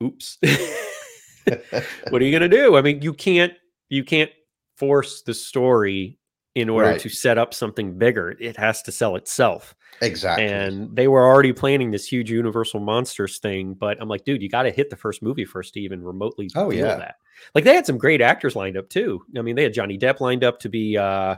oops. 0.03 0.39
what 2.11 2.23
are 2.23 2.25
you 2.25 2.33
gonna 2.33 2.49
do? 2.49 2.77
I 2.77 2.83
mean, 2.83 3.03
you 3.03 3.13
can't 3.13 3.53
you 3.89 4.05
can't 4.05 4.31
force 4.77 5.23
the 5.23 5.35
story 5.35 6.19
in 6.55 6.69
order 6.69 6.89
Right. 6.91 7.01
to 7.01 7.09
set 7.09 7.39
up 7.39 7.53
something 7.55 7.99
bigger. 7.99 8.37
It 8.41 8.57
has 8.57 8.83
to 8.83 8.93
sell 8.93 9.17
itself. 9.17 9.75
Exactly. 10.01 10.47
And 10.47 10.95
they 10.95 11.09
were 11.09 11.25
already 11.27 11.53
planning 11.53 11.91
this 11.91 12.07
huge 12.07 12.31
Universal 12.31 12.81
Monsters 12.81 13.39
thing, 13.39 13.75
but 13.75 14.01
I'm 14.01 14.09
like, 14.09 14.25
dude, 14.25 14.43
you 14.43 14.49
got 14.49 14.63
to 14.65 14.71
hit 14.71 14.91
the 14.91 14.97
first 14.97 15.23
movie 15.23 15.45
first 15.45 15.75
to 15.75 15.81
even 15.81 16.03
remotely 16.03 16.51
Oh, 16.55 16.71
feel 16.71 16.87
yeah. 16.87 16.97
that. 16.97 17.17
Like 17.55 17.65
they 17.65 17.75
had 17.75 17.87
some 17.87 17.99
great 17.99 18.21
actors 18.21 18.57
lined 18.57 18.77
up 18.77 18.89
too. 18.89 19.23
I 19.37 19.43
mean, 19.43 19.57
they 19.57 19.63
had 19.63 19.75
Johnny 19.75 19.99
Depp 19.99 20.21
lined 20.21 20.45
up 20.45 20.59
to 20.61 20.69
be 20.69 20.97
uh 20.97 21.37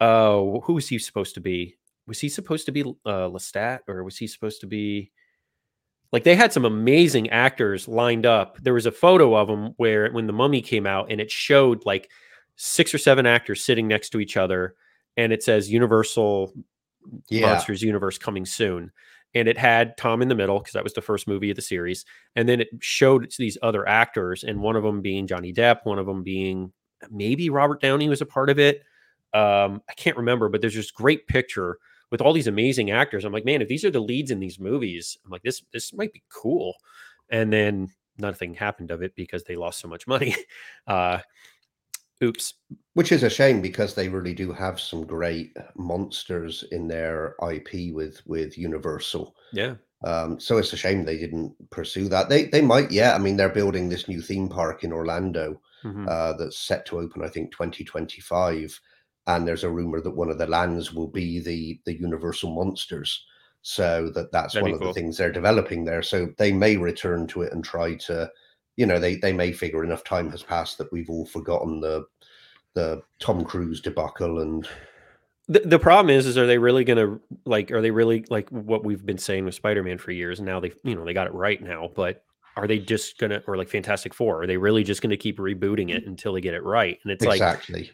oh, 0.00 0.60
who 0.64 0.74
was 0.74 0.88
he 0.88 0.98
supposed 0.98 1.34
to 1.34 1.40
be? 1.40 1.76
Was 2.06 2.20
he 2.20 2.28
supposed 2.28 2.66
to 2.66 2.72
be 2.72 2.82
uh 2.82 3.28
Lestat 3.28 3.80
or 3.88 4.04
was 4.04 4.16
he 4.16 4.26
supposed 4.26 4.60
to 4.60 4.66
be 4.66 5.10
like 6.12 6.24
they 6.24 6.34
had 6.34 6.52
some 6.52 6.64
amazing 6.64 7.30
actors 7.30 7.86
lined 7.86 8.26
up. 8.26 8.56
There 8.58 8.74
was 8.74 8.86
a 8.86 8.92
photo 8.92 9.36
of 9.36 9.46
them 9.48 9.74
where 9.76 10.10
when 10.12 10.26
the 10.26 10.32
mummy 10.32 10.60
came 10.60 10.86
out 10.86 11.10
and 11.10 11.20
it 11.20 11.30
showed 11.30 11.84
like 11.86 12.10
six 12.56 12.92
or 12.92 12.98
seven 12.98 13.26
actors 13.26 13.62
sitting 13.62 13.86
next 13.88 14.10
to 14.10 14.20
each 14.20 14.36
other 14.36 14.74
and 15.16 15.32
it 15.32 15.42
says 15.42 15.70
Universal 15.70 16.52
yeah. 17.28 17.46
Monsters 17.46 17.82
Universe 17.82 18.18
coming 18.18 18.44
soon. 18.44 18.90
And 19.34 19.46
it 19.46 19.56
had 19.56 19.96
Tom 19.96 20.22
in 20.22 20.28
the 20.28 20.34
middle 20.34 20.58
because 20.58 20.72
that 20.72 20.82
was 20.82 20.92
the 20.92 21.02
first 21.02 21.28
movie 21.28 21.50
of 21.50 21.56
the 21.56 21.62
series. 21.62 22.04
And 22.34 22.48
then 22.48 22.60
it 22.60 22.68
showed 22.80 23.32
these 23.38 23.56
other 23.62 23.88
actors, 23.88 24.42
and 24.42 24.60
one 24.60 24.74
of 24.74 24.82
them 24.82 25.00
being 25.00 25.26
Johnny 25.28 25.52
Depp, 25.52 25.84
one 25.84 26.00
of 26.00 26.06
them 26.06 26.24
being 26.24 26.72
maybe 27.10 27.48
Robert 27.48 27.80
Downey 27.80 28.08
was 28.08 28.20
a 28.20 28.26
part 28.26 28.50
of 28.50 28.58
it. 28.58 28.82
Um, 29.32 29.82
I 29.88 29.92
can't 29.94 30.16
remember, 30.16 30.48
but 30.48 30.60
there's 30.60 30.74
this 30.74 30.90
great 30.90 31.28
picture 31.28 31.78
with 32.10 32.20
all 32.20 32.32
these 32.32 32.48
amazing 32.48 32.90
actors. 32.90 33.24
I'm 33.24 33.32
like, 33.32 33.44
man, 33.44 33.62
if 33.62 33.68
these 33.68 33.84
are 33.84 33.90
the 33.90 34.00
leads 34.00 34.32
in 34.32 34.40
these 34.40 34.58
movies, 34.58 35.16
I'm 35.24 35.30
like, 35.30 35.42
this 35.42 35.62
this 35.72 35.92
might 35.92 36.12
be 36.12 36.24
cool. 36.28 36.74
And 37.30 37.52
then 37.52 37.88
nothing 38.18 38.54
happened 38.54 38.90
of 38.90 39.02
it 39.02 39.14
because 39.14 39.44
they 39.44 39.56
lost 39.56 39.80
so 39.80 39.88
much 39.88 40.06
money. 40.06 40.34
Uh, 40.86 41.20
oops. 42.22 42.54
Which 42.94 43.12
is 43.12 43.22
a 43.22 43.30
shame 43.30 43.60
because 43.62 43.94
they 43.94 44.08
really 44.08 44.34
do 44.34 44.52
have 44.52 44.80
some 44.80 45.06
great 45.06 45.56
monsters 45.76 46.64
in 46.72 46.88
their 46.88 47.36
IP 47.50 47.92
with 47.94 48.20
with 48.26 48.58
Universal. 48.58 49.34
Yeah. 49.52 49.76
Um, 50.04 50.40
so 50.40 50.56
it's 50.58 50.72
a 50.72 50.76
shame 50.76 51.04
they 51.04 51.18
didn't 51.18 51.54
pursue 51.70 52.08
that. 52.08 52.28
They 52.28 52.46
they 52.46 52.62
might, 52.62 52.90
yeah. 52.90 53.14
I 53.14 53.18
mean, 53.18 53.36
they're 53.36 53.48
building 53.60 53.88
this 53.88 54.08
new 54.08 54.20
theme 54.22 54.48
park 54.48 54.82
in 54.84 54.92
Orlando 54.92 55.60
Mhm. 55.84 56.08
uh, 56.08 56.32
that's 56.34 56.58
set 56.58 56.84
to 56.86 56.98
open, 57.00 57.22
I 57.24 57.28
think, 57.28 57.52
2025. 57.52 58.80
And 59.26 59.46
there's 59.46 59.64
a 59.64 59.70
rumor 59.70 60.00
that 60.00 60.10
one 60.16 60.30
of 60.30 60.38
the 60.38 60.46
lands 60.46 60.92
will 60.92 61.08
be 61.08 61.38
the 61.40 61.80
the 61.84 61.98
Universal 61.98 62.54
monsters. 62.54 63.24
So 63.62 64.10
that 64.10 64.32
that's 64.32 64.54
That'd 64.54 64.62
one 64.62 64.72
of 64.72 64.80
cool. 64.80 64.88
the 64.88 64.90
things 64.90 65.16
they're 65.18 65.32
developing 65.32 65.84
there. 65.84 66.02
So 66.02 66.28
they 66.38 66.52
may 66.52 66.76
return 66.76 67.26
to 67.28 67.42
it 67.42 67.52
and 67.52 67.62
try 67.64 67.94
to, 67.96 68.30
you 68.80 68.86
know, 68.86 68.98
they 68.98 69.16
they 69.16 69.34
may 69.34 69.52
figure 69.52 69.84
enough 69.84 70.02
time 70.04 70.30
has 70.30 70.42
passed 70.42 70.78
that 70.78 70.90
we've 70.90 71.10
all 71.10 71.26
forgotten 71.26 71.80
the 71.80 72.06
the 72.72 73.02
Tom 73.18 73.44
Cruise 73.44 73.82
debacle 73.82 74.40
and 74.40 74.66
the, 75.48 75.60
the 75.66 75.78
problem 75.78 76.08
is 76.08 76.24
is 76.24 76.38
are 76.38 76.46
they 76.46 76.56
really 76.56 76.82
gonna 76.82 77.18
like 77.44 77.70
are 77.72 77.82
they 77.82 77.90
really 77.90 78.24
like 78.30 78.48
what 78.48 78.82
we've 78.82 79.04
been 79.04 79.18
saying 79.18 79.44
with 79.44 79.54
spider-man 79.54 79.98
for 79.98 80.12
years 80.12 80.38
and 80.38 80.46
now 80.46 80.60
they 80.60 80.72
you 80.82 80.94
know 80.94 81.04
they 81.04 81.12
got 81.12 81.26
it 81.26 81.34
right 81.34 81.60
now 81.62 81.90
but 81.94 82.24
are 82.56 82.66
they 82.66 82.78
just 82.78 83.18
gonna 83.18 83.42
or 83.46 83.58
like 83.58 83.68
fantastic 83.68 84.14
four 84.14 84.42
are 84.42 84.46
they 84.46 84.56
really 84.56 84.82
just 84.82 85.02
gonna 85.02 85.16
keep 85.16 85.36
rebooting 85.36 85.90
it 85.90 86.06
until 86.06 86.32
they 86.32 86.40
get 86.40 86.54
it 86.54 86.64
right? 86.64 86.98
And 87.02 87.12
it's 87.12 87.24
like 87.26 87.40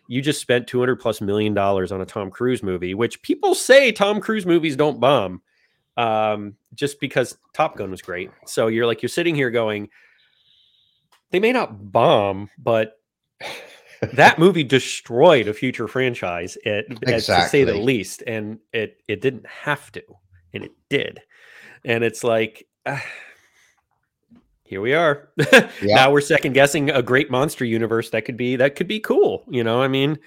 you 0.06 0.22
just 0.22 0.40
spent 0.40 0.68
200 0.68 1.00
plus 1.00 1.20
million 1.20 1.52
dollars 1.52 1.90
on 1.90 2.00
a 2.00 2.06
tom 2.06 2.30
cruise 2.30 2.62
movie 2.62 2.94
which 2.94 3.20
people 3.22 3.56
say 3.56 3.90
tom 3.90 4.20
cruise 4.20 4.46
movies 4.46 4.76
don't 4.76 5.00
bomb 5.00 5.42
um 5.96 6.54
just 6.74 7.00
because 7.00 7.38
top 7.54 7.76
gun 7.76 7.90
was 7.90 8.02
great. 8.02 8.30
So 8.46 8.68
you're 8.68 8.86
like 8.86 9.02
you're 9.02 9.08
sitting 9.08 9.34
here 9.34 9.50
going 9.50 9.88
they 11.30 11.40
may 11.40 11.52
not 11.52 11.92
bomb 11.92 12.48
but 12.58 13.00
that 14.12 14.38
movie 14.38 14.64
destroyed 14.64 15.48
a 15.48 15.54
future 15.54 15.88
franchise 15.88 16.56
at, 16.66 16.84
at- 17.08 17.24
to 17.44 17.48
say 17.48 17.64
the 17.64 17.72
least 17.84 18.22
and 18.26 18.58
it 18.72 18.98
it 19.08 19.20
didn't 19.20 19.46
have 19.46 19.90
to 19.92 20.02
and 20.54 20.64
it 20.64 20.72
did. 20.88 21.20
And 21.84 22.02
it's 22.04 22.22
like 22.24 22.66
ah, 22.86 23.04
here 24.64 24.80
we 24.80 24.94
are. 24.94 25.28
Now 25.82 26.10
we're 26.10 26.20
second 26.20 26.52
guessing 26.54 26.90
a 26.90 27.02
great 27.02 27.30
monster 27.30 27.64
universe 27.64 28.10
that 28.10 28.24
could 28.24 28.36
be 28.36 28.56
that 28.56 28.74
could 28.76 28.88
be 28.88 29.00
cool 29.00 29.44
you 29.48 29.62
know 29.62 29.80
i 29.82 29.88
mean 29.88 30.18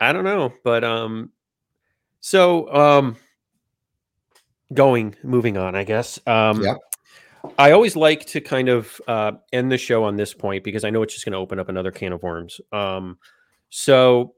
i 0.00 0.12
don't 0.12 0.24
know 0.24 0.52
but 0.64 0.84
um 0.84 1.30
so 2.20 2.72
um 2.74 3.16
going 4.72 5.14
moving 5.22 5.56
on 5.56 5.74
i 5.74 5.84
guess. 5.84 6.18
Um 6.26 6.62
Yeah. 6.62 6.74
I 7.58 7.72
always 7.72 7.96
like 7.96 8.24
to 8.26 8.40
kind 8.40 8.68
of 8.68 9.00
uh, 9.08 9.32
end 9.52 9.70
the 9.70 9.78
show 9.78 10.04
on 10.04 10.16
this 10.16 10.32
point 10.32 10.64
because 10.64 10.84
I 10.84 10.90
know 10.90 11.02
it's 11.02 11.14
just 11.14 11.24
going 11.24 11.32
to 11.32 11.38
open 11.38 11.58
up 11.58 11.68
another 11.68 11.90
can 11.90 12.12
of 12.12 12.22
worms. 12.22 12.60
Um, 12.72 13.18
so, 13.70 14.34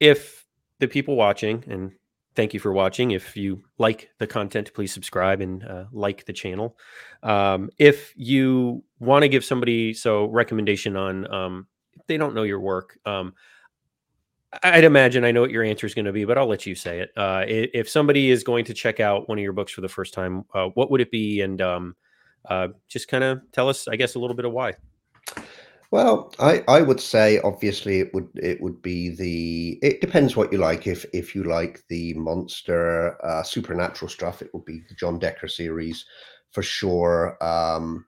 if 0.00 0.46
the 0.78 0.88
people 0.88 1.16
watching, 1.16 1.64
and 1.66 1.92
thank 2.36 2.54
you 2.54 2.60
for 2.60 2.72
watching, 2.72 3.10
if 3.10 3.36
you 3.36 3.62
like 3.78 4.10
the 4.18 4.26
content, 4.26 4.72
please 4.72 4.92
subscribe 4.92 5.40
and 5.40 5.64
uh, 5.64 5.84
like 5.92 6.24
the 6.24 6.32
channel. 6.32 6.76
Um, 7.22 7.68
if 7.78 8.14
you 8.16 8.84
want 9.00 9.24
to 9.24 9.28
give 9.28 9.44
somebody 9.44 9.92
so 9.92 10.26
recommendation 10.26 10.96
on, 10.96 11.32
um, 11.32 11.66
if 11.98 12.06
they 12.06 12.16
don't 12.16 12.34
know 12.34 12.44
your 12.44 12.60
work, 12.60 12.98
um, 13.04 13.34
I'd 14.62 14.84
imagine 14.84 15.24
I 15.24 15.32
know 15.32 15.42
what 15.42 15.50
your 15.50 15.64
answer 15.64 15.86
is 15.86 15.94
going 15.94 16.06
to 16.06 16.12
be, 16.12 16.24
but 16.24 16.38
I'll 16.38 16.46
let 16.46 16.64
you 16.64 16.74
say 16.74 17.00
it. 17.00 17.10
Uh, 17.16 17.44
if 17.46 17.88
somebody 17.88 18.30
is 18.30 18.44
going 18.44 18.64
to 18.66 18.74
check 18.74 19.00
out 19.00 19.28
one 19.28 19.36
of 19.38 19.42
your 19.42 19.52
books 19.52 19.72
for 19.72 19.82
the 19.82 19.88
first 19.88 20.14
time, 20.14 20.44
uh, 20.54 20.68
what 20.68 20.90
would 20.90 21.00
it 21.00 21.10
be? 21.10 21.42
And 21.42 21.60
um, 21.60 21.96
uh, 22.48 22.68
just 22.88 23.08
kind 23.08 23.24
of 23.24 23.40
tell 23.52 23.68
us, 23.68 23.88
I 23.88 23.96
guess, 23.96 24.14
a 24.14 24.18
little 24.18 24.36
bit 24.36 24.44
of 24.44 24.52
why. 24.52 24.74
Well, 25.90 26.34
I, 26.38 26.62
I 26.68 26.82
would 26.82 27.00
say 27.00 27.40
obviously 27.40 28.00
it 28.00 28.12
would 28.12 28.28
it 28.34 28.60
would 28.60 28.82
be 28.82 29.08
the 29.08 29.78
it 29.80 30.02
depends 30.02 30.36
what 30.36 30.52
you 30.52 30.58
like. 30.58 30.86
If 30.86 31.06
if 31.14 31.34
you 31.34 31.44
like 31.44 31.82
the 31.88 32.12
monster 32.14 33.16
uh, 33.24 33.42
supernatural 33.42 34.10
stuff, 34.10 34.42
it 34.42 34.52
would 34.52 34.66
be 34.66 34.80
the 34.88 34.94
John 34.94 35.18
Decker 35.18 35.48
series 35.48 36.04
for 36.50 36.62
sure. 36.62 37.42
Um, 37.42 38.04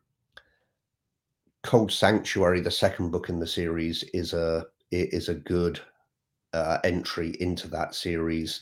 Cold 1.63 1.91
Sanctuary, 1.91 2.61
the 2.61 2.71
second 2.71 3.11
book 3.11 3.29
in 3.29 3.39
the 3.39 3.47
series, 3.47 4.03
is 4.13 4.35
a 4.35 4.67
is 4.91 5.29
a 5.31 5.35
good 5.35 5.81
uh, 6.53 6.79
entry 6.85 7.35
into 7.41 7.69
that 7.69 7.95
series. 7.95 8.61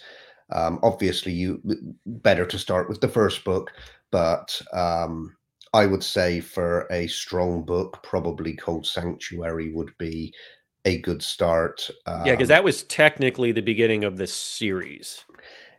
Um, 0.53 0.79
obviously, 0.83 1.33
you 1.33 1.61
better 2.07 2.47
to 2.47 2.59
start 2.59 2.89
with 2.89 3.01
the 3.01 3.09
first 3.09 3.45
book, 3.45 3.73
but 4.11 4.61
um, 4.73 5.37
I 5.73 5.87
would 5.87 6.03
say 6.03 6.41
for 6.41 6.87
a 6.91 7.07
strong 7.09 7.63
book, 7.65 8.03
probably 8.03 8.55
Cold 8.55 8.87
Sanctuary 8.87 9.73
would 9.73 9.97
be 9.99 10.33
a 10.85 10.99
good 10.99 11.23
start. 11.23 11.91
Yeah, 12.07 12.25
because 12.33 12.47
Um, 12.47 12.49
that 12.49 12.65
was 12.65 12.83
technically 12.85 13.53
the 13.53 13.63
beginning 13.63 14.05
of 14.05 14.17
this 14.17 14.33
series. 14.33 15.25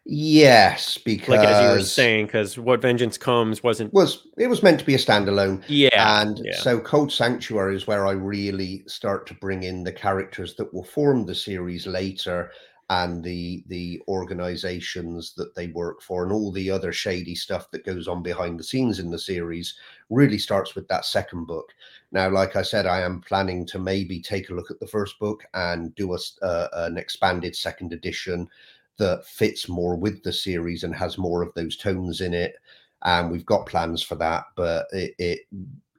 yes, 0.06 0.98
because 0.98 1.30
Like 1.30 1.48
as 1.48 1.64
you 1.64 1.70
were 1.70 1.84
saying, 1.84 2.28
because 2.28 2.58
what 2.58 2.82
vengeance 2.82 3.18
comes 3.18 3.64
wasn't. 3.64 3.94
was 3.94 4.28
it 4.38 4.48
was 4.48 4.64
meant 4.64 4.80
to 4.80 4.86
be 4.86 4.96
a 4.96 5.00
standalone. 5.00 5.64
Yeah, 5.68 6.22
and 6.22 6.40
yeah. 6.44 6.58
so 6.58 6.80
Cold 6.80 7.12
Sanctuary 7.12 7.76
is 7.76 7.88
where 7.88 8.06
I 8.06 8.12
really 8.12 8.84
start 8.88 9.26
to 9.28 9.34
bring 9.36 9.64
in 9.64 9.84
the 9.84 9.92
characters 9.92 10.56
that 10.56 10.74
will 10.74 10.84
form 10.84 11.26
the 11.26 11.36
series 11.36 11.88
later 11.88 12.52
and 12.90 13.24
the 13.24 13.64
the 13.68 14.02
organizations 14.08 15.34
that 15.36 15.54
they 15.56 15.68
work 15.68 16.02
for 16.02 16.24
and 16.24 16.32
all 16.32 16.52
the 16.52 16.72
other 16.72 16.92
shady 16.92 17.36
stuff 17.36 17.70
that 17.72 17.86
goes 17.86 18.08
on 18.08 18.24
behind 18.24 18.60
the 18.60 18.64
scenes 18.64 19.00
in 19.00 19.12
the 19.12 19.20
series 19.20 19.76
really 20.10 20.40
starts 20.40 20.76
with 20.76 20.88
that 20.88 21.06
second 21.06 21.46
book. 21.46 21.72
Now, 22.12 22.30
like 22.30 22.56
I 22.56 22.64
said, 22.64 22.86
I 22.88 23.02
am 23.02 23.22
planning 23.22 23.66
to 23.68 23.80
maybe 23.80 24.20
take 24.20 24.50
a 24.50 24.54
look 24.54 24.72
at 24.72 24.80
the 24.80 24.88
first 24.88 25.20
book 25.20 25.44
and 25.54 25.94
do 25.96 26.14
a, 26.14 26.18
uh, 26.44 26.68
an 26.74 26.98
expanded 26.98 27.56
second 27.56 27.94
edition 27.94 28.50
that 28.98 29.26
fits 29.26 29.70
more 29.70 29.96
with 29.96 30.24
the 30.24 30.34
series 30.34 30.84
and 30.84 30.96
has 30.96 31.18
more 31.18 31.44
of 31.44 31.54
those 31.54 31.78
tones 31.78 32.22
in 32.22 32.34
it 32.34 32.56
and 33.04 33.32
we've 33.32 33.46
got 33.46 33.66
plans 33.66 34.02
for 34.02 34.16
that, 34.16 34.46
but 34.56 34.88
it, 34.92 35.16
it 35.18 35.40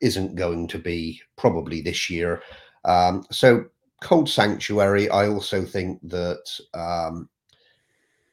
isn't 0.01 0.35
going 0.35 0.67
to 0.69 0.79
be 0.79 1.21
probably 1.37 1.81
this 1.81 2.11
year. 2.11 2.43
Um, 2.85 3.25
so, 3.31 3.67
Cold 4.01 4.29
Sanctuary, 4.29 5.09
I 5.11 5.29
also 5.29 5.65
think 5.65 6.01
that 6.09 6.59
um, 6.75 7.29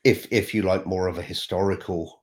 if 0.03 0.27
if 0.31 0.53
you 0.53 0.61
like 0.61 0.85
more 0.85 1.07
of 1.07 1.17
a 1.17 1.23
historical 1.23 2.21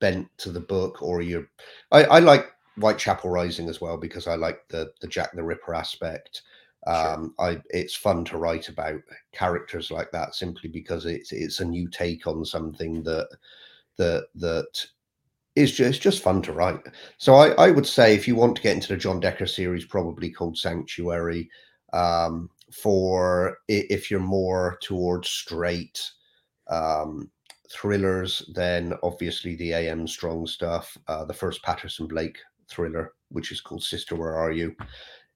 bent 0.00 0.28
to 0.38 0.50
the 0.50 0.60
book, 0.60 1.02
or 1.02 1.20
you're, 1.20 1.48
I, 1.92 2.04
I 2.04 2.18
like 2.18 2.46
Whitechapel 2.76 3.30
Rising 3.30 3.68
as 3.68 3.80
well 3.80 3.96
because 3.98 4.26
I 4.26 4.34
like 4.34 4.66
the 4.68 4.92
the 5.00 5.06
Jack 5.06 5.32
the 5.34 5.44
Ripper 5.44 5.74
aspect. 5.74 6.42
Sure. 6.86 7.14
Um, 7.14 7.34
I 7.38 7.60
it's 7.70 7.94
fun 7.94 8.24
to 8.26 8.38
write 8.38 8.68
about 8.68 9.00
characters 9.32 9.90
like 9.90 10.10
that 10.12 10.34
simply 10.34 10.70
because 10.70 11.04
it's 11.04 11.32
it's 11.32 11.60
a 11.60 11.64
new 11.64 11.88
take 11.90 12.26
on 12.26 12.44
something 12.44 13.02
that 13.02 13.28
that 13.96 14.28
that 14.36 14.86
it's 15.56 15.72
just, 15.72 15.88
it's 15.88 15.98
just 15.98 16.22
fun 16.22 16.42
to 16.42 16.52
write. 16.52 16.80
So 17.18 17.34
I, 17.34 17.48
I 17.52 17.70
would 17.70 17.86
say 17.86 18.14
if 18.14 18.28
you 18.28 18.36
want 18.36 18.56
to 18.56 18.62
get 18.62 18.74
into 18.74 18.88
the 18.88 18.96
John 18.96 19.20
Decker 19.20 19.46
series, 19.46 19.84
probably 19.84 20.30
Cold 20.30 20.56
Sanctuary. 20.56 21.50
Um, 21.92 22.50
for 22.72 23.58
if 23.68 24.10
you're 24.10 24.20
more 24.20 24.78
towards 24.82 25.28
straight 25.28 26.02
um, 26.68 27.30
thrillers, 27.70 28.42
then 28.54 28.94
obviously 29.02 29.56
the 29.56 29.72
A.M. 29.72 30.06
Strong 30.06 30.46
stuff, 30.46 30.96
uh, 31.08 31.24
the 31.24 31.34
first 31.34 31.62
Patterson 31.62 32.06
Blake 32.06 32.38
thriller, 32.68 33.14
which 33.30 33.52
is 33.52 33.60
called 33.60 33.82
Sister, 33.82 34.16
Where 34.16 34.36
Are 34.36 34.52
You? 34.52 34.74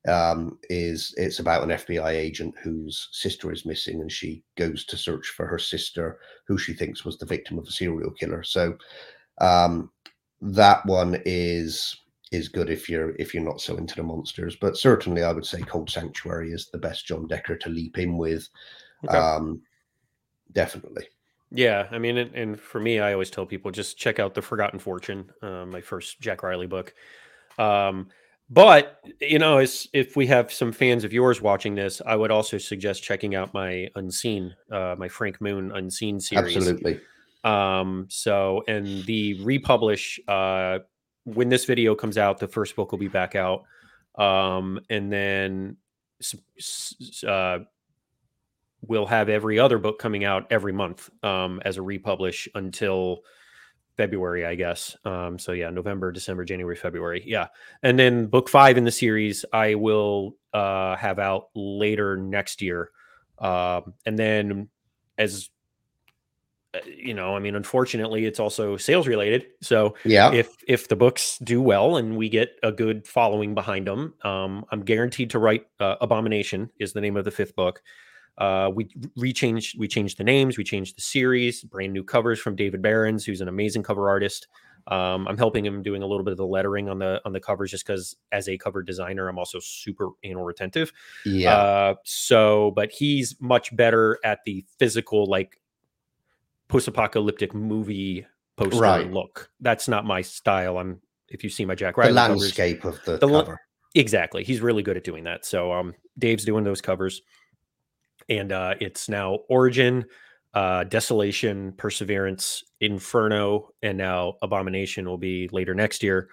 Um, 0.08 0.58
is 0.70 1.14
it's 1.18 1.40
about 1.40 1.62
an 1.62 1.70
FBI 1.70 2.12
agent 2.12 2.54
whose 2.62 3.08
sister 3.12 3.52
is 3.52 3.66
missing, 3.66 4.00
and 4.00 4.10
she 4.10 4.42
goes 4.56 4.86
to 4.86 4.96
search 4.96 5.28
for 5.28 5.46
her 5.46 5.58
sister, 5.58 6.18
who 6.46 6.56
she 6.56 6.72
thinks 6.72 7.04
was 7.04 7.18
the 7.18 7.26
victim 7.26 7.58
of 7.58 7.66
a 7.66 7.70
serial 7.70 8.10
killer. 8.10 8.42
So 8.42 8.78
um, 9.42 9.90
that 10.40 10.84
one 10.86 11.20
is 11.26 11.94
is 12.30 12.48
good 12.48 12.70
if 12.70 12.88
you're 12.88 13.14
if 13.16 13.34
you're 13.34 13.42
not 13.42 13.60
so 13.60 13.76
into 13.76 13.96
the 13.96 14.02
monsters. 14.02 14.56
But 14.56 14.76
certainly, 14.76 15.22
I 15.22 15.32
would 15.32 15.46
say 15.46 15.60
Cold 15.60 15.90
Sanctuary 15.90 16.52
is 16.52 16.68
the 16.68 16.78
best 16.78 17.06
John 17.06 17.26
Decker 17.26 17.56
to 17.56 17.68
leap 17.68 17.98
in 17.98 18.16
with. 18.16 18.48
Okay. 19.04 19.16
Um, 19.16 19.62
definitely. 20.52 21.06
Yeah, 21.52 21.88
I 21.90 21.98
mean, 21.98 22.16
and, 22.16 22.34
and, 22.34 22.60
for 22.60 22.78
me, 22.78 23.00
I 23.00 23.12
always 23.12 23.28
tell 23.28 23.44
people 23.44 23.72
just 23.72 23.98
check 23.98 24.20
out 24.20 24.34
the 24.34 24.42
Forgotten 24.42 24.78
Fortune, 24.78 25.32
uh, 25.42 25.66
my 25.66 25.80
first 25.80 26.20
Jack 26.20 26.44
Riley 26.44 26.68
book. 26.68 26.94
Um, 27.58 28.06
but 28.48 29.00
you 29.20 29.38
know, 29.38 29.58
as 29.58 29.88
if 29.92 30.16
we 30.16 30.26
have 30.26 30.52
some 30.52 30.72
fans 30.72 31.02
of 31.02 31.12
yours 31.12 31.40
watching 31.40 31.74
this, 31.74 32.00
I 32.04 32.14
would 32.14 32.30
also 32.30 32.58
suggest 32.58 33.02
checking 33.02 33.34
out 33.34 33.52
my 33.52 33.88
Unseen, 33.96 34.54
uh, 34.70 34.94
my 34.96 35.08
Frank 35.08 35.40
Moon 35.40 35.72
Unseen 35.72 36.20
series. 36.20 36.56
Absolutely. 36.56 37.00
Um, 37.42 38.06
so, 38.08 38.62
and 38.68 39.04
the 39.04 39.42
republish, 39.42 40.20
uh, 40.28 40.80
when 41.34 41.48
this 41.48 41.64
video 41.64 41.94
comes 41.94 42.18
out, 42.18 42.38
the 42.38 42.48
first 42.48 42.76
book 42.76 42.90
will 42.92 42.98
be 42.98 43.08
back 43.08 43.34
out. 43.34 43.64
Um, 44.16 44.80
and 44.90 45.12
then, 45.12 45.76
uh, 47.26 47.60
we'll 48.82 49.06
have 49.06 49.28
every 49.28 49.58
other 49.58 49.78
book 49.78 49.98
coming 49.98 50.24
out 50.24 50.46
every 50.50 50.72
month, 50.72 51.10
um, 51.22 51.60
as 51.64 51.76
a 51.76 51.82
republish 51.82 52.48
until 52.54 53.20
February, 53.96 54.46
I 54.46 54.54
guess. 54.54 54.96
Um, 55.04 55.38
so 55.38 55.52
yeah, 55.52 55.70
November, 55.70 56.10
December, 56.12 56.44
January, 56.44 56.76
February. 56.76 57.22
Yeah. 57.26 57.48
And 57.82 57.98
then 57.98 58.26
book 58.26 58.48
five 58.48 58.78
in 58.78 58.84
the 58.84 58.90
series, 58.90 59.44
I 59.52 59.74
will, 59.74 60.36
uh, 60.54 60.96
have 60.96 61.18
out 61.18 61.48
later 61.54 62.16
next 62.16 62.62
year. 62.62 62.90
Um, 63.38 63.94
and 64.06 64.18
then 64.18 64.68
as 65.18 65.50
you 66.86 67.14
know, 67.14 67.34
I 67.34 67.40
mean, 67.40 67.56
unfortunately, 67.56 68.26
it's 68.26 68.38
also 68.38 68.76
sales 68.76 69.08
related. 69.08 69.46
So 69.60 69.94
yeah, 70.04 70.32
if 70.32 70.56
if 70.68 70.88
the 70.88 70.96
books 70.96 71.38
do 71.42 71.60
well 71.60 71.96
and 71.96 72.16
we 72.16 72.28
get 72.28 72.50
a 72.62 72.70
good 72.70 73.06
following 73.06 73.54
behind 73.54 73.86
them, 73.86 74.14
um, 74.22 74.64
I'm 74.70 74.80
guaranteed 74.80 75.30
to 75.30 75.38
write. 75.38 75.66
Uh, 75.78 75.96
Abomination 76.00 76.70
is 76.78 76.92
the 76.92 77.00
name 77.00 77.16
of 77.16 77.24
the 77.24 77.30
fifth 77.30 77.56
book. 77.56 77.82
Uh, 78.38 78.70
we 78.72 78.86
rechanged, 79.18 79.76
we 79.78 79.86
changed 79.86 80.16
the 80.16 80.24
names, 80.24 80.56
we 80.56 80.64
changed 80.64 80.96
the 80.96 81.02
series, 81.02 81.62
brand 81.62 81.92
new 81.92 82.02
covers 82.02 82.40
from 82.40 82.56
David 82.56 82.80
Barons, 82.80 83.24
who's 83.24 83.42
an 83.42 83.48
amazing 83.48 83.82
cover 83.82 84.08
artist. 84.08 84.48
Um, 84.86 85.28
I'm 85.28 85.36
helping 85.36 85.64
him 85.64 85.82
doing 85.82 86.02
a 86.02 86.06
little 86.06 86.24
bit 86.24 86.32
of 86.32 86.38
the 86.38 86.46
lettering 86.46 86.88
on 86.88 86.98
the 86.98 87.20
on 87.24 87.32
the 87.32 87.40
covers, 87.40 87.70
just 87.70 87.86
because 87.86 88.16
as 88.32 88.48
a 88.48 88.56
cover 88.56 88.82
designer, 88.82 89.28
I'm 89.28 89.38
also 89.38 89.58
super 89.60 90.08
anal 90.22 90.44
retentive. 90.44 90.92
Yeah. 91.26 91.54
Uh, 91.54 91.94
so, 92.04 92.70
but 92.70 92.90
he's 92.90 93.36
much 93.40 93.74
better 93.76 94.18
at 94.24 94.40
the 94.46 94.64
physical, 94.78 95.26
like 95.26 95.60
post-apocalyptic 96.70 97.52
movie 97.52 98.24
poster 98.56 98.80
right. 98.80 99.10
look. 99.10 99.50
That's 99.60 99.88
not 99.88 100.04
my 100.04 100.22
style. 100.22 100.78
I'm 100.78 101.00
if 101.28 101.44
you 101.44 101.50
see 101.50 101.64
my 101.64 101.74
Jack 101.74 101.96
Riley 101.96 102.12
the 102.12 102.14
landscape 102.14 102.82
covers, 102.82 102.98
of 103.00 103.04
the, 103.04 103.26
the 103.26 103.28
cover. 103.28 103.60
Exactly. 103.94 104.44
He's 104.44 104.60
really 104.60 104.82
good 104.82 104.96
at 104.96 105.04
doing 105.04 105.24
that. 105.24 105.44
So 105.44 105.72
um 105.72 105.94
Dave's 106.18 106.44
doing 106.44 106.64
those 106.64 106.80
covers. 106.80 107.22
And 108.28 108.52
uh 108.52 108.74
it's 108.80 109.08
now 109.08 109.40
Origin, 109.48 110.04
uh 110.54 110.84
Desolation, 110.84 111.72
Perseverance, 111.72 112.64
Inferno, 112.80 113.70
and 113.82 113.98
now 113.98 114.34
Abomination 114.42 115.08
will 115.08 115.18
be 115.18 115.48
later 115.52 115.74
next 115.74 116.02
year. 116.02 116.28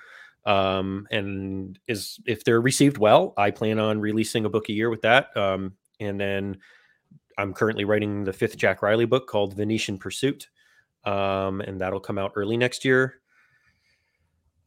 Um 0.46 1.08
and 1.12 1.80
is 1.88 2.20
if 2.26 2.44
they're 2.44 2.62
received 2.62 2.98
well, 2.98 3.34
I 3.38 3.52
plan 3.52 3.80
on 3.80 4.00
releasing 4.00 4.46
a 4.46 4.50
book 4.50 4.70
a 4.70 4.74
year 4.74 4.90
with 4.90 5.02
that. 5.02 5.36
Um 5.36 5.74
and 6.00 6.20
then 6.20 6.58
I'm 7.38 7.54
currently 7.54 7.86
writing 7.86 8.24
the 8.24 8.34
fifth 8.34 8.58
Jack 8.58 8.82
Riley 8.82 9.06
book 9.06 9.28
called 9.28 9.56
Venetian 9.56 9.98
Pursuit, 9.98 10.50
um, 11.06 11.62
and 11.62 11.80
that'll 11.80 12.00
come 12.00 12.18
out 12.18 12.34
early 12.36 12.58
next 12.58 12.84
year. 12.84 13.22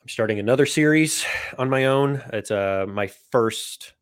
I'm 0.01 0.09
starting 0.09 0.39
another 0.39 0.67
series 0.67 1.25
on 1.59 1.69
my 1.69 1.87
own. 1.87 2.23
It's 2.33 2.51
uh, 2.51 2.87
my 2.89 3.09
first 3.09 3.95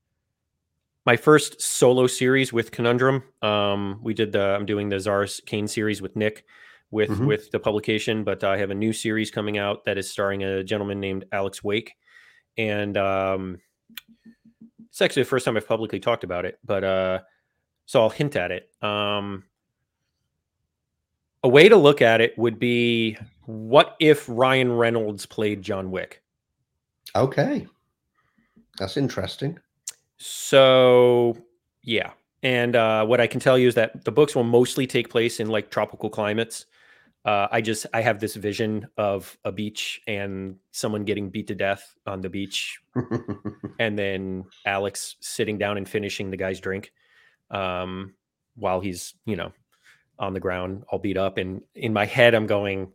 my 1.06 1.16
first 1.16 1.62
solo 1.62 2.06
series 2.06 2.52
with 2.52 2.70
Conundrum. 2.70 3.22
Um, 3.40 3.98
we 4.02 4.12
did 4.12 4.32
the 4.32 4.54
I'm 4.54 4.66
doing 4.66 4.90
the 4.90 5.00
Zara's 5.00 5.40
Kane 5.46 5.66
series 5.66 6.02
with 6.02 6.14
Nick 6.16 6.44
with 6.90 7.10
mm-hmm. 7.10 7.26
with 7.26 7.50
the 7.50 7.58
publication, 7.58 8.24
but 8.24 8.44
I 8.44 8.58
have 8.58 8.70
a 8.70 8.74
new 8.74 8.92
series 8.92 9.30
coming 9.30 9.58
out 9.58 9.84
that 9.86 9.98
is 9.98 10.10
starring 10.10 10.44
a 10.44 10.62
gentleman 10.62 11.00
named 11.00 11.24
Alex 11.32 11.64
Wake, 11.64 11.94
and 12.56 12.96
um, 12.96 13.58
it's 14.88 15.00
actually 15.00 15.22
the 15.22 15.28
first 15.28 15.44
time 15.44 15.56
I've 15.56 15.66
publicly 15.66 16.00
talked 16.00 16.24
about 16.24 16.44
it. 16.44 16.58
But 16.64 16.84
uh, 16.84 17.20
so 17.88 18.02
I'll 18.02 18.10
hint 18.10 18.36
at 18.36 18.50
it. 18.50 18.68
Um, 18.82 19.44
a 21.42 21.48
way 21.48 21.70
to 21.70 21.76
look 21.76 22.02
at 22.02 22.20
it 22.20 22.36
would 22.36 22.58
be 22.58 23.16
what 23.46 23.96
if 23.98 24.26
Ryan 24.28 24.72
Reynolds 24.72 25.24
played 25.24 25.62
John 25.62 25.90
Wick? 25.90 26.22
Okay. 27.16 27.66
That's 28.78 28.98
interesting. 28.98 29.58
So, 30.18 31.38
yeah. 31.82 32.10
And 32.42 32.76
uh, 32.76 33.06
what 33.06 33.22
I 33.22 33.26
can 33.26 33.40
tell 33.40 33.56
you 33.56 33.68
is 33.68 33.74
that 33.76 34.04
the 34.04 34.12
books 34.12 34.36
will 34.36 34.44
mostly 34.44 34.86
take 34.86 35.08
place 35.08 35.40
in 35.40 35.48
like 35.48 35.70
tropical 35.70 36.10
climates. 36.10 36.66
Uh, 37.24 37.48
I 37.50 37.62
just 37.62 37.86
I 37.94 38.02
have 38.02 38.20
this 38.20 38.34
vision 38.36 38.86
of 38.98 39.38
a 39.46 39.50
beach 39.50 40.02
and 40.06 40.56
someone 40.72 41.04
getting 41.04 41.30
beat 41.30 41.46
to 41.46 41.54
death 41.54 41.96
on 42.06 42.20
the 42.20 42.28
beach, 42.28 42.80
and 43.78 43.98
then 43.98 44.44
Alex 44.66 45.16
sitting 45.20 45.56
down 45.56 45.78
and 45.78 45.88
finishing 45.88 46.30
the 46.30 46.36
guy's 46.36 46.60
drink 46.60 46.92
um, 47.50 48.14
while 48.56 48.80
he's 48.80 49.14
you 49.24 49.36
know 49.36 49.52
on 50.18 50.34
the 50.34 50.40
ground 50.40 50.84
all 50.88 50.98
beat 50.98 51.16
up. 51.16 51.38
And 51.38 51.62
in 51.74 51.92
my 51.92 52.04
head 52.04 52.34
i'm 52.34 52.46
going 52.46 52.92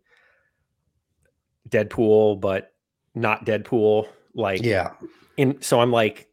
deadpool 1.69 2.39
but 2.41 2.73
not 3.15 3.45
deadpool 3.45 4.07
like 4.35 4.61
yeah. 4.63 4.91
and 5.37 5.63
so 5.63 5.79
i'm 5.79 5.91
like 5.91 6.27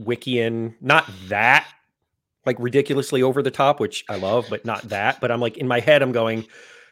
wikian 0.00 0.74
not 0.80 1.08
that 1.28 1.66
like 2.44 2.56
ridiculously 2.58 3.22
over 3.22 3.42
the 3.42 3.50
top 3.50 3.78
which 3.78 4.04
i 4.08 4.16
love 4.16 4.46
but 4.50 4.64
not 4.64 4.82
that. 4.88 5.20
But 5.20 5.30
i'm 5.30 5.40
like 5.40 5.56
in 5.56 5.68
my 5.68 5.80
head 5.80 6.02
i'm 6.02 6.12
going 6.12 6.46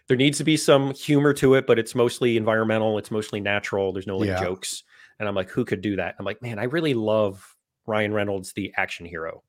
there 0.07 0.17
needs 0.17 0.39
to 0.39 0.45
be 0.45 0.57
some 0.57 0.95
humor 0.95 1.33
to 1.35 1.55
it 1.55 1.67
but 1.67 1.79
it's 1.79 1.95
mostly 1.95 2.37
environmental 2.37 2.99
it's 2.99 3.11
mostly 3.11 3.41
natural 3.41 3.93
there's 3.93 4.07
no 4.07 4.19
like 4.19 4.29
yeah. 4.29 4.41
jokes. 4.41 4.85
And 5.19 5.29
i'm 5.29 5.35
like 5.35 5.51
who 5.51 5.65
could 5.65 5.81
do 5.81 5.97
that? 5.97 6.15
I'm 6.19 6.25
like 6.25 6.41
man 6.43 6.59
i 6.59 6.65
really 6.65 6.95
love 6.95 7.57
ryan 7.87 8.13
reynolds 8.13 8.53
the 8.53 8.73
action 8.77 9.05
hero 9.07 9.43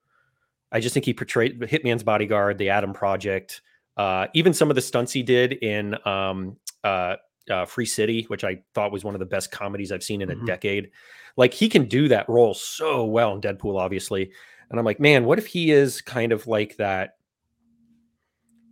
I 0.72 0.80
just 0.80 0.94
think 0.94 1.06
he 1.06 1.14
portrayed 1.14 1.60
Hitman's 1.60 2.04
Bodyguard, 2.04 2.58
The 2.58 2.70
Adam 2.70 2.94
Project, 2.94 3.62
uh, 3.98 4.28
even 4.34 4.54
some 4.54 4.70
of 4.70 4.76
the 4.76 4.82
stunts 4.82 5.12
he 5.12 5.24
did 5.24 5.54
in 5.54 5.96
um, 6.06 6.58
uh, 6.84 7.16
uh, 7.50 7.66
Free 7.66 7.86
City, 7.86 8.24
which 8.28 8.44
I 8.44 8.62
thought 8.74 8.92
was 8.92 9.04
one 9.04 9.16
of 9.16 9.20
the 9.20 9.26
best 9.26 9.52
comedies 9.52 9.92
I've 9.92 10.04
seen 10.04 10.22
in 10.22 10.30
a 10.32 10.36
mm-hmm. 10.36 10.46
decade. 10.46 10.92
Like 11.38 11.54
he 11.54 11.70
can 11.70 11.86
do 11.86 12.08
that 12.10 12.28
role 12.28 12.54
so 12.54 13.06
well 13.06 13.34
in 13.34 13.42
Deadpool, 13.42 13.80
obviously. 13.80 14.32
And 14.70 14.80
I'm 14.80 14.86
like, 14.86 15.00
man, 15.00 15.26
what 15.26 15.38
if 15.38 15.46
he 15.46 15.72
is 15.72 16.02
kind 16.02 16.32
of 16.32 16.48
like 16.48 16.78
that 16.78 17.18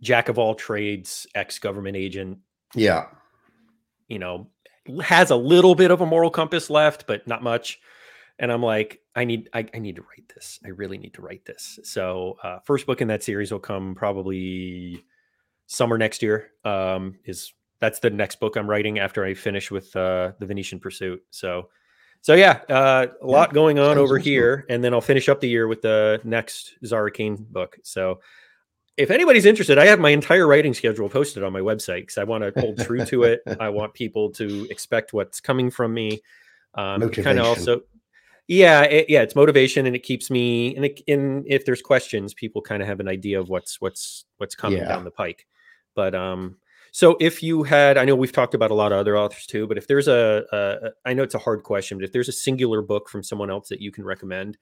jack 0.00 0.28
of 0.28 0.38
all 0.38 0.54
trades, 0.54 1.26
ex 1.34 1.58
government 1.58 1.96
agent? 1.96 2.38
Yeah. 2.74 3.06
You 4.08 4.18
know, 4.18 4.50
has 5.02 5.30
a 5.30 5.36
little 5.36 5.74
bit 5.74 5.90
of 5.90 6.00
a 6.00 6.06
moral 6.06 6.30
compass 6.30 6.68
left, 6.68 7.06
but 7.06 7.26
not 7.26 7.42
much 7.42 7.78
and 8.38 8.50
I'm 8.50 8.62
like, 8.62 9.00
I 9.16 9.24
need, 9.24 9.48
I, 9.52 9.66
I, 9.72 9.78
need 9.78 9.96
to 9.96 10.02
write 10.02 10.28
this. 10.34 10.58
I 10.64 10.68
really 10.68 10.98
need 10.98 11.14
to 11.14 11.22
write 11.22 11.44
this. 11.44 11.78
So, 11.84 12.36
uh, 12.42 12.58
first 12.64 12.84
book 12.86 13.00
in 13.00 13.08
that 13.08 13.22
series 13.22 13.52
will 13.52 13.60
come 13.60 13.94
probably 13.94 15.04
summer 15.66 15.98
next 15.98 16.22
year. 16.22 16.50
Um, 16.64 17.18
is 17.24 17.52
that's 17.80 18.00
the 18.00 18.10
next 18.10 18.40
book 18.40 18.56
I'm 18.56 18.68
writing 18.68 18.98
after 18.98 19.24
I 19.24 19.34
finish 19.34 19.70
with 19.70 19.94
uh, 19.94 20.32
the 20.38 20.46
Venetian 20.46 20.80
Pursuit. 20.80 21.22
So, 21.30 21.68
so 22.22 22.34
yeah, 22.34 22.60
uh, 22.68 23.06
a 23.22 23.26
lot 23.26 23.50
yeah, 23.50 23.54
going 23.54 23.78
on 23.78 23.98
over 23.98 24.18
here, 24.18 24.64
and 24.68 24.82
then 24.82 24.94
I'll 24.94 25.00
finish 25.00 25.28
up 25.28 25.40
the 25.40 25.48
year 25.48 25.68
with 25.68 25.82
the 25.82 26.20
next 26.24 26.74
Zara 26.84 27.10
Kane 27.10 27.46
book. 27.50 27.76
So, 27.82 28.20
if 28.96 29.10
anybody's 29.10 29.44
interested, 29.44 29.76
I 29.76 29.86
have 29.86 29.98
my 29.98 30.10
entire 30.10 30.46
writing 30.46 30.72
schedule 30.72 31.08
posted 31.08 31.42
on 31.42 31.52
my 31.52 31.60
website 31.60 32.02
because 32.02 32.16
I 32.16 32.24
want 32.24 32.44
to 32.44 32.60
hold 32.60 32.78
true 32.78 33.04
to 33.06 33.24
it. 33.24 33.42
I 33.60 33.68
want 33.68 33.92
people 33.92 34.30
to 34.32 34.66
expect 34.70 35.12
what's 35.12 35.40
coming 35.40 35.70
from 35.70 35.92
me. 35.92 36.20
Um, 36.74 37.10
kind 37.10 37.38
of 37.38 37.46
also 37.46 37.82
yeah 38.48 38.82
it, 38.82 39.06
yeah 39.08 39.22
it's 39.22 39.34
motivation 39.34 39.86
and 39.86 39.96
it 39.96 40.02
keeps 40.02 40.30
me 40.30 40.74
and, 40.76 40.84
it, 40.84 41.00
and 41.08 41.44
if 41.46 41.64
there's 41.64 41.82
questions 41.82 42.34
people 42.34 42.60
kind 42.60 42.82
of 42.82 42.88
have 42.88 43.00
an 43.00 43.08
idea 43.08 43.40
of 43.40 43.48
what's 43.48 43.80
what's 43.80 44.24
what's 44.38 44.54
coming 44.54 44.78
yeah. 44.78 44.88
down 44.88 45.04
the 45.04 45.10
pike 45.10 45.46
but 45.94 46.14
um 46.14 46.56
So 46.92 47.16
if 47.18 47.42
you 47.42 47.64
had, 47.64 47.98
I 47.98 48.04
know 48.04 48.14
we've 48.14 48.30
talked 48.30 48.54
about 48.54 48.70
a 48.70 48.74
lot 48.74 48.92
of 48.92 48.98
other 48.98 49.18
authors 49.18 49.46
too, 49.46 49.66
but 49.66 49.76
if 49.76 49.88
there's 49.88 50.06
a, 50.06 50.44
a 50.52 50.90
I 51.04 51.12
know 51.12 51.24
it's 51.24 51.34
a 51.34 51.40
hard 51.40 51.64
question, 51.64 51.98
but 51.98 52.04
if 52.04 52.12
there's 52.12 52.28
a 52.28 52.32
singular 52.32 52.82
book 52.82 53.08
from 53.08 53.24
someone 53.24 53.50
else 53.50 53.68
that 53.70 53.80
you 53.80 53.90
can 53.90 54.04
recommend, 54.04 54.56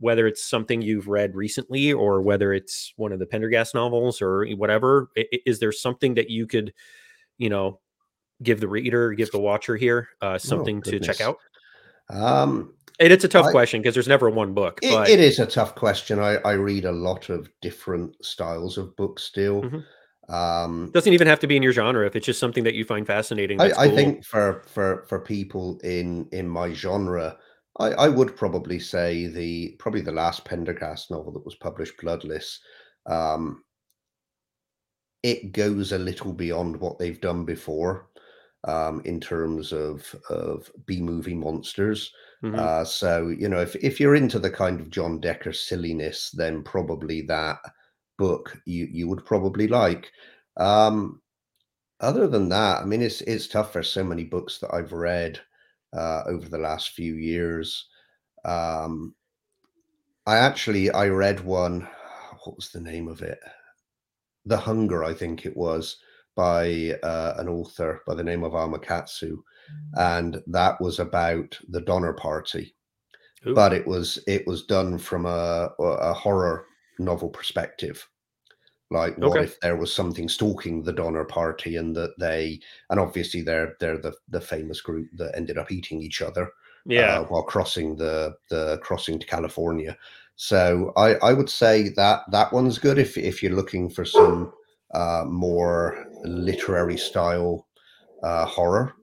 whether 0.00 0.26
it's 0.26 0.42
something 0.42 0.82
you've 0.82 1.06
read 1.06 1.36
recently 1.36 1.92
or 1.92 2.20
whether 2.20 2.52
it's 2.52 2.92
one 2.96 3.12
of 3.12 3.20
the 3.20 3.26
Pendergast 3.26 3.76
novels 3.76 4.20
or 4.20 4.44
whatever, 4.56 5.10
is 5.46 5.60
there 5.60 5.70
something 5.70 6.14
that 6.14 6.30
you 6.30 6.48
could, 6.48 6.72
you 7.36 7.48
know, 7.48 7.78
give 8.42 8.58
the 8.58 8.66
reader, 8.68 9.12
give 9.12 9.30
the 9.30 9.38
watcher 9.38 9.76
here 9.76 10.08
uh, 10.20 10.32
oh, 10.34 10.38
something 10.38 10.82
oh, 10.84 10.90
to 10.90 10.98
check 10.98 11.20
out? 11.20 11.36
Um, 12.10 12.74
and 13.00 13.12
it's 13.12 13.24
a 13.24 13.28
tough 13.28 13.46
I, 13.46 13.50
question 13.50 13.80
because 13.80 13.94
there's 13.94 14.08
never 14.08 14.28
one 14.30 14.54
book. 14.54 14.80
It, 14.82 15.08
it 15.08 15.20
is 15.20 15.38
a 15.38 15.46
tough 15.46 15.74
question. 15.74 16.18
I, 16.18 16.36
I 16.44 16.52
read 16.52 16.84
a 16.84 16.92
lot 16.92 17.28
of 17.28 17.48
different 17.62 18.24
styles 18.24 18.78
of 18.78 18.94
books 18.96 19.22
still. 19.22 19.62
Mm-hmm. 19.62 20.34
Um, 20.34 20.90
Doesn't 20.92 21.12
even 21.12 21.26
have 21.26 21.40
to 21.40 21.46
be 21.46 21.56
in 21.56 21.62
your 21.62 21.72
genre 21.72 22.06
if 22.06 22.14
it's 22.14 22.26
just 22.26 22.40
something 22.40 22.64
that 22.64 22.74
you 22.74 22.84
find 22.84 23.06
fascinating. 23.06 23.60
I, 23.60 23.72
I 23.78 23.88
think 23.88 24.24
for 24.24 24.62
for 24.66 25.06
for 25.08 25.20
people 25.20 25.80
in 25.84 26.28
in 26.32 26.46
my 26.46 26.72
genre, 26.72 27.36
I, 27.78 27.92
I 27.92 28.08
would 28.08 28.36
probably 28.36 28.78
say 28.78 29.26
the 29.26 29.76
probably 29.78 30.02
the 30.02 30.12
last 30.12 30.44
Pendergast 30.44 31.10
novel 31.10 31.32
that 31.32 31.44
was 31.44 31.54
published, 31.54 31.96
Bloodless. 31.98 32.58
Um, 33.06 33.64
it 35.22 35.52
goes 35.52 35.92
a 35.92 35.98
little 35.98 36.32
beyond 36.32 36.78
what 36.78 36.98
they've 36.98 37.20
done 37.20 37.44
before 37.44 38.10
um, 38.64 39.00
in 39.04 39.20
terms 39.20 39.72
of 39.72 40.14
of 40.28 40.70
B 40.84 41.00
movie 41.00 41.34
monsters. 41.34 42.12
Mm-hmm. 42.42 42.58
Uh, 42.58 42.84
so 42.84 43.28
you 43.28 43.48
know, 43.48 43.60
if 43.60 43.74
if 43.76 43.98
you're 43.98 44.14
into 44.14 44.38
the 44.38 44.50
kind 44.50 44.80
of 44.80 44.90
John 44.90 45.20
Decker 45.20 45.52
silliness, 45.52 46.30
then 46.30 46.62
probably 46.62 47.22
that 47.22 47.58
book 48.18 48.56
you 48.64 48.88
you 48.90 49.08
would 49.08 49.24
probably 49.24 49.66
like. 49.68 50.10
Um, 50.56 51.20
other 52.00 52.28
than 52.28 52.48
that, 52.50 52.82
I 52.82 52.84
mean, 52.84 53.02
it's 53.02 53.22
it's 53.22 53.48
tough 53.48 53.72
for 53.72 53.82
so 53.82 54.04
many 54.04 54.24
books 54.24 54.58
that 54.58 54.72
I've 54.72 54.92
read 54.92 55.40
uh, 55.96 56.22
over 56.26 56.48
the 56.48 56.58
last 56.58 56.90
few 56.90 57.14
years. 57.14 57.86
Um, 58.44 59.14
I 60.26 60.36
actually 60.36 60.90
I 60.90 61.08
read 61.08 61.40
one. 61.40 61.88
What 62.44 62.56
was 62.56 62.70
the 62.70 62.80
name 62.80 63.08
of 63.08 63.22
it? 63.22 63.40
The 64.46 64.56
Hunger, 64.56 65.04
I 65.04 65.12
think 65.12 65.44
it 65.44 65.56
was, 65.56 65.98
by 66.36 66.94
uh, 67.02 67.34
an 67.38 67.48
author 67.48 68.02
by 68.06 68.14
the 68.14 68.24
name 68.24 68.44
of 68.44 68.54
Alma 68.54 68.78
Katsu, 68.78 69.38
mm. 69.38 69.42
And 69.94 70.42
that 70.46 70.80
was 70.80 70.98
about 70.98 71.58
the 71.68 71.80
Donner 71.80 72.12
Party. 72.12 72.74
Ooh. 73.46 73.54
But 73.54 73.72
it 73.72 73.86
was 73.86 74.18
it 74.26 74.46
was 74.46 74.64
done 74.64 74.98
from 74.98 75.26
a, 75.26 75.70
a 75.78 76.12
horror 76.12 76.66
novel 76.98 77.28
perspective. 77.28 78.06
Like, 78.90 79.18
what 79.18 79.36
okay. 79.36 79.44
if 79.44 79.60
there 79.60 79.76
was 79.76 79.92
something 79.92 80.28
stalking 80.30 80.82
the 80.82 80.94
Donner 80.94 81.24
Party, 81.24 81.76
and 81.76 81.94
that 81.94 82.18
they, 82.18 82.58
and 82.88 82.98
obviously 82.98 83.42
they're 83.42 83.74
they're 83.80 83.98
the 83.98 84.14
the 84.28 84.40
famous 84.40 84.80
group 84.80 85.08
that 85.16 85.36
ended 85.36 85.58
up 85.58 85.70
eating 85.70 86.00
each 86.00 86.22
other, 86.22 86.50
yeah, 86.86 87.18
uh, 87.18 87.24
while 87.24 87.42
crossing 87.42 87.96
the 87.96 88.34
the 88.48 88.78
crossing 88.82 89.18
to 89.18 89.26
California. 89.26 89.96
So 90.36 90.92
I 90.96 91.16
I 91.16 91.32
would 91.34 91.50
say 91.50 91.90
that 91.90 92.22
that 92.30 92.52
one's 92.52 92.78
good 92.78 92.98
if 92.98 93.18
if 93.18 93.42
you're 93.42 93.56
looking 93.56 93.90
for 93.90 94.06
some 94.06 94.52
uh, 94.94 95.24
more 95.26 96.06
literary 96.24 96.96
style 96.96 97.66
uh, 98.22 98.46
horror. 98.46 98.94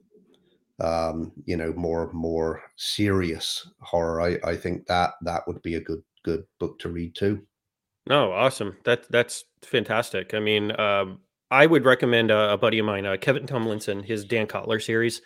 Um, 0.80 1.32
you 1.46 1.56
know, 1.56 1.74
more 1.74 2.12
more 2.12 2.62
serious 2.76 3.70
horror. 3.80 4.22
I 4.22 4.38
I 4.44 4.56
think 4.58 4.88
that 4.88 5.12
that 5.22 5.48
would 5.48 5.62
be 5.62 5.76
a 5.76 5.82
good 5.82 6.04
good 6.24 6.44
book 6.60 6.80
to 6.80 6.90
read 6.90 7.16
too. 7.16 7.46
Oh, 8.10 8.32
awesome. 8.32 8.78
That 8.84 9.10
that's 9.10 9.46
fantastic. 9.64 10.34
I 10.34 10.40
mean, 10.40 10.78
um, 10.80 11.20
I 11.50 11.66
would 11.66 11.86
recommend 11.86 12.32
a, 12.32 12.54
a 12.54 12.58
buddy 12.58 12.80
of 12.80 12.86
mine, 12.86 13.06
uh, 13.06 13.18
Kevin 13.18 13.46
Tumlinson, 13.46 14.04
his 14.04 14.26
Dan 14.26 14.48
Kotler 14.48 14.84
series. 14.84 15.22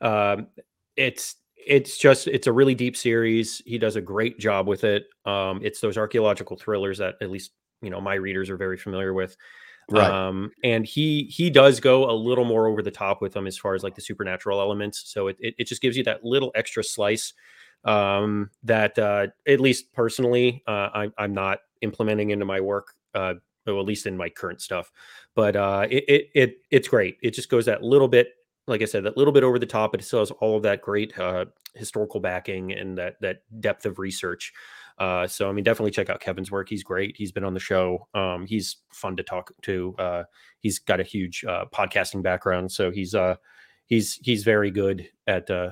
Um, 0.00 0.48
it's 0.96 1.36
it's 1.56 1.98
just 1.98 2.26
it's 2.26 2.46
a 2.46 2.52
really 2.52 2.74
deep 2.74 2.96
series. 2.96 3.62
He 3.64 3.78
does 3.78 3.96
a 3.96 4.00
great 4.00 4.38
job 4.38 4.66
with 4.66 4.84
it. 4.84 5.06
Um, 5.24 5.60
it's 5.62 5.80
those 5.80 5.98
archaeological 5.98 6.56
thrillers 6.56 6.98
that 6.98 7.14
at 7.20 7.30
least 7.30 7.52
you 7.82 7.90
know 7.90 8.00
my 8.00 8.14
readers 8.14 8.50
are 8.50 8.56
very 8.56 8.76
familiar 8.76 9.14
with. 9.14 9.36
Right. 9.90 10.10
Um, 10.10 10.50
and 10.62 10.84
he 10.84 11.24
he 11.24 11.48
does 11.48 11.80
go 11.80 12.10
a 12.10 12.12
little 12.12 12.44
more 12.44 12.66
over 12.66 12.82
the 12.82 12.90
top 12.90 13.22
with 13.22 13.32
them 13.32 13.46
as 13.46 13.56
far 13.56 13.74
as 13.74 13.82
like 13.82 13.94
the 13.94 14.02
supernatural 14.02 14.60
elements. 14.60 15.02
So 15.06 15.28
it 15.28 15.36
it, 15.40 15.54
it 15.58 15.66
just 15.66 15.80
gives 15.80 15.96
you 15.96 16.04
that 16.04 16.24
little 16.24 16.52
extra 16.54 16.84
slice 16.84 17.32
um, 17.84 18.50
that 18.64 18.98
uh, 18.98 19.28
at 19.46 19.60
least 19.60 19.92
personally 19.94 20.62
uh, 20.66 20.90
I, 20.94 21.10
I'm 21.16 21.32
not 21.32 21.60
implementing 21.80 22.30
into 22.30 22.44
my 22.44 22.60
work, 22.60 22.88
uh, 23.14 23.34
at 23.66 23.72
least 23.72 24.06
in 24.06 24.16
my 24.16 24.28
current 24.28 24.60
stuff. 24.60 24.92
But 25.34 25.56
uh, 25.56 25.86
it, 25.90 26.04
it, 26.06 26.30
it 26.34 26.58
it's 26.70 26.88
great. 26.88 27.16
It 27.22 27.30
just 27.30 27.48
goes 27.48 27.64
that 27.64 27.82
little 27.82 28.08
bit, 28.08 28.32
like 28.66 28.82
I 28.82 28.84
said, 28.84 29.04
that 29.04 29.16
little 29.16 29.32
bit 29.32 29.42
over 29.44 29.58
the 29.58 29.64
top, 29.66 29.92
but 29.92 30.00
it 30.00 30.04
still 30.04 30.18
has 30.18 30.30
all 30.32 30.56
of 30.56 30.62
that 30.64 30.82
great 30.82 31.18
uh, 31.18 31.46
historical 31.74 32.20
backing 32.20 32.72
and 32.72 32.98
that 32.98 33.14
that 33.22 33.38
depth 33.60 33.86
of 33.86 33.98
research. 33.98 34.52
Uh, 34.98 35.26
so 35.26 35.48
I 35.48 35.52
mean, 35.52 35.64
definitely 35.64 35.92
check 35.92 36.10
out 36.10 36.20
Kevin's 36.20 36.50
work. 36.50 36.68
He's 36.68 36.82
great. 36.82 37.16
He's 37.16 37.32
been 37.32 37.44
on 37.44 37.54
the 37.54 37.60
show. 37.60 38.08
Um, 38.14 38.46
he's 38.46 38.78
fun 38.92 39.16
to 39.16 39.22
talk 39.22 39.52
to. 39.62 39.94
Uh, 39.98 40.24
he's 40.60 40.78
got 40.78 41.00
a 41.00 41.04
huge 41.04 41.44
uh, 41.46 41.66
podcasting 41.72 42.22
background, 42.22 42.72
so 42.72 42.90
he's 42.90 43.14
uh, 43.14 43.36
he's 43.86 44.14
he's 44.22 44.42
very 44.42 44.70
good 44.70 45.08
at 45.26 45.50
uh, 45.50 45.70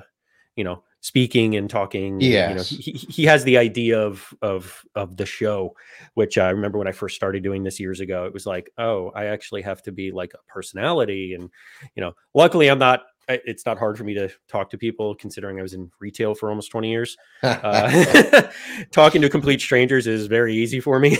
you 0.55 0.63
know 0.63 0.83
speaking 1.01 1.55
and 1.55 1.69
talking. 1.69 2.21
Yeah, 2.21 2.49
you 2.49 2.55
know, 2.55 2.63
he, 2.63 2.91
he 2.91 3.25
has 3.25 3.43
the 3.43 3.57
idea 3.57 3.99
of 3.99 4.33
of 4.41 4.83
of 4.95 5.17
the 5.17 5.25
show, 5.25 5.75
which 6.13 6.37
I 6.37 6.49
remember 6.49 6.77
when 6.77 6.87
I 6.87 6.93
first 6.93 7.15
started 7.15 7.43
doing 7.43 7.63
this 7.63 7.79
years 7.79 7.99
ago. 7.99 8.25
It 8.25 8.33
was 8.33 8.45
like, 8.45 8.71
oh, 8.77 9.11
I 9.15 9.25
actually 9.25 9.61
have 9.63 9.81
to 9.83 9.91
be 9.91 10.11
like 10.11 10.33
a 10.33 10.51
personality, 10.51 11.33
and 11.33 11.49
you 11.95 12.01
know, 12.01 12.13
luckily 12.33 12.69
I'm 12.69 12.79
not. 12.79 13.03
It's 13.27 13.65
not 13.65 13.77
hard 13.77 13.97
for 13.97 14.03
me 14.03 14.13
to 14.13 14.29
talk 14.47 14.69
to 14.69 14.77
people, 14.77 15.13
considering 15.15 15.59
I 15.59 15.61
was 15.61 15.73
in 15.73 15.91
retail 15.99 16.33
for 16.33 16.49
almost 16.49 16.71
20 16.71 16.89
years. 16.89 17.17
Uh, 17.43 18.43
talking 18.91 19.21
to 19.21 19.29
complete 19.29 19.61
strangers 19.61 20.07
is 20.07 20.27
very 20.27 20.55
easy 20.55 20.79
for 20.79 20.99
me, 20.99 21.17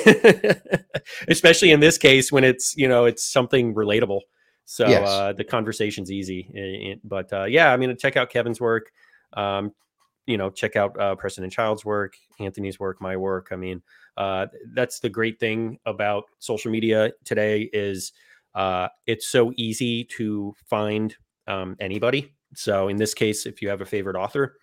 especially 1.28 1.72
in 1.72 1.80
this 1.80 1.98
case 1.98 2.32
when 2.32 2.44
it's 2.44 2.76
you 2.78 2.88
know 2.88 3.06
it's 3.06 3.24
something 3.24 3.74
relatable. 3.74 4.22
So 4.66 4.88
yes. 4.88 5.08
uh, 5.08 5.34
the 5.34 5.44
conversation's 5.44 6.12
easy. 6.12 7.00
But 7.04 7.32
uh, 7.32 7.46
yeah, 7.46 7.72
I 7.72 7.78
mean, 7.78 7.96
check 7.98 8.18
out 8.18 8.30
Kevin's 8.30 8.60
work 8.60 8.92
um, 9.34 9.74
you 10.26 10.38
know, 10.38 10.50
check 10.50 10.76
out 10.76 11.00
uh, 11.00 11.16
Preston 11.16 11.44
and 11.44 11.54
Child's 11.54 11.86
work, 11.86 12.16
Anthony's 12.40 12.80
work, 12.80 13.02
my 13.02 13.16
work. 13.16 13.48
I 13.52 13.56
mean, 13.56 13.82
uh, 14.18 14.48
that's 14.74 15.00
the 15.00 15.10
great 15.10 15.40
thing 15.40 15.80
about 15.86 16.26
social 16.40 16.72
media 16.72 17.12
today 17.24 17.70
is 17.72 18.12
uh, 18.54 18.90
it's 19.06 19.28
so 19.28 19.54
easy 19.56 20.04
to 20.04 20.54
find 20.66 21.16
um, 21.48 21.76
anybody. 21.80 22.34
So 22.56 22.88
in 22.88 22.98
this 22.98 23.14
case, 23.14 23.45
if 23.45 23.61
you 23.61 23.69
have 23.69 23.82
a 23.82 23.86
favorite 23.86 24.15
author, 24.15 24.57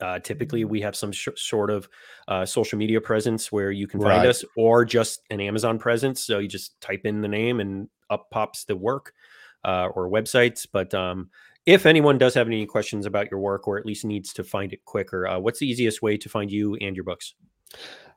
uh, 0.00 0.18
typically 0.18 0.64
we 0.64 0.80
have 0.80 0.96
some 0.96 1.12
sh- 1.12 1.28
sort 1.36 1.70
of 1.70 1.88
uh, 2.28 2.44
social 2.44 2.78
media 2.78 3.00
presence 3.00 3.52
where 3.52 3.70
you 3.70 3.86
can 3.86 4.00
find 4.00 4.22
right. 4.22 4.28
us, 4.28 4.44
or 4.56 4.84
just 4.84 5.20
an 5.30 5.40
Amazon 5.40 5.78
presence. 5.78 6.20
So 6.22 6.38
you 6.38 6.48
just 6.48 6.80
type 6.80 7.02
in 7.04 7.20
the 7.20 7.28
name 7.28 7.60
and 7.60 7.88
up 8.10 8.28
pops 8.30 8.64
the 8.64 8.76
work 8.76 9.12
uh, 9.64 9.88
or 9.94 10.10
websites. 10.10 10.66
But 10.70 10.92
um, 10.94 11.30
if 11.66 11.86
anyone 11.86 12.18
does 12.18 12.34
have 12.34 12.48
any 12.48 12.66
questions 12.66 13.06
about 13.06 13.30
your 13.30 13.40
work 13.40 13.68
or 13.68 13.78
at 13.78 13.86
least 13.86 14.04
needs 14.04 14.32
to 14.34 14.44
find 14.44 14.72
it 14.72 14.84
quicker, 14.84 15.28
uh, 15.28 15.38
what's 15.38 15.60
the 15.60 15.68
easiest 15.68 16.02
way 16.02 16.16
to 16.16 16.28
find 16.28 16.50
you 16.50 16.74
and 16.76 16.96
your 16.96 17.04
books? 17.04 17.34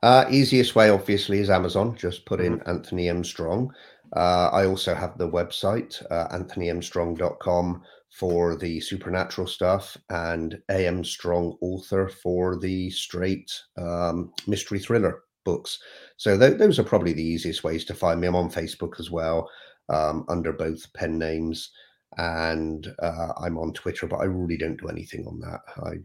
Uh, 0.02 0.26
easiest 0.30 0.74
way, 0.74 0.90
obviously, 0.90 1.38
is 1.38 1.50
Amazon. 1.50 1.96
Just 1.96 2.26
put 2.26 2.40
in 2.40 2.58
mm-hmm. 2.58 2.68
Anthony 2.68 3.08
M. 3.08 3.24
Strong. 3.24 3.72
Uh, 4.16 4.48
I 4.52 4.64
also 4.64 4.94
have 4.94 5.18
the 5.18 5.28
website, 5.28 6.02
uh, 6.10 6.28
anthonymstrong.com 6.28 7.82
for 8.10 8.56
the 8.56 8.80
supernatural 8.80 9.46
stuff 9.46 9.94
and 10.08 10.58
AM 10.70 11.04
Strong 11.04 11.58
author 11.60 12.08
for 12.08 12.58
the 12.58 12.88
straight 12.90 13.52
um, 13.76 14.32
mystery 14.46 14.78
thriller 14.78 15.22
books. 15.44 15.78
So 16.16 16.38
th- 16.38 16.58
those 16.58 16.78
are 16.78 16.84
probably 16.84 17.12
the 17.12 17.22
easiest 17.22 17.62
ways 17.62 17.84
to 17.84 17.94
find 17.94 18.20
me. 18.20 18.26
I'm 18.26 18.36
on 18.36 18.50
Facebook 18.50 18.98
as 18.98 19.10
well 19.10 19.50
um, 19.90 20.24
under 20.28 20.52
both 20.52 20.90
pen 20.94 21.18
names 21.18 21.70
and 22.16 22.86
uh, 23.00 23.32
I'm 23.38 23.58
on 23.58 23.74
Twitter, 23.74 24.06
but 24.06 24.16
I 24.20 24.24
really 24.24 24.56
don't 24.56 24.80
do 24.80 24.88
anything 24.88 25.26
on 25.26 25.38
that. 25.40 25.60
I 25.84 25.96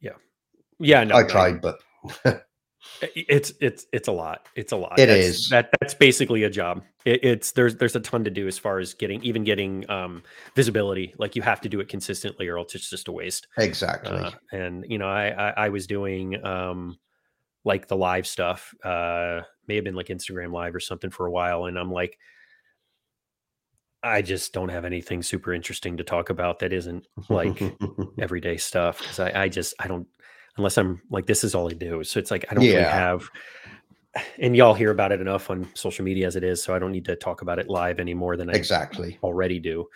yeah, 0.00 0.16
yeah. 0.78 1.04
No, 1.04 1.16
I 1.16 1.22
tried, 1.22 1.62
but 1.62 1.78
it's 3.00 3.52
it's 3.60 3.86
it's 3.92 4.08
a 4.08 4.12
lot. 4.12 4.48
It's 4.54 4.72
a 4.72 4.76
lot. 4.76 4.98
It 4.98 5.06
that's, 5.06 5.26
is. 5.26 5.48
that 5.50 5.70
that's 5.80 5.94
basically 5.94 6.44
a 6.44 6.50
job. 6.50 6.82
It, 7.04 7.24
it's 7.24 7.52
there's 7.52 7.76
there's 7.76 7.96
a 7.96 8.00
ton 8.00 8.24
to 8.24 8.30
do 8.30 8.46
as 8.46 8.58
far 8.58 8.78
as 8.78 8.94
getting 8.94 9.22
even 9.22 9.44
getting 9.44 9.88
um, 9.90 10.22
visibility. 10.54 11.14
Like 11.18 11.36
you 11.36 11.42
have 11.42 11.60
to 11.62 11.68
do 11.68 11.80
it 11.80 11.88
consistently, 11.88 12.48
or 12.48 12.58
else 12.58 12.74
it's 12.74 12.90
just 12.90 13.08
a 13.08 13.12
waste. 13.12 13.48
Exactly. 13.58 14.18
Uh, 14.18 14.30
and 14.52 14.84
you 14.88 14.98
know, 14.98 15.08
I, 15.08 15.28
I 15.28 15.66
I, 15.66 15.68
was 15.68 15.86
doing 15.86 16.44
um, 16.44 16.98
like 17.64 17.88
the 17.88 17.96
live 17.96 18.26
stuff. 18.26 18.74
Uh, 18.82 19.42
may 19.66 19.76
have 19.76 19.84
been 19.84 19.96
like 19.96 20.08
Instagram 20.08 20.52
live 20.52 20.74
or 20.74 20.80
something 20.80 21.10
for 21.10 21.26
a 21.26 21.30
while, 21.30 21.66
and 21.66 21.78
I'm 21.78 21.90
like 21.90 22.18
I 24.06 24.22
just 24.22 24.52
don't 24.52 24.68
have 24.68 24.84
anything 24.84 25.22
super 25.22 25.52
interesting 25.52 25.96
to 25.96 26.04
talk 26.04 26.30
about 26.30 26.60
that 26.60 26.72
isn't 26.72 27.06
like 27.28 27.60
everyday 28.18 28.56
stuff 28.56 28.98
because 28.98 29.18
I, 29.18 29.42
I, 29.42 29.48
just 29.48 29.74
I 29.80 29.88
don't 29.88 30.06
unless 30.56 30.78
I'm 30.78 31.00
like 31.10 31.26
this 31.26 31.44
is 31.44 31.54
all 31.54 31.68
I 31.68 31.74
do. 31.74 32.04
So 32.04 32.18
it's 32.18 32.30
like 32.30 32.44
I 32.50 32.54
don't 32.54 32.64
yeah. 32.64 32.72
really 32.72 32.84
have 32.84 33.30
and 34.38 34.56
y'all 34.56 34.74
hear 34.74 34.90
about 34.90 35.12
it 35.12 35.20
enough 35.20 35.50
on 35.50 35.68
social 35.74 36.04
media 36.04 36.26
as 36.26 36.36
it 36.36 36.44
is, 36.44 36.62
so 36.62 36.74
I 36.74 36.78
don't 36.78 36.92
need 36.92 37.04
to 37.06 37.16
talk 37.16 37.42
about 37.42 37.58
it 37.58 37.68
live 37.68 38.00
any 38.00 38.14
more 38.14 38.36
than 38.36 38.50
I 38.50 38.54
exactly 38.54 39.18
already 39.22 39.58
do. 39.58 39.86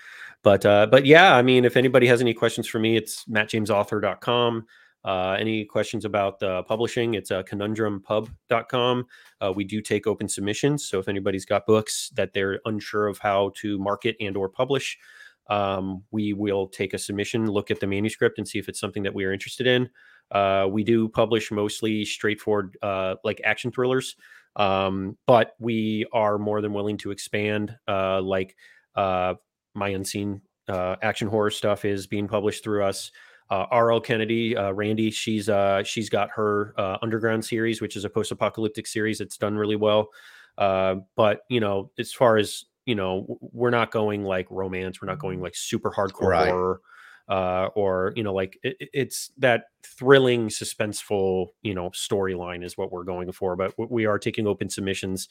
But 0.43 0.65
uh, 0.65 0.87
but 0.91 1.07
yeah, 1.07 1.35
I 1.35 1.43
mean, 1.43 1.65
if 1.65 1.77
anybody 1.77 2.07
has 2.07 2.21
any 2.21 2.35
questions 2.35 2.67
for 2.67 2.79
me, 2.79 2.97
it's 2.97 3.25
mattjamesauthor.com. 3.27 4.67
Uh, 5.03 5.37
any 5.39 5.65
questions 5.65 6.05
about 6.05 6.43
uh, 6.43 6.63
publishing, 6.63 7.15
it's 7.15 7.31
uh, 7.31 7.43
conundrumpub.com. 7.43 9.07
Uh, 9.41 9.53
we 9.55 9.65
do 9.65 9.81
take 9.81 10.07
open 10.07 10.29
submissions. 10.29 10.87
So 10.87 10.99
if 10.99 11.09
anybody's 11.09 11.47
got 11.47 11.67
books 11.67 12.11
that 12.17 12.35
they're 12.35 12.61
unsure 12.67 13.09
of 13.09 13.19
how 13.19 13.53
to 13.57 13.79
market 13.79 14.15
and 14.21 14.37
or 14.37 14.51
publish, 14.51 14.99
um, 15.49 16.05
we 16.11 16.35
will 16.35 16.69
take 16.69 16.93
a 16.93 16.99
submission, 16.99 17.51
look 17.51 17.71
at 17.71 17.81
the 17.81 17.87
manuscript 17.87 18.39
and 18.39 18.47
see 18.47 18.59
if 18.59 18.69
it's 18.69 18.79
something 18.79 19.03
that 19.03 19.15
we 19.15 19.25
are 19.25 19.33
interested 19.33 19.67
in. 19.67 19.89
Uh, 20.31 20.67
we 20.71 20.85
do 20.85 21.09
publish 21.09 21.51
mostly 21.51 22.05
straightforward, 22.05 22.77
uh, 22.83 23.17
like 23.25 23.41
action 23.45 23.71
thrillers, 23.71 24.17
um, 24.57 25.17
but 25.27 25.55
we 25.59 26.07
are 26.13 26.39
more 26.39 26.61
than 26.61 26.73
willing 26.73 26.97
to 26.99 27.11
expand. 27.11 27.77
Uh, 27.89 28.21
like 28.21 28.57
uh, 28.95 29.35
my 29.75 29.89
unseen 29.89 30.41
uh, 30.69 30.97
action 31.03 31.29
horror 31.29 31.51
stuff 31.51 31.85
is 31.85 32.07
being 32.07 32.29
published 32.29 32.63
through 32.63 32.85
us. 32.85 33.11
Uh, 33.51 33.67
R.L. 33.73 34.01
Kennedy, 34.01 34.55
Randy, 34.55 35.11
she's 35.11 35.51
she's 35.85 36.09
got 36.09 36.31
her 36.31 36.73
Underground 37.03 37.45
series, 37.45 37.81
which 37.81 37.97
is 37.97 38.05
a 38.05 38.11
post-apocalyptic 38.11 38.87
series 38.87 39.19
that's 39.19 39.37
done 39.37 39.57
really 39.57 39.75
well. 39.75 40.11
but 40.57 41.41
you 41.49 41.59
know, 41.59 41.91
as 41.99 42.13
far 42.13 42.37
as 42.37 42.67
you 42.87 42.95
know, 42.95 43.39
we're 43.41 43.71
not 43.71 43.91
going 43.91 44.23
like 44.23 44.47
romance, 44.51 45.03
we're 45.03 45.09
not 45.09 45.19
going 45.19 45.41
like 45.41 45.57
super 45.57 45.91
hardcore 45.91 46.29
right. 46.29 46.49
horror 46.49 46.81
uh, 47.29 47.69
or 47.75 48.13
you 48.17 48.23
know 48.23 48.35
like 48.35 48.59
it, 48.63 48.77
it's 48.93 49.31
that 49.39 49.65
thrilling 49.83 50.49
suspenseful 50.49 51.49
you 51.63 51.75
know 51.75 51.91
storyline 51.91 52.65
is 52.65 52.77
what 52.77 52.93
we're 52.93 53.05
going 53.05 53.31
for 53.33 53.57
but 53.57 53.73
we 53.91 54.07
are 54.07 54.19
taking 54.19 54.47
open 54.47 54.69
submissions 54.69 55.29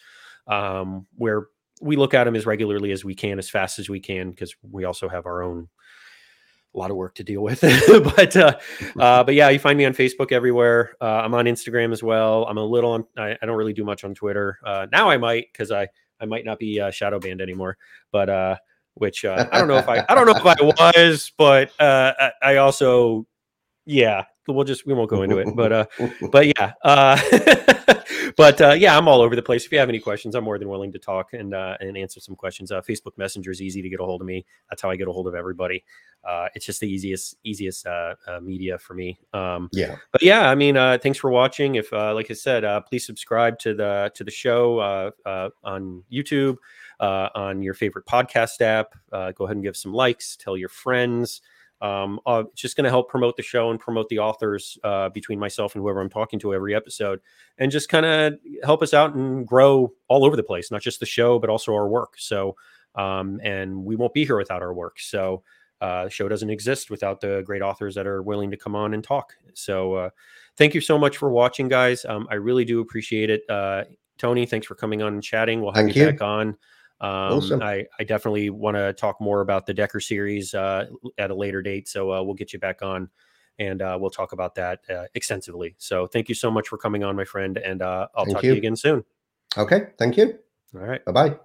um, 0.48 1.06
where 1.16 1.48
we 1.82 1.96
look 1.96 2.14
at 2.14 2.26
them 2.26 2.36
as 2.36 2.46
regularly 2.46 2.92
as 2.92 3.06
we 3.06 3.16
can 3.16 3.40
as 3.40 3.50
fast 3.50 3.80
as 3.80 3.90
we 3.90 4.00
can 4.00 4.32
because 4.32 4.56
we 4.70 4.84
also 4.84 5.08
have 5.08 5.26
our 5.26 5.42
own 5.42 5.68
a 6.76 6.78
lot 6.78 6.92
of 6.92 6.98
work 6.98 7.16
to 7.16 7.24
deal 7.24 7.42
with. 7.42 7.62
But 8.16 8.36
uh, 8.38 8.58
uh, 9.00 9.24
but 9.24 9.34
yeah 9.34 9.50
you 9.50 9.60
find 9.60 9.78
me 9.78 9.86
on 9.86 9.94
facebook 9.94 10.32
everywhere. 10.32 10.96
Uh, 11.02 11.22
i'm 11.24 11.34
on 11.34 11.46
instagram 11.46 11.92
as 11.92 12.04
well. 12.04 12.46
I'm 12.46 12.58
a 12.58 12.64
little 12.64 12.92
on 12.92 13.06
i, 13.18 13.36
I 13.42 13.46
don't 13.46 13.58
really 13.58 13.74
do 13.74 13.84
much 13.84 14.04
on 14.04 14.14
twitter. 14.14 14.60
Uh, 14.64 14.88
now 14.92 15.10
i 15.10 15.18
might 15.18 15.48
because 15.52 15.72
i 15.72 15.88
i 16.20 16.26
might 16.26 16.46
not 16.46 16.60
be 16.60 16.80
uh, 16.80 16.92
shadow 16.92 17.20
banned 17.20 17.42
anymore. 17.42 17.78
But 18.12 18.30
uh 18.30 18.56
which 19.00 19.26
uh, 19.26 19.48
I 19.52 19.58
don't 19.58 19.68
know 19.68 19.78
if 19.78 19.90
I 19.90 20.06
I 20.08 20.16
don't 20.16 20.26
know 20.26 20.36
if 20.36 20.46
I 20.46 20.94
was, 20.96 21.32
but 21.38 21.72
uh, 21.80 22.14
I, 22.20 22.32
I 22.42 22.56
also 22.58 23.26
yeah 23.86 24.24
we'll 24.48 24.64
just 24.64 24.86
we 24.86 24.94
won't 24.94 25.10
go 25.10 25.24
into 25.24 25.38
it 25.38 25.48
but 25.56 25.72
uh 25.72 25.86
but 26.32 26.48
yeah 26.48 26.74
uh 26.84 27.20
but 28.38 28.60
uh 28.62 28.72
yeah 28.72 28.98
i'm 28.98 29.08
all 29.08 29.22
over 29.22 29.36
the 29.36 29.42
place. 29.42 29.66
If 29.66 29.72
you 29.72 29.80
have 29.80 29.90
any 29.90 30.00
questions 30.00 30.36
i'm 30.36 30.44
more 30.44 30.58
than 30.58 30.70
willing 30.70 30.92
to 30.92 31.00
talk 31.00 31.34
and 31.34 31.54
uh 31.54 31.78
and 31.80 31.98
answer 31.98 32.20
some 32.20 32.36
questions. 32.36 32.72
Uh 32.72 32.82
facebook 32.82 33.18
messenger 33.18 33.52
is 33.52 33.62
easy 33.62 33.82
to 33.82 33.90
get 33.90 34.00
a 34.00 34.04
hold 34.04 34.22
of 34.22 34.28
me. 34.28 34.46
That's 34.70 34.82
how 34.82 34.90
i 34.90 34.96
get 34.96 35.08
a 35.08 35.12
hold 35.12 35.28
of 35.28 35.36
everybody. 35.36 35.84
Uh 36.24 36.48
it's 36.56 36.66
just 36.66 36.80
the 36.80 36.88
easiest 36.88 37.36
easiest 37.44 37.86
uh, 37.88 38.16
uh 38.28 38.40
media 38.40 38.78
for 38.78 38.94
me. 38.94 39.20
Um 39.34 39.70
yeah. 39.72 39.96
but 40.12 40.22
yeah 40.22 40.50
i 40.50 40.56
mean 40.56 40.78
uh 40.78 40.98
thanks 41.02 41.18
for 41.18 41.30
watching. 41.30 41.76
If 41.76 41.92
uh 41.94 42.14
like 42.14 42.30
i 42.30 42.34
said 42.34 42.64
uh 42.64 42.82
please 42.82 43.06
subscribe 43.06 43.60
to 43.60 43.74
the 43.74 44.12
to 44.16 44.24
the 44.24 44.32
show 44.32 44.80
uh, 44.80 45.12
uh 45.26 45.50
on 45.64 46.04
youtube 46.12 46.58
uh, 47.00 47.30
on 47.36 47.62
your 47.62 47.74
favorite 47.74 48.06
podcast 48.06 48.62
app. 48.62 48.96
Uh, 49.12 49.32
go 49.32 49.46
ahead 49.46 49.56
and 49.56 49.64
give 49.64 49.78
some 49.78 49.94
likes, 49.94 50.36
tell 50.36 50.58
your 50.58 50.70
friends. 50.70 51.42
Um, 51.82 52.20
uh, 52.26 52.44
it's 52.52 52.62
just 52.62 52.76
going 52.76 52.84
to 52.84 52.90
help 52.90 53.10
promote 53.10 53.38
the 53.38 53.44
show 53.44 53.72
and 53.72 53.80
promote 53.80 54.10
the 54.10 54.20
authors 54.20 54.78
uh, 54.84 55.10
between 55.10 55.40
myself 55.40 55.76
and 55.76 55.82
whoever 55.82 56.02
I'm 56.02 56.10
talking 56.10 56.40
to 56.40 56.54
every 56.54 56.76
episode, 56.76 57.22
and 57.58 57.72
just 57.72 57.90
kind 57.90 58.06
of 58.06 58.34
help 58.64 58.82
us 58.82 58.94
out 58.94 59.16
and 59.16 59.48
grow 59.48 59.94
all 60.08 60.26
over 60.26 60.36
the 60.36 60.44
place, 60.44 60.72
not 60.72 60.82
just 60.82 61.00
the 61.00 61.06
show, 61.06 61.40
but 61.40 61.50
also 61.50 61.74
our 61.74 61.88
work. 61.88 62.16
So, 62.18 62.58
um, 62.96 63.40
and 63.44 63.86
we 63.86 63.96
won't 63.96 64.14
be 64.14 64.26
here 64.26 64.38
without 64.38 64.62
our 64.62 64.74
work. 64.74 65.00
So, 65.00 65.44
uh, 65.80 66.06
the 66.06 66.10
show 66.10 66.28
doesn't 66.28 66.50
exist 66.50 66.92
without 66.92 67.22
the 67.22 67.42
great 67.46 67.62
authors 67.62 67.96
that 67.96 68.06
are 68.06 68.22
willing 68.22 68.52
to 68.52 68.58
come 68.58 68.76
on 68.76 68.94
and 68.94 69.02
talk. 69.02 69.34
So, 69.54 69.94
uh, 69.94 70.10
thank 70.58 70.74
you 70.74 70.82
so 70.82 70.98
much 70.98 71.16
for 71.16 71.30
watching, 71.32 71.70
guys. 71.70 72.04
Um, 72.04 72.28
I 72.30 72.36
really 72.36 72.66
do 72.66 72.82
appreciate 72.82 73.30
it. 73.30 73.44
Uh, 73.50 73.86
Tony, 74.18 74.46
thanks 74.46 74.68
for 74.68 74.76
coming 74.76 75.02
on 75.02 75.14
and 75.14 75.24
chatting. 75.24 75.62
We'll 75.62 75.72
have 75.72 75.86
thank 75.86 75.96
you, 75.96 76.04
you 76.04 76.12
back 76.12 76.22
on. 76.22 76.58
Um, 77.02 77.38
awesome. 77.38 77.62
I, 77.62 77.86
I 77.98 78.04
definitely 78.04 78.50
want 78.50 78.76
to 78.76 78.94
talk 78.94 79.22
more 79.22 79.42
about 79.42 79.66
the 79.66 79.74
Decker 79.74 80.00
series 80.00 80.54
uh, 80.54 80.86
at 81.18 81.32
a 81.32 81.36
later 81.36 81.62
date. 81.62 81.88
So 81.88 82.12
uh, 82.12 82.22
we'll 82.24 82.36
get 82.36 82.52
you 82.52 82.60
back 82.60 82.82
on 82.82 83.10
and 83.58 83.82
uh, 83.82 83.98
we'll 84.00 84.10
talk 84.10 84.32
about 84.32 84.56
that 84.56 84.80
uh, 84.90 85.06
extensively. 85.14 85.76
So 85.78 86.08
thank 86.08 86.30
you 86.30 86.36
so 86.36 86.50
much 86.50 86.68
for 86.68 86.78
coming 86.78 87.04
on, 87.04 87.16
my 87.16 87.26
friend. 87.26 87.58
And 87.58 87.82
uh, 87.82 88.08
I'll 88.16 88.26
thank 88.26 88.36
talk 88.36 88.44
you. 88.44 88.52
to 88.52 88.56
you 88.56 88.60
again 88.60 88.76
soon. 88.76 89.04
Okay. 89.58 89.88
Thank 89.98 90.18
you. 90.18 90.40
All 90.76 90.82
right. 90.82 91.04
Bye 91.06 91.12
bye. 91.12 91.40